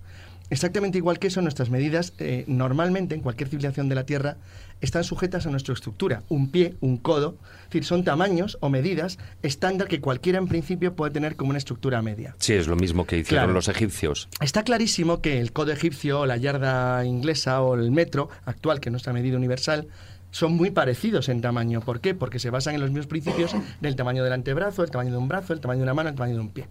Exactamente 0.48 0.98
igual 0.98 1.18
que 1.18 1.26
eso, 1.26 1.42
nuestras 1.42 1.70
medidas 1.70 2.12
eh, 2.18 2.44
normalmente 2.46 3.14
en 3.14 3.20
cualquier 3.20 3.48
civilización 3.48 3.88
de 3.88 3.96
la 3.96 4.06
Tierra 4.06 4.36
están 4.80 5.04
sujetas 5.04 5.46
a 5.46 5.50
nuestra 5.50 5.74
estructura. 5.74 6.22
Un 6.28 6.50
pie, 6.50 6.74
un 6.80 6.96
codo, 6.98 7.36
es 7.62 7.64
decir, 7.70 7.84
son 7.84 8.04
tamaños 8.04 8.58
o 8.60 8.68
medidas 8.68 9.18
estándar 9.42 9.88
que 9.88 10.00
cualquiera 10.00 10.38
en 10.38 10.48
principio 10.48 10.94
puede 10.94 11.12
tener 11.12 11.36
como 11.36 11.50
una 11.50 11.58
estructura 11.58 12.02
media. 12.02 12.36
Sí, 12.38 12.52
es 12.52 12.66
lo 12.68 12.76
mismo 12.76 13.06
que 13.06 13.18
hicieron 13.18 13.44
Claro. 13.46 13.52
los 13.54 13.68
egipcios. 13.68 14.28
Está 14.40 14.62
clarísimo 14.64 15.20
que 15.20 15.40
el 15.40 15.52
codo 15.52 15.72
egipcio, 15.72 16.20
o 16.20 16.26
la 16.26 16.36
yarda 16.36 17.04
inglesa 17.04 17.62
o 17.62 17.74
el 17.74 17.90
metro 17.90 18.28
actual, 18.44 18.80
que 18.80 18.88
es 18.88 18.92
nuestra 18.92 19.12
medida 19.12 19.36
universal, 19.36 19.88
son 20.30 20.52
muy 20.52 20.70
parecidos 20.70 21.28
en 21.30 21.40
tamaño. 21.40 21.80
¿Por 21.80 22.00
qué? 22.00 22.14
Porque 22.14 22.38
se 22.38 22.50
basan 22.50 22.74
en 22.74 22.80
los 22.82 22.90
mismos 22.90 23.06
principios 23.06 23.54
del 23.80 23.96
tamaño 23.96 24.22
del 24.22 24.34
antebrazo, 24.34 24.82
el 24.84 24.90
tamaño 24.90 25.12
de 25.12 25.16
un 25.16 25.28
brazo, 25.28 25.52
el 25.54 25.60
tamaño 25.60 25.78
de 25.78 25.84
una 25.84 25.94
mano, 25.94 26.10
el 26.10 26.14
tamaño 26.14 26.34
de 26.34 26.40
un 26.40 26.50
pie. 26.50 26.66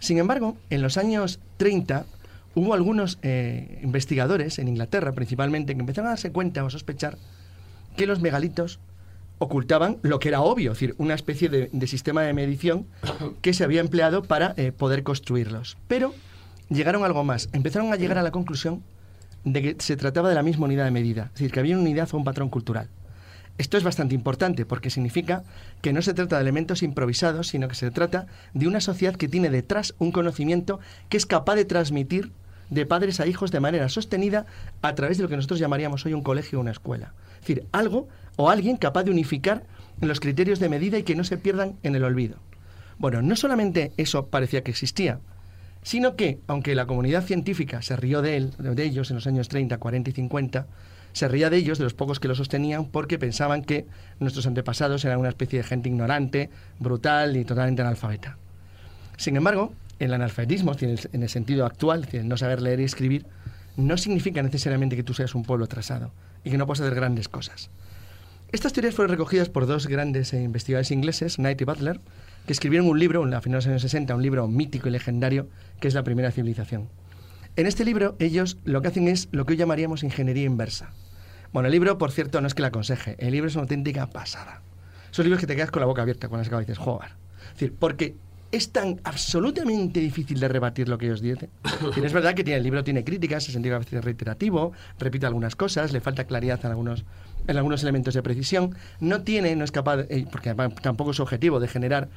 Sin 0.00 0.18
embargo, 0.18 0.56
en 0.70 0.82
los 0.82 0.96
años 0.96 1.38
30 1.58 2.04
hubo 2.54 2.74
algunos 2.74 3.18
eh, 3.22 3.78
investigadores, 3.82 4.58
en 4.58 4.66
Inglaterra 4.68 5.12
principalmente, 5.12 5.74
que 5.74 5.80
empezaron 5.80 6.08
a 6.08 6.10
darse 6.10 6.32
cuenta 6.32 6.64
o 6.64 6.70
sospechar 6.70 7.16
que 7.96 8.06
los 8.06 8.20
megalitos 8.20 8.78
ocultaban 9.38 9.98
lo 10.02 10.18
que 10.18 10.28
era 10.28 10.40
obvio, 10.40 10.72
es 10.72 10.78
decir, 10.78 10.94
una 10.98 11.14
especie 11.14 11.48
de, 11.48 11.86
sistema 11.86 12.22
de 12.22 12.32
medición 12.32 12.86
que 13.42 13.52
se 13.52 13.64
había 13.64 13.80
empleado 13.80 14.22
para 14.22 14.54
eh, 14.56 14.72
poder 14.72 15.02
construirlos. 15.02 15.76
Pero 15.88 16.14
llegaron 16.68 17.02
a 17.02 17.06
algo 17.06 17.24
más, 17.24 17.48
empezaron 17.52 17.92
a 17.92 17.96
llegar 17.96 18.18
a 18.18 18.22
la 18.22 18.30
conclusión 18.30 18.82
de 19.44 19.62
que 19.62 19.76
se 19.78 19.96
trataba 19.96 20.28
de 20.28 20.34
la 20.34 20.42
misma 20.42 20.66
unidad 20.66 20.84
de 20.84 20.90
medida, 20.90 21.24
es 21.26 21.32
decir, 21.34 21.52
que 21.52 21.60
había 21.60 21.74
una 21.74 21.84
unidad 21.84 22.08
o 22.12 22.16
un 22.16 22.24
patrón 22.24 22.48
cultural. 22.48 22.88
Esto 23.58 23.78
es 23.78 23.84
bastante 23.84 24.14
importante 24.14 24.66
porque 24.66 24.90
significa 24.90 25.42
que 25.80 25.92
no 25.92 26.02
se 26.02 26.12
trata 26.12 26.36
de 26.36 26.42
elementos 26.42 26.82
improvisados, 26.82 27.48
sino 27.48 27.68
que 27.68 27.74
se 27.74 27.90
trata 27.90 28.26
de 28.52 28.68
una 28.68 28.80
sociedad 28.80 29.16
que 29.16 29.28
tiene 29.28 29.48
detrás 29.48 29.94
un 29.98 30.12
conocimiento 30.12 30.78
que 31.08 31.16
es 31.16 31.24
capaz 31.24 31.54
de 31.54 31.64
transmitir 31.64 32.32
de 32.68 32.84
padres 32.84 33.20
a 33.20 33.26
hijos 33.26 33.52
de 33.52 33.60
manera 33.60 33.88
sostenida 33.88 34.44
a 34.82 34.94
través 34.94 35.16
de 35.16 35.22
lo 35.22 35.28
que 35.28 35.36
nosotros 35.36 35.60
llamaríamos 35.60 36.04
hoy 36.04 36.12
un 36.12 36.22
colegio 36.22 36.58
o 36.58 36.62
una 36.62 36.72
escuela. 36.72 37.14
Decir, 37.46 37.66
algo 37.70 38.08
o 38.34 38.50
alguien 38.50 38.76
capaz 38.76 39.04
de 39.04 39.12
unificar 39.12 39.62
los 40.00 40.18
criterios 40.18 40.58
de 40.58 40.68
medida 40.68 40.98
y 40.98 41.04
que 41.04 41.14
no 41.14 41.22
se 41.22 41.38
pierdan 41.38 41.76
en 41.84 41.94
el 41.94 42.02
olvido. 42.02 42.38
Bueno, 42.98 43.22
no 43.22 43.36
solamente 43.36 43.92
eso 43.96 44.26
parecía 44.26 44.64
que 44.64 44.72
existía, 44.72 45.20
sino 45.84 46.16
que, 46.16 46.40
aunque 46.48 46.74
la 46.74 46.86
comunidad 46.86 47.22
científica 47.22 47.82
se 47.82 47.94
rió 47.94 48.20
de, 48.20 48.36
él, 48.36 48.50
de 48.58 48.84
ellos 48.84 49.10
en 49.10 49.16
los 49.16 49.28
años 49.28 49.48
30, 49.48 49.78
40 49.78 50.10
y 50.10 50.12
50, 50.12 50.66
se 51.12 51.28
ría 51.28 51.48
de 51.48 51.56
ellos, 51.56 51.78
de 51.78 51.84
los 51.84 51.94
pocos 51.94 52.18
que 52.18 52.26
lo 52.26 52.34
sostenían, 52.34 52.86
porque 52.86 53.16
pensaban 53.16 53.62
que 53.62 53.86
nuestros 54.18 54.48
antepasados 54.48 55.04
eran 55.04 55.20
una 55.20 55.28
especie 55.28 55.60
de 55.60 55.62
gente 55.62 55.88
ignorante, 55.88 56.50
brutal 56.80 57.36
y 57.36 57.44
totalmente 57.44 57.80
analfabeta. 57.80 58.38
Sin 59.16 59.36
embargo, 59.36 59.72
el 60.00 60.12
analfabetismo, 60.12 60.72
en 60.80 61.22
el 61.22 61.28
sentido 61.28 61.64
actual, 61.64 62.08
el 62.10 62.26
no 62.26 62.36
saber 62.36 62.60
leer 62.60 62.80
y 62.80 62.84
escribir, 62.84 63.24
no 63.76 63.96
significa 63.96 64.42
necesariamente 64.42 64.96
que 64.96 65.04
tú 65.04 65.14
seas 65.14 65.36
un 65.36 65.44
pueblo 65.44 65.66
atrasado 65.66 66.10
y 66.46 66.50
que 66.50 66.58
no 66.58 66.66
puedas 66.66 66.80
hacer 66.80 66.94
grandes 66.94 67.28
cosas. 67.28 67.70
Estas 68.52 68.72
teorías 68.72 68.94
fueron 68.94 69.10
recogidas 69.10 69.48
por 69.48 69.66
dos 69.66 69.88
grandes 69.88 70.32
eh, 70.32 70.40
investigadores 70.40 70.92
ingleses, 70.92 71.36
Knight 71.36 71.60
y 71.60 71.64
Butler, 71.64 72.00
que 72.46 72.52
escribieron 72.52 72.88
un 72.88 73.00
libro, 73.00 73.24
a 73.24 73.40
finales 73.40 73.64
de 73.64 73.70
los 73.70 73.82
años 73.82 73.82
60, 73.82 74.14
un 74.14 74.22
libro 74.22 74.46
mítico 74.46 74.86
y 74.86 74.92
legendario, 74.92 75.48
que 75.80 75.88
es 75.88 75.94
La 75.94 76.04
Primera 76.04 76.30
Civilización. 76.30 76.88
En 77.56 77.66
este 77.66 77.84
libro, 77.84 78.14
ellos 78.20 78.58
lo 78.64 78.80
que 78.80 78.88
hacen 78.88 79.08
es 79.08 79.28
lo 79.32 79.44
que 79.44 79.54
hoy 79.54 79.56
llamaríamos 79.56 80.04
ingeniería 80.04 80.44
inversa. 80.44 80.92
Bueno, 81.52 81.66
el 81.66 81.72
libro, 81.72 81.98
por 81.98 82.12
cierto, 82.12 82.40
no 82.40 82.46
es 82.46 82.54
que 82.54 82.62
la 82.62 82.68
aconseje, 82.68 83.16
el 83.18 83.32
libro 83.32 83.48
es 83.48 83.56
una 83.56 83.62
auténtica 83.62 84.08
pasada. 84.08 84.62
Esos 85.10 85.24
libros 85.24 85.40
que 85.40 85.48
te 85.48 85.56
quedas 85.56 85.72
con 85.72 85.80
la 85.80 85.86
boca 85.86 86.02
abierta 86.02 86.28
cuando 86.28 86.42
has 86.42 86.46
acabado 86.46 86.62
y 86.62 86.66
dices, 86.66 86.78
joder. 86.78 87.10
Es 87.48 87.52
decir, 87.54 87.74
porque 87.76 88.14
es 88.52 88.70
tan 88.70 89.00
absolutamente 89.04 90.00
difícil 90.00 90.38
de 90.38 90.48
rebatir 90.48 90.88
lo 90.88 90.98
que 90.98 91.06
ellos 91.06 91.20
dicen. 91.20 91.50
Es 92.02 92.12
verdad 92.12 92.34
que 92.34 92.44
tiene, 92.44 92.58
el 92.58 92.64
libro 92.64 92.84
tiene 92.84 93.04
críticas, 93.04 93.46
en 93.46 93.52
sentido 93.52 93.76
a 93.76 93.78
veces 93.78 93.94
es 93.94 94.04
reiterativo, 94.04 94.72
repite 94.98 95.26
algunas 95.26 95.56
cosas, 95.56 95.92
le 95.92 96.00
falta 96.00 96.24
claridad 96.24 96.60
en 96.64 96.70
algunos, 96.70 97.04
en 97.46 97.56
algunos 97.56 97.82
elementos 97.82 98.14
de 98.14 98.22
precisión. 98.22 98.74
No 99.00 99.22
tiene, 99.22 99.54
no 99.56 99.64
es 99.64 99.72
capaz, 99.72 100.00
eh, 100.08 100.26
porque 100.30 100.54
tampoco 100.82 101.10
es 101.10 101.16
su 101.16 101.22
objetivo, 101.22 101.60
de 101.60 101.68
generar 101.68 102.08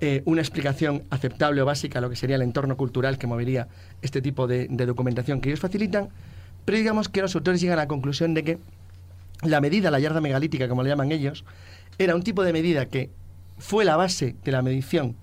eh, 0.00 0.22
una 0.24 0.40
explicación 0.40 1.04
aceptable 1.10 1.60
o 1.62 1.64
básica 1.64 1.98
a 1.98 2.02
lo 2.02 2.10
que 2.10 2.16
sería 2.16 2.36
el 2.36 2.42
entorno 2.42 2.76
cultural 2.76 3.18
que 3.18 3.26
movería 3.26 3.68
este 4.02 4.22
tipo 4.22 4.46
de, 4.46 4.68
de 4.70 4.86
documentación 4.86 5.40
que 5.40 5.50
ellos 5.50 5.60
facilitan, 5.60 6.08
pero 6.64 6.78
digamos 6.78 7.08
que 7.08 7.20
los 7.20 7.34
autores 7.34 7.60
llegan 7.60 7.78
a 7.78 7.82
la 7.82 7.88
conclusión 7.88 8.34
de 8.34 8.44
que 8.44 8.58
la 9.42 9.60
medida, 9.60 9.90
la 9.90 10.00
yarda 10.00 10.20
megalítica, 10.20 10.68
como 10.68 10.82
le 10.82 10.88
llaman 10.88 11.12
ellos, 11.12 11.44
era 11.98 12.14
un 12.14 12.22
tipo 12.22 12.42
de 12.42 12.52
medida 12.52 12.86
que 12.86 13.10
fue 13.58 13.84
la 13.84 13.96
base 13.96 14.36
de 14.44 14.52
la 14.52 14.62
medición 14.62 15.16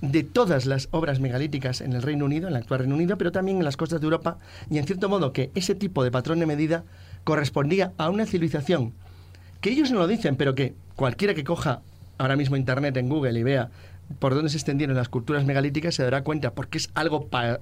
de 0.00 0.22
todas 0.22 0.66
las 0.66 0.88
obras 0.90 1.20
megalíticas 1.20 1.80
en 1.80 1.92
el 1.94 2.02
Reino 2.02 2.24
Unido, 2.26 2.48
en 2.48 2.54
el 2.54 2.60
actual 2.60 2.80
Reino 2.80 2.94
Unido, 2.94 3.16
pero 3.16 3.32
también 3.32 3.58
en 3.58 3.64
las 3.64 3.76
costas 3.76 4.00
de 4.00 4.04
Europa, 4.04 4.38
y 4.70 4.78
en 4.78 4.86
cierto 4.86 5.08
modo 5.08 5.32
que 5.32 5.50
ese 5.54 5.74
tipo 5.74 6.04
de 6.04 6.10
patrón 6.10 6.38
de 6.38 6.46
medida 6.46 6.84
correspondía 7.24 7.92
a 7.96 8.10
una 8.10 8.26
civilización 8.26 8.92
que 9.60 9.70
ellos 9.70 9.90
no 9.90 9.98
lo 9.98 10.06
dicen, 10.06 10.36
pero 10.36 10.54
que 10.54 10.74
cualquiera 10.96 11.34
que 11.34 11.44
coja 11.44 11.80
ahora 12.18 12.36
mismo 12.36 12.56
Internet 12.56 12.96
en 12.98 13.08
Google 13.08 13.38
y 13.38 13.42
vea 13.42 13.70
por 14.18 14.34
dónde 14.34 14.50
se 14.50 14.58
extendieron 14.58 14.96
las 14.96 15.08
culturas 15.08 15.44
megalíticas 15.44 15.94
se 15.94 16.04
dará 16.04 16.22
cuenta, 16.22 16.52
porque 16.52 16.78
es 16.78 16.90
algo 16.94 17.26
pa- 17.28 17.58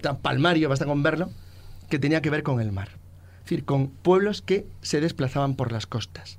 tan 0.00 0.16
palmario, 0.18 0.68
basta 0.68 0.86
con 0.86 1.02
verlo, 1.02 1.30
que 1.90 1.98
tenía 1.98 2.22
que 2.22 2.30
ver 2.30 2.42
con 2.42 2.60
el 2.60 2.72
mar. 2.72 2.88
Es 3.38 3.50
decir, 3.50 3.64
con 3.66 3.88
pueblos 3.88 4.40
que 4.40 4.64
se 4.80 5.00
desplazaban 5.02 5.54
por 5.56 5.72
las 5.72 5.86
costas. 5.86 6.38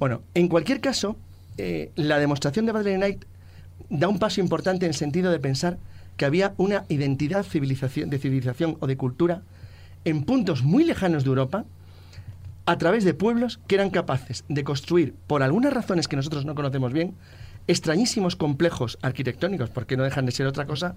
Bueno, 0.00 0.22
en 0.34 0.48
cualquier 0.48 0.80
caso, 0.80 1.16
eh, 1.56 1.92
la 1.94 2.18
demostración 2.18 2.66
de 2.66 2.72
Butler 2.72 2.94
y 2.94 2.96
Knight 2.96 3.24
da 3.88 4.08
un 4.08 4.18
paso 4.18 4.40
importante 4.40 4.86
en 4.86 4.90
el 4.90 4.96
sentido 4.96 5.30
de 5.30 5.38
pensar 5.38 5.78
que 6.16 6.24
había 6.24 6.54
una 6.56 6.84
identidad 6.88 7.44
civilización, 7.44 8.10
de 8.10 8.18
civilización 8.18 8.76
o 8.80 8.86
de 8.86 8.96
cultura 8.96 9.42
en 10.04 10.24
puntos 10.24 10.62
muy 10.62 10.84
lejanos 10.84 11.24
de 11.24 11.28
Europa 11.28 11.64
a 12.66 12.78
través 12.78 13.04
de 13.04 13.14
pueblos 13.14 13.60
que 13.66 13.74
eran 13.74 13.90
capaces 13.90 14.44
de 14.48 14.64
construir, 14.64 15.14
por 15.26 15.42
algunas 15.42 15.72
razones 15.72 16.08
que 16.08 16.16
nosotros 16.16 16.44
no 16.44 16.54
conocemos 16.54 16.92
bien, 16.92 17.14
extrañísimos 17.66 18.36
complejos 18.36 18.98
arquitectónicos, 19.02 19.70
porque 19.70 19.96
no 19.96 20.04
dejan 20.04 20.26
de 20.26 20.32
ser 20.32 20.46
otra 20.46 20.66
cosa, 20.66 20.96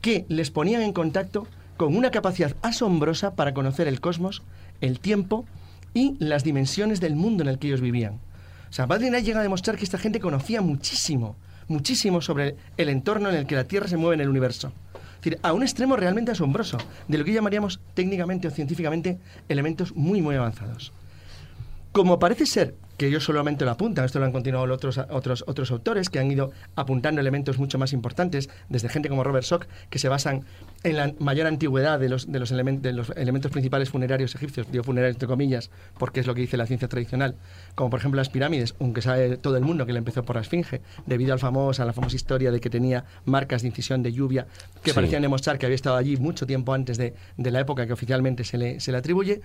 que 0.00 0.26
les 0.28 0.50
ponían 0.50 0.82
en 0.82 0.92
contacto 0.92 1.46
con 1.76 1.96
una 1.96 2.10
capacidad 2.10 2.54
asombrosa 2.62 3.34
para 3.34 3.54
conocer 3.54 3.88
el 3.88 4.00
cosmos, 4.00 4.42
el 4.80 5.00
tiempo 5.00 5.44
y 5.92 6.16
las 6.18 6.44
dimensiones 6.44 7.00
del 7.00 7.16
mundo 7.16 7.42
en 7.42 7.48
el 7.48 7.58
que 7.58 7.68
ellos 7.68 7.80
vivían. 7.80 8.20
O 8.68 8.72
sea, 8.72 8.86
llega 8.86 9.40
a 9.40 9.42
demostrar 9.42 9.76
que 9.76 9.84
esta 9.84 9.98
gente 9.98 10.20
conocía 10.20 10.60
muchísimo, 10.60 11.36
muchísimo 11.68 12.20
sobre 12.20 12.56
el 12.76 12.88
entorno 12.88 13.28
en 13.28 13.36
el 13.36 13.46
que 13.46 13.56
la 13.56 13.64
Tierra 13.64 13.88
se 13.88 13.96
mueve 13.96 14.14
en 14.14 14.20
el 14.20 14.28
universo. 14.28 14.72
Es 14.94 15.22
decir, 15.22 15.38
a 15.42 15.52
un 15.52 15.62
extremo 15.62 15.96
realmente 15.96 16.32
asombroso, 16.32 16.78
de 17.08 17.18
lo 17.18 17.24
que 17.24 17.32
llamaríamos 17.32 17.80
técnicamente 17.94 18.48
o 18.48 18.50
científicamente 18.50 19.18
elementos 19.48 19.94
muy, 19.94 20.22
muy 20.22 20.36
avanzados. 20.36 20.92
Como 21.92 22.18
parece 22.18 22.46
ser 22.46 22.74
que 22.96 23.06
ellos 23.06 23.24
solamente 23.24 23.64
lo 23.64 23.70
apuntan, 23.70 24.04
esto 24.04 24.18
lo 24.18 24.24
han 24.24 24.32
continuado 24.32 24.72
otros, 24.72 24.98
otros, 25.10 25.44
otros 25.46 25.70
autores 25.70 26.10
que 26.10 26.18
han 26.18 26.30
ido 26.30 26.52
apuntando 26.74 27.20
elementos 27.20 27.58
mucho 27.58 27.78
más 27.78 27.92
importantes, 27.92 28.48
desde 28.68 28.88
gente 28.88 29.08
como 29.08 29.24
Robert 29.24 29.44
Sock, 29.44 29.66
que 29.90 29.98
se 29.98 30.08
basan 30.08 30.44
en 30.82 30.96
la 30.96 31.12
mayor 31.18 31.46
antigüedad 31.46 31.98
de 31.98 32.08
los, 32.08 32.30
de 32.30 32.40
los, 32.40 32.50
de 32.50 32.92
los 32.92 33.10
elementos 33.10 33.50
principales 33.50 33.90
funerarios 33.90 34.34
egipcios, 34.34 34.70
digo 34.70 34.84
funerarios 34.84 35.16
entre 35.16 35.28
comillas, 35.28 35.70
porque 35.98 36.20
es 36.20 36.26
lo 36.26 36.34
que 36.34 36.42
dice 36.42 36.56
la 36.56 36.66
ciencia 36.66 36.88
tradicional, 36.88 37.36
como 37.74 37.90
por 37.90 38.00
ejemplo 38.00 38.16
las 38.16 38.28
pirámides, 38.28 38.74
aunque 38.80 39.02
sabe 39.02 39.36
todo 39.36 39.56
el 39.56 39.64
mundo 39.64 39.86
que 39.86 39.92
le 39.92 39.98
empezó 39.98 40.24
por 40.24 40.36
la 40.36 40.42
esfinge, 40.42 40.80
debido 41.06 41.32
al 41.32 41.38
famoso, 41.38 41.82
a 41.82 41.86
la 41.86 41.92
famosa 41.92 42.16
historia 42.16 42.50
de 42.50 42.60
que 42.60 42.70
tenía 42.70 43.04
marcas 43.24 43.62
de 43.62 43.68
incisión 43.68 44.02
de 44.02 44.12
lluvia 44.12 44.46
que 44.82 44.94
parecían 44.94 45.22
demostrar 45.22 45.58
que 45.58 45.66
había 45.66 45.76
estado 45.76 45.96
allí 45.96 46.16
mucho 46.16 46.46
tiempo 46.46 46.72
antes 46.72 46.96
de, 46.96 47.14
de 47.36 47.50
la 47.50 47.60
época 47.60 47.86
que 47.86 47.92
oficialmente 47.92 48.44
se 48.44 48.58
le, 48.58 48.80
se 48.80 48.92
le 48.92 48.98
atribuye, 48.98 49.40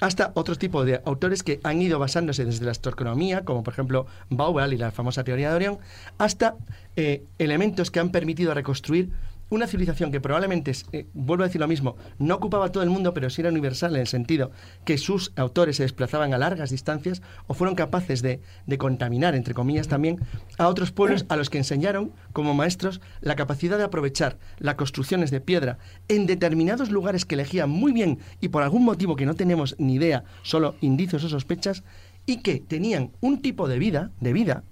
hasta 0.00 0.32
otro 0.34 0.56
tipo 0.56 0.84
de 0.84 1.00
autores 1.04 1.42
que 1.42 1.60
han 1.62 1.80
ido 1.80 1.98
basándose 1.98 2.44
desde 2.44 2.64
la 2.64 2.72
astronomía, 2.96 3.44
como 3.44 3.62
por 3.62 3.74
ejemplo 3.74 4.06
Bauer 4.30 4.72
y 4.72 4.78
la 4.78 4.90
famosa 4.90 5.22
teoría 5.22 5.50
de 5.50 5.56
Orión, 5.56 5.78
hasta 6.18 6.56
eh, 6.96 7.24
elementos 7.38 7.90
que 7.90 8.00
han 8.00 8.10
permitido 8.10 8.54
reconstruir 8.54 9.10
una 9.48 9.66
civilización 9.66 10.10
que 10.10 10.20
probablemente, 10.20 10.72
eh, 10.92 11.06
vuelvo 11.14 11.44
a 11.44 11.46
decir 11.46 11.60
lo 11.60 11.68
mismo, 11.68 11.96
no 12.18 12.34
ocupaba 12.34 12.72
todo 12.72 12.82
el 12.82 12.90
mundo, 12.90 13.14
pero 13.14 13.30
sí 13.30 13.42
era 13.42 13.50
universal 13.50 13.94
en 13.94 14.00
el 14.00 14.06
sentido 14.08 14.50
que 14.84 14.98
sus 14.98 15.32
autores 15.36 15.76
se 15.76 15.84
desplazaban 15.84 16.34
a 16.34 16.38
largas 16.38 16.70
distancias 16.70 17.22
o 17.46 17.54
fueron 17.54 17.76
capaces 17.76 18.22
de, 18.22 18.40
de, 18.66 18.78
contaminar, 18.78 19.34
entre 19.34 19.54
comillas 19.54 19.86
también, 19.86 20.18
a 20.58 20.68
otros 20.68 20.90
pueblos 20.90 21.26
a 21.28 21.36
los 21.36 21.48
que 21.48 21.58
enseñaron 21.58 22.12
como 22.32 22.54
maestros 22.54 23.00
la 23.20 23.36
capacidad 23.36 23.78
de 23.78 23.84
aprovechar 23.84 24.36
las 24.58 24.74
construcciones 24.74 25.30
de 25.30 25.40
piedra 25.40 25.78
en 26.08 26.26
determinados 26.26 26.90
lugares 26.90 27.24
que 27.24 27.36
elegían 27.36 27.70
muy 27.70 27.92
bien 27.92 28.18
y 28.40 28.48
por 28.48 28.64
algún 28.64 28.84
motivo 28.84 29.14
que 29.14 29.26
no 29.26 29.34
tenemos 29.34 29.76
ni 29.78 29.94
idea, 29.94 30.24
solo 30.42 30.74
indicios 30.80 31.22
o 31.22 31.28
sospechas, 31.28 31.84
y 32.26 32.38
que 32.38 32.60
tenían 32.60 33.12
un 33.20 33.40
tipo 33.40 33.68
de 33.68 33.78
vida, 33.78 34.10
de 34.20 34.32
vida, 34.32 34.64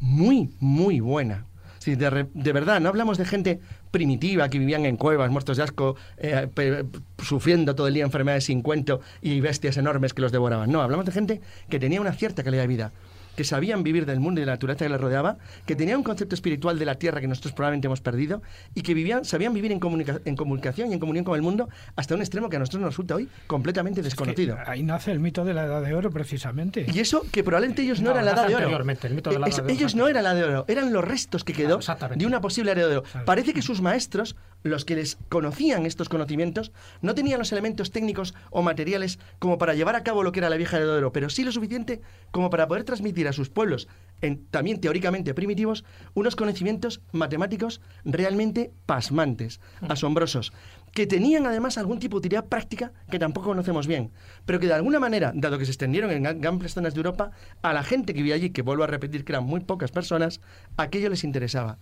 muy, 0.00 0.50
muy 0.58 1.00
buena. 1.00 1.46
Sí, 1.78 1.94
de, 1.94 2.26
de, 2.34 2.52
verdad, 2.52 2.80
no 2.80 2.90
hablamos 2.90 3.16
de 3.16 3.24
gente 3.24 3.60
primitiva 3.90 4.48
que 4.50 4.58
vivían 4.58 4.84
en 4.84 4.96
cuevas, 4.96 5.30
muertos 5.30 5.56
de 5.56 5.62
asco, 5.62 5.96
eh, 6.18 6.84
sufriendo 7.22 7.74
todo 7.74 7.88
el 7.88 7.94
día 7.94 8.04
enfermedades 8.04 8.44
sin 8.44 8.60
cuento 8.60 9.00
y 9.22 9.40
bestias 9.40 9.78
enormes 9.78 10.12
que 10.12 10.20
los 10.20 10.30
devoraban. 10.30 10.70
No, 10.70 10.82
hablamos 10.82 11.06
de 11.06 11.12
gente 11.12 11.40
que 11.70 11.78
tenía 11.78 12.00
una 12.00 12.12
cierta 12.12 12.42
calidad 12.42 12.64
de 12.64 12.68
vida 12.68 12.92
que 13.36 13.44
sabían 13.44 13.82
vivir 13.82 14.06
del 14.06 14.20
mundo 14.20 14.40
y 14.40 14.42
de 14.42 14.46
la 14.46 14.52
naturaleza 14.52 14.84
que 14.84 14.90
les 14.90 15.00
rodeaba, 15.00 15.38
que 15.66 15.76
tenían 15.76 15.98
un 15.98 16.04
concepto 16.04 16.34
espiritual 16.34 16.78
de 16.78 16.84
la 16.84 16.96
tierra 16.96 17.20
que 17.20 17.28
nosotros 17.28 17.52
probablemente 17.52 17.86
hemos 17.86 18.00
perdido 18.00 18.42
y 18.74 18.82
que 18.82 18.94
vivían, 18.94 19.24
sabían 19.24 19.52
vivir 19.52 19.72
en, 19.72 19.80
comunica 19.80 20.20
en 20.24 20.36
comunicación 20.36 20.90
y 20.90 20.94
en 20.94 21.00
comunión 21.00 21.24
con 21.24 21.36
el 21.36 21.42
mundo 21.42 21.68
hasta 21.96 22.14
un 22.14 22.20
extremo 22.20 22.48
que 22.48 22.56
a 22.56 22.58
nosotros 22.58 22.82
nos 22.82 22.90
resulta 22.90 23.14
hoy 23.14 23.28
completamente 23.46 24.02
desconocido. 24.02 24.56
Es 24.56 24.64
que 24.64 24.70
ahí 24.70 24.82
nace 24.82 25.12
el 25.12 25.20
mito 25.20 25.44
de 25.44 25.54
la 25.54 25.64
Edad 25.64 25.82
de 25.82 25.94
Oro, 25.94 26.10
precisamente. 26.10 26.86
Y 26.92 26.98
eso 26.98 27.24
que 27.30 27.42
probablemente 27.44 27.82
ellos 27.82 28.00
no, 28.00 28.10
no 28.10 28.20
eran 28.20 28.24
la 28.24 28.32
Edad 28.32 28.48
de 28.48 28.54
Oro. 28.56 28.80
El 28.90 29.14
mito 29.14 29.30
de 29.30 29.38
la 29.38 29.46
edad 29.46 29.56
de 29.56 29.62
oro 29.62 29.72
ellos 29.72 29.94
no 29.94 30.08
eran 30.08 30.24
la 30.24 30.32
Edad 30.32 30.40
de 30.40 30.54
Oro, 30.54 30.64
eran 30.68 30.92
los 30.92 31.04
restos 31.04 31.44
que 31.44 31.52
quedó 31.52 31.80
de 32.16 32.26
una 32.26 32.40
posible 32.40 32.72
Edad 32.72 32.88
de 32.88 32.96
Oro. 32.98 33.08
Parece 33.24 33.52
que 33.54 33.62
sus 33.62 33.80
maestros, 33.80 34.36
los 34.62 34.84
que 34.84 34.96
les 34.96 35.16
conocían 35.28 35.86
estos 35.86 36.08
conocimientos, 36.08 36.72
no 37.00 37.14
tenían 37.14 37.38
los 37.38 37.52
elementos 37.52 37.90
técnicos 37.90 38.34
o 38.50 38.62
materiales 38.62 39.18
como 39.38 39.58
para 39.58 39.74
llevar 39.74 39.96
a 39.96 40.02
cabo 40.02 40.22
lo 40.22 40.32
que 40.32 40.40
era 40.40 40.50
la 40.50 40.56
vieja 40.56 40.78
de 40.78 40.86
Oro, 40.86 41.12
pero 41.12 41.30
sí 41.30 41.44
lo 41.44 41.52
suficiente 41.52 42.00
como 42.30 42.50
para 42.50 42.68
poder 42.68 42.84
transmitir 42.84 43.28
a 43.28 43.32
sus 43.32 43.48
pueblos 43.48 43.88
en, 44.20 44.44
también 44.46 44.80
teóricamente 44.80 45.34
primitivos, 45.34 45.84
unos 46.14 46.36
conocimientos 46.36 47.00
matemáticos 47.12 47.80
realmente 48.04 48.72
pasmantes, 48.86 49.60
asombrosos, 49.88 50.52
que 50.92 51.06
tenían 51.06 51.46
además 51.46 51.78
algún 51.78 51.98
tipo 51.98 52.16
de 52.16 52.26
utilidad 52.26 52.46
práctica 52.46 52.92
que 53.10 53.18
tampoco 53.18 53.48
conocemos 53.48 53.86
bien, 53.86 54.10
pero 54.44 54.60
que 54.60 54.66
de 54.66 54.74
alguna 54.74 55.00
manera, 55.00 55.32
dado 55.34 55.58
que 55.58 55.64
se 55.64 55.70
extendieron 55.70 56.10
en 56.10 56.26
amplias 56.46 56.74
zonas 56.74 56.94
de 56.94 56.98
Europa, 56.98 57.30
a 57.62 57.72
la 57.72 57.82
gente 57.82 58.12
que 58.12 58.18
vivía 58.18 58.34
allí, 58.34 58.50
que 58.50 58.62
vuelvo 58.62 58.84
a 58.84 58.88
repetir 58.88 59.24
que 59.24 59.32
eran 59.32 59.44
muy 59.44 59.60
pocas 59.60 59.90
personas, 59.90 60.40
aquello 60.76 61.08
les 61.08 61.24
interesaba. 61.24 61.78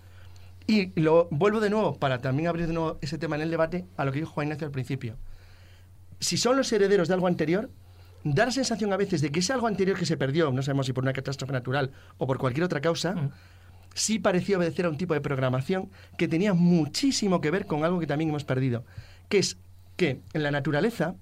Y 0.71 0.93
lo 1.01 1.29
vuelvo 1.31 1.61
de 1.61 1.71
nuevo, 1.71 1.95
para 1.95 2.19
también 2.19 2.47
abrir 2.47 2.67
de 2.67 2.75
nuevo 2.75 2.99
ese 3.01 3.17
tema 3.17 3.37
en 3.37 3.43
el 3.43 3.51
debate, 3.51 3.87
a 3.97 4.05
lo 4.05 4.13
que 4.13 4.19
dijo 4.19 4.33
Juan 4.33 4.49
Ignacio 4.49 4.67
al 4.67 4.71
principio. 4.71 5.17
Si 6.21 6.37
son 6.37 6.59
los 6.59 6.71
herederos 6.71 7.09
de 7.09 7.15
algo 7.15 7.27
anterior, 7.27 7.71
da 8.23 8.45
la 8.45 8.53
sensación 8.53 8.93
a 8.93 8.99
veces 8.99 9.23
de 9.23 9.33
que 9.33 9.41
ese 9.41 9.55
algo 9.55 9.67
anterior 9.67 9.99
que 9.99 10.05
se 10.05 10.19
perdió, 10.19 10.53
no 10.53 10.63
sabemos 10.63 10.85
si 10.85 10.93
por 10.93 11.05
una 11.05 11.15
catástrofe 11.15 11.55
natural 11.55 11.91
o 12.19 12.27
por 12.27 12.37
cualquier 12.37 12.65
otra 12.65 12.83
causa, 12.83 13.15
mm. 13.15 13.31
sí 13.95 14.19
parecía 14.19 14.59
obedecer 14.59 14.85
a 14.85 14.91
un 14.91 14.99
tipo 14.99 15.15
de 15.15 15.23
programación 15.23 15.89
que 16.19 16.29
tenía 16.29 16.53
muchísimo 16.53 17.41
que 17.41 17.51
ver 17.51 17.65
con 17.65 17.83
algo 17.83 17.99
que 17.99 18.07
también 18.07 18.29
hemos 18.29 18.45
perdido, 18.45 18.85
que 19.31 19.39
es 19.39 19.57
que 19.97 20.21
en 20.35 20.43
la 20.43 20.51
naturaleza 20.51 21.15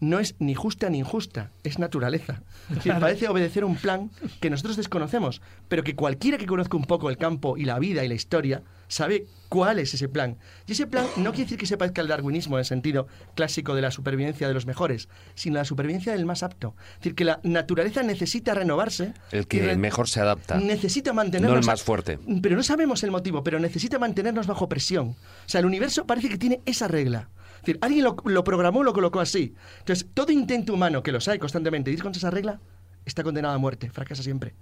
no 0.00 0.18
es 0.18 0.34
ni 0.38 0.54
justa 0.54 0.90
ni 0.90 0.98
injusta, 0.98 1.50
es 1.64 1.78
naturaleza. 1.78 2.42
Es 2.70 2.76
decir, 2.76 2.94
parece 3.00 3.28
obedecer 3.28 3.64
un 3.64 3.76
plan 3.76 4.10
que 4.40 4.50
nosotros 4.50 4.76
desconocemos, 4.76 5.42
pero 5.68 5.82
que 5.82 5.94
cualquiera 5.94 6.38
que 6.38 6.46
conozca 6.46 6.76
un 6.76 6.84
poco 6.84 7.10
el 7.10 7.18
campo 7.18 7.56
y 7.56 7.64
la 7.64 7.78
vida 7.78 8.04
y 8.04 8.08
la 8.08 8.14
historia 8.14 8.62
sabe 8.88 9.26
cuál 9.48 9.78
es 9.78 9.94
ese 9.94 10.08
plan. 10.08 10.38
Y 10.66 10.72
ese 10.72 10.86
plan 10.86 11.06
no 11.16 11.30
quiere 11.30 11.44
decir 11.44 11.58
que 11.58 11.66
se 11.66 11.76
parezca 11.76 12.00
al 12.00 12.08
darwinismo 12.08 12.56
en 12.56 12.60
el 12.60 12.64
sentido 12.64 13.06
clásico 13.34 13.74
de 13.74 13.82
la 13.82 13.90
supervivencia 13.90 14.48
de 14.48 14.54
los 14.54 14.66
mejores, 14.66 15.08
sino 15.34 15.56
la 15.56 15.64
supervivencia 15.64 16.12
del 16.12 16.26
más 16.26 16.42
apto. 16.42 16.74
Es 16.92 16.98
decir, 16.98 17.14
que 17.14 17.24
la 17.24 17.40
naturaleza 17.42 18.02
necesita 18.02 18.54
renovarse. 18.54 19.12
El 19.30 19.46
que 19.46 19.76
mejor 19.76 20.08
se 20.08 20.20
adapta. 20.20 20.58
Necesita 20.58 21.12
mantenernos. 21.12 21.54
No 21.54 21.60
el 21.60 21.66
más 21.66 21.82
fuerte. 21.82 22.18
Pero 22.42 22.56
no 22.56 22.62
sabemos 22.62 23.02
el 23.02 23.10
motivo, 23.10 23.42
pero 23.42 23.58
necesita 23.58 23.98
mantenernos 23.98 24.46
bajo 24.46 24.68
presión. 24.68 25.08
O 25.08 25.48
sea, 25.48 25.60
el 25.60 25.66
universo 25.66 26.06
parece 26.06 26.28
que 26.28 26.38
tiene 26.38 26.60
esa 26.64 26.88
regla. 26.88 27.28
Decir, 27.68 27.78
alguien 27.82 28.04
lo, 28.04 28.16
lo 28.24 28.44
programó, 28.44 28.82
lo 28.82 28.92
colocó 28.92 29.20
así. 29.20 29.54
Entonces, 29.80 30.06
todo 30.14 30.32
intento 30.32 30.72
humano 30.72 31.02
que 31.02 31.12
los 31.12 31.28
hay 31.28 31.38
constantemente, 31.38 31.90
ir 31.90 32.02
contra 32.02 32.18
esa 32.18 32.30
regla, 32.30 32.60
está 33.08 33.24
condenado 33.24 33.54
a 33.54 33.58
muerte, 33.58 33.90
fracasa 33.90 34.22
siempre. 34.22 34.54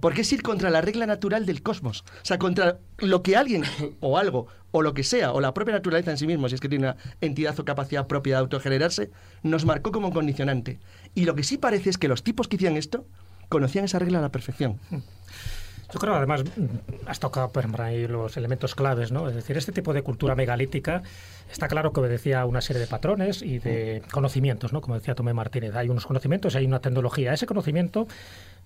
Porque 0.00 0.22
es 0.22 0.32
ir 0.32 0.42
contra 0.42 0.70
la 0.70 0.80
regla 0.80 1.06
natural 1.06 1.46
del 1.46 1.62
cosmos. 1.62 2.04
O 2.22 2.24
sea, 2.24 2.38
contra 2.38 2.78
lo 2.98 3.22
que 3.22 3.36
alguien 3.36 3.64
o 4.00 4.18
algo 4.18 4.46
o 4.70 4.82
lo 4.82 4.94
que 4.94 5.04
sea, 5.04 5.32
o 5.32 5.40
la 5.40 5.54
propia 5.54 5.74
naturaleza 5.74 6.10
en 6.10 6.18
sí 6.18 6.26
mismo, 6.26 6.48
si 6.48 6.54
es 6.54 6.60
que 6.60 6.68
tiene 6.68 6.86
una 6.86 6.96
entidad 7.20 7.58
o 7.58 7.64
capacidad 7.64 8.06
propia 8.06 8.36
de 8.36 8.40
autogenerarse, 8.40 9.10
nos 9.42 9.64
marcó 9.64 9.92
como 9.92 10.12
condicionante. 10.12 10.80
Y 11.14 11.24
lo 11.24 11.34
que 11.34 11.42
sí 11.42 11.58
parece 11.58 11.90
es 11.90 11.98
que 11.98 12.08
los 12.08 12.22
tipos 12.22 12.48
que 12.48 12.56
hacían 12.56 12.76
esto 12.76 13.06
conocían 13.48 13.84
esa 13.84 13.98
regla 13.98 14.18
a 14.18 14.22
la 14.22 14.32
perfección. 14.32 14.80
Yo 15.92 16.00
creo, 16.00 16.14
además, 16.14 16.44
mm, 16.44 17.06
has 17.06 17.20
tocado 17.20 17.50
por 17.50 17.82
ahí 17.82 18.06
los 18.06 18.36
elementos 18.36 18.74
claves, 18.74 19.12
¿no? 19.12 19.28
Es 19.28 19.34
decir, 19.34 19.56
este 19.56 19.72
tipo 19.72 19.92
de 19.92 20.02
cultura 20.02 20.34
megalítica 20.34 21.02
está 21.50 21.68
claro 21.68 21.92
que 21.92 22.00
obedecía 22.00 22.40
a 22.40 22.46
una 22.46 22.60
serie 22.60 22.80
de 22.80 22.86
patrones 22.86 23.42
y 23.42 23.58
de 23.58 24.02
conocimientos, 24.10 24.72
¿no? 24.72 24.80
Como 24.80 24.94
decía 24.94 25.14
Tomé 25.14 25.34
Martínez, 25.34 25.74
hay 25.76 25.88
unos 25.88 26.06
conocimientos 26.06 26.54
y 26.54 26.58
hay 26.58 26.66
una 26.66 26.80
tecnología. 26.80 27.32
Ese 27.32 27.46
conocimiento 27.46 28.06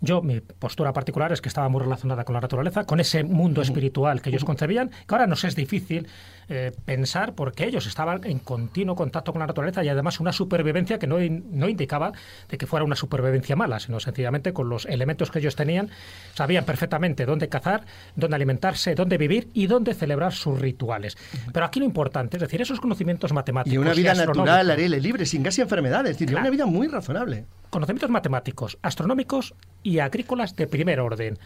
yo, 0.00 0.22
mi 0.22 0.40
postura 0.40 0.92
particular 0.92 1.32
es 1.32 1.40
que 1.40 1.48
estaba 1.48 1.68
muy 1.68 1.80
relacionada 1.80 2.24
con 2.24 2.34
la 2.34 2.40
naturaleza, 2.40 2.84
con 2.84 3.00
ese 3.00 3.24
mundo 3.24 3.62
espiritual 3.62 4.22
que 4.22 4.30
ellos 4.30 4.44
concebían, 4.44 4.90
que 4.90 5.14
ahora 5.14 5.26
nos 5.26 5.42
es 5.44 5.56
difícil 5.56 6.06
eh, 6.48 6.72
pensar 6.84 7.34
porque 7.34 7.66
ellos 7.66 7.86
estaban 7.86 8.20
en 8.24 8.38
continuo 8.38 8.94
contacto 8.94 9.32
con 9.32 9.40
la 9.40 9.46
naturaleza 9.46 9.82
y 9.82 9.88
además 9.88 10.20
una 10.20 10.32
supervivencia 10.32 10.98
que 10.98 11.06
no, 11.06 11.18
no 11.18 11.68
indicaba 11.68 12.12
de 12.48 12.56
que 12.56 12.66
fuera 12.66 12.84
una 12.84 12.94
supervivencia 12.94 13.56
mala, 13.56 13.80
sino 13.80 13.98
sencillamente 13.98 14.52
con 14.52 14.68
los 14.68 14.86
elementos 14.86 15.30
que 15.30 15.40
ellos 15.40 15.56
tenían, 15.56 15.90
sabían 16.32 16.64
perfectamente 16.64 17.26
dónde 17.26 17.48
cazar, 17.48 17.84
dónde 18.14 18.36
alimentarse, 18.36 18.94
dónde 18.94 19.18
vivir 19.18 19.48
y 19.52 19.66
dónde 19.66 19.94
celebrar 19.94 20.32
sus 20.32 20.60
rituales. 20.60 21.16
Pero 21.52 21.66
aquí 21.66 21.80
lo 21.80 21.86
importante, 21.86 22.36
es 22.36 22.40
decir, 22.40 22.62
esos 22.62 22.80
conocimientos 22.80 23.32
matemáticos. 23.32 23.74
Y 23.74 23.78
una 23.78 23.94
vida 23.94 24.14
natural, 24.14 24.70
aire 24.70 25.00
libre, 25.00 25.26
sin 25.26 25.42
casi 25.42 25.60
enfermedades, 25.60 26.12
es 26.12 26.18
decir, 26.18 26.36
una 26.36 26.50
vida 26.50 26.66
muy 26.66 26.86
razonable 26.86 27.46
conocimientos 27.70 28.10
matemáticos, 28.10 28.78
astronómicos 28.82 29.54
y 29.82 29.98
agrícolas 29.98 30.56
de 30.56 30.66
primer 30.66 31.00
orden. 31.00 31.38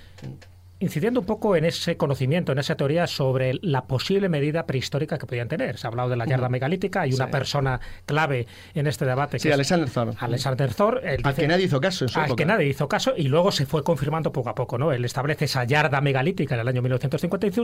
Incidiendo 0.82 1.20
un 1.20 1.26
poco 1.26 1.56
en 1.56 1.64
ese 1.64 1.96
conocimiento, 1.96 2.52
en 2.52 2.58
esa 2.58 2.76
teoría 2.76 3.06
sobre 3.06 3.54
la 3.62 3.84
posible 3.84 4.28
medida 4.28 4.66
prehistórica 4.66 5.16
que 5.16 5.26
podían 5.26 5.48
tener. 5.48 5.78
Se 5.78 5.86
ha 5.86 5.88
hablado 5.88 6.08
de 6.08 6.16
la 6.16 6.26
yarda 6.26 6.48
megalítica, 6.48 7.02
hay 7.02 7.12
una 7.12 7.30
persona 7.30 7.80
clave 8.04 8.46
en 8.74 8.86
este 8.86 9.04
debate. 9.04 9.36
Que 9.36 9.40
sí, 9.40 9.50
Alexander 9.50 9.88
Thor. 9.88 10.14
Alexander 10.18 10.74
Thor. 10.74 11.02
Al 11.22 11.34
que 11.34 11.48
nadie 11.48 11.66
hizo 11.66 11.80
caso 11.80 12.04
en 12.04 12.08
su 12.08 12.20
Al 12.20 12.36
que 12.36 12.44
nadie 12.44 12.66
hizo 12.66 12.88
caso 12.88 13.14
y 13.16 13.28
luego 13.28 13.52
se 13.52 13.64
fue 13.64 13.82
confirmando 13.82 14.32
poco 14.32 14.50
a 14.50 14.54
poco. 14.54 14.76
¿no? 14.76 14.92
Él 14.92 15.04
establece 15.04 15.44
esa 15.44 15.64
yarda 15.64 16.00
megalítica 16.00 16.54
en 16.54 16.60
el 16.60 16.68
año 16.68 16.82
1955 16.82 17.62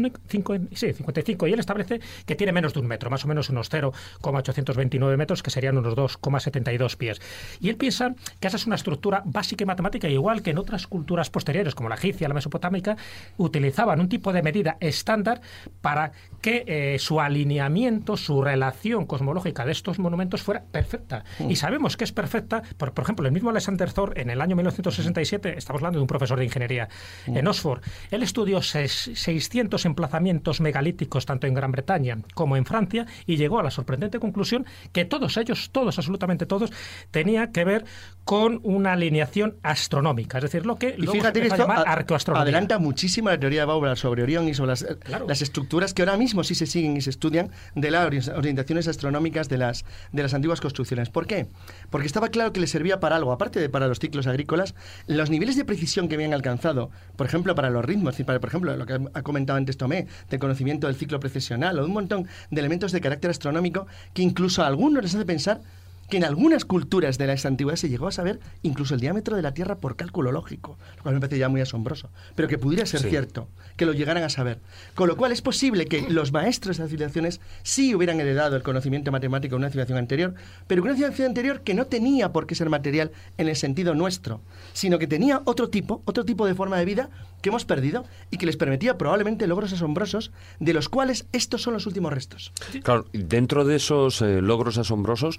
sí, 0.74 0.92
55, 0.92 1.46
y 1.46 1.52
él 1.52 1.60
establece 1.60 2.00
que 2.26 2.34
tiene 2.34 2.52
menos 2.52 2.74
de 2.74 2.80
un 2.80 2.86
metro, 2.86 3.10
más 3.10 3.24
o 3.24 3.28
menos 3.28 3.48
unos 3.50 3.68
0,829 3.68 5.16
metros, 5.16 5.42
que 5.42 5.50
serían 5.50 5.76
unos 5.78 5.94
2,72 5.94 6.96
pies. 6.96 7.20
Y 7.60 7.68
él 7.68 7.76
piensa 7.76 8.14
que 8.40 8.48
esa 8.48 8.56
es 8.56 8.66
una 8.66 8.76
estructura 8.76 9.22
básica 9.24 9.64
y 9.64 9.66
matemática, 9.66 10.08
igual 10.08 10.42
que 10.42 10.50
en 10.50 10.58
otras 10.58 10.86
culturas 10.86 11.30
posteriores, 11.30 11.74
como 11.74 11.88
la 11.88 11.96
egipcia, 11.96 12.28
la 12.28 12.34
mesopotámica, 12.34 12.96
utilizaban 13.36 14.00
un 14.00 14.08
tipo 14.08 14.32
de 14.32 14.42
medida 14.42 14.76
estándar 14.80 15.40
para 15.80 16.12
que 16.40 16.64
eh, 16.66 16.98
su 16.98 17.20
alineamiento, 17.20 18.16
su 18.16 18.42
relación 18.42 19.06
cosmológica 19.06 19.64
de 19.64 19.72
estos 19.72 19.98
monumentos 19.98 20.42
fuera 20.42 20.62
perfecta. 20.62 21.24
Y 21.48 21.56
sabemos 21.56 21.96
que 21.96 22.04
es 22.04 22.12
perfecta, 22.12 22.62
por, 22.76 22.92
por 22.92 23.04
ejemplo, 23.04 23.26
el 23.26 23.32
mismo 23.32 23.50
Alexander 23.50 23.92
Thor, 23.92 24.18
en 24.18 24.30
el 24.30 24.40
año 24.40 24.56
1967, 24.56 25.54
estamos 25.56 25.80
hablando 25.80 25.98
de 25.98 26.02
un 26.02 26.08
profesor 26.08 26.38
de 26.38 26.44
ingeniería 26.44 26.88
en 27.26 27.46
Oxford, 27.46 27.82
él 28.10 28.22
estudió 28.22 28.62
600 28.62 29.84
emplazamientos 29.84 30.60
megalíticos 30.60 31.26
tanto 31.26 31.46
en 31.46 31.54
Gran 31.54 31.72
Bretaña 31.72 32.18
como 32.34 32.56
en 32.56 32.64
Francia 32.64 33.06
y 33.26 33.36
llegó 33.36 33.58
a 33.58 33.62
la 33.62 33.70
sorprendente 33.70 34.18
conclusión 34.18 34.66
que 34.92 35.04
todos 35.04 35.36
ellos, 35.36 35.70
todos, 35.70 35.98
absolutamente 35.98 36.46
todos, 36.46 36.70
tenía 37.10 37.50
que 37.50 37.64
ver 37.64 37.84
con 38.24 38.60
una 38.62 38.92
alineación 38.92 39.56
astronómica, 39.62 40.38
es 40.38 40.44
decir, 40.44 40.66
lo 40.66 40.76
que 40.76 40.94
y 40.98 41.06
fíjate 41.06 41.40
que 41.40 41.46
esto 41.48 41.66
arcoastronomía. 41.70 42.42
adelanta 42.42 42.78
muchísimo 42.98 43.28
la 43.28 43.38
teoría 43.38 43.60
de 43.60 43.66
Bauer 43.66 43.96
sobre 43.96 44.24
Orión 44.24 44.48
y 44.48 44.54
sobre 44.54 44.70
las, 44.70 44.84
las, 45.28 45.40
estructuras 45.40 45.94
que 45.94 46.02
ahora 46.02 46.16
mismo 46.16 46.42
sí 46.42 46.56
se 46.56 46.66
siguen 46.66 46.96
y 46.96 47.00
se 47.00 47.10
estudian 47.10 47.52
de 47.76 47.92
las 47.92 48.26
orientaciones 48.26 48.88
astronómicas 48.88 49.48
de 49.48 49.56
las, 49.56 49.84
de 50.10 50.20
las 50.24 50.34
antiguas 50.34 50.60
construcciones. 50.60 51.08
¿Por 51.08 51.28
qué? 51.28 51.46
Porque 51.90 52.08
estaba 52.08 52.26
claro 52.26 52.52
que 52.52 52.58
le 52.58 52.66
servía 52.66 52.98
para 52.98 53.14
algo, 53.14 53.30
aparte 53.30 53.60
de 53.60 53.68
para 53.68 53.86
los 53.86 54.00
ciclos 54.00 54.26
agrícolas, 54.26 54.74
los 55.06 55.30
niveles 55.30 55.54
de 55.54 55.64
precisión 55.64 56.08
que 56.08 56.16
habían 56.16 56.34
alcanzado, 56.34 56.90
por 57.14 57.28
ejemplo, 57.28 57.54
para 57.54 57.70
los 57.70 57.84
ritmos, 57.84 58.16
para, 58.26 58.40
por 58.40 58.48
ejemplo, 58.48 58.76
lo 58.76 58.84
que 58.84 58.94
ha 59.14 59.22
comentado 59.22 59.58
antes 59.58 59.76
Tomé, 59.76 60.08
de 60.28 60.38
conocimiento 60.40 60.88
del 60.88 60.96
ciclo 60.96 61.20
precesional 61.20 61.78
o 61.78 61.82
de 61.82 61.86
un 61.86 61.94
montón 61.94 62.26
de 62.50 62.60
elementos 62.60 62.90
de 62.90 63.00
carácter 63.00 63.30
astronómico 63.30 63.86
que 64.12 64.22
incluso 64.22 64.64
a 64.64 64.66
algunos 64.66 65.04
les 65.04 65.14
hace 65.14 65.24
pensar 65.24 65.60
que 66.08 66.16
en 66.16 66.24
algunas 66.24 66.64
culturas 66.64 67.18
de 67.18 67.26
la 67.26 67.36
antigüedad 67.42 67.76
se 67.76 67.88
llegó 67.88 68.08
a 68.08 68.12
saber 68.12 68.40
incluso 68.62 68.94
el 68.94 69.00
diámetro 69.00 69.36
de 69.36 69.42
la 69.42 69.52
Tierra 69.52 69.76
por 69.76 69.96
cálculo 69.96 70.32
lógico, 70.32 70.78
lo 70.96 71.02
cual 71.02 71.14
me 71.14 71.20
parece 71.20 71.38
ya 71.38 71.48
muy 71.48 71.60
asombroso, 71.60 72.10
pero 72.34 72.48
que 72.48 72.58
pudiera 72.58 72.86
ser 72.86 73.00
cierto, 73.00 73.48
que 73.76 73.86
lo 73.86 73.92
llegaran 73.92 74.22
a 74.22 74.28
saber. 74.28 74.60
Con 74.94 75.08
lo 75.08 75.16
cual 75.16 75.32
es 75.32 75.42
posible 75.42 75.86
que 75.86 76.08
los 76.08 76.32
maestros 76.32 76.76
de 76.76 76.84
las 76.84 76.90
civilizaciones 76.90 77.40
sí 77.62 77.94
hubieran 77.94 78.20
heredado 78.20 78.56
el 78.56 78.62
conocimiento 78.62 79.12
matemático 79.12 79.54
de 79.54 79.58
una 79.58 79.70
civilización 79.70 79.98
anterior, 79.98 80.34
pero 80.66 80.82
una 80.82 80.94
civilización 80.94 81.28
anterior 81.28 81.60
que 81.60 81.74
no 81.74 81.86
tenía 81.86 82.32
por 82.32 82.46
qué 82.46 82.54
ser 82.54 82.70
material 82.70 83.12
en 83.36 83.48
el 83.48 83.56
sentido 83.56 83.94
nuestro, 83.94 84.40
sino 84.72 84.98
que 84.98 85.06
tenía 85.06 85.42
otro 85.44 85.68
tipo, 85.68 86.02
otro 86.04 86.24
tipo 86.24 86.46
de 86.46 86.54
forma 86.54 86.78
de 86.78 86.84
vida 86.84 87.10
que 87.42 87.50
hemos 87.50 87.64
perdido 87.64 88.04
y 88.30 88.38
que 88.38 88.46
les 88.46 88.56
permitía 88.56 88.98
probablemente 88.98 89.46
logros 89.46 89.72
asombrosos, 89.72 90.32
de 90.58 90.72
los 90.72 90.88
cuales 90.88 91.26
estos 91.32 91.62
son 91.62 91.74
los 91.74 91.86
últimos 91.86 92.12
restos. 92.12 92.52
Claro, 92.82 93.06
dentro 93.12 93.64
de 93.64 93.76
esos 93.76 94.22
eh, 94.22 94.40
logros 94.42 94.78
asombrosos, 94.78 95.38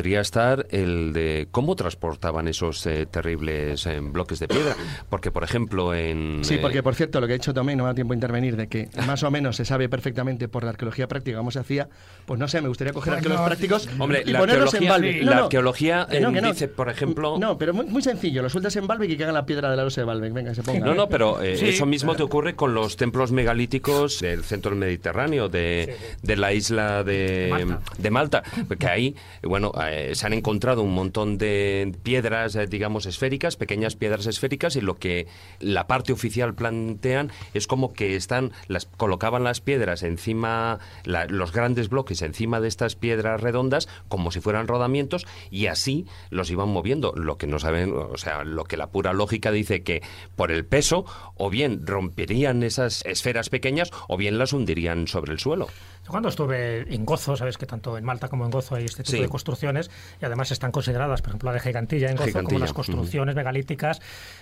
podría 0.00 0.22
estar 0.22 0.66
el 0.70 1.12
de 1.12 1.48
cómo 1.50 1.76
transportaban 1.76 2.48
esos 2.48 2.86
eh, 2.86 3.04
terribles 3.04 3.84
eh, 3.84 4.00
bloques 4.00 4.38
de 4.38 4.48
piedra. 4.48 4.74
Porque, 5.10 5.30
por 5.30 5.44
ejemplo, 5.44 5.94
en... 5.94 6.40
Sí, 6.42 6.56
porque, 6.56 6.82
por 6.82 6.94
cierto, 6.94 7.20
lo 7.20 7.26
que 7.26 7.34
ha 7.34 7.36
dicho 7.36 7.52
Tomé, 7.52 7.76
no 7.76 7.82
me 7.82 7.90
da 7.90 7.94
tiempo 7.94 8.14
a 8.14 8.16
intervenir, 8.16 8.56
de 8.56 8.66
que 8.66 8.88
más 9.06 9.22
o 9.24 9.30
menos 9.30 9.56
se 9.56 9.66
sabe 9.66 9.90
perfectamente 9.90 10.48
por 10.48 10.64
la 10.64 10.70
arqueología 10.70 11.06
práctica 11.06 11.36
cómo 11.36 11.50
se 11.50 11.58
hacía, 11.58 11.90
pues 12.24 12.40
no 12.40 12.48
sé, 12.48 12.62
me 12.62 12.68
gustaría 12.68 12.94
coger 12.94 13.12
pues 13.12 13.18
arqueólogos 13.18 13.46
prácticos 13.46 13.88
hombre, 13.98 14.22
y 14.24 14.30
la 14.30 14.38
ponerlos 14.38 14.72
en 14.72 14.88
Balbec. 14.88 15.22
la 15.22 15.36
arqueología 15.36 16.08
dice, 16.44 16.68
por 16.68 16.88
ejemplo... 16.88 17.36
No, 17.38 17.58
pero 17.58 17.74
muy, 17.74 18.00
sencillo, 18.00 18.40
lo 18.40 18.48
sueltas 18.48 18.74
en 18.76 18.86
Balbec 18.86 19.10
y 19.10 19.18
que 19.18 19.24
hagan 19.24 19.34
la 19.34 19.44
piedra 19.44 19.70
de 19.70 19.76
la 19.76 19.84
losa 19.84 20.00
de 20.00 20.06
Balbec, 20.06 20.32
venga, 20.32 20.54
se 20.54 20.62
ponga. 20.62 20.86
No, 20.86 20.94
no, 20.94 21.10
pero 21.10 21.42
eh, 21.42 21.58
eso 21.60 21.84
mismo 21.84 22.16
te 22.16 22.22
ocurre 22.22 22.56
con 22.56 22.72
los 22.72 22.96
templos 22.96 23.32
megalíticos 23.32 24.20
del 24.20 24.44
centro 24.44 24.70
del 24.70 24.80
Mediterráneo, 24.80 25.50
de, 25.50 25.94
de 26.22 26.36
la 26.36 26.54
isla 26.54 27.04
de 27.04 27.50
Malta. 27.50 27.82
de 27.98 28.10
Malta, 28.10 28.42
porque 28.66 28.86
ahí, 28.86 29.14
bueno, 29.42 29.72
se 30.12 30.26
han 30.26 30.32
encontrado 30.32 30.82
un 30.82 30.92
montón 30.92 31.38
de 31.38 31.92
piedras, 32.02 32.56
eh, 32.56 32.66
digamos, 32.66 33.06
esféricas, 33.06 33.56
pequeñas 33.56 33.96
piedras 33.96 34.26
esféricas, 34.26 34.76
y 34.76 34.80
lo 34.80 34.96
que 34.96 35.26
la 35.60 35.86
parte 35.86 36.12
oficial 36.12 36.54
plantean 36.54 37.30
es 37.54 37.66
como 37.66 37.92
que 37.92 38.16
están, 38.16 38.52
las 38.68 38.86
colocaban 38.86 39.44
las 39.44 39.60
piedras 39.60 40.02
encima, 40.02 40.78
los 41.04 41.52
grandes 41.52 41.88
bloques 41.88 42.22
encima 42.22 42.60
de 42.60 42.68
estas 42.68 42.96
piedras 42.96 43.40
redondas, 43.40 43.88
como 44.08 44.30
si 44.30 44.40
fueran 44.40 44.68
rodamientos, 44.68 45.26
y 45.50 45.66
así 45.66 46.06
los 46.30 46.50
iban 46.50 46.68
moviendo. 46.68 47.12
Lo 47.14 47.38
que 47.38 47.46
no 47.46 47.58
saben, 47.58 47.92
o 47.94 48.16
sea, 48.16 48.44
lo 48.44 48.64
que 48.64 48.76
la 48.76 48.88
pura 48.88 49.12
lógica 49.12 49.50
dice 49.50 49.82
que 49.82 50.02
por 50.36 50.50
el 50.50 50.64
peso, 50.64 51.04
o 51.36 51.50
bien 51.50 51.86
romperían 51.86 52.62
esas 52.62 53.04
esferas 53.06 53.48
pequeñas, 53.48 53.90
o 54.08 54.16
bien 54.16 54.38
las 54.38 54.52
hundirían 54.52 55.06
sobre 55.06 55.32
el 55.32 55.38
suelo. 55.38 55.68
Cuando 56.10 56.28
estuve 56.28 56.92
en 56.92 57.04
Gozo, 57.04 57.36
sabes 57.36 57.56
que 57.58 57.66
tanto 57.66 57.96
en 57.96 58.04
Malta 58.04 58.28
como 58.28 58.44
en 58.44 58.50
Gozo 58.50 58.74
hay 58.74 58.84
este 58.84 59.02
tipo 59.02 59.22
de 59.22 59.28
construcciones 59.28 59.90
y 60.20 60.24
además 60.24 60.50
están 60.50 60.72
consideradas, 60.72 61.22
por 61.22 61.30
ejemplo, 61.30 61.50
la 61.50 61.54
de 61.54 61.60
Gigantilla 61.60 62.10
en 62.10 62.16
Gozo 62.16 62.42
como 62.42 62.58
las 62.58 62.72
construcciones 62.72 63.34
megalíticas 63.34 64.00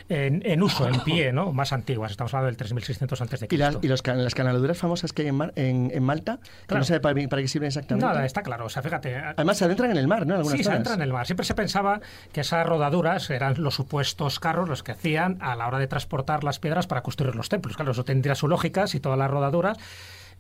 en, 0.09 0.63
uso, 0.63 0.89
en 0.89 1.01
pie, 1.01 1.33
¿no? 1.33 1.53
Más 1.53 1.73
antiguas. 1.73 2.11
Estamos 2.11 2.33
hablando 2.35 2.47
del 2.47 2.57
3600 2.57 3.21
antes 3.21 3.41
de 3.41 3.49
Cristo. 3.49 3.79
¿Y, 3.83 3.89
las, 3.89 4.03
y 4.05 4.11
las 4.23 4.35
canaladuras 4.35 4.79
famosas 4.79 5.13
que 5.13 5.23
hay 5.23 5.29
en, 5.29 5.91
en, 5.93 6.03
Malta? 6.03 6.39
Que 6.67 6.75
no 6.75 6.85
sé 6.85 7.01
para, 7.01 7.15
qué 7.15 7.49
sirven 7.49 7.69
exactamente. 7.69 8.07
Nada, 8.07 8.25
está 8.25 8.43
claro. 8.43 8.67
O 8.67 8.69
sea, 8.69 8.83
fíjate. 8.83 9.17
Además 9.17 9.59
se 9.59 9.65
adentran 9.65 9.91
en 9.91 9.97
el 9.97 10.09
mar, 10.09 10.27
¿no? 10.27 10.35
Algunas 10.35 10.57
sí, 10.57 10.65
se 10.65 10.71
adentran 10.71 10.97
en 10.97 11.03
el 11.03 11.13
mar. 11.13 11.27
Siempre 11.27 11.45
se 11.45 11.55
pensaba 11.55 12.01
que 12.33 12.41
esas 12.41 12.67
rodaduras 12.67 13.31
eran 13.31 13.55
los 13.59 13.75
supuestos 13.75 14.41
carros 14.41 14.69
los 14.69 14.83
que 14.83 14.93
hacían 14.93 15.39
a 15.41 15.55
la 15.55 15.67
hora 15.67 15.79
de 15.79 15.87
transportar 15.87 16.45
las 16.45 16.59
piedras 16.59 16.87
para 16.87 17.03
construir 17.03 17.35
los 17.35 17.49
templos. 17.49 17.77
Claro, 17.77 17.93
eso 17.93 18.05
tendría 18.05 18.35
su 18.35 18.49
lógica 18.49 18.87
si 18.87 19.01
todas 19.01 19.19
las 19.19 19.31
rodaduras 19.31 19.79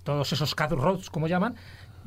todos 0.04 0.32
esos 0.32 0.54
cat 0.54 0.72
como 1.10 1.26
llaman, 1.28 1.54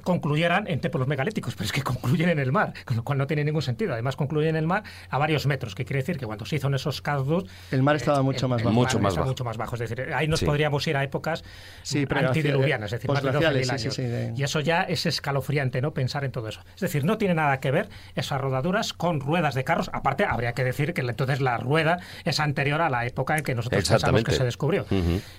concluyeran 0.01 0.67
en 0.67 0.79
templos 0.79 1.07
megalíticos, 1.07 1.55
pero 1.55 1.65
es 1.65 1.71
que 1.71 1.83
concluyen 1.83 2.29
en 2.29 2.39
el 2.39 2.51
mar, 2.51 2.73
con 2.85 2.97
lo 2.97 3.03
cual 3.03 3.17
no 3.17 3.27
tiene 3.27 3.43
ningún 3.43 3.61
sentido. 3.61 3.93
Además, 3.93 4.15
concluyen 4.15 4.51
en 4.51 4.55
el 4.57 4.67
mar 4.67 4.83
a 5.09 5.17
varios 5.17 5.45
metros, 5.45 5.75
que 5.75 5.85
quiere 5.85 5.99
decir 6.01 6.17
que 6.17 6.25
cuando 6.25 6.45
se 6.45 6.55
hizo 6.57 6.67
en 6.67 6.75
esos 6.75 7.01
casos... 7.01 7.45
El 7.71 7.83
mar 7.83 7.95
estaba 7.95 8.21
mucho 8.21 8.47
más 8.47 8.63
bajo. 8.63 8.73
Mucho 8.73 8.99
más 8.99 9.15
bajo. 9.15 9.27
mucho 9.27 9.43
más 9.43 9.57
bajo. 9.57 9.75
Es 9.75 9.79
decir, 9.79 10.13
ahí 10.13 10.27
nos 10.27 10.43
podríamos 10.43 10.85
ir 10.87 10.97
a 10.97 11.03
épocas 11.03 11.43
sí, 11.83 12.05
antediluvianas, 12.09 12.93
es 12.93 12.99
decir, 12.99 13.11
más 13.11 13.23
de 13.23 13.31
12.000 13.31 13.71
años. 13.71 14.39
Y 14.39 14.43
eso 14.43 14.59
ya 14.59 14.83
es 14.83 15.05
escalofriante, 15.05 15.81
¿no? 15.81 15.93
Pensar 15.93 16.23
en 16.23 16.31
todo 16.31 16.47
eso. 16.47 16.61
Es 16.75 16.81
decir, 16.81 17.05
no 17.05 17.17
tiene 17.17 17.35
nada 17.35 17.59
que 17.59 17.71
ver 17.71 17.89
esas 18.15 18.39
rodaduras 18.39 18.93
con 18.93 19.19
ruedas 19.19 19.55
de 19.55 19.63
carros. 19.63 19.89
Aparte, 19.93 20.25
habría 20.25 20.53
que 20.53 20.63
decir 20.63 20.93
que 20.93 21.01
entonces 21.01 21.41
la 21.41 21.57
rueda 21.57 21.99
es 22.23 22.39
anterior 22.39 22.81
a 22.81 22.89
la 22.89 23.05
época 23.05 23.37
en 23.37 23.43
que 23.43 23.55
nosotros 23.55 23.87
pensamos 23.87 24.23
que 24.23 24.31
se 24.31 24.43
descubrió. 24.43 24.85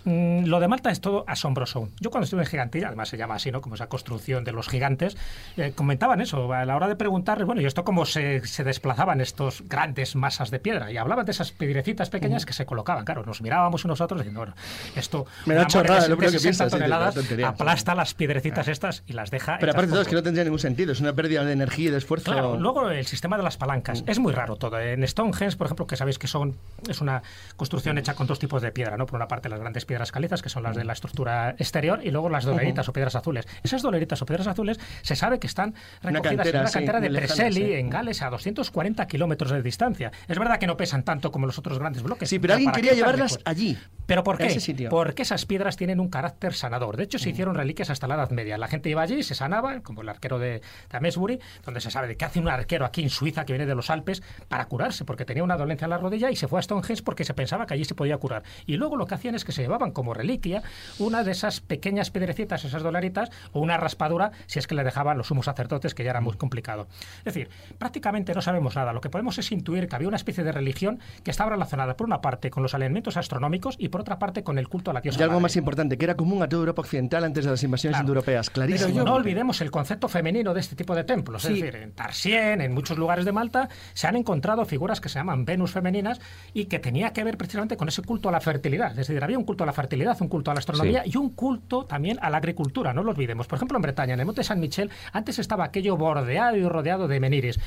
Mm, 0.05 0.45
lo 0.45 0.61
de 0.61 0.69
Malta 0.69 0.91
es 0.91 1.01
todo 1.01 1.25
asombroso. 1.27 1.89
Yo 2.01 2.11
cuando 2.11 2.25
estuve 2.25 2.43
en 2.43 2.47
Gigantilla, 2.47 2.89
además 2.89 3.09
se 3.09 3.17
llama 3.17 3.35
así, 3.37 3.51
¿no? 3.51 3.61
Como 3.61 3.75
esa 3.75 3.89
construcción 3.89 4.45
de 4.45 4.52
los 4.53 4.69
gigantes, 4.69 5.17
eh, 5.57 5.73
comentaban 5.75 6.21
eso 6.21 6.53
a 6.53 6.65
la 6.65 6.77
hora 6.77 6.89
de 6.89 6.97
preguntarles, 6.97 7.47
bueno, 7.47 7.61
¿y 7.61 7.67
esto 7.67 7.85
cómo 7.85 8.05
se, 8.05 8.47
se, 8.47 8.65
desplazaban 8.65 9.21
estos 9.21 9.63
grandes 9.69 10.17
masas 10.17 10.51
de 10.51 10.59
piedra? 10.59 10.91
Y 10.91 10.97
hablaban 10.97 11.25
de 11.25 11.33
esas 11.33 11.53
piedrecitas 11.53 12.11
pequeñas 12.11 12.47
que 12.47 12.53
se 12.53 12.67
colocaban. 12.67 13.05
Claro, 13.05 13.25
nos 13.25 13.43
mirábamos 13.43 13.85
unos 13.85 14.01
otros 14.01 14.21
diciendo, 14.21 14.41
bueno, 14.41 14.55
esto... 14.97 15.27
Me 15.47 15.55
da 15.55 15.67
chorrada, 15.67 16.09
lo 16.09 16.17
que 16.17 16.29
piensas. 16.29 16.71
toneladas, 16.71 17.17
aplasta 17.45 17.95
las 17.95 18.15
piedrecitas 18.15 18.69
estas 18.69 19.03
y 19.07 19.13
las 19.13 19.31
deja... 19.31 19.59
Pero 19.59 19.73
aparte 19.73 19.89
de 19.89 19.93
todo, 19.93 20.03
es 20.03 20.09
que 20.09 20.15
no 20.15 20.23
tendría 20.23 20.45
ningún 20.45 20.59
sentido, 20.59 20.93
es 20.93 21.01
una 21.01 21.13
pérdida 21.13 21.45
de 21.45 21.53
energía 21.53 21.89
y 21.89 21.91
de 21.91 21.99
esfuerzo. 21.99 22.33
Claro, 22.33 22.59
luego 22.59 22.91
el 22.91 23.07
sistema 23.07 23.37
de 23.37 23.43
las 23.43 23.57
palancas. 23.57 24.03
Mm. 24.03 24.11
Es 24.11 24.19
muy 24.19 24.33
raro 24.33 24.57
todo. 24.57 24.79
En 24.79 25.07
Stonehenge, 25.07 25.57
por 25.57 25.67
ejemplo, 25.67 25.87
que 25.87 25.97
sabéis 25.97 26.19
que 26.19 26.27
son 26.27 26.57
es 26.89 27.01
una 27.01 27.23
construcción 27.57 27.99
hecha 27.99 28.15
con 28.15 28.27
dos 28.27 28.39
tipos 28.39 28.63
de 28.63 28.73
piedra, 28.73 28.97
¿no? 28.97 29.07
Por 29.07 29.17
una 29.17 29.29
parte 29.29 29.49
las 29.49 29.61
grandes 29.61 29.85
piedras 29.85 30.13
calizas, 30.13 30.43
que 30.43 30.49
son 30.49 30.63
las 30.63 30.77
de 30.77 30.85
la 30.85 30.93
estructura 30.93 31.51
exterior, 31.59 32.01
y 32.03 32.11
luego 32.11 32.29
las 32.29 32.45
doleritas 32.45 32.89
o 32.89 32.93
piedras 32.93 33.15
azules. 33.15 33.47
Esas 33.63 33.83
doleritas 33.83 34.21
o 34.23 34.27
piedras 34.27 34.42
azules 34.47 34.79
se 35.03 35.17
sabe 35.17 35.39
que 35.39 35.47
están 35.47 35.75
recogidas 36.03 36.47
en 36.47 36.57
una 36.57 36.71
cantera 36.71 37.01
de 37.01 37.11
Preseli, 37.11 37.75
en 37.75 37.91
Gales, 37.91 38.23
a 38.23 38.31
240 38.31 39.07
kilómetros 39.07 39.51
de 39.51 39.63
distancia. 39.63 40.13
Es 40.29 40.39
verdad 40.39 40.59
que 40.59 40.67
no 40.67 40.77
pesan 40.77 41.03
tanto 41.05 41.31
como 41.31 41.47
los 41.47 41.59
otros 41.59 41.79
grandes 41.79 42.03
bloques. 42.03 42.29
Sí, 42.29 42.39
pero 42.39 42.55
alguien 42.55 42.73
quería 42.73 42.93
llevarlas 42.93 43.39
allí. 43.45 43.79
¿Pero 44.07 44.25
por 44.25 44.39
qué? 44.39 44.59
Porque 44.91 45.23
esas 45.23 45.47
piedras 45.47 45.77
tienen 45.77 46.01
un 46.01 46.09
carácter 46.09 46.55
sanador. 46.55 46.97
De 46.97 47.05
hecho, 47.05 47.19
se 47.19 47.29
mm. 47.29 47.33
hicieron 47.33 47.55
reliquias 47.55 47.91
hasta 47.91 48.07
la 48.07 48.17
Edad 48.17 48.31
Media. 48.31 48.59
La 48.59 48.69
gente 48.69 48.91
iba 48.91 49.03
allí 49.03 49.17
y 49.17 49.23
se 49.23 49.35
sanaba, 49.35 49.81
como 49.81 50.03
el 50.03 50.09
arquero 50.09 50.39
de, 50.39 50.61
de 50.91 50.97
Amesbury, 50.97 51.39
donde 51.65 51.81
se 51.81 51.91
sabe 51.91 52.09
de 52.09 52.17
qué 52.17 52.25
hace 52.25 52.41
un 52.41 52.49
arquero 52.49 52.85
aquí 52.85 53.03
en 53.03 53.11
Suiza 53.11 53.45
que 53.45 53.53
viene 53.53 53.67
de 53.67 53.75
los 53.75 53.91
Alpes 53.91 54.23
para 54.49 54.67
curarse, 54.67 55.05
porque 55.05 55.25
tenía 55.25 55.45
una 55.45 55.57
dolencia 55.57 55.87
en 55.87 55.91
la 55.91 55.99
rodilla 55.99 56.31
y 56.31 56.37
se 56.37 56.49
fue 56.49 56.59
a 56.59 56.63
Stonehenge 56.63 57.03
porque 57.03 57.25
se 57.25 57.35
pensaba 57.35 57.67
que 57.67 57.75
allí 57.75 57.85
se 57.85 57.95
podía 57.95 58.17
curar. 58.19 58.43
Y 58.67 58.77
luego 58.77 58.97
lo 58.97 59.07
que 59.07 59.15
hacían 59.15 59.35
es 59.35 59.45
que 59.45 59.53
se 59.53 59.63
llevaban 59.63 59.93
como 59.93 60.15
reliquia 60.15 60.63
una 60.99 61.25
de 61.25 61.33
esas 61.33 61.61
pequeñas 61.61 62.11
piedrecitas, 62.11 62.65
esas 62.65 62.83
dolaritas, 62.83 63.31
o 63.53 63.61
una 63.61 63.77
raspadura, 63.77 64.32
si 64.47 64.59
es 64.59 64.67
que 64.67 64.75
le 64.75 64.85
dejaban 64.85 65.19
los 65.19 65.27
sumos 65.29 65.47
sacerdotes, 65.47 65.95
que 65.95 66.05
ya 66.05 66.11
era 66.11 66.21
muy 66.21 66.35
complicado. 66.37 66.87
Es 67.19 67.25
decir, 67.35 67.49
prácticamente 67.79 68.35
no 68.35 68.43
sabemos 68.43 68.77
nada. 68.77 68.93
Lo 68.93 69.01
que 69.01 69.11
podemos 69.11 69.39
es 69.39 69.51
intuir 69.53 69.89
que 69.89 69.97
había 69.97 70.09
una 70.09 70.17
especie 70.17 70.45
de 70.45 70.53
religión 70.53 71.01
que 71.25 71.31
estaba 71.31 71.51
relacionada, 71.51 71.97
por 71.97 72.07
una 72.07 72.21
parte, 72.21 72.51
con 72.51 72.63
los 72.63 72.75
alineamientos 72.75 73.17
astronómicos 73.17 73.77
y 73.79 73.89
por 73.89 74.01
otra 74.01 74.19
parte 74.19 74.43
con 74.43 74.59
el 74.59 74.69
culto 74.69 74.91
a 74.91 74.95
la 74.95 75.01
diosa 75.01 75.19
Y 75.19 75.23
algo 75.23 75.35
madre. 75.35 75.43
más 75.43 75.57
importante, 75.57 75.99
que 75.99 76.05
era 76.05 76.15
común 76.17 76.43
a 76.43 76.49
toda 76.49 76.61
Europa 76.61 76.83
occidental 76.83 77.25
antes 77.25 77.45
de 77.45 77.51
las 77.51 77.63
invasiones 77.63 77.97
Claro. 77.97 78.05
indoeuropeas, 78.05 78.51
clarísimo. 78.51 78.93
Pero 78.93 79.05
no 79.05 79.15
olvidemos 79.15 79.61
el 79.61 79.71
concepto 79.71 80.09
femenino 80.09 80.55
de 80.55 80.61
este 80.61 80.77
tipo 80.77 80.95
de 80.95 81.05
templos. 81.05 81.43
Sí. 81.43 81.55
Es 81.55 81.61
decir, 81.61 81.77
en 81.77 81.93
Tarsien, 81.93 82.61
en 82.61 82.73
muchos 82.73 82.99
lugares 82.99 83.25
de 83.25 83.33
Malta, 83.33 83.69
se 83.95 84.07
han 84.07 84.17
encontrado 84.17 84.65
figuras 84.65 85.01
que 85.01 85.09
se 85.09 85.19
llaman 85.19 85.45
Venus 85.45 85.73
femeninas 85.73 86.21
y 86.55 86.67
que 86.67 86.79
tenía 86.79 87.13
que 87.13 87.25
ver 87.25 87.37
precisamente 87.37 87.77
con 87.77 87.89
ese 87.89 88.03
culto 88.03 88.29
a 88.29 88.33
la 88.33 88.41
fertilidad. 88.41 88.91
Es 88.93 89.09
decir, 89.09 89.23
había 89.23 89.39
un 89.39 89.45
culto 89.45 89.65
a 89.65 89.67
la 89.67 89.73
fertilidad, 89.73 90.17
un 90.21 90.29
culto 90.29 90.51
a 90.51 90.55
la 90.55 90.59
astronomía 90.61 91.03
y 91.05 91.17
un 91.17 91.31
culto 91.31 91.85
también 91.85 92.19
a 92.23 92.31
la 92.31 92.39
agricultura, 92.39 92.93
no 92.93 93.03
lo 93.03 93.11
olvidemos. 93.11 93.47
Por 93.47 93.57
ejemplo, 93.57 93.77
en 93.79 93.83
Bretaña, 93.83 94.15
en 94.15 94.21
el 94.23 94.27
monte 94.27 94.43
San 94.45 94.61
Michel, 94.61 94.91
antes 95.13 95.39
estaba 95.39 95.65
aquello 95.65 95.97
bordeado 95.97 96.57
y 96.57 96.67
rodeado 96.67 97.09
de 97.09 97.21
menires. 97.21 97.61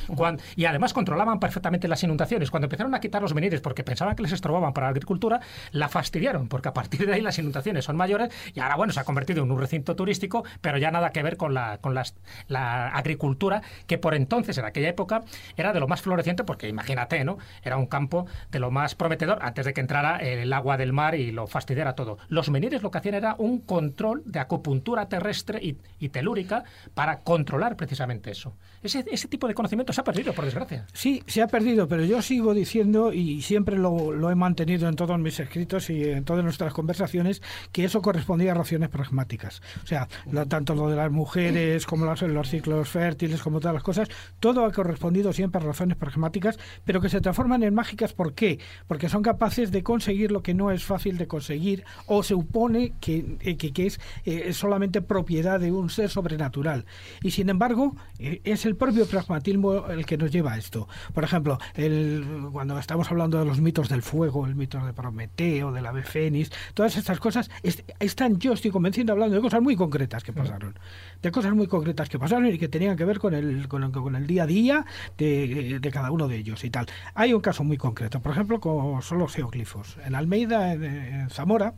Y 0.56 0.66
además 0.66 0.94
controlaban 0.94 1.40
perfectamente 1.40 1.88
las 1.88 2.04
inundaciones. 2.04 2.50
Cuando 2.52 2.66
empezaron 2.66 2.96
a 2.96 3.00
quitar 3.00 3.22
los 3.22 3.34
menires 3.34 3.62
porque 3.62 3.84
pensaban 3.84 4.16
que 4.16 4.24
les 4.24 4.32
estorbaban 4.32 4.74
para 4.74 4.88
la 4.88 4.92
agricultura, 4.92 5.40
la 5.72 5.90
fastidiaron, 5.90 6.48
porque 6.48 6.70
a 6.70 6.74
partir 6.74 7.06
de 7.06 7.14
ahí 7.14 7.22
las 7.22 7.38
inundaciones 7.40 7.86
son 7.86 7.96
mayores 7.96 8.30
y 8.54 8.60
ahora, 8.60 8.76
bueno, 8.76 8.94
se 8.94 9.00
ha 9.00 9.04
convertido 9.04 9.44
en 9.44 9.52
un 9.52 9.60
recinto 9.60 9.96
turístico, 9.96 10.44
pero 10.62 10.78
ya 10.78 10.92
nada 10.92 11.12
que 11.12 11.22
ver 11.24 11.38
con 11.38 11.54
la, 11.54 11.78
con 11.80 11.94
las- 11.94 12.16
la 12.48 12.88
agricultura, 12.90 13.62
que 13.88 13.98
por 13.98 14.16
entonces, 14.16 14.58
en 14.58 14.66
aquella 14.66 14.90
época, 14.90 15.24
era 15.58 15.74
de 15.74 15.80
lo 15.80 15.88
más 15.88 16.02
floreciente, 16.02 16.44
porque 16.44 16.68
imagínate, 16.70 17.24
¿no? 17.24 17.38
Era 17.64 17.78
un 17.78 17.88
campo 17.88 18.26
de 18.52 18.60
lo 18.60 18.72
más 18.72 18.96
prometedor 18.96 19.40
antes 19.42 19.66
de 19.66 19.74
que 19.74 19.82
entrara 19.82 20.18
el 20.18 20.52
agua 20.54 20.78
del 20.78 20.94
mar 20.94 21.16
y 21.16 21.32
lo 21.32 21.48
fastidiara 21.48 21.94
todo. 21.94 22.18
Los 22.30 22.50
menires 22.50 22.82
lo 22.84 22.92
que 22.92 22.98
hacían 23.00 23.16
era 23.16 23.36
un 23.38 23.60
control 23.60 24.24
de 24.26 24.40
acupuntura 24.40 25.08
terrestre 25.10 25.60
y, 25.62 25.78
y 26.00 26.10
telúrica 26.10 26.45
para 26.94 27.20
controlar 27.22 27.76
precisamente 27.76 28.32
eso. 28.32 28.56
Ese, 28.84 29.04
ese 29.12 29.28
tipo 29.28 29.48
de 29.48 29.56
conocimiento 29.56 29.94
se 29.94 30.02
ha 30.02 30.04
perdido, 30.04 30.34
por 30.34 30.46
desgracia. 30.46 30.86
Sí, 30.94 31.24
se 31.26 31.42
ha 31.42 31.48
perdido, 31.48 31.88
pero 31.88 32.04
yo 32.06 32.22
sigo 32.22 32.54
diciendo 32.54 33.14
y 33.14 33.42
siempre 33.42 33.78
lo, 33.78 34.12
lo 34.12 34.30
he 34.30 34.36
mantenido 34.36 34.88
en 34.88 34.96
todos 34.96 35.18
mis 35.20 35.40
escritos 35.40 35.90
y 35.90 36.04
en 36.04 36.24
todas 36.24 36.44
nuestras 36.44 36.74
conversaciones 36.74 37.42
que 37.72 37.86
eso 37.86 38.02
correspondía 38.02 38.52
a 38.52 38.56
razones 38.56 38.90
pragmáticas. 38.90 39.62
O 39.84 39.88
sea, 39.88 40.08
tanto 40.48 40.76
lo 40.76 40.90
de 40.90 40.96
las 40.96 41.12
mujeres 41.12 41.86
como 41.86 42.06
los, 42.06 42.22
los 42.22 42.50
ciclos 42.50 42.90
fértiles, 42.90 43.42
como 43.42 43.60
todas 43.60 43.74
las 43.74 43.84
cosas, 43.84 44.10
todo 44.40 44.66
ha 44.66 44.72
correspondido 44.72 45.34
siempre 45.34 45.62
a 45.62 45.66
razones 45.66 45.98
pragmáticas, 45.98 46.58
pero 46.84 47.02
que 47.02 47.10
se 47.10 47.22
transforman 47.22 47.64
en 47.64 47.74
mágicas. 47.74 48.14
¿Por 48.14 48.34
qué? 48.34 48.60
Porque 48.88 49.10
son 49.10 49.24
capaces 49.24 49.72
de 49.72 49.84
conseguir 49.84 50.32
lo 50.32 50.42
que 50.42 50.54
no 50.54 50.72
es 50.72 50.84
fácil 50.84 51.18
de 51.18 51.28
conseguir 51.28 51.84
o 52.08 52.24
se 52.24 52.34
supone 52.34 52.94
que, 53.00 53.38
eh, 53.42 53.58
que, 53.58 53.72
que 53.72 53.88
es 53.88 54.00
eh, 54.26 54.54
solamente 54.54 55.02
propiedad 55.02 55.60
de 55.60 55.72
un 55.72 55.90
ser 55.90 56.10
sobrenatural. 56.36 56.86
Y 57.24 57.32
sin 57.32 57.50
embargo, 57.50 57.96
eh, 58.20 58.42
es 58.44 58.66
el 58.66 58.76
propio 58.76 59.06
pragmatismo 59.06 59.88
el 59.88 60.06
que 60.06 60.18
nos 60.18 60.32
lleva 60.32 60.54
a 60.54 60.58
esto. 60.58 60.88
Por 61.14 61.24
ejemplo, 61.24 61.58
el, 61.76 62.26
cuando 62.52 62.78
estamos 62.78 63.10
hablando 63.10 63.40
de 63.40 63.46
los 63.46 63.62
mitos 63.62 63.90
del 63.90 64.02
fuego, 64.02 64.46
el 64.46 64.56
mito 64.56 64.84
de 64.86 64.94
Prometeo, 64.94 65.72
del 65.72 65.86
ave 65.86 66.04
fénix, 66.04 66.52
todas 66.74 66.98
estas 66.98 67.20
cosas 67.20 67.50
est- 67.64 67.90
están, 68.00 68.38
yo 68.40 68.54
estoy 68.54 68.72
convenciendo, 68.72 69.14
hablando 69.14 69.36
de 69.36 69.42
cosas 69.42 69.62
muy 69.62 69.76
concretas 69.76 70.24
que 70.24 70.34
pasaron. 70.34 70.78
De 71.22 71.32
cosas 71.32 71.54
muy 71.54 71.68
concretas 71.68 72.10
que 72.10 72.20
pasaron 72.20 72.46
y 72.48 72.58
que 72.58 72.68
tenían 72.68 72.98
que 72.98 73.06
ver 73.06 73.20
con 73.20 73.34
el, 73.34 73.68
con 73.68 73.84
el, 73.84 73.92
con 73.92 74.16
el 74.16 74.28
día 74.28 74.44
a 74.44 74.48
día 74.48 74.86
de, 75.18 75.80
de 75.80 75.92
cada 75.92 76.12
uno 76.12 76.28
de 76.28 76.38
ellos 76.38 76.64
y 76.64 76.70
tal. 76.70 76.86
Hay 77.14 77.34
un 77.34 77.42
caso 77.42 77.64
muy 77.64 77.78
concreto, 77.78 78.20
por 78.20 78.32
ejemplo, 78.32 78.60
como 78.60 79.02
son 79.02 79.20
los 79.20 79.34
geoglifos. 79.34 79.98
En 80.06 80.16
Almeida, 80.16 80.74
en, 80.74 80.84
en 80.84 81.30
Zamora, 81.30 81.74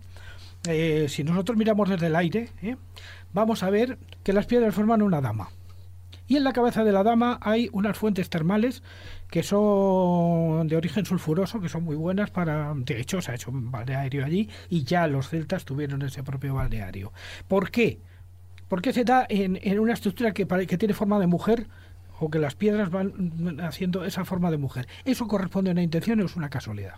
eh, 0.67 1.05
si 1.07 1.23
nosotros 1.23 1.57
miramos 1.57 1.89
desde 1.89 2.07
el 2.07 2.15
aire, 2.15 2.49
¿eh? 2.61 2.75
Vamos 3.33 3.63
a 3.63 3.69
ver 3.69 3.97
que 4.23 4.33
las 4.33 4.45
piedras 4.45 4.75
forman 4.75 5.01
una 5.01 5.21
dama. 5.21 5.49
Y 6.27 6.35
en 6.35 6.43
la 6.43 6.51
cabeza 6.51 6.83
de 6.83 6.91
la 6.91 7.03
dama 7.03 7.39
hay 7.41 7.69
unas 7.71 7.97
fuentes 7.97 8.29
termales 8.29 8.83
que 9.29 9.43
son 9.43 10.67
de 10.67 10.75
origen 10.75 11.05
sulfuroso, 11.05 11.61
que 11.61 11.69
son 11.69 11.83
muy 11.83 11.95
buenas 11.95 12.31
para... 12.31 12.73
De 12.75 12.99
hecho, 12.99 13.21
se 13.21 13.31
ha 13.31 13.35
hecho 13.35 13.49
un 13.49 13.71
balneario 13.71 14.25
allí 14.25 14.49
y 14.69 14.83
ya 14.83 15.07
los 15.07 15.29
celtas 15.29 15.63
tuvieron 15.63 16.01
ese 16.01 16.23
propio 16.23 16.55
balneario. 16.55 17.13
¿Por 17.47 17.71
qué? 17.71 17.99
¿Por 18.67 18.81
qué 18.81 18.91
se 18.91 19.05
da 19.05 19.25
en, 19.29 19.79
una 19.79 19.93
estructura 19.93 20.33
que, 20.33 20.45
que 20.45 20.77
tiene 20.77 20.93
forma 20.93 21.17
de 21.19 21.27
mujer 21.27 21.67
o 22.19 22.29
que 22.29 22.39
las 22.39 22.55
piedras 22.55 22.89
van 22.89 23.13
mm, 23.15 23.61
haciendo 23.61 24.03
esa 24.03 24.25
forma 24.25 24.51
de 24.51 24.57
mujer? 24.57 24.87
¿Eso 25.05 25.27
corresponde 25.27 25.69
a 25.69 25.73
una 25.73 25.83
intención 25.83 26.19
o 26.19 26.25
es 26.25 26.35
una 26.35 26.49
casualidad? 26.49 26.95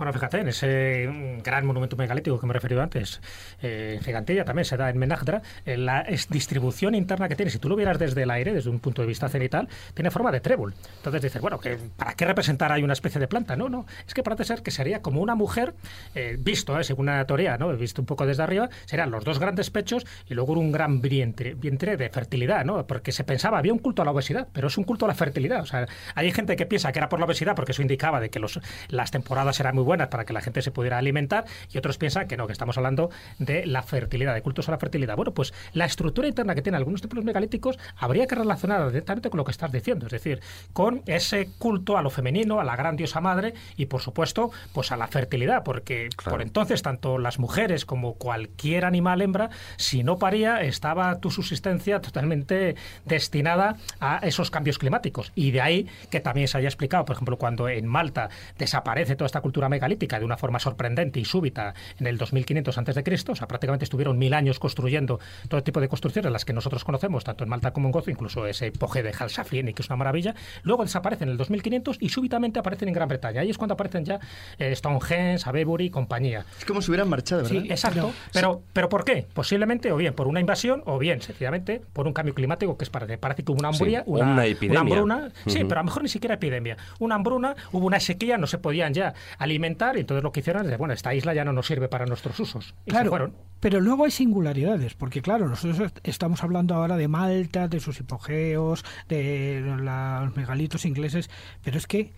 Bueno, 0.00 0.14
fíjate, 0.14 0.38
en 0.38 0.48
ese 0.48 1.06
mm, 1.08 1.42
gran 1.42 1.66
monumento 1.66 1.94
megalítico 1.94 2.40
que 2.40 2.46
me 2.46 2.52
he 2.52 2.54
referido 2.54 2.80
antes, 2.80 3.20
eh, 3.60 3.96
en 3.98 4.02
Gigantilla 4.02 4.46
también 4.46 4.64
se 4.64 4.78
da 4.78 4.88
en 4.88 4.96
Menagdra, 4.96 5.42
eh, 5.66 5.76
la 5.76 6.06
distribución 6.30 6.94
interna 6.94 7.28
que 7.28 7.36
tiene, 7.36 7.50
si 7.50 7.58
tú 7.58 7.68
lo 7.68 7.76
vieras 7.76 7.98
desde 7.98 8.22
el 8.22 8.30
aire, 8.30 8.54
desde 8.54 8.70
un 8.70 8.80
punto 8.80 9.02
de 9.02 9.08
vista 9.08 9.28
cenital, 9.28 9.68
tiene 9.92 10.10
forma 10.10 10.32
de 10.32 10.40
trébol. 10.40 10.72
Entonces 10.96 11.20
dices, 11.20 11.42
bueno, 11.42 11.60
que 11.60 11.76
¿para 11.98 12.14
qué 12.14 12.24
representar 12.24 12.72
ahí 12.72 12.82
una 12.82 12.94
especie 12.94 13.20
de 13.20 13.28
planta? 13.28 13.56
No, 13.56 13.68
no, 13.68 13.84
es 14.08 14.14
que 14.14 14.22
parece 14.22 14.44
ser 14.44 14.62
que 14.62 14.70
sería 14.70 15.02
como 15.02 15.20
una 15.20 15.34
mujer, 15.34 15.74
eh, 16.14 16.38
visto, 16.38 16.80
eh, 16.80 16.84
según 16.84 17.10
una 17.10 17.26
teoría, 17.26 17.58
¿no? 17.58 17.68
Visto 17.76 18.00
un 18.00 18.06
poco 18.06 18.24
desde 18.24 18.42
arriba, 18.42 18.70
serían 18.86 19.10
los 19.10 19.22
dos 19.22 19.38
grandes 19.38 19.68
pechos 19.68 20.06
y 20.26 20.32
luego 20.32 20.54
un 20.54 20.72
gran 20.72 21.02
vientre, 21.02 21.52
vientre 21.52 21.98
de 21.98 22.08
fertilidad, 22.08 22.64
¿no? 22.64 22.86
Porque 22.86 23.12
se 23.12 23.24
pensaba, 23.24 23.58
había 23.58 23.74
un 23.74 23.78
culto 23.78 24.00
a 24.00 24.06
la 24.06 24.12
obesidad, 24.12 24.48
pero 24.50 24.68
es 24.68 24.78
un 24.78 24.84
culto 24.84 25.04
a 25.04 25.08
la 25.08 25.14
fertilidad. 25.14 25.60
O 25.60 25.66
sea, 25.66 25.86
hay 26.14 26.32
gente 26.32 26.56
que 26.56 26.64
piensa 26.64 26.90
que 26.90 27.00
era 27.00 27.10
por 27.10 27.18
la 27.18 27.26
obesidad 27.26 27.54
porque 27.54 27.72
eso 27.72 27.82
indicaba 27.82 28.18
de 28.18 28.30
que 28.30 28.38
los, 28.38 28.58
las 28.88 29.10
temporadas 29.10 29.60
eran 29.60 29.74
muy 29.74 29.84
buenas 29.84 29.89
para 29.98 30.24
que 30.24 30.32
la 30.32 30.40
gente 30.40 30.62
se 30.62 30.70
pudiera 30.70 30.98
alimentar 30.98 31.44
y 31.72 31.78
otros 31.78 31.98
piensan 31.98 32.28
que 32.28 32.36
no, 32.36 32.46
que 32.46 32.52
estamos 32.52 32.76
hablando 32.76 33.10
de 33.38 33.66
la 33.66 33.82
fertilidad, 33.82 34.34
de 34.34 34.42
cultos 34.42 34.68
a 34.68 34.72
la 34.72 34.78
fertilidad. 34.78 35.16
Bueno, 35.16 35.34
pues 35.34 35.52
la 35.72 35.84
estructura 35.84 36.28
interna 36.28 36.54
que 36.54 36.62
tienen 36.62 36.76
algunos 36.76 37.00
templos 37.00 37.24
megalíticos 37.24 37.78
habría 37.96 38.26
que 38.26 38.36
relacionar 38.36 38.86
directamente 38.88 39.30
con 39.30 39.38
lo 39.38 39.44
que 39.44 39.50
estás 39.50 39.72
diciendo, 39.72 40.06
es 40.06 40.12
decir, 40.12 40.40
con 40.72 41.02
ese 41.06 41.48
culto 41.58 41.98
a 41.98 42.02
lo 42.02 42.10
femenino, 42.10 42.60
a 42.60 42.64
la 42.64 42.76
gran 42.76 42.94
diosa 42.96 43.20
madre 43.20 43.54
y 43.76 43.86
por 43.86 44.00
supuesto, 44.00 44.52
pues 44.72 44.92
a 44.92 44.96
la 44.96 45.08
fertilidad, 45.08 45.64
porque 45.64 46.08
Claro. 46.16 46.36
por 46.36 46.42
entonces 46.42 46.82
tanto 46.82 47.18
las 47.18 47.38
mujeres 47.38 47.84
como 47.84 48.14
cualquier 48.14 48.84
animal 48.84 49.22
hembra, 49.22 49.50
si 49.76 50.04
no 50.04 50.18
paría, 50.18 50.60
estaba 50.62 51.18
tu 51.18 51.30
subsistencia 51.30 52.00
totalmente 52.00 52.76
destinada 53.04 53.76
a 53.98 54.18
esos 54.18 54.50
cambios 54.50 54.78
climáticos. 54.78 55.32
Y 55.34 55.50
de 55.50 55.60
ahí 55.60 55.86
que 56.10 56.20
también 56.20 56.46
se 56.48 56.58
haya 56.58 56.68
explicado, 56.68 57.04
por 57.04 57.16
ejemplo, 57.16 57.36
cuando 57.38 57.68
en 57.68 57.86
Malta 57.86 58.28
desaparece 58.58 59.16
toda 59.16 59.26
esta 59.26 59.40
cultura 59.40 59.68
megalítica 59.68 59.79
de 59.80 60.24
una 60.24 60.36
forma 60.36 60.58
sorprendente 60.60 61.18
y 61.20 61.24
súbita 61.24 61.74
en 61.98 62.06
el 62.06 62.18
2500 62.18 62.76
antes 62.78 62.94
de 62.94 63.02
Cristo, 63.02 63.32
o 63.32 63.34
sea, 63.34 63.46
prácticamente 63.48 63.84
estuvieron 63.84 64.18
mil 64.18 64.34
años 64.34 64.58
construyendo 64.58 65.18
todo 65.48 65.62
tipo 65.62 65.80
de 65.80 65.88
construcciones, 65.88 66.30
las 66.30 66.44
que 66.44 66.52
nosotros 66.52 66.84
conocemos, 66.84 67.24
tanto 67.24 67.44
en 67.44 67.50
Malta 67.50 67.72
como 67.72 67.88
en 67.88 67.92
Gozo, 67.92 68.10
incluso 68.10 68.46
ese 68.46 68.66
epoge 68.66 69.02
de 69.02 69.12
Halsaflieni, 69.18 69.72
que 69.72 69.82
es 69.82 69.88
una 69.88 69.96
maravilla, 69.96 70.34
luego 70.62 70.84
desaparecen 70.84 71.28
en 71.28 71.32
el 71.32 71.38
2500 71.38 71.96
y 72.00 72.08
súbitamente 72.10 72.58
aparecen 72.58 72.88
en 72.88 72.94
Gran 72.94 73.08
Bretaña. 73.08 73.40
Ahí 73.40 73.50
es 73.50 73.58
cuando 73.58 73.74
aparecen 73.74 74.04
ya 74.04 74.20
eh, 74.58 74.74
Stonehenge, 74.76 75.48
Avebury 75.48 75.86
y 75.86 75.90
compañía. 75.90 76.44
Es 76.58 76.64
como 76.64 76.82
si 76.82 76.90
hubieran 76.90 77.08
marchado, 77.08 77.42
¿verdad? 77.42 77.62
Sí, 77.62 77.68
exacto. 77.70 78.12
Pero, 78.32 78.62
pero 78.72 78.88
¿por 78.88 79.04
qué? 79.04 79.26
Posiblemente 79.32 79.90
o 79.92 79.96
bien 79.96 80.14
por 80.14 80.28
una 80.28 80.40
invasión 80.40 80.82
o 80.86 80.98
bien 80.98 81.20
sencillamente 81.22 81.80
por 81.92 82.06
un 82.06 82.12
cambio 82.12 82.34
climático 82.34 82.76
que 82.76 82.84
es 82.84 82.90
para, 82.90 83.06
parece 83.18 83.42
que 83.44 83.52
hubo 83.52 83.58
una 83.60 83.68
hambría, 83.68 84.00
Sí, 84.00 84.04
una, 84.10 84.32
una 84.32 84.46
epidemia. 84.46 84.80
hambruna. 84.80 85.30
Sí, 85.46 85.58
Ujú. 85.60 85.68
pero 85.68 85.80
a 85.80 85.82
lo 85.82 85.86
mejor 85.86 86.02
ni 86.02 86.08
siquiera 86.08 86.34
epidemia. 86.34 86.76
Una 86.98 87.14
hambruna, 87.16 87.54
hubo 87.72 87.86
una 87.86 87.98
sequía, 88.00 88.36
no 88.38 88.46
se 88.46 88.58
podían 88.58 88.92
ya 88.94 89.14
alimentar 89.38 89.69
y 89.96 90.00
entonces 90.00 90.22
lo 90.22 90.32
que 90.32 90.40
hicieron 90.40 90.70
es, 90.70 90.78
bueno, 90.78 90.94
esta 90.94 91.14
isla 91.14 91.34
ya 91.34 91.44
no 91.44 91.52
nos 91.52 91.66
sirve 91.66 91.88
para 91.88 92.06
nuestros 92.06 92.38
usos. 92.40 92.74
Y 92.84 92.90
se 92.90 92.90
Claro, 92.90 93.10
fueron. 93.10 93.34
pero 93.60 93.80
luego 93.80 94.04
hay 94.04 94.10
singularidades, 94.10 94.94
porque 94.94 95.22
claro, 95.22 95.48
nosotros 95.48 95.80
est- 95.80 95.98
estamos 96.04 96.42
hablando 96.42 96.74
ahora 96.74 96.96
de 96.96 97.08
Malta, 97.08 97.68
de 97.68 97.80
sus 97.80 98.00
hipogeos, 98.00 98.84
de 99.08 99.62
los 99.64 100.36
megalitos 100.36 100.84
ingleses, 100.84 101.30
pero 101.62 101.78
es 101.78 101.86
que 101.86 102.12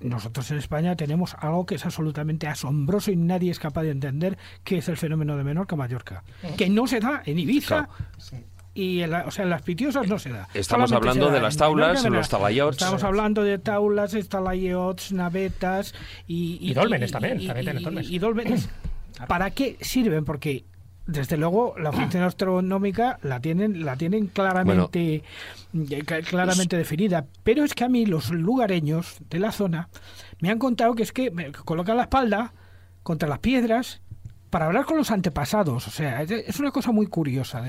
nosotros 0.00 0.50
en 0.50 0.58
España 0.58 0.94
tenemos 0.94 1.34
algo 1.40 1.64
que 1.64 1.76
es 1.76 1.86
absolutamente 1.86 2.46
asombroso 2.46 3.10
y 3.10 3.16
nadie 3.16 3.50
es 3.50 3.58
capaz 3.58 3.82
de 3.84 3.90
entender, 3.92 4.36
que 4.62 4.78
es 4.78 4.88
el 4.90 4.98
fenómeno 4.98 5.36
de 5.38 5.44
Menorca-Mallorca, 5.44 6.22
que 6.58 6.68
no 6.68 6.86
se 6.86 7.00
da 7.00 7.22
en 7.24 7.38
Ibiza. 7.38 7.88
Y 8.78 9.00
en, 9.02 9.10
la- 9.10 9.24
o 9.26 9.30
sea, 9.30 9.44
en 9.44 9.50
las 9.50 9.62
pitiosas 9.62 10.06
no 10.06 10.18
se 10.18 10.28
da. 10.30 10.48
Estamos 10.52 10.90
Solamente 10.90 10.96
hablando 10.96 11.26
da 11.26 11.30
de 11.32 11.36
en 11.38 11.42
las 11.44 11.56
taulas, 11.56 12.04
en 12.04 12.12
los 12.12 12.28
talayots. 12.28 12.76
Estamos 12.76 13.02
hablando 13.04 13.42
de 13.42 13.58
taulas, 13.58 14.14
talayots, 14.28 15.12
navetas 15.12 15.94
y... 16.26 16.58
Y 16.60 16.74
dólmenes 16.74 17.10
también, 17.10 17.46
también 17.46 17.78
y- 17.78 17.82
dólmenes. 17.82 18.10
y 18.10 18.18
dólmenes. 18.18 18.68
¿Para 19.28 19.50
qué 19.50 19.78
sirven? 19.80 20.26
Porque 20.26 20.66
desde 21.06 21.38
luego 21.38 21.74
la 21.78 21.90
función 21.90 22.22
astronómica 22.24 23.18
la 23.22 23.40
tienen 23.40 23.84
la 23.84 23.96
tienen 23.96 24.26
claramente 24.26 25.22
cla- 25.72 26.24
claramente 26.24 26.76
definida 26.76 27.26
pero 27.44 27.62
es 27.62 27.74
que 27.74 27.84
a 27.84 27.88
mí 27.88 28.06
los 28.06 28.30
lugareños 28.32 29.18
de 29.30 29.38
la 29.38 29.52
zona 29.52 29.88
me 30.40 30.50
han 30.50 30.58
contado 30.58 30.96
que 30.96 31.04
es 31.04 31.12
que 31.12 31.30
me 31.30 31.52
colocan 31.52 31.96
la 31.96 32.02
espalda 32.02 32.52
contra 33.04 33.28
las 33.28 33.38
piedras 33.38 34.00
para 34.50 34.66
hablar 34.66 34.84
con 34.84 34.96
los 34.96 35.10
antepasados. 35.10 35.86
O 35.86 35.90
sea, 35.90 36.22
es 36.22 36.58
una 36.60 36.70
cosa 36.70 36.92
muy 36.92 37.06
curiosa. 37.06 37.64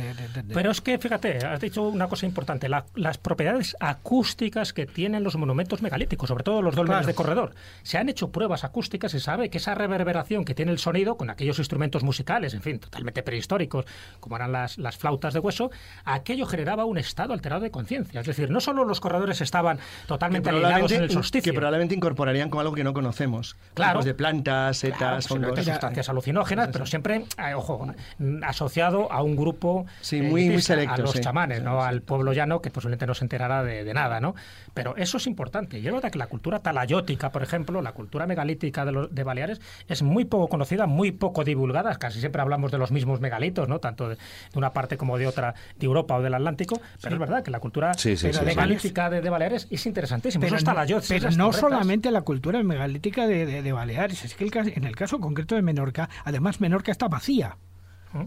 Pero 0.53 0.71
es 0.71 0.81
que, 0.81 0.97
fíjate, 0.97 1.37
has 1.45 1.59
dicho 1.59 1.83
una 1.83 2.07
cosa 2.07 2.25
importante, 2.25 2.69
las 2.69 3.17
propiedades 3.17 3.75
acústicas 3.79 4.73
que 4.73 4.85
tienen 4.85 5.23
los 5.23 5.35
monumentos 5.35 5.81
megalíticos, 5.81 6.27
sobre 6.27 6.43
todo 6.43 6.61
los 6.61 6.75
dólmenes 6.75 7.05
de 7.05 7.13
corredor. 7.13 7.53
Se 7.83 7.97
han 7.97 8.09
hecho 8.09 8.31
pruebas 8.31 8.63
acústicas 8.63 9.13
y 9.13 9.19
sabe 9.19 9.49
que 9.49 9.57
esa 9.57 9.75
reverberación 9.75 10.45
que 10.45 10.53
tiene 10.53 10.71
el 10.71 10.79
sonido 10.79 11.17
con 11.17 11.29
aquellos 11.29 11.59
instrumentos 11.59 12.03
musicales, 12.03 12.53
en 12.53 12.61
fin, 12.61 12.79
totalmente 12.79 13.23
prehistóricos, 13.23 13.85
como 14.19 14.35
eran 14.35 14.51
las, 14.51 14.77
las 14.77 14.97
flautas 14.97 15.33
de 15.33 15.39
hueso, 15.39 15.71
aquello 16.05 16.45
generaba 16.45 16.85
un 16.85 16.97
estado 16.97 17.33
alterado 17.33 17.61
de 17.61 17.71
conciencia. 17.71 18.21
Es 18.21 18.27
decir, 18.27 18.49
no 18.49 18.59
solo 18.61 18.85
los 18.85 18.99
corredores 18.99 19.41
estaban 19.41 19.79
totalmente 20.07 20.49
alineados 20.49 20.91
en 20.91 21.03
el 21.03 21.11
solsticio. 21.11 21.51
Que 21.51 21.57
probablemente 21.57 21.95
incorporarían 21.95 22.49
como 22.49 22.61
algo 22.61 22.73
que 22.73 22.83
no 22.83 22.93
conocemos. 22.93 23.55
Claro. 23.73 24.03
de 24.03 24.13
plantas, 24.13 24.77
setas, 24.77 25.29
hongos. 25.31 25.63
sustancias 25.63 26.09
alucinógenas, 26.09 26.66
pero 26.71 26.85
siempre, 26.85 27.25
eh, 27.37 27.53
ojo, 27.53 27.87
asociado 28.43 29.11
a 29.11 29.21
un 29.21 29.35
grupo 29.35 29.85
sí, 30.01 30.21
muy, 30.21 30.49
muy 30.49 30.61
selecto, 30.61 30.93
a 30.93 30.97
los 30.97 31.19
chamanes, 31.19 31.63
no 31.63 31.83
al 31.83 32.01
pueblo 32.01 32.33
llano, 32.33 32.61
que 32.61 32.69
posiblemente 32.69 33.05
no 33.05 33.13
se 33.13 33.25
enterará 33.25 33.63
de, 33.63 33.93
nada, 33.93 34.19
¿no? 34.19 34.35
Pero 34.73 34.95
eso 34.97 35.17
es 35.17 35.27
importante. 35.27 35.79
Y 35.79 35.87
es 35.87 35.93
verdad 35.93 36.11
que 36.11 36.19
la 36.19 36.27
cultura 36.27 36.59
talayótica, 36.59 37.31
por 37.31 37.43
ejemplo, 37.43 37.81
la 37.81 37.93
cultura 37.93 38.27
megalítica 38.27 38.85
de, 38.85 39.07
de 39.09 39.23
Baleares, 39.23 39.61
es 39.87 40.03
muy 40.03 40.25
poco 40.25 40.47
conocida, 40.47 40.85
muy 40.85 41.11
poco 41.11 41.43
divulgada. 41.43 41.95
Casi 41.95 42.19
siempre 42.19 42.41
hablamos 42.41 42.71
de 42.71 42.77
los 42.77 42.91
mismos 42.91 43.19
megalitos, 43.19 43.67
¿no? 43.67 43.79
Tanto 43.79 44.09
de, 44.09 44.17
una 44.55 44.73
parte 44.73 44.97
como 44.97 45.17
de 45.17 45.27
otra, 45.27 45.55
de 45.77 45.85
Europa 45.85 46.15
o 46.15 46.21
del 46.21 46.33
Atlántico. 46.33 46.79
Pero 47.01 47.15
es 47.15 47.19
verdad 47.19 47.43
que 47.43 47.51
la 47.51 47.59
cultura 47.59 47.93
megalítica 48.45 49.09
de, 49.09 49.27
Baleares 49.29 49.67
es 49.69 49.85
interesantísima. 49.85 50.45
Pero, 50.45 50.57
pero 51.07 51.31
no 51.31 51.53
solamente 51.53 52.11
la 52.11 52.21
cultura 52.21 52.61
megalítica 52.63 53.27
de, 53.27 53.71
Baleares, 53.71 54.25
es 54.25 54.35
que 54.35 54.47
en 54.75 54.83
el 54.85 54.95
caso 54.95 55.19
concreto 55.19 55.55
de 55.55 55.61
Menorca, 55.61 56.09
además 56.23 56.56
Menorca 56.59 56.91
está 56.91 57.07
vacía. 57.07 57.57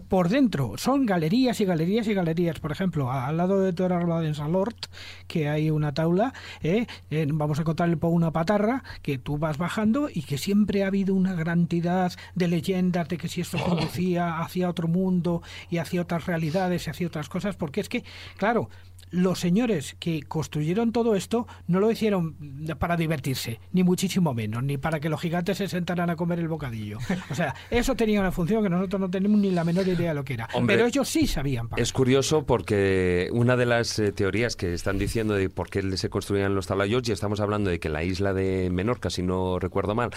Por 0.07 0.29
dentro 0.29 0.73
son 0.77 1.05
galerías 1.05 1.59
y 1.59 1.65
galerías 1.65 2.07
y 2.07 2.13
galerías. 2.13 2.59
Por 2.59 2.71
ejemplo, 2.71 3.11
al 3.11 3.35
lado 3.37 3.61
de 3.61 3.73
Toralba 3.73 4.21
de 4.21 4.33
Salort, 4.33 4.85
que 5.27 5.49
hay 5.49 5.69
una 5.69 5.93
taula, 5.93 6.33
¿eh? 6.61 6.85
vamos 7.33 7.57
a 7.57 7.61
encontrar 7.61 7.97
una 8.01 8.31
patarra 8.31 8.83
que 9.01 9.17
tú 9.17 9.37
vas 9.37 9.57
bajando 9.57 10.07
y 10.13 10.21
que 10.21 10.37
siempre 10.37 10.83
ha 10.83 10.87
habido 10.87 11.15
una 11.15 11.33
gran 11.33 11.61
cantidad 11.61 12.13
de 12.33 12.47
leyendas 12.47 13.09
de 13.09 13.17
que 13.17 13.27
si 13.27 13.41
esto 13.41 13.57
conducía 13.61 14.39
hacia 14.39 14.69
otro 14.69 14.87
mundo 14.87 15.41
y 15.69 15.79
hacia 15.79 16.01
otras 16.01 16.25
realidades 16.25 16.87
y 16.87 16.89
hacia 16.89 17.07
otras 17.07 17.27
cosas, 17.27 17.57
porque 17.57 17.81
es 17.81 17.89
que, 17.89 18.05
claro, 18.37 18.69
los 19.11 19.39
señores 19.39 19.95
que 19.99 20.23
construyeron 20.23 20.91
todo 20.91 21.15
esto 21.15 21.47
no 21.67 21.79
lo 21.79 21.91
hicieron 21.91 22.35
para 22.79 22.97
divertirse, 22.97 23.59
ni 23.73 23.83
muchísimo 23.83 24.33
menos, 24.33 24.63
ni 24.63 24.77
para 24.77 24.99
que 24.99 25.09
los 25.09 25.21
gigantes 25.21 25.57
se 25.57 25.67
sentaran 25.67 26.09
a 26.09 26.15
comer 26.15 26.39
el 26.39 26.47
bocadillo. 26.47 26.97
O 27.29 27.35
sea, 27.35 27.53
eso 27.69 27.95
tenía 27.95 28.19
una 28.19 28.31
función 28.31 28.63
que 28.63 28.69
nosotros 28.69 28.99
no 28.99 29.09
tenemos 29.09 29.39
ni 29.39 29.51
la 29.51 29.63
menor 29.63 29.87
idea 29.87 30.09
de 30.09 30.15
lo 30.15 30.23
que 30.23 30.33
era. 30.33 30.47
Pero 30.65 30.85
ellos 30.85 31.07
sí 31.07 31.27
sabían. 31.27 31.69
es 31.75 31.91
curioso 31.93 32.45
porque 32.45 33.29
una 33.31 33.57
de 33.57 33.65
las 33.65 33.99
eh, 33.99 34.11
teorías 34.11 34.55
que 34.55 34.73
están 34.73 34.97
diciendo 34.97 35.33
de 35.33 35.49
por 35.49 35.69
qué 35.69 35.97
se 35.97 36.09
construían 36.09 36.55
los 36.55 36.67
talayos, 36.67 37.07
y 37.07 37.11
estamos 37.11 37.39
hablando 37.39 37.69
de 37.69 37.79
que 37.79 37.89
en 37.89 37.93
la 37.93 38.03
isla 38.03 38.33
de 38.33 38.69
Menorca, 38.71 39.09
si 39.09 39.23
no 39.23 39.59
recuerdo 39.59 39.95
mal, 39.95 40.11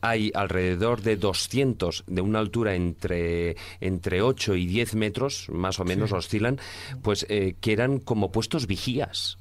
hay 0.00 0.32
alrededor 0.34 1.02
de 1.02 1.16
200 1.16 2.04
de 2.06 2.20
una 2.20 2.40
altura 2.40 2.74
entre, 2.74 3.56
entre 3.80 4.22
8 4.22 4.56
y 4.56 4.66
10 4.66 4.94
metros, 4.96 5.48
más 5.50 5.78
o 5.78 5.84
menos 5.84 6.12
oscilan, 6.12 6.58
pues 7.02 7.26
eh, 7.28 7.54
que 7.60 7.72
eran 7.72 7.98
como 7.98 8.32
puestos 8.40 8.66
vigías. 8.66 9.39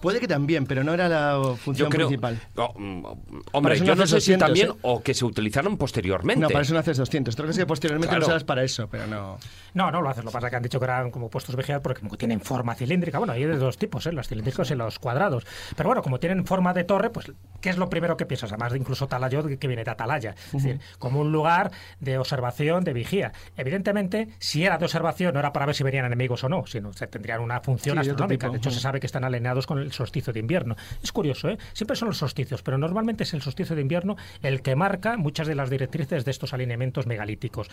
Puede 0.00 0.20
que 0.20 0.28
también, 0.28 0.66
pero 0.66 0.84
no 0.84 0.92
era 0.94 1.08
la 1.08 1.54
función 1.56 1.88
principal. 1.88 2.40
Oh, 2.56 2.74
mm, 2.78 3.04
hombre, 3.52 3.80
yo 3.80 3.94
no 3.94 4.06
sé 4.06 4.20
si 4.20 4.36
también 4.36 4.70
¿eh? 4.70 4.74
o 4.82 5.02
que 5.02 5.14
se 5.14 5.24
utilizaron 5.24 5.76
posteriormente. 5.76 6.40
No, 6.40 6.48
para 6.48 6.62
eso 6.62 6.74
no 6.74 6.80
haces 6.80 6.96
200. 6.96 7.34
Creo 7.34 7.52
que 7.52 7.66
posteriormente 7.66 8.18
lo 8.18 8.26
usas 8.26 8.44
para 8.44 8.62
eso, 8.62 8.88
pero 8.88 9.06
no. 9.06 9.38
No, 9.74 9.90
no 9.90 10.00
lo 10.00 10.08
haces. 10.08 10.24
Lo 10.24 10.30
que 10.30 10.34
pasa 10.34 10.46
es 10.46 10.50
que 10.50 10.56
han 10.56 10.62
dicho 10.62 10.78
que 10.78 10.84
eran 10.84 11.10
como 11.10 11.28
puestos 11.28 11.54
vigilados 11.56 11.82
porque 11.82 12.00
como 12.00 12.16
tienen 12.16 12.40
forma 12.40 12.74
cilíndrica. 12.74 13.18
Bueno, 13.18 13.32
hay 13.32 13.44
de 13.44 13.56
dos 13.56 13.78
tipos, 13.78 14.06
¿eh? 14.06 14.12
los 14.12 14.28
cilíndricos 14.28 14.70
y 14.70 14.74
los 14.74 14.98
cuadrados. 14.98 15.46
Pero 15.76 15.88
bueno, 15.88 16.02
como 16.02 16.18
tienen 16.18 16.46
forma 16.46 16.72
de 16.72 16.84
torre, 16.84 17.10
pues 17.10 17.32
¿qué 17.60 17.70
es 17.70 17.76
lo 17.76 17.88
primero 17.88 18.16
que 18.16 18.26
piensas? 18.26 18.52
Además 18.52 18.72
de 18.72 18.78
incluso 18.78 19.06
Talayot, 19.06 19.58
que 19.58 19.66
viene 19.66 19.84
de 19.84 19.90
Atalaya. 19.90 20.34
Es 20.46 20.52
decir, 20.52 20.80
como 20.98 21.20
un 21.20 21.32
lugar 21.32 21.70
de 22.00 22.18
observación, 22.18 22.84
de 22.84 22.92
vigía. 22.92 23.32
Evidentemente, 23.56 24.28
si 24.38 24.64
era 24.64 24.78
de 24.78 24.84
observación, 24.84 25.34
no 25.34 25.40
era 25.40 25.52
para 25.52 25.66
ver 25.66 25.74
si 25.74 25.84
venían 25.84 26.04
enemigos 26.04 26.44
o 26.44 26.48
no, 26.48 26.66
sino 26.66 26.92
se 26.92 27.06
tendrían 27.06 27.40
una 27.40 27.60
función 27.60 27.98
astronómica. 27.98 28.48
De 28.48 28.58
hecho, 28.58 28.70
se 28.70 28.80
sabe 28.80 29.00
que 29.00 29.06
están 29.06 29.24
alineados 29.24 29.66
con 29.66 29.78
el 29.78 29.85
solsticio 29.92 30.32
de 30.32 30.40
invierno. 30.40 30.76
Es 31.02 31.12
curioso, 31.12 31.48
¿eh? 31.48 31.58
Siempre 31.72 31.96
son 31.96 32.08
los 32.08 32.18
solsticios, 32.18 32.62
pero 32.62 32.78
normalmente 32.78 33.24
es 33.24 33.34
el 33.34 33.42
solsticio 33.42 33.76
de 33.76 33.82
invierno 33.82 34.16
el 34.42 34.62
que 34.62 34.76
marca 34.76 35.16
muchas 35.16 35.46
de 35.46 35.54
las 35.54 35.70
directrices 35.70 36.24
de 36.24 36.30
estos 36.30 36.52
alineamientos 36.52 37.06
megalíticos. 37.06 37.68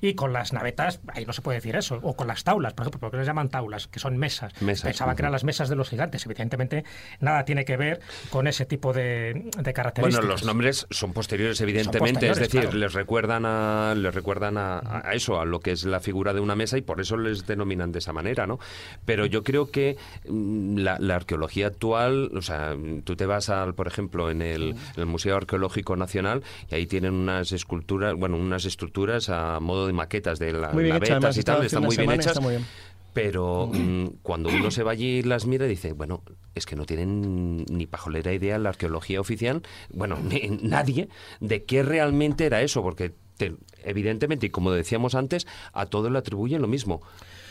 Y 0.00 0.14
con 0.14 0.32
las 0.32 0.52
navetas, 0.52 1.00
ahí 1.08 1.24
no 1.26 1.32
se 1.32 1.42
puede 1.42 1.58
decir 1.58 1.76
eso, 1.76 1.98
o 2.02 2.16
con 2.16 2.26
las 2.26 2.44
taulas, 2.44 2.74
por 2.74 2.84
ejemplo, 2.84 3.00
porque 3.00 3.16
les 3.18 3.26
llaman 3.26 3.48
taulas, 3.48 3.88
que 3.88 3.98
son 3.98 4.16
mesas. 4.16 4.52
Pensaba 4.82 5.14
que 5.14 5.22
eran 5.22 5.32
las 5.32 5.44
mesas 5.44 5.68
de 5.68 5.76
los 5.76 5.88
gigantes. 5.88 6.24
Evidentemente, 6.26 6.84
nada 7.20 7.44
tiene 7.44 7.64
que 7.64 7.76
ver 7.76 8.00
con 8.30 8.46
ese 8.46 8.66
tipo 8.66 8.92
de, 8.92 9.50
características. 9.74 10.00
Bueno, 10.00 10.22
los 10.22 10.44
nombres 10.44 10.86
son 10.90 11.12
posteriores, 11.12 11.60
evidentemente, 11.60 12.28
es 12.28 12.38
decir, 12.38 12.74
les 12.74 12.92
recuerdan 12.92 13.44
a 13.46 13.94
les 13.94 14.14
recuerdan 14.14 14.56
a, 14.58 15.02
eso, 15.12 15.40
a 15.40 15.44
lo 15.44 15.60
que 15.60 15.72
es 15.72 15.84
la 15.84 16.00
figura 16.00 16.32
de 16.32 16.40
una 16.40 16.54
mesa 16.54 16.78
y 16.78 16.82
por 16.82 17.00
eso 17.00 17.16
les 17.16 17.46
denominan 17.46 17.92
de 17.92 17.98
esa 17.98 18.12
manera, 18.12 18.46
¿no? 18.46 18.58
Pero 19.04 19.26
yo 19.26 19.42
creo 19.42 19.70
que 19.70 19.96
mm, 20.28 20.78
la 20.78 21.14
arqueología 21.14 21.55
actual 21.62 22.30
o 22.34 22.42
sea, 22.42 22.76
tú 23.04 23.16
te 23.16 23.26
vas 23.26 23.48
al, 23.48 23.74
por 23.74 23.86
ejemplo, 23.86 24.30
en 24.30 24.42
el, 24.42 24.74
Museo 25.06 25.36
Arqueológico 25.36 25.96
Nacional 25.96 26.42
y 26.70 26.74
ahí 26.74 26.86
tienen 26.86 27.14
unas 27.14 27.52
esculturas, 27.52 28.14
bueno, 28.14 28.36
unas 28.36 28.64
estructuras 28.64 29.28
a 29.28 29.60
modo 29.60 29.86
de 29.86 29.92
maquetas 29.92 30.38
de 30.38 30.52
las 30.52 30.74
navetas 30.74 31.36
y 31.36 31.42
tal, 31.42 31.64
están 31.64 31.84
muy 31.84 31.96
bien 31.96 32.10
hechas. 32.10 32.38
Pero 33.12 33.70
mm, 33.72 34.18
cuando 34.22 34.50
uno 34.50 34.70
se 34.70 34.82
va 34.82 34.92
allí 34.92 35.18
y 35.18 35.22
las 35.22 35.46
mira, 35.46 35.64
dice, 35.64 35.92
bueno, 35.92 36.22
es 36.54 36.66
que 36.66 36.76
no 36.76 36.84
tienen 36.84 37.64
ni 37.64 37.86
pajolera 37.86 38.32
idea 38.34 38.58
la 38.58 38.68
arqueología 38.68 39.20
oficial, 39.20 39.62
bueno, 39.90 40.18
nadie, 40.62 41.08
de 41.40 41.64
qué 41.64 41.82
realmente 41.82 42.44
era 42.44 42.60
eso, 42.60 42.82
porque 42.82 43.14
evidentemente, 43.84 44.46
y 44.46 44.50
como 44.50 44.70
decíamos 44.72 45.14
antes, 45.14 45.46
a 45.72 45.86
todo 45.86 46.10
le 46.10 46.18
atribuyen 46.18 46.60
lo 46.60 46.68
mismo 46.68 47.02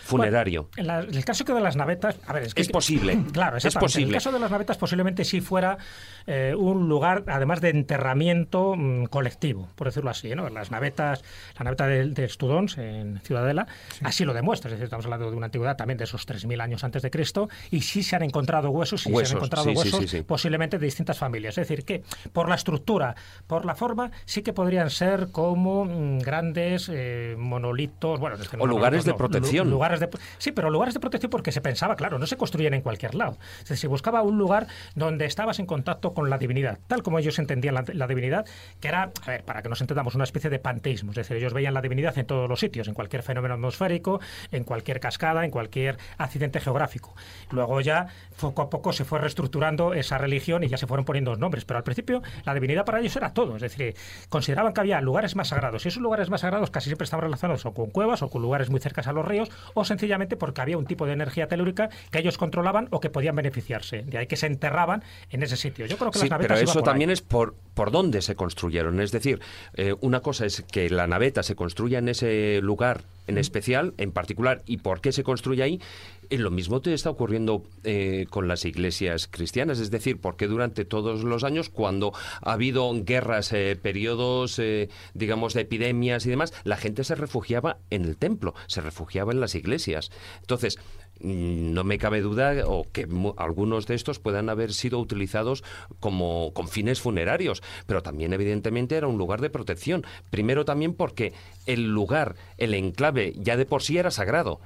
funerario. 0.06 0.69
en, 0.77 0.90
el 0.90 1.26
caso 1.26 1.44
que 1.45 1.53
de 1.53 1.61
las 1.61 1.76
navetas, 1.76 2.18
a 2.27 2.34
ver, 2.34 2.44
es 2.44 2.53
que 2.53 2.61
es 2.61 2.69
posible. 2.69 3.18
Claro, 3.36 3.57
es 3.57 3.76
posible. 3.76 4.03
En 4.03 4.10
el 4.10 4.15
caso 4.15 4.32
de 4.32 4.40
las 4.40 4.52
navetas 4.52 4.77
posiblemente 4.77 5.26
sí 5.26 5.41
fuera 5.41 5.77
eh, 6.26 6.53
un 6.57 6.88
lugar, 6.88 7.23
además 7.27 7.60
de 7.60 7.69
enterramiento 7.69 8.76
mm, 8.77 9.06
colectivo, 9.06 9.69
por 9.76 9.88
decirlo 9.88 10.10
así, 10.10 10.34
¿no? 10.36 10.49
Las 10.49 10.72
navetas, 10.72 11.23
la 11.57 11.65
naveta 11.65 11.88
de, 11.88 12.10
de 12.10 12.30
Studons 12.30 12.77
en 12.77 13.19
Ciudadela, 13.22 13.68
así 14.03 14.23
lo 14.26 14.34
demuestra. 14.34 14.69
Es 14.69 14.73
decir, 14.73 14.86
estamos 14.86 15.06
hablando 15.06 15.30
de 15.30 15.36
una 15.36 15.48
antigüedad 15.48 15.76
también 15.76 15.98
de 15.98 16.06
esos 16.06 16.27
3.000 16.27 16.61
años 16.61 16.84
antes 16.84 17.02
de 17.02 17.10
Cristo, 17.10 17.49
y 17.72 17.82
sí 17.82 18.03
se 18.03 18.15
han 18.15 18.23
encontrado 18.23 18.69
huesos, 18.69 19.02
sí 19.02 19.14
se 19.14 19.26
han 19.26 19.38
encontrado 19.38 19.69
huesos, 19.72 20.15
posiblemente 20.26 20.77
de 20.77 20.86
distintas 20.86 21.18
familias. 21.18 21.57
Es 21.57 21.68
decir, 21.68 21.84
que 21.84 22.03
por 22.32 22.48
la 22.48 22.56
estructura, 22.56 23.15
por 23.48 23.65
la 23.65 23.76
forma, 23.76 24.11
sí 24.26 24.41
que 24.41 24.53
podrían 24.53 24.90
ser 24.90 25.30
como 25.32 25.86
mm, 25.86 26.19
grandes 26.19 26.90
eh, 26.94 27.36
monolitos, 27.38 28.19
bueno, 28.19 28.38
o 28.60 28.68
lugares 28.68 29.06
de 29.06 29.14
protección. 29.14 29.69
Lugares 29.69 29.94
sí, 30.38 30.51
pero 30.51 30.69
lugares 30.69 30.93
de 30.93 30.99
protección 30.99 31.30
porque 31.30 31.51
se 31.51 31.61
pensaba, 31.61 31.95
claro, 31.95 32.19
no 32.19 32.26
se 32.26 32.38
construían 32.38 32.73
en 32.73 32.81
cualquier 32.81 33.15
lado. 33.15 33.38
se 33.63 33.88
buscaba 33.88 34.22
un 34.22 34.38
lugar 34.38 34.67
donde 34.95 35.26
estabas 35.26 35.59
en 35.59 35.65
contacto 35.65 36.13
con 36.13 36.30
la 36.30 36.38
divinidad, 36.38 36.80
tal 36.88 37.03
como 37.03 37.19
ellos 37.19 37.39
entendían 37.39 37.76
la, 37.93 38.07
divinidad, 38.07 38.45
que 38.80 38.88
era, 38.88 39.11
a 39.26 39.27
ver, 39.27 39.43
para 39.43 39.61
que 39.61 39.69
nos 39.69 39.81
entendamos, 39.81 40.15
una 40.15 40.23
especie 40.23 40.49
de 40.49 40.59
panteísmo. 40.59 41.11
Es 41.11 41.17
decir, 41.17 41.38
ellos 41.38 41.53
veían 41.53 41.73
la 41.73 41.81
divinidad 41.81 42.17
en 42.17 42.26
todos 42.26 42.49
los 42.49 42.59
sitios, 42.59 42.88
en 42.88 42.93
cualquier 42.93 43.23
fenómeno 43.23 43.55
atmosférico, 43.55 44.19
en 44.51 44.63
cualquier 44.63 44.99
cascada, 44.99 45.45
en 45.45 45.51
cualquier 45.51 45.97
accidente 46.17 46.59
geográfico. 46.59 47.15
Luego 47.51 47.81
ya, 47.81 48.07
poco 48.39 48.61
a 48.61 48.69
poco, 48.69 48.93
se 48.93 49.05
fue 49.05 49.19
reestructurando 49.19 49.93
esa 49.93 50.17
religión 50.17 50.63
y 50.63 50.67
ya 50.67 50.77
se 50.77 50.88
fueron 50.88 51.05
poniendo 51.05 51.35
nombres. 51.35 51.65
Pero 51.65 51.77
al 51.77 51.84
principio, 51.84 52.22
la 52.43 52.53
divinidad 52.53 52.85
para 52.85 52.99
ellos 52.99 53.15
era 53.15 53.34
todo. 53.34 53.55
Es 53.55 53.61
decir, 53.61 53.95
consideraban 54.30 54.73
que 54.73 54.81
había 54.81 55.01
lugares 55.01 55.35
más 55.35 55.49
sagrados. 55.49 55.85
Y 55.85 55.89
esos 55.89 56.01
lugares 56.01 56.30
más 56.30 56.41
sagrados 56.41 56.72
casi 56.72 56.89
siempre 56.89 57.05
estaban 57.05 57.23
relacionados 57.23 57.65
o 57.65 57.73
con 57.73 57.89
cuevas 57.89 58.22
o 58.22 58.30
con 58.30 58.41
lugares 58.41 58.69
muy 58.69 58.80
cercanos 58.80 59.07
a 59.07 59.13
los 59.13 59.26
ríos 59.26 59.49
o 59.73 59.85
sencillamente 59.86 60.36
porque 60.36 60.62
había 60.62 60.78
un 60.78 60.86
tipo 60.86 61.06
de 61.06 61.14
energía 61.14 61.48
telúrica 61.48 61.90
que 62.12 62.20
ellos 62.20 62.38
controlaban 62.38 62.88
o 62.91 62.99
que 62.99 63.10
podían 63.10 63.36
beneficiarse. 63.36 64.03
De 64.03 64.18
ahí 64.18 64.28
que 64.28 64.38
se 64.38 64.48
enterraban 64.48 65.03
en 65.30 65.44
ese 65.44 65.57
sitio. 65.57 65.86
Yo 65.86 65.98
creo 65.98 66.12
que 66.12 66.20
sí, 66.20 66.30
las 66.30 66.40
pero 66.40 66.56
eso 66.56 66.82
también 66.82 67.10
es 67.10 67.22
por, 67.22 67.56
por 67.74 67.91
dónde 67.91 68.22
se 68.22 68.36
construyeron. 68.36 68.99
Es 68.99 69.12
decir, 69.12 69.40
eh, 69.74 69.95
una 70.02 70.22
cosa 70.22 70.45
es 70.45 70.64
que 70.64 70.90
la 70.90 71.07
naveta 71.07 71.44
se 71.44 71.56
construya 71.56 71.99
en 71.99 72.10
ese 72.10 72.60
lugar 72.62 73.03
en 73.27 73.38
especial, 73.38 73.93
en 73.97 74.11
particular, 74.11 74.64
y 74.65 74.77
por 74.77 75.02
qué 75.02 75.11
se 75.11 75.23
construye 75.23 75.64
ahí, 75.64 75.81
y 76.30 76.38
lo 76.38 76.52
mismo 76.52 76.81
te 76.81 76.93
está 76.93 77.10
ocurriendo 77.10 77.64
eh, 77.84 78.26
con 78.30 78.47
las 78.47 78.65
iglesias 78.65 79.27
cristianas, 79.30 79.80
es 79.80 79.91
decir, 79.91 80.19
porque 80.19 80.47
durante 80.47 80.85
todos 80.85 81.23
los 81.23 81.43
años, 81.43 81.69
cuando 81.69 82.14
ha 82.41 82.53
habido 82.53 82.91
guerras, 83.03 83.53
eh, 83.53 83.77
periodos, 83.81 84.60
eh, 84.60 84.89
digamos, 85.14 85.53
de 85.53 85.61
epidemias 85.61 86.26
y 86.26 86.30
demás, 86.30 86.53
la 86.64 86.77
gente 86.77 87.03
se 87.03 87.15
refugiaba 87.15 87.77
en 87.89 88.06
el 88.06 88.18
templo, 88.18 88.53
se 88.68 88.81
refugiaba 88.81 89.31
en 89.31 89.39
las 89.39 89.56
iglesias. 89.56 90.11
Entonces, 90.41 90.77
mm, 90.77 91.05
no 91.19 91.83
me 91.83 91.97
cabe 91.97 92.21
duda 92.21 92.53
o 92.65 92.85
que 92.91 93.07
algunos 93.37 93.87
de 93.87 93.95
estos 93.95 94.19
puedan 94.19 94.49
haber 94.49 94.73
sido 94.73 94.99
utilizados 94.99 95.63
como 95.99 96.53
con 96.53 96.67
fines 96.67 97.01
funerarios, 97.01 97.63
pero 97.85 98.03
también 98.03 98.33
evidentemente 98.33 98.95
era 98.95 99.07
un 99.07 99.17
lugar 99.17 99.41
de 99.41 99.49
protección. 99.49 100.05
Primero 100.29 100.65
también 100.65 100.93
porque 100.93 101.33
el 101.65 101.85
lugar, 101.85 102.35
el 102.57 102.73
enclave 102.73 103.33
ya 103.37 103.57
de 103.57 103.65
por 103.65 103.81
sí 103.81 103.97
era 103.97 104.11
sagrado, 104.11 104.59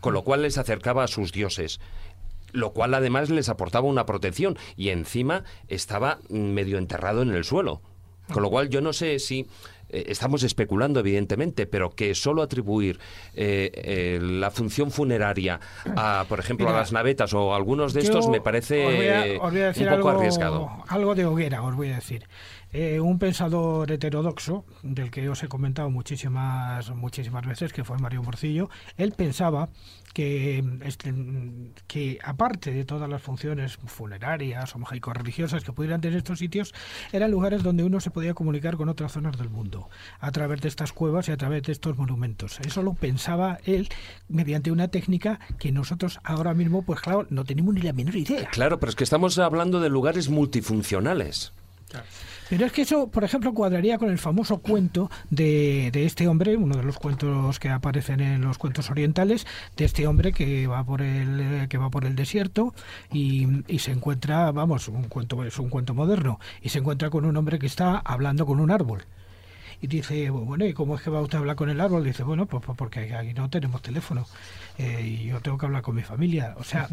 con 0.00 0.14
lo 0.14 0.22
cual 0.24 0.42
les 0.42 0.58
acercaba 0.58 1.04
a 1.04 1.08
sus 1.08 1.32
dioses 1.32 1.80
lo 2.52 2.72
cual 2.72 2.92
además 2.92 3.30
les 3.30 3.48
aportaba 3.48 3.88
una 3.88 4.04
protección 4.04 4.58
y 4.76 4.90
encima 4.90 5.44
estaba 5.68 6.18
medio 6.28 6.76
enterrado 6.76 7.22
en 7.22 7.30
el 7.30 7.44
suelo. 7.44 7.80
Con 8.30 8.42
lo 8.42 8.50
cual 8.50 8.68
yo 8.68 8.80
no 8.80 8.92
sé 8.92 9.18
si 9.18 9.46
eh, 9.92 10.04
estamos 10.08 10.42
especulando 10.42 11.00
evidentemente, 11.00 11.66
pero 11.66 11.90
que 11.90 12.14
solo 12.14 12.42
atribuir 12.42 12.98
eh, 13.34 13.70
eh, 13.74 14.18
la 14.20 14.50
función 14.50 14.90
funeraria 14.90 15.60
a, 15.96 16.24
por 16.28 16.40
ejemplo, 16.40 16.68
a 16.68 16.72
las 16.72 16.92
navetas 16.92 17.34
o 17.34 17.54
algunos 17.54 17.92
de 17.92 18.00
estos 18.00 18.28
me 18.28 18.40
parece 18.40 19.38
un 19.40 19.96
poco 19.96 20.08
arriesgado. 20.08 20.70
Algo 20.88 21.14
de 21.14 21.24
hoguera, 21.24 21.62
os 21.62 21.76
voy 21.76 21.90
a 21.90 21.96
decir. 21.96 22.26
Eh, 22.74 23.00
un 23.00 23.18
pensador 23.18 23.92
heterodoxo, 23.92 24.64
del 24.82 25.10
que 25.10 25.28
os 25.28 25.42
he 25.42 25.48
comentado 25.48 25.90
muchísimas, 25.90 26.88
muchísimas 26.94 27.44
veces, 27.46 27.70
que 27.70 27.84
fue 27.84 27.98
Mario 27.98 28.22
Morcillo, 28.22 28.70
él 28.96 29.12
pensaba 29.12 29.68
que, 30.12 30.64
este, 30.84 31.14
que 31.86 32.18
aparte 32.22 32.72
de 32.72 32.84
todas 32.84 33.08
las 33.08 33.22
funciones 33.22 33.78
funerarias 33.86 34.74
o 34.74 34.78
mágico-religiosas 34.78 35.64
que 35.64 35.72
pudieran 35.72 36.00
tener 36.00 36.18
estos 36.18 36.38
sitios, 36.38 36.74
eran 37.12 37.30
lugares 37.30 37.62
donde 37.62 37.84
uno 37.84 38.00
se 38.00 38.10
podía 38.10 38.34
comunicar 38.34 38.76
con 38.76 38.88
otras 38.88 39.12
zonas 39.12 39.38
del 39.38 39.50
mundo, 39.50 39.88
a 40.20 40.30
través 40.32 40.60
de 40.60 40.68
estas 40.68 40.92
cuevas 40.92 41.28
y 41.28 41.32
a 41.32 41.36
través 41.36 41.62
de 41.64 41.72
estos 41.72 41.96
monumentos. 41.96 42.60
Eso 42.60 42.82
lo 42.82 42.94
pensaba 42.94 43.58
él 43.64 43.88
mediante 44.28 44.70
una 44.70 44.88
técnica 44.88 45.40
que 45.58 45.72
nosotros 45.72 46.20
ahora 46.24 46.54
mismo, 46.54 46.82
pues 46.82 47.00
claro, 47.00 47.26
no 47.30 47.44
tenemos 47.44 47.74
ni 47.74 47.82
la 47.82 47.92
menor 47.92 48.16
idea. 48.16 48.48
Claro, 48.50 48.78
pero 48.78 48.90
es 48.90 48.96
que 48.96 49.04
estamos 49.04 49.38
hablando 49.38 49.80
de 49.80 49.88
lugares 49.88 50.28
multifuncionales. 50.28 51.52
Pero 52.48 52.66
es 52.66 52.72
que 52.72 52.82
eso, 52.82 53.08
por 53.08 53.24
ejemplo, 53.24 53.54
cuadraría 53.54 53.98
con 53.98 54.10
el 54.10 54.18
famoso 54.18 54.58
cuento 54.58 55.10
de, 55.30 55.90
de, 55.92 56.04
este 56.04 56.28
hombre, 56.28 56.56
uno 56.56 56.76
de 56.76 56.82
los 56.82 56.98
cuentos 56.98 57.58
que 57.58 57.70
aparecen 57.70 58.20
en 58.20 58.42
los 58.42 58.58
cuentos 58.58 58.90
orientales, 58.90 59.46
de 59.76 59.84
este 59.84 60.06
hombre 60.06 60.32
que 60.32 60.66
va 60.66 60.84
por 60.84 61.00
el 61.00 61.66
que 61.68 61.78
va 61.78 61.88
por 61.90 62.04
el 62.04 62.14
desierto 62.14 62.74
y, 63.10 63.46
y 63.68 63.78
se 63.78 63.92
encuentra, 63.92 64.50
vamos, 64.52 64.88
un 64.88 65.04
cuento 65.04 65.44
es 65.44 65.58
un 65.58 65.70
cuento 65.70 65.94
moderno 65.94 66.40
y 66.60 66.68
se 66.68 66.80
encuentra 66.80 67.10
con 67.10 67.24
un 67.24 67.36
hombre 67.36 67.58
que 67.58 67.66
está 67.66 67.98
hablando 67.98 68.44
con 68.44 68.60
un 68.60 68.70
árbol. 68.70 69.04
Y 69.80 69.88
dice, 69.88 70.30
bueno, 70.30 70.64
¿y 70.64 70.74
cómo 70.74 70.94
es 70.94 71.02
que 71.02 71.10
va 71.10 71.20
usted 71.20 71.38
a 71.38 71.40
hablar 71.40 71.56
con 71.56 71.68
el 71.68 71.80
árbol? 71.80 72.04
Dice, 72.04 72.22
bueno, 72.22 72.46
pues, 72.46 72.62
pues 72.64 72.78
porque 72.78 73.14
aquí 73.14 73.34
no 73.34 73.50
tenemos 73.50 73.82
teléfono 73.82 74.26
eh, 74.78 75.02
y 75.02 75.24
yo 75.24 75.40
tengo 75.40 75.58
que 75.58 75.66
hablar 75.66 75.82
con 75.82 75.96
mi 75.96 76.02
familia. 76.02 76.54
O 76.58 76.62
sea, 76.62 76.88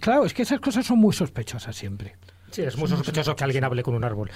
claro, 0.00 0.24
es 0.24 0.34
que 0.34 0.42
esas 0.42 0.58
cosas 0.58 0.84
son 0.84 0.98
muy 0.98 1.12
sospechosas 1.12 1.76
siempre. 1.76 2.16
Sí, 2.52 2.62
es 2.62 2.76
muy 2.76 2.88
sospechoso 2.88 3.34
que 3.34 3.44
alguien 3.44 3.64
hable 3.64 3.82
con 3.82 3.94
un 3.94 4.04
árbol. 4.04 4.30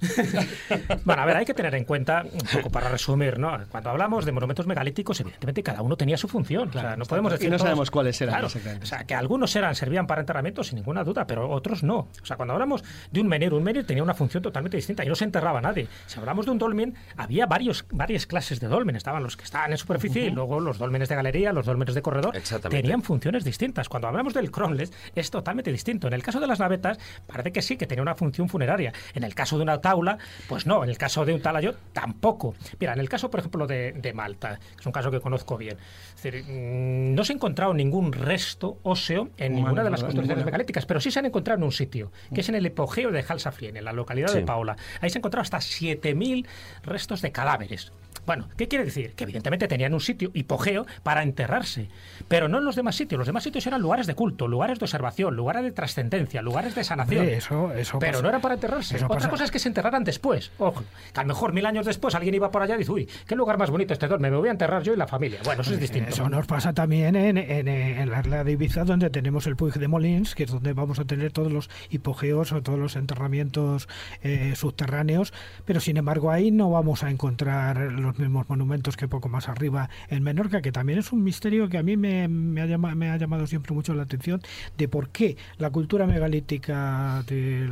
bueno, 1.04 1.22
a 1.22 1.26
ver, 1.26 1.36
hay 1.36 1.44
que 1.44 1.54
tener 1.54 1.74
en 1.74 1.84
cuenta, 1.84 2.24
un 2.24 2.40
poco 2.52 2.70
para 2.70 2.88
resumir, 2.88 3.38
¿no? 3.38 3.58
Cuando 3.70 3.90
hablamos 3.90 4.24
de 4.24 4.32
monumentos 4.32 4.66
megalíticos, 4.66 5.20
evidentemente 5.20 5.62
cada 5.62 5.82
uno 5.82 5.96
tenía 5.96 6.16
su 6.16 6.26
función. 6.26 6.70
o 6.70 6.72
sea, 6.72 6.96
no 6.96 7.04
podemos 7.04 7.32
decir. 7.32 7.48
Y 7.48 7.50
no 7.50 7.58
sabemos 7.58 7.90
cuáles 7.90 8.20
eran. 8.20 8.40
Claro, 8.40 8.48
o 8.82 8.86
sea, 8.86 9.04
que 9.04 9.14
algunos 9.14 9.54
eran, 9.54 9.74
servían 9.74 10.06
para 10.06 10.22
enterramientos 10.22 10.68
sin 10.68 10.76
ninguna 10.76 11.04
duda, 11.04 11.26
pero 11.26 11.50
otros 11.50 11.82
no. 11.82 12.08
O 12.22 12.26
sea, 12.26 12.36
cuando 12.36 12.54
hablamos 12.54 12.82
de 13.10 13.20
un 13.20 13.28
menir, 13.28 13.52
un 13.52 13.62
menir 13.62 13.86
tenía 13.86 14.02
una 14.02 14.14
función 14.14 14.42
totalmente 14.42 14.76
distinta 14.76 15.04
y 15.04 15.08
no 15.08 15.14
se 15.14 15.24
enterraba 15.24 15.60
nadie. 15.60 15.86
Si 16.06 16.18
hablamos 16.18 16.46
de 16.46 16.52
un 16.52 16.58
dolmen, 16.58 16.94
había 17.16 17.46
varios, 17.46 17.84
varias 17.90 18.26
clases 18.26 18.60
de 18.60 18.68
dolmen. 18.68 18.96
Estaban 18.96 19.22
los 19.22 19.36
que 19.36 19.44
estaban 19.44 19.70
en 19.70 19.78
superficie 19.78 20.26
y 20.26 20.30
luego 20.30 20.60
los 20.60 20.78
dolmenes 20.78 21.08
de 21.08 21.16
galería, 21.16 21.52
los 21.52 21.66
dolmenes 21.66 21.94
de 21.94 22.02
corredor. 22.02 22.34
Tenían 22.70 23.02
funciones 23.02 23.44
distintas. 23.44 23.88
Cuando 23.88 24.08
hablamos 24.08 24.34
del 24.34 24.50
cronles, 24.50 24.92
es 25.14 25.30
totalmente 25.30 25.70
distinto. 25.70 26.06
En 26.06 26.14
el 26.14 26.22
caso 26.22 26.40
de 26.40 26.46
las 26.46 26.58
navetas, 26.58 26.98
parece 27.26 27.49
que 27.52 27.62
sí, 27.62 27.76
que 27.76 27.86
tenía 27.86 28.02
una 28.02 28.14
función 28.14 28.48
funeraria. 28.48 28.92
En 29.14 29.24
el 29.24 29.34
caso 29.34 29.56
de 29.56 29.62
una 29.62 29.80
taula, 29.80 30.18
pues 30.48 30.66
no. 30.66 30.84
En 30.84 30.90
el 30.90 30.98
caso 30.98 31.24
de 31.24 31.34
un 31.34 31.40
talayo, 31.40 31.74
tampoco. 31.92 32.54
Mira, 32.78 32.92
en 32.92 33.00
el 33.00 33.08
caso, 33.08 33.30
por 33.30 33.40
ejemplo, 33.40 33.66
de, 33.66 34.12
Malta, 34.14 34.58
que 34.58 34.80
es 34.80 34.86
un 34.86 34.92
caso 34.92 35.10
que 35.10 35.20
conozco 35.20 35.56
bien, 35.56 35.76
mm, 35.76 37.14
no 37.14 37.24
se 37.24 37.32
ha 37.32 37.36
encontrado 37.36 37.74
ningún 37.74 38.12
resto 38.12 38.78
óseo 38.82 39.30
en 39.36 39.54
ninguna 39.54 39.84
de 39.84 39.90
las 39.90 40.02
construcciones 40.02 40.44
megalíticas, 40.44 40.86
pero 40.86 41.00
sí 41.00 41.10
se 41.10 41.18
han 41.18 41.26
encontrado 41.26 41.58
en 41.58 41.64
un 41.64 41.72
sitio, 41.72 42.10
que 42.34 42.40
es 42.40 42.48
en 42.48 42.54
el 42.54 42.66
epogeo 42.66 43.10
de 43.10 43.24
Halsafrien, 43.26 43.76
en 43.76 43.84
la 43.84 43.92
localidad 43.92 44.32
de 44.32 44.42
Paola. 44.42 44.76
Ahí 45.00 45.10
se 45.10 45.18
han 45.18 45.20
encontrado 45.20 45.42
hasta 45.42 45.58
7.000 45.58 46.46
restos 46.82 47.22
de 47.22 47.32
cadáveres. 47.32 47.92
Bueno, 48.30 48.46
¿qué 48.56 48.68
quiere 48.68 48.84
decir? 48.84 49.14
Que 49.16 49.24
evidentemente 49.24 49.66
tenían 49.66 49.92
un 49.92 49.98
sitio 49.98 50.30
hipogeo 50.34 50.86
para 51.02 51.24
enterrarse, 51.24 51.88
pero 52.28 52.46
no 52.46 52.58
en 52.58 52.64
los 52.64 52.76
demás 52.76 52.94
sitios. 52.94 53.18
Los 53.18 53.26
demás 53.26 53.42
sitios 53.42 53.66
eran 53.66 53.82
lugares 53.82 54.06
de 54.06 54.14
culto, 54.14 54.46
lugares 54.46 54.78
de 54.78 54.84
observación, 54.84 55.34
lugares 55.34 55.64
de 55.64 55.72
trascendencia, 55.72 56.40
lugares 56.40 56.76
de 56.76 56.84
sanación. 56.84 57.28
eso, 57.28 57.72
eso 57.72 57.98
pero 57.98 58.22
no 58.22 58.28
era 58.28 58.38
para 58.38 58.54
enterrarse. 58.54 59.04
Otra 59.04 59.28
cosa 59.28 59.42
es 59.42 59.50
que 59.50 59.58
se 59.58 59.66
enterraran 59.66 60.04
después. 60.04 60.52
Ojo, 60.58 60.84
que 61.12 61.18
a 61.18 61.24
lo 61.24 61.26
mejor 61.26 61.52
mil 61.52 61.66
años 61.66 61.86
después 61.86 62.14
alguien 62.14 62.32
iba 62.32 62.52
por 62.52 62.62
allá 62.62 62.76
y 62.76 62.78
dice, 62.78 62.92
uy, 62.92 63.08
qué 63.26 63.34
lugar 63.34 63.58
más 63.58 63.68
bonito 63.68 63.94
este 63.94 64.06
dorme, 64.06 64.30
me 64.30 64.36
voy 64.36 64.46
a 64.46 64.52
enterrar 64.52 64.84
yo 64.84 64.94
y 64.94 64.96
la 64.96 65.08
familia. 65.08 65.40
Bueno, 65.42 65.62
eso 65.62 65.74
es 65.74 65.80
distinto. 65.80 66.10
Eso 66.10 66.28
nos 66.28 66.46
pasa 66.46 66.72
también 66.72 67.16
en, 67.16 67.36
en, 67.36 68.10
la 68.10 68.20
isla 68.20 68.44
de 68.44 68.52
Ibiza, 68.52 68.84
donde 68.84 69.10
tenemos 69.10 69.48
el 69.48 69.56
Puig 69.56 69.74
de 69.74 69.88
Molins, 69.88 70.36
que 70.36 70.44
es 70.44 70.52
donde 70.52 70.72
vamos 70.72 71.00
a 71.00 71.04
tener 71.04 71.32
todos 71.32 71.50
los 71.50 71.68
hipogeos 71.90 72.52
o 72.52 72.62
todos 72.62 72.78
los 72.78 72.94
enterramientos 72.94 73.88
eh, 74.22 74.52
subterráneos, 74.54 75.32
pero 75.64 75.80
sin 75.80 75.96
embargo 75.96 76.30
ahí 76.30 76.52
no 76.52 76.70
vamos 76.70 77.02
a 77.02 77.10
encontrar 77.10 77.90
los 77.90 78.19
mismos 78.20 78.48
monumentos 78.48 78.96
que 78.96 79.08
poco 79.08 79.28
más 79.28 79.48
arriba 79.48 79.90
en 80.08 80.22
Menorca, 80.22 80.62
que 80.62 80.72
también 80.72 80.98
es 80.98 81.12
un 81.12 81.22
misterio 81.22 81.68
que 81.68 81.78
a 81.78 81.82
mí 81.82 81.96
me, 81.96 82.28
me, 82.28 82.60
ha, 82.60 82.66
llamado, 82.66 82.96
me 82.96 83.10
ha 83.10 83.16
llamado 83.16 83.46
siempre 83.46 83.74
mucho 83.74 83.94
la 83.94 84.02
atención 84.02 84.40
de 84.76 84.88
por 84.88 85.10
qué 85.10 85.36
la 85.58 85.70
cultura 85.70 86.06
megalítica 86.06 87.22
de, 87.26 87.68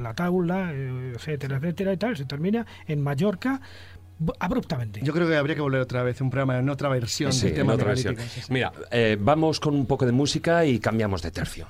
la 0.00 0.14
taula, 0.14 0.72
eh, 0.72 1.12
etcétera, 1.14 1.56
etcétera 1.56 1.92
y 1.92 1.96
tal, 1.96 2.16
se 2.16 2.24
termina 2.24 2.66
en 2.86 3.02
Mallorca 3.02 3.60
abruptamente. 4.38 5.00
Yo 5.02 5.12
creo 5.12 5.28
que 5.28 5.36
habría 5.36 5.54
que 5.54 5.62
volver 5.62 5.80
otra 5.80 6.02
vez 6.02 6.20
un 6.20 6.30
programa 6.30 6.58
en 6.58 6.68
otra 6.68 6.88
versión 6.88 7.30
del 7.38 7.54
tema 7.54 7.74
otra 7.74 7.88
versión. 7.88 8.16
Mira, 8.50 8.72
eh, 8.90 9.16
vamos 9.20 9.60
con 9.60 9.74
un 9.74 9.86
poco 9.86 10.06
de 10.06 10.12
música 10.12 10.64
y 10.64 10.78
cambiamos 10.78 11.22
de 11.22 11.30
tercio. 11.30 11.66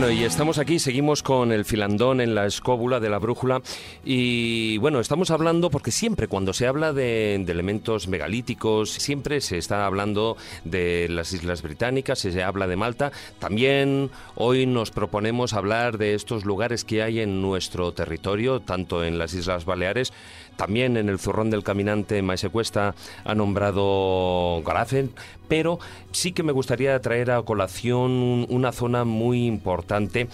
Bueno, 0.00 0.14
y 0.14 0.24
estamos 0.24 0.56
aquí, 0.56 0.78
seguimos 0.78 1.22
con 1.22 1.52
el 1.52 1.66
filandón 1.66 2.22
en 2.22 2.34
la 2.34 2.46
escóbula 2.46 3.00
de 3.00 3.10
la 3.10 3.18
brújula 3.18 3.60
y 4.02 4.78
bueno, 4.78 4.98
estamos 4.98 5.30
hablando 5.30 5.68
porque 5.68 5.90
siempre 5.90 6.26
cuando 6.26 6.54
se 6.54 6.66
habla 6.66 6.94
de, 6.94 7.34
elementos 7.34 8.08
megalíticos, 8.08 8.92
siempre 8.92 9.42
se 9.42 9.58
está 9.58 9.84
hablando 9.84 10.38
de 10.64 11.06
las 11.10 11.34
Islas 11.34 11.60
Británicas, 11.60 12.20
se 12.20 12.42
habla 12.42 12.66
de 12.66 12.76
Malta. 12.76 13.12
También 13.38 14.10
hoy 14.36 14.64
nos 14.64 14.90
proponemos 14.90 15.52
hablar 15.52 15.98
de 15.98 16.14
estos 16.14 16.46
lugares 16.46 16.86
que 16.86 17.02
hay 17.02 17.20
en 17.20 17.42
nuestro 17.42 17.92
territorio, 17.92 18.60
tanto 18.60 19.04
en 19.04 19.18
las 19.18 19.34
Islas 19.34 19.66
Baleares, 19.66 20.14
también 20.60 20.98
en 20.98 21.08
el 21.08 21.18
Zurrón 21.18 21.48
del 21.48 21.64
Caminante 21.64 22.22
Cuesta 22.52 22.94
ha 23.24 23.34
nombrado 23.34 24.62
Garafen, 24.62 25.10
pero 25.48 25.78
sí 26.12 26.32
que 26.32 26.42
me 26.42 26.52
gustaría 26.52 27.00
traer 27.00 27.30
a 27.30 27.40
colación 27.40 28.44
una 28.50 28.70
zona 28.70 29.04
muy 29.04 29.46
importante 29.46 30.28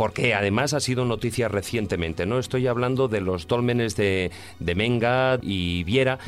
porque 0.00 0.32
además 0.32 0.72
ha 0.72 0.80
sido 0.80 1.04
noticia 1.04 1.48
recientemente. 1.48 2.24
No 2.24 2.38
estoy 2.38 2.66
hablando 2.66 3.06
de 3.06 3.20
los 3.20 3.46
dólmenes 3.46 3.96
de, 3.96 4.30
de 4.58 4.74
Menga 4.74 5.38
y 5.42 5.84
Viera, 5.84 6.18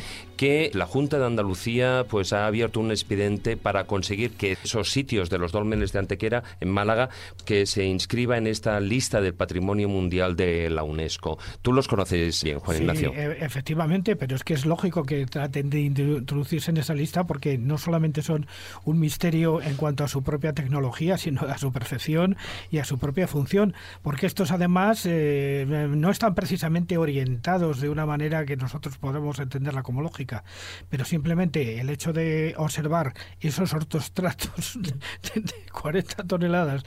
que 0.42 0.72
la 0.74 0.86
Junta 0.86 1.20
de 1.20 1.24
Andalucía 1.24 2.04
pues 2.10 2.32
ha 2.32 2.46
abierto 2.46 2.80
un 2.80 2.90
expediente 2.90 3.56
para 3.56 3.84
conseguir 3.84 4.32
que 4.32 4.58
esos 4.64 4.90
sitios 4.90 5.30
de 5.30 5.38
los 5.38 5.52
dólmenes 5.52 5.92
de 5.92 6.00
Antequera 6.00 6.42
en 6.60 6.68
Málaga 6.68 7.10
que 7.44 7.64
se 7.64 7.84
inscriba 7.84 8.36
en 8.36 8.48
esta 8.48 8.80
lista 8.80 9.20
del 9.20 9.34
Patrimonio 9.34 9.88
Mundial 9.88 10.34
de 10.34 10.68
la 10.68 10.82
UNESCO. 10.82 11.38
Tú 11.62 11.72
los 11.72 11.86
conoces 11.86 12.42
bien, 12.42 12.58
Juan 12.58 12.76
sí, 12.76 12.82
Ignacio. 12.82 13.12
e- 13.14 13.44
efectivamente, 13.44 14.16
pero 14.16 14.34
es 14.34 14.42
que 14.42 14.54
es 14.54 14.66
lógico 14.66 15.04
que 15.04 15.24
traten 15.26 15.70
de 15.70 15.80
introducirse 15.82 16.72
en 16.72 16.78
esa 16.78 16.94
lista 16.94 17.24
porque 17.24 17.56
no 17.56 17.78
solamente 17.78 18.20
son 18.22 18.46
un 18.84 18.98
misterio 18.98 19.62
en 19.62 19.76
cuanto 19.76 20.02
a 20.02 20.08
su 20.08 20.24
propia 20.24 20.52
tecnología, 20.52 21.18
sino 21.18 21.42
a 21.42 21.56
su 21.56 21.72
perfección 21.72 22.36
y 22.68 22.78
a 22.78 22.84
su 22.84 22.98
propia 22.98 23.28
función, 23.28 23.61
porque 24.02 24.26
estos 24.26 24.50
además 24.50 25.02
eh, 25.06 25.64
no 25.90 26.10
están 26.10 26.34
precisamente 26.34 26.96
orientados 26.98 27.80
de 27.80 27.88
una 27.88 28.06
manera 28.06 28.44
que 28.44 28.56
nosotros 28.56 28.98
podemos 28.98 29.38
entenderla 29.38 29.82
como 29.82 30.02
lógica, 30.02 30.44
pero 30.88 31.04
simplemente 31.04 31.80
el 31.80 31.88
hecho 31.90 32.12
de 32.12 32.54
observar 32.56 33.12
esos 33.40 33.72
ortostratos 33.74 34.76
de, 34.80 35.40
de 35.40 35.52
40 35.72 36.24
toneladas 36.24 36.84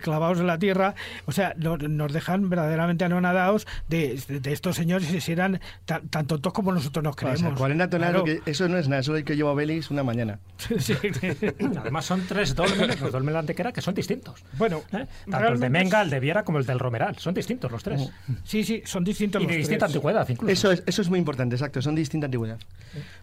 clavados 0.00 0.38
en 0.40 0.46
la 0.46 0.58
tierra, 0.58 0.94
o 1.26 1.32
sea, 1.32 1.54
no- 1.56 1.76
nos 1.76 2.12
dejan 2.12 2.48
verdaderamente 2.48 3.04
anonadados 3.04 3.66
de, 3.88 4.20
de 4.28 4.52
estos 4.52 4.76
señores 4.76 5.08
si 5.22 5.32
eran 5.32 5.60
tan, 5.84 6.08
tan 6.08 6.26
tontos 6.26 6.52
como 6.52 6.72
nosotros 6.72 7.02
nos 7.02 7.12
O 7.12 7.16
creemos. 7.16 7.40
sea, 7.40 7.54
40 7.54 7.90
toneladas, 7.90 8.22
Claro. 8.22 8.42
que 8.44 8.50
eso 8.50 8.68
no 8.68 8.76
es 8.78 8.88
nada, 8.88 9.00
eso 9.00 9.16
es 9.16 9.24
que 9.24 9.36
llevo 9.36 9.50
a 9.50 9.54
Belis 9.54 9.90
una 9.90 10.02
mañana. 10.02 10.38
Sí. 10.78 10.94
Además 11.78 12.04
son 12.04 12.22
tres 12.26 12.54
dólmenes, 12.54 13.00
los 13.00 13.12
dólmenes 13.12 13.34
de 13.34 13.38
Antequera, 13.40 13.72
que 13.72 13.80
son 13.80 13.94
distintos. 13.94 14.42
Bueno, 14.58 14.78
¿eh? 14.92 15.06
Tanto 15.06 15.06
el 15.26 15.30
de 15.30 15.38
realmente 15.38 15.70
Menga, 15.70 15.93
es- 16.00 16.04
el 16.04 16.10
de 16.10 16.20
Viera 16.20 16.44
como 16.44 16.58
el 16.58 16.66
del 16.66 16.78
Romeral. 16.78 17.16
Son 17.18 17.34
distintos 17.34 17.70
los 17.70 17.82
tres. 17.82 18.10
Sí, 18.44 18.64
sí, 18.64 18.82
son 18.84 19.04
distintos 19.04 19.40
Y 19.40 19.44
los 19.44 19.52
de 19.52 19.58
distinta 19.58 19.86
antigüedad 19.86 20.28
incluso. 20.28 20.52
Eso 20.52 20.72
es, 20.72 20.82
eso 20.86 21.02
es 21.02 21.08
muy 21.08 21.18
importante, 21.18 21.54
exacto, 21.56 21.80
son 21.82 21.94
de 21.94 22.00
distinta 22.00 22.26
antigüedad. 22.26 22.58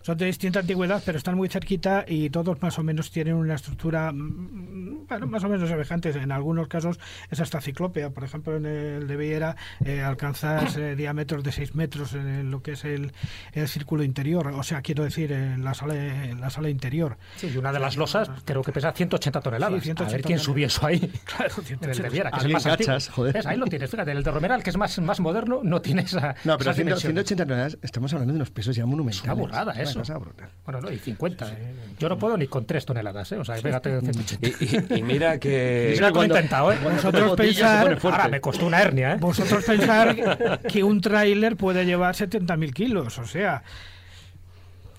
Son 0.01 0.17
de 0.17 0.25
distinta 0.25 0.59
antigüedad, 0.59 1.01
pero 1.05 1.17
están 1.17 1.35
muy 1.35 1.47
cerquita 1.49 2.05
y 2.07 2.29
todos 2.29 2.61
más 2.61 2.77
o 2.79 2.83
menos 2.83 3.11
tienen 3.11 3.35
una 3.35 3.55
estructura 3.55 4.11
mm, 4.11 5.07
bueno, 5.07 5.27
más 5.27 5.43
o 5.43 5.49
menos 5.49 5.69
semejante. 5.69 6.09
En 6.09 6.31
algunos 6.31 6.67
casos 6.67 6.99
es 7.29 7.39
hasta 7.39 7.61
ciclópea. 7.61 8.09
Por 8.09 8.23
ejemplo, 8.23 8.55
en 8.55 8.65
el 8.65 9.07
de 9.07 9.15
Viera 9.17 9.55
eh, 9.85 10.01
alcanzas 10.01 10.75
eh, 10.77 10.95
diámetros 10.95 11.43
de 11.43 11.51
6 11.51 11.75
metros 11.75 12.13
en 12.13 12.51
lo 12.51 12.61
que 12.61 12.71
es 12.73 12.85
el, 12.85 13.11
el 13.53 13.67
círculo 13.67 14.03
interior. 14.03 14.47
O 14.47 14.63
sea, 14.63 14.81
quiero 14.81 15.03
decir, 15.03 15.31
en 15.31 15.63
la 15.63 15.73
sala, 15.73 15.95
en 15.95 16.39
la 16.41 16.49
sala 16.49 16.69
interior. 16.69 17.17
Sí, 17.37 17.51
y 17.53 17.57
una 17.57 17.71
de 17.71 17.79
las 17.79 17.97
losas 17.97 18.29
creo 18.45 18.61
que 18.63 18.71
pesa 18.71 18.91
180 18.91 19.41
toneladas. 19.41 19.79
Sí, 19.79 19.85
180 19.85 20.03
a 20.03 20.17
ver 20.17 20.25
quién 20.25 20.39
subió 20.39 20.67
eso 20.67 20.85
ahí. 20.85 20.99
Claro, 21.25 21.53
En 21.81 21.89
el 21.89 21.97
de 21.97 22.09
Viera, 22.09 22.31
que 22.31 22.39
Ahí 22.65 23.57
lo 23.57 23.65
tienes. 23.67 23.89
Fíjate, 23.89 24.11
el 24.11 24.23
de 24.23 24.31
Romeral, 24.31 24.63
que 24.63 24.69
es 24.69 24.77
más, 24.77 24.97
más 24.99 25.19
moderno, 25.19 25.61
no 25.63 25.81
tiene 25.81 26.01
esa. 26.03 26.35
No, 26.43 26.57
pero 26.57 26.71
esas 26.71 26.75
100 26.75 26.87
dimensiones. 26.87 27.25
180 27.25 27.45
toneladas, 27.45 27.77
estamos 27.81 28.13
hablando 28.13 28.33
de 28.33 28.37
unos 28.37 28.51
pesos 28.51 28.75
ya 28.75 28.85
monumentales. 28.85 29.21
Es 29.21 29.23
una 29.25 29.33
burrada 29.33 29.73
Una 29.73 29.81
eso. 29.81 29.99
cosa 29.99 30.17
brutal. 30.17 30.49
Bueno, 30.65 30.81
no, 30.81 30.91
y 30.91 30.97
50. 30.97 31.49
¿eh? 31.51 31.73
Yo 31.99 32.09
no 32.09 32.17
puedo 32.17 32.37
ni 32.37 32.47
con 32.47 32.65
3 32.65 32.85
toneladas, 32.85 33.31
¿eh? 33.31 33.37
O 33.37 33.45
sea, 33.45 33.55
fíjate, 33.57 33.99
180. 34.01 34.47
Y, 34.47 34.95
y- 34.95 34.99
y 34.99 35.03
mira 35.03 35.39
que... 35.39 35.91
Mira 36.01 36.09
he 36.09 36.25
intentado, 36.25 36.71
¿eh? 36.71 36.77
Vosotros 36.83 37.35
pensar, 37.35 37.97
Ahora 38.03 38.27
me 38.27 38.41
costó 38.41 38.65
una 38.67 38.81
hernia, 38.81 39.13
¿eh? 39.13 39.17
vosotros 39.19 39.63
pensar 39.63 40.59
que 40.67 40.83
un 40.83 41.01
tráiler 41.01 41.55
puede 41.57 41.85
llevar 41.85 42.15
70.000 42.15 42.73
kilos, 42.73 43.17
o 43.19 43.25
sea... 43.25 43.63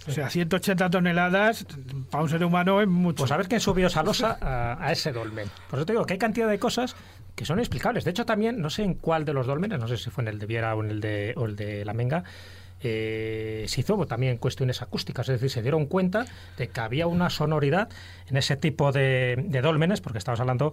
O 0.08 0.10
sea, 0.10 0.28
180 0.28 0.90
toneladas 0.90 1.64
para 2.10 2.24
un 2.24 2.28
ser 2.28 2.44
humano 2.44 2.80
es 2.80 2.88
mucho. 2.88 3.18
Pues 3.18 3.30
a 3.30 3.36
ver 3.36 3.46
quién 3.46 3.60
subió 3.60 3.86
esa 3.86 4.02
losa 4.02 4.36
a, 4.40 4.84
a 4.84 4.90
ese 4.90 5.12
dolmen. 5.12 5.48
Por 5.70 5.78
eso 5.78 5.86
te 5.86 5.92
digo 5.92 6.04
que 6.04 6.14
hay 6.14 6.18
cantidad 6.18 6.48
de 6.48 6.58
cosas 6.58 6.96
que 7.34 7.44
son 7.44 7.58
inexplicables. 7.58 8.04
De 8.04 8.10
hecho, 8.10 8.24
también, 8.24 8.60
no 8.60 8.70
sé 8.70 8.82
en 8.82 8.94
cuál 8.94 9.24
de 9.24 9.32
los 9.32 9.46
dolmenes, 9.46 9.78
no 9.78 9.88
sé 9.88 9.96
si 9.96 10.10
fue 10.10 10.22
en 10.22 10.28
el 10.28 10.38
de 10.38 10.46
Viera 10.46 10.74
o 10.74 10.84
en 10.84 10.90
el 10.90 11.00
de, 11.00 11.34
o 11.36 11.46
el 11.46 11.56
de 11.56 11.84
La 11.84 11.94
Menga, 11.94 12.24
eh, 12.84 13.64
se 13.68 13.80
hizo 13.80 14.06
también 14.06 14.38
cuestiones 14.38 14.82
acústicas, 14.82 15.28
es 15.28 15.34
decir, 15.34 15.50
se 15.50 15.62
dieron 15.62 15.86
cuenta 15.86 16.24
de 16.58 16.68
que 16.68 16.80
había 16.80 17.06
una 17.06 17.30
sonoridad 17.30 17.88
en 18.28 18.36
ese 18.36 18.56
tipo 18.56 18.90
de, 18.90 19.36
de 19.46 19.60
dólmenes, 19.60 20.00
porque 20.00 20.18
estamos 20.18 20.40
hablando 20.40 20.72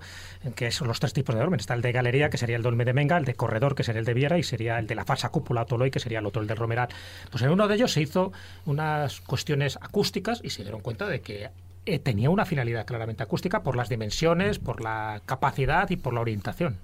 que 0.56 0.72
son 0.72 0.88
los 0.88 1.00
tres 1.00 1.14
tipos 1.14 1.36
de 1.36 1.42
dolmen. 1.42 1.60
Está 1.60 1.76
el 1.76 1.82
de 1.82 1.92
galería, 1.92 2.30
que 2.30 2.38
sería 2.38 2.56
el 2.56 2.64
dolmen 2.64 2.86
de 2.86 2.94
Menga, 2.94 3.18
el 3.18 3.26
de 3.26 3.36
corredor, 3.36 3.76
que 3.76 3.84
sería 3.84 4.00
el 4.00 4.06
de 4.06 4.14
Viera, 4.14 4.38
y 4.38 4.44
sería 4.44 4.80
el 4.80 4.88
de 4.88 4.96
la 4.96 5.06
falsa 5.06 5.30
cúpula 5.30 5.66
Toloy, 5.66 5.92
que 5.92 6.00
sería 6.00 6.20
el 6.20 6.26
otro, 6.26 6.42
el 6.42 6.48
del 6.48 6.58
Romeral. 6.58 6.90
Pues 7.30 7.44
en 7.44 7.52
uno 7.52 7.68
de 7.68 7.76
ellos 7.76 7.94
se 7.94 8.02
hizo 8.02 8.32
unas 8.66 9.22
cuestiones 9.22 9.78
acústicas 9.80 10.42
y 10.44 10.50
se 10.50 10.64
dieron 10.64 10.82
cuenta 10.82 11.08
de 11.08 11.22
que 11.22 11.50
eh, 11.86 12.00
tenía 12.00 12.30
una 12.30 12.46
finalidad 12.46 12.86
claramente 12.86 13.24
acústica 13.24 13.64
por 13.64 13.76
las 13.76 13.90
dimensiones, 13.90 14.60
por 14.60 14.82
la 14.82 15.22
capacidad 15.26 15.90
y 15.90 15.98
por 15.98 16.14
la 16.14 16.22
orientación. 16.22 16.78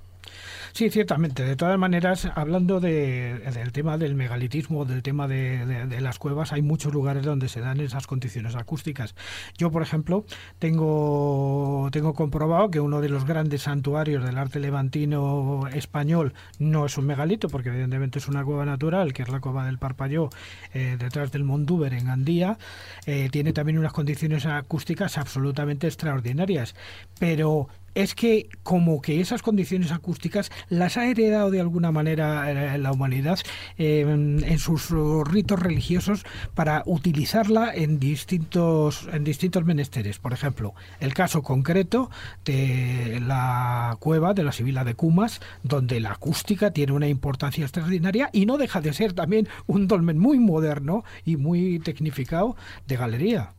Sí, 0.74 0.90
ciertamente. 0.90 1.44
De 1.44 1.56
todas 1.56 1.80
maneras, 1.80 2.28
hablando 2.36 2.80
de- 2.82 3.40
del 3.54 3.72
tema 3.72 3.98
del 3.98 4.14
megalitismo, 4.16 4.84
del 4.84 5.04
tema 5.04 5.26
de, 5.28 6.02
las 6.02 6.20
cuevas, 6.20 6.52
hay 6.52 6.62
muchos 6.62 6.94
lugares 6.94 7.24
donde 7.24 7.48
se 7.48 7.62
dan 7.62 7.80
esas 7.80 8.08
condiciones 8.08 8.56
acústicas. 8.56 9.16
Yo, 9.58 9.72
por 9.72 9.82
ejemplo, 9.82 10.26
tengo, 10.60 11.88
tengo 11.92 12.14
comprobado 12.14 12.70
que 12.72 12.82
uno 12.82 13.00
de 13.00 13.08
los 13.10 13.26
grandes 13.26 13.64
santuarios 13.64 14.24
del 14.26 14.38
arte 14.38 14.60
levantino 14.60 15.68
español 15.74 16.34
no 16.60 16.86
es 16.86 16.98
un 16.98 17.06
megalito, 17.06 17.48
porque 17.48 17.70
evidentemente 17.70 18.20
es 18.20 18.28
una 18.28 18.44
cueva 18.44 18.66
natural, 18.66 19.14
que 19.14 19.24
es 19.24 19.30
la 19.30 19.40
cueva 19.40 19.66
del 19.66 19.78
Parpalló, 19.78 20.30
eh, 20.74 20.98
detrás 21.00 21.32
del 21.32 21.46
Mondúber 21.46 21.94
en 21.94 22.06
Gandía. 22.06 22.58
Eh, 23.06 23.30
tiene 23.32 23.54
también 23.54 23.78
unas 23.78 23.94
condiciones 23.94 24.46
acústicas 24.46 25.18
absolutamente 25.18 25.88
extraordinarias. 25.88 26.76
Pero 27.20 27.70
es 27.96 28.14
que 28.14 28.50
como 28.64 29.02
que 29.02 29.22
esas 29.22 29.42
condiciones 29.42 29.92
acústicas 29.92 30.52
las 30.70 30.98
ha 30.98 31.08
heredado 31.08 31.50
de 31.50 31.62
alguna 31.62 31.92
manera 31.92 32.76
eh, 32.76 32.78
la 32.78 32.92
humanidad 32.92 33.40
eh, 33.78 34.02
en 34.02 34.60
sus 34.60 34.92
ritos 35.28 35.60
religiosos 35.60 36.26
para 36.54 36.84
utilizarla 36.86 37.74
en 37.74 38.00
distintos 38.00 39.08
en 39.12 39.24
distintos 39.24 39.66
menesteres. 39.66 40.20
Por 40.20 40.34
ejemplo, 40.34 40.74
el 41.00 41.14
caso 41.14 41.42
concreto 41.42 42.10
de 42.44 43.22
la 43.26 43.98
cueva 44.00 44.34
de 44.34 44.44
la 44.44 44.52
Sibila 44.52 44.84
de 44.84 44.96
Cumas, 44.96 45.42
donde 45.64 46.00
la 46.00 46.12
acústica 46.12 46.72
tiene 46.72 46.94
una 46.94 47.08
importancia 47.08 47.64
extraordinaria 47.64 48.30
y 48.34 48.46
no 48.46 48.58
deja 48.58 48.82
de 48.82 48.94
ser 48.94 49.14
también 49.14 49.48
un 49.68 49.88
dolmen 49.88 50.18
muy 50.18 50.40
moderno 50.40 51.04
y 51.24 51.38
muy 51.38 51.80
tecnificado 51.80 52.56
de 52.88 52.98
galería. 52.98 53.55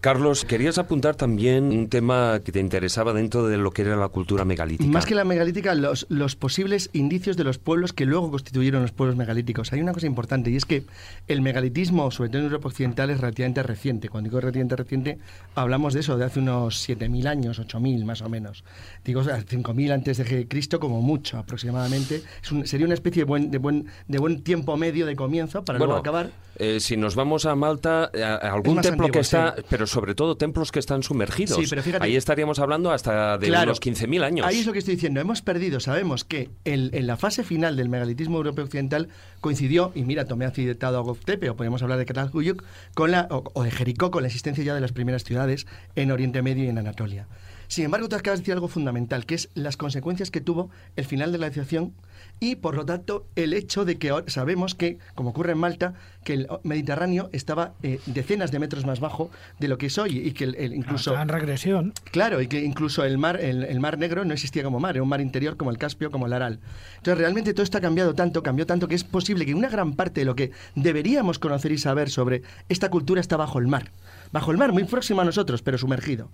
Carlos, 0.00 0.46
querías 0.46 0.78
apuntar 0.78 1.14
también 1.14 1.64
un 1.64 1.88
tema 1.90 2.40
que 2.42 2.52
te 2.52 2.58
interesaba 2.58 3.12
dentro 3.12 3.46
de 3.46 3.58
lo 3.58 3.70
que 3.70 3.82
era 3.82 3.96
la 3.96 4.08
cultura 4.08 4.46
megalítica. 4.46 4.90
Más 4.90 5.04
que 5.04 5.14
la 5.14 5.24
megalítica, 5.24 5.74
los, 5.74 6.06
los 6.08 6.36
posibles 6.36 6.88
indicios 6.94 7.36
de 7.36 7.44
los 7.44 7.58
pueblos 7.58 7.92
que 7.92 8.06
luego 8.06 8.30
constituyeron 8.30 8.80
los 8.80 8.92
pueblos 8.92 9.16
megalíticos. 9.16 9.74
Hay 9.74 9.80
una 9.82 9.92
cosa 9.92 10.06
importante 10.06 10.50
y 10.50 10.56
es 10.56 10.64
que 10.64 10.84
el 11.28 11.42
megalitismo, 11.42 12.10
sobre 12.10 12.30
todo 12.30 12.38
en 12.38 12.44
Europa 12.46 12.68
Occidental, 12.68 13.10
es 13.10 13.20
relativamente 13.20 13.62
reciente. 13.62 14.08
Cuando 14.08 14.30
digo 14.30 14.40
relativamente 14.40 14.76
reciente, 14.76 15.18
hablamos 15.54 15.92
de 15.92 16.00
eso, 16.00 16.16
de 16.16 16.24
hace 16.24 16.40
unos 16.40 16.88
7.000 16.88 17.26
años, 17.28 17.60
8.000 17.60 18.02
más 18.06 18.22
o 18.22 18.30
menos. 18.30 18.64
Digo, 19.04 19.20
o 19.20 19.24
sea, 19.24 19.36
5.000 19.44 19.92
antes 19.92 20.16
de 20.16 20.48
Cristo 20.48 20.80
como 20.80 21.02
mucho 21.02 21.36
aproximadamente. 21.36 22.22
Es 22.42 22.50
un- 22.50 22.66
sería 22.66 22.86
una 22.86 22.94
especie 22.94 23.20
de 23.20 23.24
buen, 23.26 23.50
de, 23.50 23.58
buen, 23.58 23.84
de 24.08 24.18
buen 24.18 24.42
tiempo 24.42 24.78
medio 24.78 25.04
de 25.04 25.14
comienzo 25.14 25.62
para 25.62 25.78
bueno, 25.78 25.92
luego 25.92 26.00
acabar. 26.00 26.30
eh, 26.56 26.80
si 26.80 26.96
nos 26.96 27.14
vamos 27.16 27.44
a 27.44 27.54
Malta, 27.54 28.10
eh, 28.14 28.24
a- 28.24 28.36
a 28.36 28.52
algún 28.54 28.80
templo 28.80 29.08
que 29.08 29.18
está, 29.20 29.54
sí. 29.58 29.62
pero 29.68 29.86
sobre 29.90 30.14
todo 30.14 30.36
templos 30.36 30.70
que 30.72 30.78
están 30.78 31.02
sumergidos. 31.02 31.58
Sí, 31.58 31.66
pero 31.68 31.82
fíjate- 31.82 32.04
Ahí 32.04 32.16
estaríamos 32.16 32.58
hablando 32.58 32.92
hasta 32.92 33.38
de 33.38 33.48
Claro. 33.48 33.70
unos 33.70 33.80
15.000 33.80 34.22
años. 34.22 34.46
Ahí 34.46 34.58
es 34.60 34.66
lo 34.66 34.72
que 34.72 34.78
estoy 34.78 34.94
diciendo. 34.94 35.20
Hemos 35.20 35.42
perdido, 35.42 35.80
sabemos 35.80 36.24
que 36.24 36.50
el- 36.64 36.90
en 36.94 37.06
la 37.06 37.16
fase 37.16 37.42
final 37.44 37.76
del 37.76 37.88
megalitismo 37.88 38.36
europeo 38.36 38.64
occidental 38.64 39.08
coincidió, 39.40 39.92
y 39.94 40.02
mira, 40.04 40.24
tomé 40.26 40.48
citado 40.50 40.98
a 40.98 41.00
Goztepe, 41.02 41.50
o 41.50 41.56
podemos 41.56 41.82
hablar 41.82 41.98
de 41.98 42.06
Catalhuyuk, 42.06 42.62
con 42.94 43.10
la, 43.10 43.26
o, 43.30 43.42
o 43.52 43.62
de 43.64 43.70
Jericó, 43.70 44.10
con 44.10 44.22
la 44.22 44.28
existencia 44.28 44.62
ya 44.64 44.74
de 44.74 44.80
las 44.80 44.92
primeras 44.92 45.24
ciudades 45.24 45.66
en 45.96 46.10
Oriente 46.12 46.42
Medio 46.42 46.64
y 46.64 46.68
en 46.68 46.78
Anatolia. 46.78 47.26
Sin 47.68 47.84
embargo, 47.84 48.08
tú 48.08 48.16
acabas 48.16 48.40
de 48.40 48.42
decir 48.42 48.54
algo 48.54 48.66
fundamental, 48.68 49.26
que 49.26 49.36
es 49.36 49.48
las 49.54 49.76
consecuencias 49.76 50.30
que 50.32 50.40
tuvo 50.40 50.70
el 50.96 51.04
final 51.04 51.30
de 51.30 51.38
la 51.38 51.46
glaciación 51.48 51.92
y, 52.40 52.56
por 52.56 52.74
lo 52.74 52.84
tanto, 52.86 53.26
el 53.36 53.52
hecho 53.52 53.84
de 53.84 53.98
que 53.98 54.12
sabemos 54.26 54.74
que, 54.74 54.98
como 55.14 55.30
ocurre 55.30 55.52
en 55.52 55.58
Malta, 55.58 55.94
que 56.24 56.32
el 56.34 56.48
Mediterráneo 56.64 57.28
estaba 57.32 57.74
eh, 57.82 58.00
decenas 58.06 58.50
de 58.50 58.58
metros 58.58 58.84
más 58.86 58.98
bajo 59.00 59.30
de 59.58 59.68
lo 59.68 59.78
que 59.78 59.86
es 59.86 59.98
hoy 59.98 60.18
y 60.18 60.32
que 60.32 60.44
el- 60.44 60.54
el 60.56 60.74
incluso... 60.74 61.14
En 61.18 61.28
regresión. 61.28 61.92
Claro, 62.10 62.40
y 62.40 62.46
que 62.46 62.62
incluso 62.64 63.04
el 63.04 63.18
mar, 63.18 63.38
el, 63.40 63.64
el 63.64 63.78
mar 63.80 63.98
negro 63.98 64.24
no 64.24 64.32
existía 64.34 64.62
como 64.64 64.80
mar, 64.80 64.96
era 64.96 65.02
un 65.02 65.08
mar 65.08 65.20
interior 65.20 65.56
como 65.56 65.70
el 65.70 65.78
Caspio, 65.78 66.10
como 66.10 66.26
el 66.26 66.32
Aral. 66.32 66.60
Entonces 66.96 67.18
realmente 67.18 67.52
todo 67.54 67.62
esto 67.62 67.78
ha 67.78 67.80
cambiado 67.82 68.14
tanto, 68.14 68.42
cambió 68.42 68.66
tanto 68.66 68.88
que 68.88 68.94
es 68.94 69.04
posible 69.04 69.44
que 69.46 69.54
una 69.54 69.68
gran 69.68 69.94
parte 69.94 70.20
de 70.22 70.24
lo 70.24 70.34
que 70.34 70.50
deberíamos 70.74 71.38
conocer 71.38 71.72
y 71.72 71.78
saber 71.78 72.10
sobre 72.10 72.42
esta 72.68 72.88
cultura 72.90 73.20
está 73.20 73.36
bajo 73.36 73.58
el 73.58 73.66
mar. 73.66 73.90
Bajo 74.32 74.52
el 74.52 74.58
mar, 74.58 74.72
muy 74.72 74.84
próximo 74.84 75.20
a 75.20 75.24
nosotros, 75.24 75.60
pero 75.62 75.76
sumergido. 75.76 76.30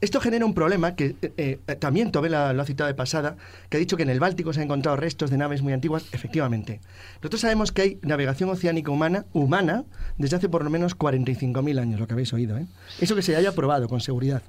Esto 0.00 0.20
genera 0.20 0.46
un 0.46 0.54
problema 0.54 0.94
que 0.96 1.14
eh, 1.22 1.58
eh, 1.66 1.76
también 1.76 2.10
Tobé 2.10 2.30
la- 2.30 2.52
lo 2.52 2.62
ha 2.62 2.64
citado 2.64 2.88
de 2.88 2.94
pasada, 2.94 3.36
que 3.68 3.76
ha 3.76 3.80
dicho 3.80 3.96
que 3.96 4.02
en 4.02 4.10
el 4.10 4.18
Báltico 4.20 4.52
se 4.52 4.60
han 4.60 4.64
encontrado 4.64 4.96
restos 4.96 5.30
de 5.30 5.36
naves 5.36 5.60
muy 5.62 5.72
antiguas. 5.72 6.06
Efectivamente. 6.12 6.80
Nosotros 7.16 7.40
sabemos 7.42 7.70
que 7.72 7.82
hay 7.82 7.98
navegación 8.02 8.48
oceánica 8.50 8.90
humana, 8.90 9.26
humana 9.32 9.84
desde 10.16 10.36
hace 10.36 10.48
por 10.48 10.64
lo 10.64 10.70
menos 10.70 10.96
45.000 10.96 11.78
años, 11.78 12.00
lo 12.00 12.06
que 12.06 12.14
habéis 12.14 12.32
oído. 12.32 12.56
¿eh? 12.56 12.66
Eso 13.00 13.14
que 13.14 13.22
se 13.22 13.36
haya 13.36 13.52
probado 13.52 13.88
con 13.88 14.00
seguridad. 14.00 14.42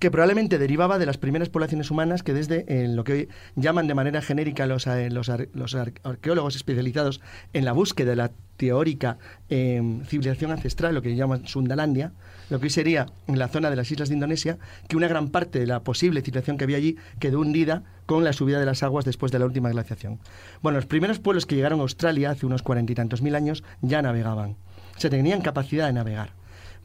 que 0.00 0.12
probablemente 0.12 0.58
derivaba 0.58 0.96
de 0.98 1.06
las 1.06 1.16
primeras 1.18 1.48
poblaciones 1.48 1.90
humanas 1.90 2.22
que 2.22 2.32
desde 2.32 2.64
eh, 2.68 2.86
lo 2.86 3.02
que 3.02 3.12
hoy 3.12 3.28
llaman 3.56 3.88
de 3.88 3.94
manera 3.94 4.22
genérica 4.22 4.64
los, 4.66 4.86
eh, 4.86 5.10
los 5.10 5.28
arqueólogos 5.74 6.54
especializados 6.54 7.20
en 7.52 7.64
la 7.64 7.72
búsqueda 7.72 8.10
de 8.10 8.16
la 8.16 8.30
teórica 8.56 9.18
em, 9.48 10.04
civilización 10.04 10.52
ancestral, 10.52 10.94
lo 10.94 11.02
que 11.02 11.16
llaman 11.16 11.48
Sundalandia, 11.48 12.12
lo 12.50 12.58
que 12.58 12.66
hoy 12.66 12.70
sería 12.70 13.06
en 13.26 13.38
la 13.38 13.48
zona 13.48 13.70
de 13.70 13.76
las 13.76 13.90
islas 13.90 14.08
de 14.08 14.14
Indonesia, 14.14 14.58
que 14.88 14.96
una 14.96 15.08
gran 15.08 15.28
parte 15.28 15.58
de 15.60 15.66
la 15.66 15.80
posible 15.80 16.20
civilización 16.20 16.56
que 16.56 16.64
había 16.64 16.76
allí 16.78 16.96
quedó 17.20 17.40
hundida 17.40 17.82
con 18.06 18.24
la 18.24 18.32
subida 18.32 18.58
de 18.58 18.66
las 18.66 18.82
aguas 18.82 19.04
después 19.04 19.32
de 19.32 19.38
la 19.38 19.46
última 19.46 19.70
glaciación. 19.70 20.18
Bueno, 20.62 20.78
los 20.78 20.86
primeros 20.86 21.18
pueblos 21.18 21.46
que 21.46 21.56
llegaron 21.56 21.80
a 21.80 21.82
Australia 21.82 22.30
hace 22.30 22.46
unos 22.46 22.62
cuarenta 22.62 22.92
y 22.92 22.94
tantos 22.94 23.22
mil 23.22 23.34
años 23.34 23.64
ya 23.82 24.02
navegaban. 24.02 24.56
se 24.96 25.10
tenían 25.10 25.40
capacidad 25.40 25.86
de 25.86 25.92
navegar. 25.92 26.32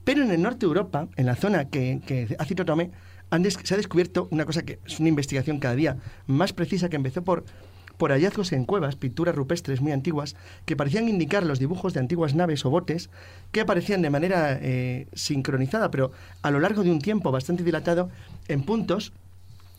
Pero 0.04 0.24
en 0.24 0.32
el 0.32 0.42
norte 0.42 0.60
de 0.60 0.68
Europa, 0.68 1.08
en 1.16 1.26
la 1.26 1.36
zona 1.36 1.66
que, 1.66 2.02
que 2.06 2.36
ha 2.38 2.46
citado 2.46 2.66
Tomé, 2.66 2.92
se 3.64 3.74
ha 3.74 3.78
descubierto 3.78 4.28
una 4.32 4.46
cosa 4.46 4.64
que 4.64 4.80
es 4.86 5.00
una 5.00 5.10
investigación 5.10 5.60
cada 5.60 5.76
día 5.76 5.98
más 6.28 6.54
precisa 6.54 6.90
que 6.90 6.96
empezó 6.96 7.24
por, 7.24 7.46
por 8.04 8.12
hallazgos 8.12 8.52
en 8.52 8.66
cuevas, 8.66 8.98
pinturas 8.98 9.34
rupestres 9.34 9.80
muy 9.80 9.94
antiguas, 9.94 10.36
que 10.66 10.76
parecían 10.76 11.08
indicar 11.08 11.46
los 11.46 11.58
dibujos 11.58 11.94
de 11.94 12.02
antiguas 12.02 12.36
naves 12.36 12.66
o 12.66 12.70
botes 12.70 13.10
que 13.54 13.62
aparecían 13.62 14.02
de 14.02 14.10
manera 14.10 14.60
eh, 14.62 15.08
sincronizada, 15.14 15.90
pero 15.90 16.12
a 16.42 16.52
lo 16.52 16.60
largo 16.60 16.84
de 16.84 16.92
un 16.92 17.00
tiempo 17.00 17.32
bastante 17.32 17.64
dilatado, 17.64 18.10
en 18.50 18.64
puntos 18.64 19.14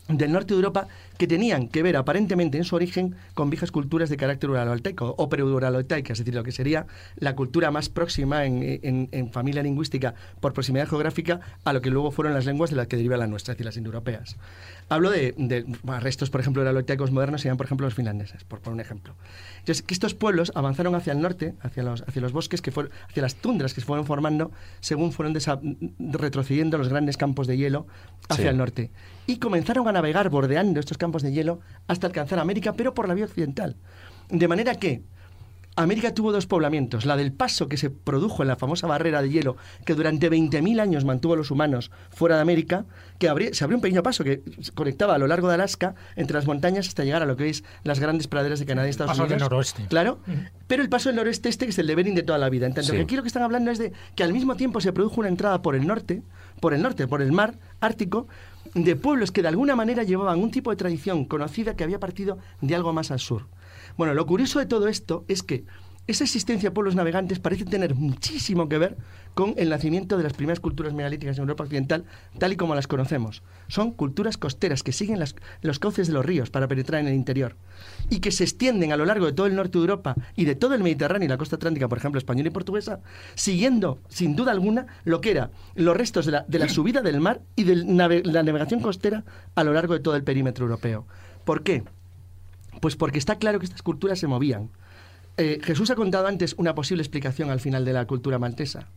del 0.07 0.31
norte 0.31 0.53
de 0.53 0.59
Europa 0.59 0.87
que 1.17 1.27
tenían 1.27 1.67
que 1.67 1.81
ver 1.81 1.97
aparentemente 1.97 2.57
en 2.57 2.63
su 2.63 2.75
origen 2.75 3.15
con 3.33 3.49
viejas 3.49 3.71
culturas 3.71 4.09
de 4.09 4.17
carácter 4.17 4.49
uraloaltaico 4.49 5.15
o 5.17 5.29
pseudo-uraloaltaica, 5.29 6.13
es 6.13 6.19
decir, 6.19 6.35
lo 6.35 6.43
que 6.43 6.51
sería 6.51 6.85
la 7.15 7.35
cultura 7.35 7.71
más 7.71 7.89
próxima 7.89 8.45
en, 8.45 9.09
en, 9.11 9.31
familia 9.31 9.63
lingüística 9.63 10.13
por 10.41 10.53
proximidad 10.53 10.87
geográfica 10.87 11.39
a 11.63 11.73
lo 11.73 11.81
que 11.81 11.89
luego 11.89 12.11
fueron 12.11 12.33
las 12.33 12.45
lenguas 12.45 12.69
de 12.69 12.75
las 12.75 12.87
que 12.87 12.97
deriva 12.97 13.17
la 13.17 13.27
nuestra, 13.27 13.53
es 13.53 13.57
decir, 13.57 13.65
las 13.65 13.77
indoeuropeas. 13.77 14.37
Hablo 14.89 15.09
de, 15.09 15.65
restos, 16.01 16.29
por 16.29 16.41
ejemplo, 16.41 16.61
uraloaltaicos 16.61 17.11
modernos, 17.11 17.41
serían, 17.41 17.57
por 17.57 17.65
ejemplo, 17.65 17.87
los 17.87 17.95
finlandeses, 17.95 18.43
por, 18.43 18.59
por 18.59 18.73
un 18.73 18.79
ejemplo. 18.79 19.15
Entonces, 19.59 19.81
que 19.81 19.93
estos 19.93 20.13
pueblos 20.13 20.51
avanzaron 20.53 20.93
hacia 20.93 21.13
el 21.13 21.21
norte, 21.21 21.55
hacia 21.61 21.81
los, 21.81 22.03
hacia 22.03 22.21
los 22.21 22.33
bosques, 22.33 22.61
que 22.61 22.71
fueron, 22.71 22.91
hacia 23.09 23.23
las 23.23 23.35
tundras 23.35 23.73
que 23.73 23.81
se 23.81 23.87
fueron 23.87 24.05
formando 24.05 24.51
según 24.81 25.11
fueron 25.11 25.35
retrocediendo 25.97 26.77
los 26.77 26.89
grandes 26.89 27.17
campos 27.17 27.47
de 27.47 27.57
hielo 27.57 27.87
hacia 28.29 28.51
el 28.51 28.57
norte. 28.57 28.91
Y 29.27 29.37
comenzaron 29.37 29.87
a 29.87 29.91
navegar 29.91 30.29
bordeando 30.29 30.79
estos 30.79 30.97
campos 30.97 31.23
de 31.23 31.31
hielo 31.31 31.59
hasta 31.87 32.07
alcanzar 32.07 32.39
América, 32.39 32.73
pero 32.73 32.93
por 32.93 33.07
la 33.07 33.13
vía 33.13 33.25
occidental. 33.25 33.75
De 34.29 34.47
manera 34.47 34.75
que 34.75 35.03
América 35.77 36.13
tuvo 36.13 36.31
dos 36.31 36.45
poblamientos, 36.45 37.05
la 37.05 37.17
del 37.17 37.33
paso 37.33 37.67
que 37.67 37.75
se 37.75 37.89
produjo 37.89 38.43
en 38.43 38.47
la 38.47 38.55
famosa 38.55 38.87
barrera 38.87 39.21
de 39.21 39.29
hielo 39.29 39.57
que 39.83 39.93
durante 39.93 40.31
20.000 40.31 40.79
años 40.79 41.03
mantuvo 41.03 41.33
a 41.33 41.37
los 41.37 41.51
humanos 41.51 41.91
fuera 42.11 42.35
de 42.35 42.41
América, 42.41 42.85
que 43.19 43.27
se 43.53 43.63
abrió 43.63 43.77
un 43.77 43.81
pequeño 43.81 44.01
paso 44.01 44.23
que 44.23 44.41
conectaba 44.73 45.15
a 45.15 45.17
lo 45.17 45.27
largo 45.27 45.49
de 45.49 45.55
Alaska 45.55 45.95
entre 46.15 46.35
las 46.35 46.45
montañas 46.45 46.87
hasta 46.87 47.03
llegar 47.03 47.23
a 47.23 47.25
lo 47.25 47.35
que 47.35 47.49
es 47.49 47.65
las 47.83 47.99
grandes 47.99 48.27
praderas 48.27 48.59
de 48.59 48.65
Canadá 48.65 48.87
y 48.87 48.91
Estados 48.91 49.11
paso 49.11 49.23
Unidos. 49.23 49.41
Del 49.41 49.49
noroeste. 49.49 49.85
Claro, 49.89 50.19
pero 50.67 50.81
el 50.81 50.87
paso 50.87 51.09
del 51.09 51.17
noroeste 51.17 51.49
este 51.49 51.65
que 51.65 51.71
es 51.71 51.79
el 51.79 51.87
de 51.87 51.95
Bering 51.95 52.15
de 52.15 52.23
toda 52.23 52.39
la 52.39 52.49
vida. 52.49 52.67
En 52.67 52.73
tanto 52.73 52.93
que 52.93 53.01
aquí 53.01 53.17
lo 53.17 53.21
que 53.21 53.27
están 53.27 53.43
hablando 53.43 53.69
es 53.69 53.77
de 53.77 53.91
que 54.15 54.23
al 54.23 54.31
mismo 54.31 54.55
tiempo 54.55 54.79
se 54.79 54.93
produjo 54.93 55.19
una 55.19 55.29
entrada 55.29 55.61
por 55.61 55.75
el 55.75 55.85
norte, 55.85 56.23
por 56.61 56.73
el 56.73 56.81
norte, 56.81 57.05
por 57.05 57.21
el 57.21 57.33
mar 57.33 57.55
Ártico, 57.81 58.27
de 58.75 58.95
pueblos 58.97 59.31
que 59.31 59.41
de 59.41 59.47
alguna 59.47 59.75
manera 59.75 60.03
llevaban 60.03 60.41
un 60.41 60.51
tipo 60.51 60.69
de 60.69 60.75
tradición 60.75 61.25
conocida 61.25 61.75
que 61.75 61.83
había 61.83 61.99
partido 61.99 62.37
de 62.61 62.75
algo 62.75 62.91
más 62.91 63.09
al 63.09 63.19
sur. 63.19 63.47
Bueno, 63.97 64.13
lo 64.13 64.25
curioso 64.25 64.59
de 64.59 64.65
todo 64.65 64.89
esto 64.89 65.23
es 65.29 65.43
que 65.43 65.65
esa 66.07 66.23
existencia 66.23 66.69
de 66.69 66.73
pueblos 66.73 66.95
navegantes 66.95 67.39
parece 67.39 67.65
tener 67.65 67.95
muchísimo 67.95 68.69
que 68.69 68.77
ver 68.77 68.97
con 69.33 69.55
el 69.57 69.69
nacimiento 69.69 70.17
de 70.17 70.23
las 70.23 70.33
primeras 70.33 70.59
culturas 70.59 70.93
megalíticas 70.93 71.37
en 71.37 71.41
Europa 71.41 71.63
Occidental, 71.63 72.05
tal 72.37 72.53
y 72.53 72.55
como 72.55 72.75
las 72.75 72.87
conocemos. 72.87 73.41
Son 73.67 73.91
culturas 73.91 74.37
costeras 74.37 74.83
que 74.83 74.91
siguen 74.91 75.19
los 75.61 75.79
cauces 75.79 76.07
de 76.07 76.13
los 76.13 76.25
ríos 76.25 76.51
para 76.51 76.67
penetrar 76.67 77.01
en 77.01 77.07
el 77.07 77.15
interior 77.15 77.55
y 78.09 78.19
que 78.19 78.31
se 78.31 78.43
extienden 78.43 78.91
a 78.91 78.97
lo 78.97 79.05
largo 79.05 79.25
de 79.25 79.33
todo 79.33 79.47
el 79.47 79.55
norte 79.55 79.79
de 79.79 79.81
Europa 79.81 80.15
y 80.35 80.45
de 80.45 80.55
todo 80.55 80.75
el 80.75 80.83
Mediterráneo 80.83 81.25
y 81.25 81.29
la 81.29 81.37
costa 81.37 81.55
atlántica, 81.55 81.87
por 81.87 81.97
ejemplo, 81.97 82.19
española 82.19 82.49
y 82.49 82.51
portuguesa, 82.51 82.99
siguiendo, 83.33 83.99
sin 84.07 84.35
duda 84.35 84.51
alguna, 84.51 84.85
lo 85.05 85.21
que 85.21 85.31
era 85.31 85.49
los 85.73 85.97
restos 85.97 86.27
de 86.27 86.31
la, 86.31 86.69
subida 86.69 87.01
del 87.01 87.19
mar 87.19 87.41
y 87.55 87.63
de 87.63 87.75
la 87.77 88.43
navegación 88.43 88.79
costera 88.79 89.23
a 89.55 89.63
lo 89.63 89.73
largo 89.73 89.95
de 89.95 90.01
todo 90.01 90.15
el 90.15 90.23
perímetro 90.23 90.65
europeo. 90.65 91.07
¿Por 91.45 91.63
qué? 91.63 91.83
Pues 92.79 92.95
porque 92.95 93.17
está 93.17 93.35
claro 93.37 93.59
que 93.59 93.65
estas 93.65 93.81
culturas 93.81 94.19
se 94.19 94.27
movían 94.27 94.69
eh, 95.37 95.59
Jesús 95.63 95.89
ha 95.89 95.95
contado 95.95 96.27
antes 96.27 96.55
una 96.57 96.75
posible 96.75 97.01
explicación 97.01 97.49
al 97.49 97.59
final 97.59 97.83
de 97.85 97.93
la 97.93 98.05
cultura 98.05 98.39
maltesa, 98.39 98.87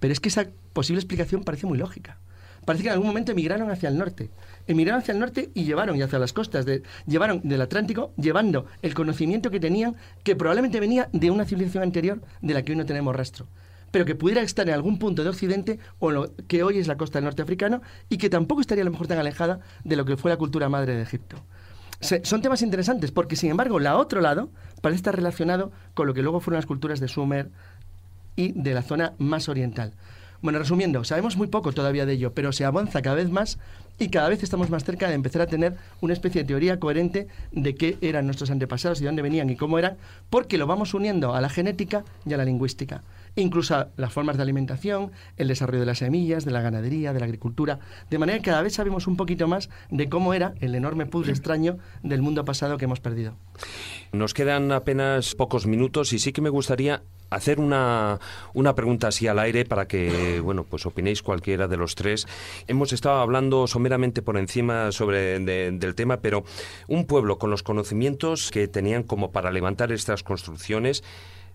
pero 0.00 0.12
es 0.12 0.20
que 0.20 0.28
esa 0.28 0.46
posible 0.72 1.00
explicación 1.00 1.44
parece 1.44 1.66
muy 1.66 1.78
lógica. 1.78 2.18
Parece 2.64 2.84
que 2.84 2.88
en 2.88 2.94
algún 2.94 3.08
momento 3.08 3.32
emigraron 3.32 3.70
hacia 3.70 3.90
el 3.90 3.98
norte. 3.98 4.30
Emigraron 4.66 5.02
hacia 5.02 5.12
el 5.12 5.18
norte 5.18 5.50
y 5.52 5.64
llevaron, 5.64 5.96
y 5.96 6.02
hacia 6.02 6.18
las 6.18 6.32
costas, 6.32 6.64
de, 6.64 6.82
llevaron 7.06 7.42
del 7.44 7.60
Atlántico, 7.60 8.12
llevando 8.16 8.64
el 8.80 8.94
conocimiento 8.94 9.50
que 9.50 9.60
tenían, 9.60 9.96
que 10.22 10.34
probablemente 10.34 10.80
venía 10.80 11.10
de 11.12 11.30
una 11.30 11.44
civilización 11.44 11.82
anterior 11.82 12.22
de 12.40 12.54
la 12.54 12.62
que 12.62 12.72
hoy 12.72 12.78
no 12.78 12.86
tenemos 12.86 13.14
rastro 13.14 13.46
pero 13.90 14.06
que 14.06 14.16
pudiera 14.16 14.42
estar 14.42 14.66
en 14.68 14.74
algún 14.74 14.98
punto 14.98 15.22
de 15.22 15.28
Occidente 15.28 15.78
o 16.00 16.10
lo 16.10 16.34
que 16.48 16.64
hoy 16.64 16.78
es 16.78 16.88
la 16.88 16.96
costa 16.96 17.18
del 17.18 17.26
norte 17.26 17.42
africano 17.42 17.80
y 18.08 18.18
que 18.18 18.28
tampoco 18.28 18.60
estaría 18.60 18.82
a 18.82 18.86
lo 18.86 18.90
mejor 18.90 19.06
tan 19.06 19.18
alejada 19.18 19.60
de 19.84 19.94
lo 19.94 20.04
que 20.04 20.16
fue 20.16 20.32
la 20.32 20.36
cultura 20.36 20.68
madre 20.68 20.96
de 20.96 21.02
Egipto 21.02 21.44
son 22.00 22.42
temas 22.42 22.62
interesantes 22.62 23.10
porque, 23.10 23.36
sin 23.36 23.50
embargo, 23.50 23.78
la 23.78 23.96
otro 23.96 24.20
lado 24.20 24.48
parece 24.80 24.96
estar 24.96 25.16
relacionado 25.16 25.72
con 25.94 26.06
lo 26.06 26.14
que 26.14 26.22
luego 26.22 26.40
fueron 26.40 26.58
las 26.58 26.66
culturas 26.66 27.00
de 27.00 27.08
Sumer 27.08 27.48
y 28.36 28.52
de 28.52 28.74
la 28.74 28.82
zona 28.82 29.12
más 29.18 29.48
oriental. 29.48 29.92
Bueno, 30.42 30.58
resumiendo, 30.58 31.04
sabemos 31.04 31.36
muy 31.38 31.46
poco 31.46 31.72
todavía 31.72 32.04
de 32.04 32.12
ello, 32.12 32.34
pero 32.34 32.52
se 32.52 32.66
avanza 32.66 33.00
cada 33.00 33.16
vez 33.16 33.30
más 33.30 33.58
y 33.98 34.08
cada 34.08 34.28
vez 34.28 34.42
estamos 34.42 34.68
más 34.68 34.84
cerca 34.84 35.08
de 35.08 35.14
empezar 35.14 35.40
a 35.40 35.46
tener 35.46 35.76
una 36.02 36.12
especie 36.12 36.42
de 36.42 36.48
teoría 36.48 36.78
coherente 36.78 37.28
de 37.52 37.74
qué 37.74 37.96
eran 38.02 38.26
nuestros 38.26 38.50
antepasados 38.50 39.00
y 39.00 39.04
dónde 39.04 39.22
venían 39.22 39.48
y 39.48 39.56
cómo 39.56 39.78
eran, 39.78 39.96
porque 40.28 40.58
lo 40.58 40.66
vamos 40.66 40.92
uniendo 40.92 41.34
a 41.34 41.40
la 41.40 41.48
genética 41.48 42.04
y 42.26 42.34
a 42.34 42.36
la 42.36 42.44
lingüística 42.44 43.02
incluso 43.36 43.86
las 43.96 44.12
formas 44.12 44.36
de 44.36 44.42
alimentación, 44.42 45.12
el 45.36 45.48
desarrollo 45.48 45.80
de 45.80 45.86
las 45.86 45.98
semillas, 45.98 46.44
de 46.44 46.50
la 46.50 46.60
ganadería, 46.60 47.12
de 47.12 47.20
la 47.20 47.26
agricultura, 47.26 47.80
de 48.10 48.18
manera 48.18 48.38
que 48.38 48.44
cada 48.44 48.62
vez 48.62 48.74
sabemos 48.74 49.06
un 49.06 49.16
poquito 49.16 49.48
más 49.48 49.70
de 49.90 50.08
cómo 50.08 50.34
era 50.34 50.54
el 50.60 50.74
enorme 50.74 51.06
puzzle 51.06 51.32
extraño 51.32 51.78
del 52.02 52.22
mundo 52.22 52.44
pasado 52.44 52.78
que 52.78 52.84
hemos 52.84 53.00
perdido. 53.00 53.34
Nos 54.12 54.34
quedan 54.34 54.70
apenas 54.72 55.34
pocos 55.34 55.66
minutos 55.66 56.12
y 56.12 56.18
sí 56.18 56.32
que 56.32 56.40
me 56.40 56.50
gustaría 56.50 57.02
hacer 57.30 57.58
una, 57.58 58.20
una, 58.52 58.74
pregunta 58.74 59.08
así 59.08 59.26
al 59.26 59.38
aire 59.38 59.64
para 59.64 59.86
que, 59.86 60.40
bueno, 60.40 60.64
pues 60.64 60.86
opinéis 60.86 61.22
cualquiera 61.22 61.66
de 61.66 61.76
los 61.76 61.94
tres. 61.94 62.26
Hemos 62.68 62.92
estado 62.92 63.20
hablando 63.20 63.66
someramente 63.66 64.22
por 64.22 64.36
encima 64.36 64.92
sobre 64.92 65.40
del 65.40 65.94
tema, 65.94 66.18
pero 66.18 66.44
un 66.86 67.06
pueblo 67.06 67.38
con 67.38 67.50
los 67.50 67.62
conocimientos 67.62 68.50
que 68.50 68.68
tenían 68.68 69.02
como 69.02 69.32
para 69.32 69.50
levantar 69.50 69.90
estas 69.90 70.22
construcciones 70.22 71.02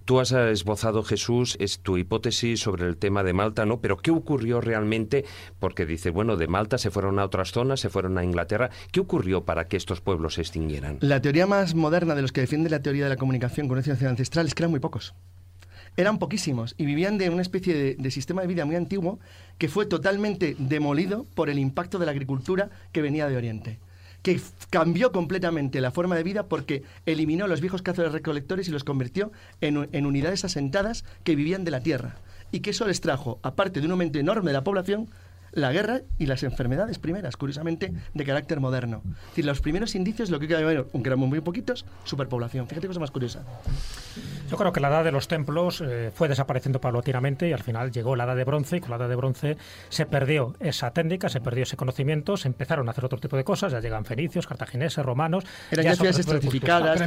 Tú 0.05 0.19
has 0.19 0.31
esbozado, 0.31 1.03
Jesús, 1.03 1.55
es 1.59 1.79
tu 1.79 1.97
hipótesis 1.97 2.59
sobre 2.59 2.87
el 2.87 2.97
tema 2.97 3.23
de 3.23 3.33
Malta, 3.33 3.65
¿no? 3.65 3.79
Pero 3.79 3.97
¿qué 3.97 4.11
ocurrió 4.11 4.59
realmente? 4.59 5.25
Porque 5.59 5.85
dice, 5.85 6.09
bueno, 6.09 6.35
de 6.35 6.47
Malta 6.47 6.77
se 6.77 6.89
fueron 6.89 7.19
a 7.19 7.25
otras 7.25 7.51
zonas, 7.51 7.79
se 7.79 7.89
fueron 7.89 8.17
a 8.17 8.23
Inglaterra. 8.23 8.71
¿Qué 8.91 8.99
ocurrió 8.99 9.45
para 9.45 9.67
que 9.67 9.77
estos 9.77 10.01
pueblos 10.01 10.35
se 10.35 10.41
extinguieran? 10.41 10.97
La 11.01 11.21
teoría 11.21 11.45
más 11.45 11.75
moderna 11.75 12.15
de 12.15 12.23
los 12.23 12.31
que 12.31 12.41
defiende 12.41 12.69
la 12.69 12.81
teoría 12.81 13.03
de 13.03 13.09
la 13.09 13.17
comunicación 13.17 13.67
con 13.67 13.77
una 13.77 14.09
ancestral 14.09 14.47
es 14.47 14.55
que 14.55 14.63
eran 14.63 14.71
muy 14.71 14.79
pocos 14.79 15.13
eran 15.97 16.17
poquísimos 16.17 16.75
y 16.77 16.85
vivían 16.85 17.17
de 17.17 17.29
una 17.29 17.41
especie 17.41 17.95
de, 17.97 18.11
sistema 18.11 18.41
de 18.41 18.47
vida 18.47 18.63
muy 18.63 18.75
antiguo 18.75 19.19
que 19.57 19.67
fue 19.67 19.85
totalmente 19.85 20.55
demolido 20.57 21.25
por 21.35 21.49
el 21.49 21.59
impacto 21.59 21.99
de 21.99 22.05
la 22.05 22.11
agricultura 22.11 22.69
que 22.93 23.01
venía 23.01 23.27
de 23.27 23.35
Oriente 23.35 23.79
que 24.21 24.39
cambió 24.69 25.11
completamente 25.11 25.81
la 25.81 25.91
forma 25.91 26.15
de 26.15 26.23
vida 26.23 26.43
porque 26.43 26.83
eliminó 27.05 27.47
los 27.47 27.61
viejos 27.61 27.81
cazadores 27.81 28.13
recolectores 28.13 28.67
y 28.67 28.71
los 28.71 28.83
convirtió 28.83 29.31
en, 29.61 29.87
en 29.91 30.05
unidades 30.05 30.45
asentadas 30.45 31.05
que 31.23 31.35
vivían 31.35 31.63
de 31.63 31.71
la 31.71 31.81
tierra. 31.81 32.17
Y 32.51 32.61
que 32.61 32.71
eso 32.71 32.87
les 32.87 33.01
trajo, 33.01 33.39
aparte 33.43 33.79
de 33.79 33.85
un 33.85 33.91
aumento 33.91 34.19
enorme 34.19 34.49
de 34.49 34.53
la 34.53 34.63
población, 34.63 35.07
la 35.51 35.71
guerra 35.71 36.01
y 36.17 36.25
las 36.25 36.43
enfermedades 36.43 36.99
primeras, 36.99 37.37
curiosamente, 37.37 37.93
de 38.13 38.25
carácter 38.25 38.59
moderno. 38.59 39.01
Es 39.05 39.27
decir, 39.29 39.45
los 39.45 39.61
primeros 39.61 39.95
indicios, 39.95 40.29
lo 40.29 40.39
que 40.39 40.47
queda, 40.47 40.59
aunque 40.93 41.09
eran 41.09 41.19
muy 41.19 41.41
poquitos, 41.41 41.85
superpoblación. 42.03 42.67
Fíjate 42.67 42.87
cosa 42.87 42.99
más 42.99 43.11
curiosa. 43.11 43.43
Yo 44.49 44.57
creo 44.57 44.73
que 44.73 44.79
la 44.79 44.89
edad 44.89 45.03
de 45.03 45.11
los 45.11 45.27
templos 45.27 45.81
eh, 45.81 46.11
fue 46.13 46.27
desapareciendo 46.27 46.81
paulatinamente 46.81 47.47
y 47.47 47.53
al 47.53 47.61
final 47.61 47.91
llegó 47.91 48.15
la 48.15 48.23
edad 48.23 48.35
de 48.35 48.43
bronce 48.43 48.77
y 48.77 48.79
con 48.79 48.89
la 48.89 48.97
edad 48.97 49.09
de 49.09 49.15
bronce 49.15 49.57
se 49.89 50.05
perdió 50.05 50.55
esa 50.59 50.91
técnica, 50.91 51.29
se 51.29 51.39
perdió 51.39 51.63
ese 51.63 51.77
conocimiento, 51.77 52.35
se 52.35 52.47
empezaron 52.47 52.87
a 52.87 52.91
hacer 52.91 53.05
otro 53.05 53.19
tipo 53.19 53.37
de 53.37 53.43
cosas, 53.43 53.71
ya 53.71 53.79
llegan 53.79 54.05
fenicios, 54.05 54.47
cartagineses, 54.47 55.05
romanos. 55.05 55.45
Eran 55.71 55.85
ya, 55.85 55.95
ciudades 55.95 56.19
estratificadas, 56.19 56.99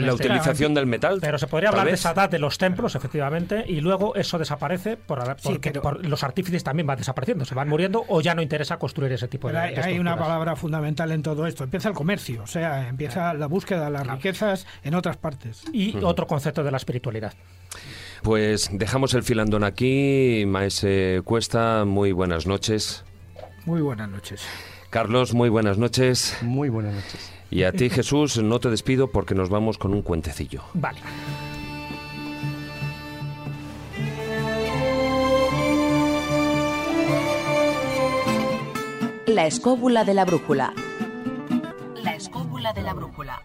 la 0.00 0.14
utilización 0.14 0.74
del 0.74 0.86
metal. 0.86 1.18
Pero 1.20 1.38
se 1.38 1.46
podría 1.46 1.70
hablar 1.70 1.86
de 1.86 1.92
esa 1.92 2.12
edad 2.12 2.30
de 2.30 2.38
los 2.38 2.56
templos, 2.58 2.94
efectivamente, 2.94 3.64
y 3.66 3.80
luego 3.80 4.14
eso 4.14 4.38
desaparece 4.38 4.96
por, 4.96 5.22
porque 5.42 5.72
los 6.02 6.24
artífices 6.24 6.64
también 6.64 6.86
van 6.86 6.98
desapareciendo, 6.98 7.44
se 7.44 7.54
van 7.62 7.68
muriendo 7.68 8.04
o 8.08 8.20
ya 8.20 8.34
no 8.34 8.42
interesa 8.42 8.78
construir 8.78 9.12
ese 9.12 9.28
tipo 9.28 9.50
de, 9.50 9.58
hay, 9.58 9.74
hay 9.76 9.98
una 9.98 10.16
palabra 10.16 10.56
fundamental 10.56 11.12
en 11.12 11.22
todo 11.22 11.46
esto, 11.46 11.64
empieza 11.64 11.88
el 11.88 11.94
comercio, 11.94 12.42
o 12.42 12.46
sea, 12.46 12.88
empieza 12.88 13.34
la 13.34 13.46
búsqueda 13.46 13.84
de 13.84 13.90
las 13.90 14.06
riquezas 14.06 14.66
en 14.82 14.94
otras 14.94 15.16
partes. 15.16 15.64
Y 15.72 15.96
otro 16.02 16.26
concepto 16.26 16.64
de 16.64 16.70
la 16.70 16.76
espiritualidad. 16.76 17.32
Pues 18.22 18.70
dejamos 18.72 19.14
el 19.14 19.22
filandón 19.22 19.64
aquí. 19.64 20.44
Maese 20.46 21.22
Cuesta, 21.24 21.84
muy 21.84 22.12
buenas 22.12 22.46
noches. 22.46 23.04
Muy 23.64 23.80
buenas 23.80 24.08
noches. 24.08 24.42
Carlos, 24.90 25.34
muy 25.34 25.48
buenas 25.48 25.78
noches. 25.78 26.36
Muy 26.42 26.68
buenas 26.68 26.94
noches. 26.94 27.32
Y 27.50 27.64
a 27.64 27.72
ti, 27.72 27.90
Jesús, 27.90 28.38
no 28.42 28.60
te 28.60 28.70
despido 28.70 29.10
porque 29.10 29.34
nos 29.34 29.48
vamos 29.48 29.78
con 29.78 29.94
un 29.94 30.02
cuentecillo. 30.02 30.62
Vale. 30.74 31.00
La 39.26 39.46
escóbula 39.46 40.02
de 40.02 40.14
la 40.14 40.24
brújula. 40.24 40.74
La 41.94 42.16
escóbula 42.16 42.72
de 42.72 42.82
la 42.82 42.92
brújula. 42.92 43.40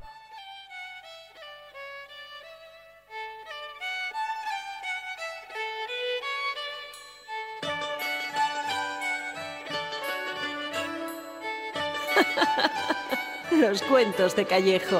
Los 13.51 13.83
cuentos 13.83 14.35
de 14.35 14.45
Callejo. 14.45 14.99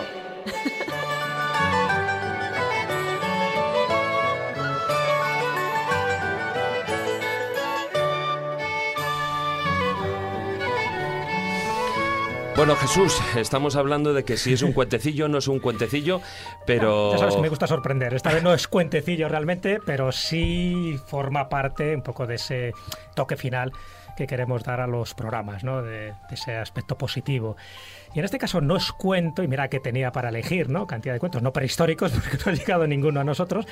Bueno, 12.57 12.75
Jesús, 12.75 13.21
estamos 13.35 13.75
hablando 13.75 14.15
de 14.15 14.23
que 14.23 14.35
si 14.35 14.51
es 14.51 14.63
un 14.63 14.73
cuentecillo, 14.73 15.27
no 15.27 15.37
es 15.37 15.47
un 15.47 15.59
cuentecillo, 15.59 16.21
pero... 16.65 17.11
Ya 17.11 17.19
sabes 17.19 17.35
que 17.35 17.41
me 17.41 17.49
gusta 17.49 17.67
sorprender. 17.67 18.15
Esta 18.15 18.33
vez 18.33 18.41
no 18.41 18.51
es 18.51 18.67
cuentecillo 18.67 19.29
realmente, 19.29 19.79
pero 19.85 20.11
sí 20.11 20.99
forma 21.05 21.49
parte 21.49 21.95
un 21.95 22.01
poco 22.01 22.25
de 22.25 22.33
ese 22.33 22.73
toque 23.13 23.37
final 23.37 23.73
que 24.17 24.25
queremos 24.25 24.63
dar 24.63 24.81
a 24.81 24.87
los 24.87 25.13
programas, 25.13 25.63
¿no? 25.63 25.83
de, 25.83 26.13
de 26.13 26.15
ese 26.31 26.57
aspecto 26.57 26.97
positivo. 26.97 27.57
Y 28.15 28.19
en 28.19 28.25
este 28.25 28.39
caso 28.39 28.59
no 28.59 28.75
es 28.75 28.91
cuento, 28.91 29.43
y 29.43 29.47
mira 29.47 29.67
que 29.67 29.79
tenía 29.79 30.11
para 30.11 30.29
elegir, 30.29 30.69
¿no? 30.69 30.87
Cantidad 30.87 31.13
de 31.13 31.19
cuentos, 31.19 31.43
no 31.43 31.53
prehistóricos, 31.53 32.11
porque 32.13 32.37
no 32.43 32.51
ha 32.51 32.55
llegado 32.55 32.87
ninguno 32.87 33.19
a 33.19 33.23
nosotros, 33.23 33.67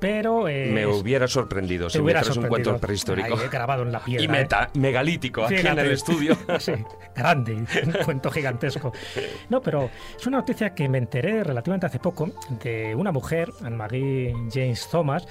pero... 0.00 0.48
eh, 0.48 0.70
Me 0.72 0.86
hubiera 0.86 1.28
sorprendido 1.28 1.88
si 1.90 1.98
me 1.98 2.04
hubiera 2.04 2.22
traes 2.22 2.36
un 2.36 2.46
cuento 2.48 2.76
prehistórico. 2.78 3.40
Eh, 3.40 3.48
grabado 3.50 3.82
en 3.82 3.92
la 3.92 4.00
piedra. 4.00 4.24
Y 4.24 4.28
meta, 4.28 4.70
megalítico, 4.74 5.44
aquí 5.44 5.56
en 5.56 5.78
el 5.78 5.90
estudio. 5.92 6.36
sí, 6.58 6.72
grande, 7.14 7.54
un 7.54 7.66
cuento 8.04 8.30
gigantesco. 8.30 8.92
No, 9.48 9.60
pero 9.60 9.90
es 10.18 10.26
una 10.26 10.38
noticia 10.38 10.74
que 10.74 10.88
me 10.88 10.98
enteré 10.98 11.44
relativamente 11.44 11.86
hace 11.86 11.98
poco 11.98 12.30
de 12.62 12.94
una 12.94 13.12
mujer, 13.12 13.50
Anne-Marie 13.62 14.34
James 14.52 14.88
Thomas, 14.90 15.26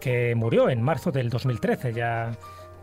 que 0.00 0.34
murió 0.34 0.68
en 0.68 0.82
marzo 0.82 1.10
del 1.12 1.28
2013. 1.30 1.92
Ya 1.92 2.32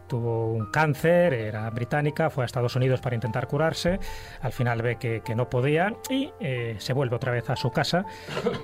tuvo 0.07 0.51
un 0.51 0.67
cáncer, 0.67 1.33
era 1.33 1.69
británica, 1.69 2.29
fue 2.29 2.43
a 2.43 2.45
Estados 2.45 2.75
Unidos 2.75 3.01
para 3.01 3.15
intentar 3.15 3.47
curarse, 3.47 3.99
al 4.41 4.51
final 4.51 4.81
ve 4.81 4.97
que, 4.97 5.21
que 5.21 5.35
no 5.35 5.49
podía 5.49 5.93
y 6.09 6.31
eh, 6.39 6.75
se 6.79 6.93
vuelve 6.93 7.15
otra 7.15 7.31
vez 7.31 7.49
a 7.49 7.55
su 7.55 7.71
casa 7.71 8.05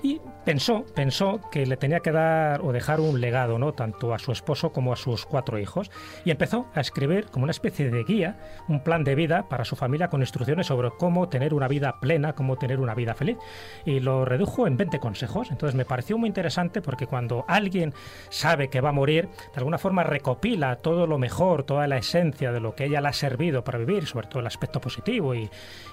y 0.02 0.22
pensó, 0.46 0.86
pensó 0.96 1.40
que 1.52 1.66
le 1.66 1.78
tenía 1.78 2.00
que 2.00 2.12
dar 2.12 2.62
o 2.62 2.72
dejar 2.72 3.00
un 3.00 3.22
legado, 3.22 3.60
¿no? 3.60 3.74
tanto 3.74 4.14
a 4.14 4.20
su 4.20 4.32
esposo 4.32 4.72
como 4.72 4.94
a 4.94 4.96
sus 4.96 5.26
cuatro 5.26 5.60
hijos, 5.60 5.92
y 6.26 6.32
empezó 6.32 6.68
a 6.74 6.82
escribir 6.82 7.26
como 7.26 7.44
una 7.44 7.52
especie 7.52 7.90
de 7.90 8.04
guía, 8.04 8.38
un 8.68 8.84
plan 8.84 9.04
de 9.04 9.16
vida 9.16 9.48
para 9.50 9.66
su 9.66 9.76
familia 9.76 10.10
con 10.10 10.22
instrucciones 10.22 10.68
sobre 10.68 10.92
cómo 10.92 11.30
tener 11.30 11.54
una 11.54 11.68
vida 11.68 12.00
plena, 12.00 12.34
cómo 12.34 12.58
tener 12.58 12.80
una 12.80 12.96
vida 12.96 13.14
feliz, 13.14 13.38
y 13.86 14.00
lo 14.00 14.26
redujo 14.26 14.68
en 14.68 14.78
20 14.78 15.00
consejos. 15.00 15.52
Entonces 15.52 15.76
me 15.76 15.86
pareció 15.86 16.18
muy 16.18 16.28
interesante 16.28 16.82
porque 16.82 17.08
cuando 17.08 17.46
alguien 17.48 17.94
sabe 18.30 18.70
que 18.70 18.82
va 18.82 18.90
a 18.90 18.94
morir, 18.94 19.28
de 19.28 19.58
alguna 19.58 19.78
forma 19.78 20.04
recopila 20.04 20.78
todo 20.78 21.08
lo 21.08 21.18
mejor, 21.18 21.33
toda 21.66 21.88
la 21.88 21.98
esencia 21.98 22.52
de 22.52 22.60
lo 22.60 22.76
que 22.76 22.86
ella 22.86 23.02
le 23.02 23.08
ha 23.10 23.14
servido 23.14 23.64
para 23.64 23.78
vivir, 23.80 24.06
sobre 24.06 24.28
todo 24.28 24.40
el 24.40 24.48
aspecto 24.48 24.80
positivo 24.80 25.34
y, 25.36 25.50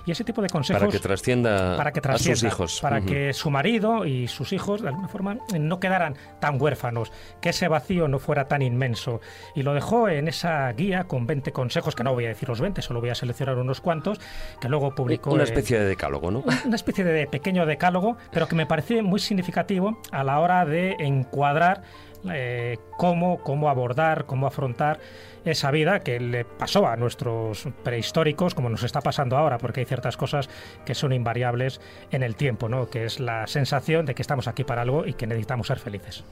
y 0.07 0.11
ese 0.11 0.25
tipo 0.25 0.43
de 0.43 0.49
consejos 0.49 0.81
Para 0.81 0.93
que 0.93 0.99
trascienda, 0.99 1.77
para 1.77 1.93
que 1.93 2.01
a 2.01 2.03
sus 2.03 2.23
trascienda, 2.23 2.49
hijos. 2.49 2.81
para 2.81 2.99
Ujú. 2.99 3.07
que 3.07 3.33
su 3.33 3.51
marido 3.51 4.05
y 4.05 4.29
sus 4.29 4.53
hijos 4.53 4.83
de 4.83 4.89
alguna 4.89 5.09
forma 5.09 5.39
no 5.59 5.81
quedaran 5.81 6.17
tan 6.41 6.61
huérfanos, 6.61 7.11
que 7.41 7.51
ese 7.51 7.69
vacío 7.69 8.09
no 8.09 8.19
fuera 8.19 8.47
tan 8.49 8.62
inmenso. 8.62 9.21
Y 9.55 9.62
lo 9.62 9.75
dejó 9.75 10.09
en 10.09 10.29
esa 10.29 10.71
guía 10.73 11.05
con 11.05 11.27
20 11.27 11.53
consejos, 11.53 11.95
que 11.95 12.05
no 12.05 12.12
voy 12.15 12.27
a 12.27 12.29
decir 12.29 12.49
los 12.49 12.61
20, 12.61 12.83
solo 12.83 13.01
voy 13.01 13.11
a 13.11 13.15
seleccionar 13.15 13.57
unos 13.59 13.81
cuantos, 13.81 14.21
que 14.61 14.69
luego 14.69 14.95
publicó... 14.95 15.33
Una 15.33 15.45
especie 15.45 15.79
de 15.79 15.87
decálogo, 15.87 16.31
¿no? 16.31 16.45
una 16.65 16.77
especie 16.77 17.05
de 17.05 17.27
pequeño 17.27 17.67
decálogo, 17.67 18.17
pero 18.33 18.47
que 18.49 18.55
me 18.57 18.67
pareció 18.67 19.03
muy 19.03 19.21
significativo 19.21 19.99
a 20.12 20.25
la 20.25 20.41
hora 20.41 20.65
de 20.65 20.97
encuadrar 20.99 21.83
eh, 22.30 22.78
cómo, 22.97 23.42
cómo 23.42 23.70
abordar, 23.70 24.26
cómo 24.26 24.47
afrontar 24.47 25.01
esa 25.44 25.70
vida 25.70 26.01
que 26.01 26.20
le 26.20 26.44
pasó 26.44 26.86
a 26.86 26.97
nuestros 26.97 27.66
prehistóricos, 27.82 28.55
como 28.55 28.68
nos 28.68 28.82
está 28.82 29.01
pasando 29.01 29.36
ahora, 29.36 29.59
porque 29.59 29.80
hay 29.80 29.86
ciertas 29.86 30.16
cosas 30.16 30.51
que 30.84 30.94
son 30.94 31.12
invariables 31.12 31.80
en 32.10 32.22
el 32.22 32.36
tiempo, 32.36 32.68
¿no? 32.68 32.90
que 32.90 33.05
es 33.05 33.20
la 33.20 33.47
sensación 33.47 34.05
de 34.06 34.14
que 34.14 34.22
estamos 34.22 34.48
aquí 34.48 34.64
para 34.64 34.82
algo 34.82 35.06
y 35.06 35.14
que 35.14 35.26
necesitamos 35.26 35.68
ser 35.68 35.78
felices. 35.78 36.24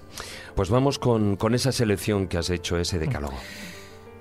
Pues 0.55 0.69
vamos 0.71 0.99
con, 0.99 1.37
con 1.37 1.55
esa 1.55 1.73
selección 1.73 2.29
que 2.29 2.39
has 2.39 2.51
hecho, 2.51 2.79
ese 2.79 2.99
decálogo. 2.99 3.37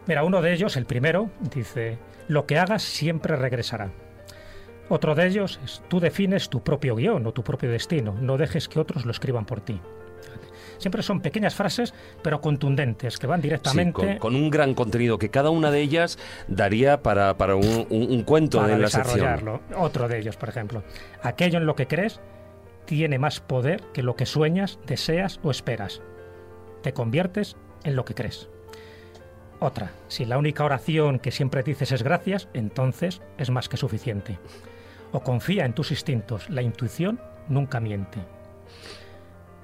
Mira, 0.06 0.23
uno 0.23 0.41
de 0.41 0.53
ellos, 0.53 0.77
el 0.77 0.85
primero, 0.85 1.30
dice, 1.53 1.98
lo 2.30 2.45
que 2.45 2.57
hagas 2.57 2.81
siempre 2.81 3.35
regresará. 3.35 3.91
Otro 4.89 5.15
de 5.15 5.27
ellos 5.27 5.60
es, 5.65 5.81
tú 5.89 5.99
defines 5.99 6.48
tu 6.48 6.64
propio 6.64 6.95
guion 6.95 7.26
o 7.27 7.34
tu 7.34 7.44
propio 7.44 7.69
destino, 7.69 8.15
no 8.22 8.38
dejes 8.38 8.69
que 8.69 8.80
otros 8.80 9.06
lo 9.06 9.11
escriban 9.11 9.45
por 9.45 9.60
ti. 9.60 9.81
Siempre 10.77 11.02
son 11.02 11.22
pequeñas 11.22 11.56
frases, 11.56 11.94
pero 12.22 12.39
contundentes, 12.39 13.18
que 13.18 13.26
van 13.26 13.39
Sí, 13.41 13.48
directamente 13.48 13.94
con, 13.94 14.18
con 14.19 14.35
un 14.35 14.49
gran 14.52 14.76
contenido 14.76 15.18
que 15.18 15.30
cada 15.30 15.49
una 15.49 15.72
de 15.72 15.81
ellas 15.81 16.19
daría 16.48 17.02
para, 17.02 17.35
para 17.35 17.56
un, 17.56 17.88
un- 17.89 18.11
un 18.11 18.23
cuento 18.23 18.60
para 18.60 18.73
en 18.73 18.81
la 18.84 18.88
sección. 18.89 19.15
desarrollarlo. 19.15 19.61
Otro 19.76 20.07
de 20.07 20.19
ellos, 20.19 20.38
por 20.38 20.49
ejemplo, 20.49 20.84
aquello 21.23 21.57
en 21.57 21.65
lo 21.65 21.76
que 21.76 21.88
crees 21.88 22.19
tiene 22.85 23.18
más 23.18 23.39
poder 23.39 23.81
que 23.94 24.03
lo 24.03 24.15
que 24.15 24.27
sueñas, 24.27 24.77
deseas 24.85 25.39
o 25.44 25.49
esperas. 25.52 26.02
Te 26.84 26.94
conviertes 26.94 27.56
en 27.84 27.95
lo 27.95 28.06
que 28.06 28.14
crees. 28.14 28.48
Otra, 29.60 29.91
si 30.07 30.26
la 30.26 30.38
única 30.38 30.64
oración 30.64 31.18
que 31.18 31.31
siempre 31.31 31.64
dices 31.64 31.91
es 31.91 32.03
gracias, 32.03 32.48
entonces 32.53 33.22
es 33.39 33.49
más 33.49 33.68
que 33.68 33.77
suficiente. 33.77 34.38
O 35.11 35.22
confía 35.22 35.65
en 35.65 35.73
tus 35.73 35.89
instintos, 35.89 36.48
la 36.52 36.61
intuición 36.61 37.19
nunca 37.49 37.80
miente. 37.80 38.19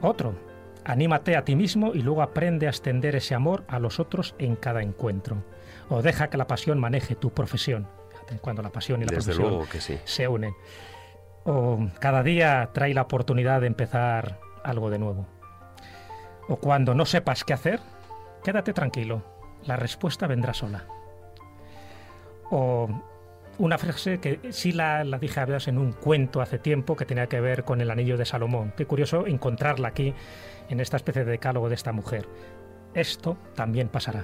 Otro, 0.03 0.35
anímate 0.83 1.37
a 1.37 1.45
ti 1.45 1.55
mismo 1.55 1.93
y 1.93 2.01
luego 2.01 2.21
aprende 2.21 2.67
a 2.67 2.69
extender 2.69 3.15
ese 3.15 3.35
amor 3.35 3.63
a 3.69 3.79
los 3.79 4.01
otros 4.01 4.35
en 4.37 4.57
cada 4.57 4.81
encuentro. 4.81 5.43
O 5.89 6.01
deja 6.01 6.29
que 6.29 6.37
la 6.37 6.45
pasión 6.45 6.77
maneje 6.77 7.15
tu 7.15 7.31
profesión. 7.31 7.87
Cuando 8.41 8.61
la 8.61 8.69
pasión 8.69 9.01
y 9.01 9.05
la 9.05 9.11
Desde 9.11 9.31
profesión 9.31 9.49
luego 9.49 9.69
que 9.69 9.79
sí. 9.79 9.97
se 10.03 10.27
unen. 10.27 10.53
O 11.45 11.87
cada 11.99 12.21
día 12.21 12.69
trae 12.73 12.93
la 12.93 13.03
oportunidad 13.03 13.61
de 13.61 13.67
empezar 13.67 14.39
algo 14.63 14.89
de 14.89 14.99
nuevo. 14.99 15.25
O 16.49 16.57
cuando 16.57 16.93
no 16.93 17.05
sepas 17.05 17.45
qué 17.45 17.53
hacer, 17.53 17.79
quédate 18.43 18.73
tranquilo, 18.73 19.23
la 19.65 19.77
respuesta 19.77 20.27
vendrá 20.27 20.53
sola. 20.53 20.85
O 22.51 22.89
una 23.57 23.77
frase 23.77 24.19
que 24.19 24.39
sí 24.51 24.71
la, 24.71 25.03
la 25.03 25.19
dije 25.19 25.39
hablas 25.39 25.67
en 25.67 25.77
un 25.77 25.91
cuento 25.91 26.41
hace 26.41 26.57
tiempo 26.57 26.95
que 26.95 27.05
tenía 27.05 27.27
que 27.27 27.39
ver 27.39 27.63
con 27.63 27.81
el 27.81 27.91
anillo 27.91 28.17
de 28.17 28.25
Salomón. 28.25 28.73
Qué 28.75 28.85
curioso 28.85 29.27
encontrarla 29.27 29.89
aquí 29.89 30.13
en 30.69 30.79
esta 30.79 30.97
especie 30.97 31.23
de 31.23 31.31
decálogo 31.31 31.69
de 31.69 31.75
esta 31.75 31.91
mujer. 31.91 32.27
Esto 32.93 33.37
también 33.55 33.89
pasará. 33.89 34.23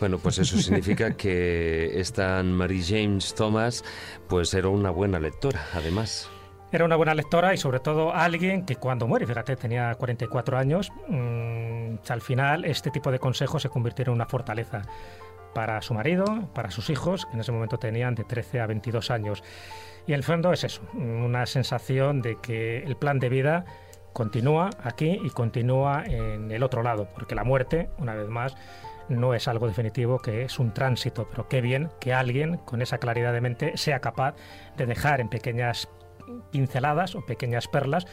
Bueno, 0.00 0.18
pues 0.18 0.38
eso 0.38 0.58
significa 0.58 1.12
que 1.16 1.98
esta 2.00 2.42
Marie 2.42 2.82
James 2.86 3.34
Thomas 3.34 3.84
pues 4.28 4.54
era 4.54 4.68
una 4.68 4.90
buena 4.90 5.18
lectora, 5.18 5.60
además. 5.74 6.28
Era 6.70 6.84
una 6.84 6.96
buena 6.96 7.14
lectora 7.14 7.54
y 7.54 7.56
sobre 7.56 7.80
todo 7.80 8.12
alguien 8.12 8.66
que 8.66 8.76
cuando 8.76 9.06
muere, 9.06 9.26
fíjate, 9.26 9.56
tenía 9.56 9.94
44 9.94 10.58
años, 10.58 10.92
mm, 11.08 11.94
al 12.08 12.20
final 12.20 12.66
este 12.66 12.90
tipo 12.90 13.10
de 13.10 13.18
consejos 13.18 13.62
se 13.62 13.70
convirtieron 13.70 14.12
en 14.12 14.16
una 14.16 14.26
fortaleza 14.26 14.82
para 15.58 15.82
su 15.82 15.92
marido, 15.92 16.24
para 16.54 16.70
sus 16.70 16.88
hijos, 16.88 17.26
que 17.26 17.32
en 17.32 17.40
ese 17.40 17.50
momento 17.50 17.78
tenían 17.78 18.14
de 18.14 18.22
13 18.22 18.60
a 18.60 18.68
22 18.68 19.10
años. 19.10 19.42
Y 20.06 20.12
el 20.12 20.22
fondo 20.22 20.52
es 20.52 20.62
eso, 20.62 20.82
una 20.94 21.46
sensación 21.46 22.22
de 22.22 22.36
que 22.40 22.78
el 22.84 22.94
plan 22.94 23.18
de 23.18 23.28
vida 23.28 23.64
continúa 24.12 24.70
aquí 24.84 25.18
y 25.20 25.30
continúa 25.30 26.04
en 26.06 26.52
el 26.52 26.62
otro 26.62 26.84
lado, 26.84 27.08
porque 27.12 27.34
la 27.34 27.42
muerte, 27.42 27.90
una 27.98 28.14
vez 28.14 28.28
más, 28.28 28.54
no 29.08 29.34
es 29.34 29.48
algo 29.48 29.66
definitivo, 29.66 30.20
que 30.20 30.42
es 30.42 30.60
un 30.60 30.72
tránsito, 30.72 31.26
pero 31.28 31.48
qué 31.48 31.60
bien 31.60 31.90
que 31.98 32.14
alguien 32.14 32.58
con 32.58 32.80
esa 32.80 32.98
claridad 32.98 33.32
de 33.32 33.40
mente 33.40 33.76
sea 33.76 33.98
capaz 33.98 34.36
de 34.76 34.86
dejar 34.86 35.20
en 35.20 35.28
pequeñas 35.28 35.88
pinceladas 36.52 37.16
o 37.16 37.26
pequeñas 37.26 37.66
perlas, 37.66 38.06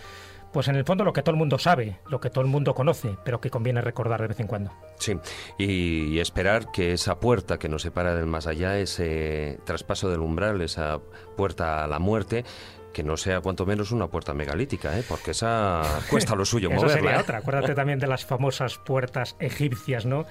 pues 0.56 0.69
en 0.69 0.77
el 0.77 0.86
fondo 0.86 1.03
lo 1.03 1.11
que 1.11 1.22
todo 1.22 1.32
el 1.32 1.38
mundo 1.38 1.60
sabe, 1.60 1.99
lo 2.07 2.22
que 2.22 2.30
todo 2.30 2.41
el 2.41 2.49
mundo 2.49 2.73
conoce, 2.73 3.18
pero 3.26 3.41
que 3.41 3.49
conviene 3.49 3.82
recordar 3.82 4.22
de 4.22 4.30
vez 4.30 4.40
en 4.40 4.48
cuando. 4.48 4.72
Sí, 4.98 5.19
y, 5.57 6.06
y 6.06 6.19
esperar 6.22 6.72
que 6.72 6.94
esa 6.94 7.19
puerta 7.19 7.60
que 7.60 7.68
nos 7.68 7.82
separa 7.82 8.15
del 8.15 8.26
más 8.26 8.48
allá, 8.48 8.80
ese 8.80 9.60
traspaso 9.65 10.10
del 10.10 10.22
umbral, 10.22 10.61
esa 10.61 11.02
puerta 11.36 11.84
a 11.84 11.88
la 11.88 11.99
muerte, 11.99 12.45
que 12.94 13.03
no 13.03 13.18
sea 13.18 13.41
cuanto 13.41 13.65
menos 13.65 13.91
una 13.91 14.07
puerta 14.07 14.34
megalítica, 14.34 14.98
¿eh? 14.98 15.03
porque 15.06 15.32
esa 15.32 15.82
cuesta 16.10 16.34
lo 16.34 16.45
suyo 16.45 16.69
Eso 16.69 16.77
moverla. 16.77 16.95
sería 16.95 17.18
¿eh? 17.18 17.22
otra. 17.22 17.38
Acuérdate 17.40 17.76
también 17.76 17.99
de 17.99 18.07
las 18.07 18.23
famosas 18.23 18.77
puertas 18.77 19.36
egipcias, 19.41 20.06
¿no? 20.06 20.26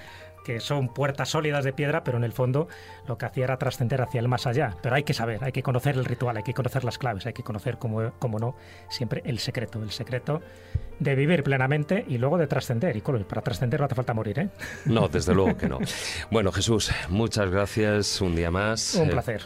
Que 0.45 0.61
son 0.61 0.89
puertas 0.89 1.31
sólidas 1.31 1.65
de 1.65 1.73
piedra, 1.73 2.05
pero 2.05 2.19
en 2.19 2.25
el 2.25 2.33
fondo 2.33 2.69
lo 3.09 3.19
que 3.19 3.27
hacía 3.27 3.45
era 3.45 3.57
trascender 3.57 4.03
hacia 4.03 4.21
el 4.21 4.29
más 4.29 4.47
allá. 4.47 4.77
Pero 4.83 4.95
hay 4.95 5.03
que 5.03 5.15
saber, 5.15 5.43
hay 5.43 5.53
que 5.53 5.63
conocer 5.63 5.97
el 5.97 6.05
ritual, 6.05 6.37
hay 6.37 6.43
que 6.43 6.55
conocer 6.55 6.85
las 6.85 6.99
claves, 6.99 7.27
hay 7.27 7.33
que 7.33 7.43
conocer, 7.43 7.79
como, 7.79 8.13
como 8.19 8.39
no, 8.39 8.55
siempre 8.89 9.23
el 9.25 9.39
secreto, 9.39 9.83
el 9.83 9.91
secreto 9.91 10.43
de 11.01 11.15
vivir 11.15 11.43
plenamente 11.43 12.05
y 12.07 12.19
luego 12.19 12.39
de 12.39 12.47
trascender. 12.47 12.97
Y 12.97 13.01
para 13.01 13.43
trascender 13.43 13.81
no 13.81 13.87
hace 13.87 13.95
falta 13.95 14.15
morir, 14.15 14.39
¿eh? 14.39 14.49
No, 14.85 15.09
desde 15.09 15.35
luego 15.35 15.57
que 15.57 15.69
no. 15.69 15.79
Bueno, 16.31 16.53
Jesús, 16.53 16.91
muchas 17.09 17.51
gracias 17.51 18.21
un 18.21 18.37
día 18.37 18.51
más. 18.51 18.95
Un 18.95 19.09
placer. 19.09 19.43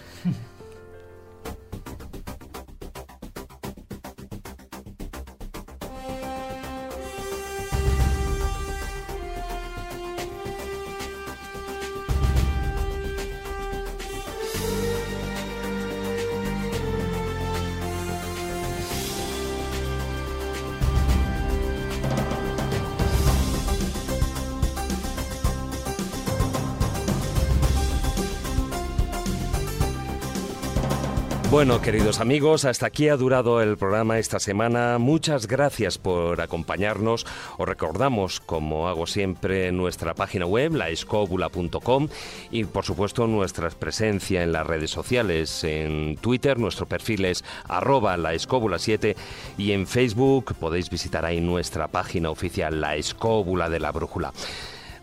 Bueno, 31.69 31.82
queridos 31.82 32.19
amigos, 32.20 32.65
hasta 32.65 32.86
aquí 32.86 33.11
ha 33.11 33.16
durado 33.19 33.61
el 33.61 33.77
programa 33.77 34.19
esta 34.19 34.40
semana. 34.40 34.97
Muchas 34.97 35.47
gracias 35.47 35.99
por 35.99 36.40
acompañarnos. 36.40 37.27
Os 37.59 37.69
recordamos, 37.69 38.40
como 38.40 38.89
hago 38.89 39.07
siempre, 39.07 39.70
nuestra 39.70 40.15
página 40.15 40.47
web, 40.47 40.73
laescobula.com 40.73 42.09
y, 42.51 42.65
por 42.65 42.86
supuesto, 42.86 43.27
nuestra 43.27 43.69
presencia 43.69 44.43
en 44.43 44.53
las 44.53 44.66
redes 44.66 44.90
sociales. 44.90 45.62
En 45.62 46.16
Twitter, 46.16 46.59
nuestro 46.59 46.86
perfil 46.86 47.27
es 47.27 47.45
arroba 47.69 48.16
laescóbula7 48.16 49.15
y 49.59 49.73
en 49.73 49.86
Facebook 49.86 50.55
podéis 50.55 50.89
visitar 50.89 51.27
ahí 51.27 51.43
nuestra 51.43 51.89
página 51.89 52.31
oficial, 52.31 52.81
La 52.81 52.97
Escóbula 52.97 53.69
de 53.69 53.81
la 53.81 53.93
Brújula. 53.93 54.32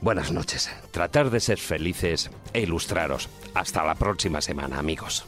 Buenas 0.01 0.31
noches. 0.31 0.71
Tratar 0.89 1.29
de 1.29 1.41
ser 1.41 1.59
felices 1.59 2.31
e 2.53 2.61
ilustraros. 2.61 3.29
Hasta 3.53 3.83
la 3.83 3.93
próxima 3.93 4.41
semana, 4.41 4.79
amigos. 4.79 5.27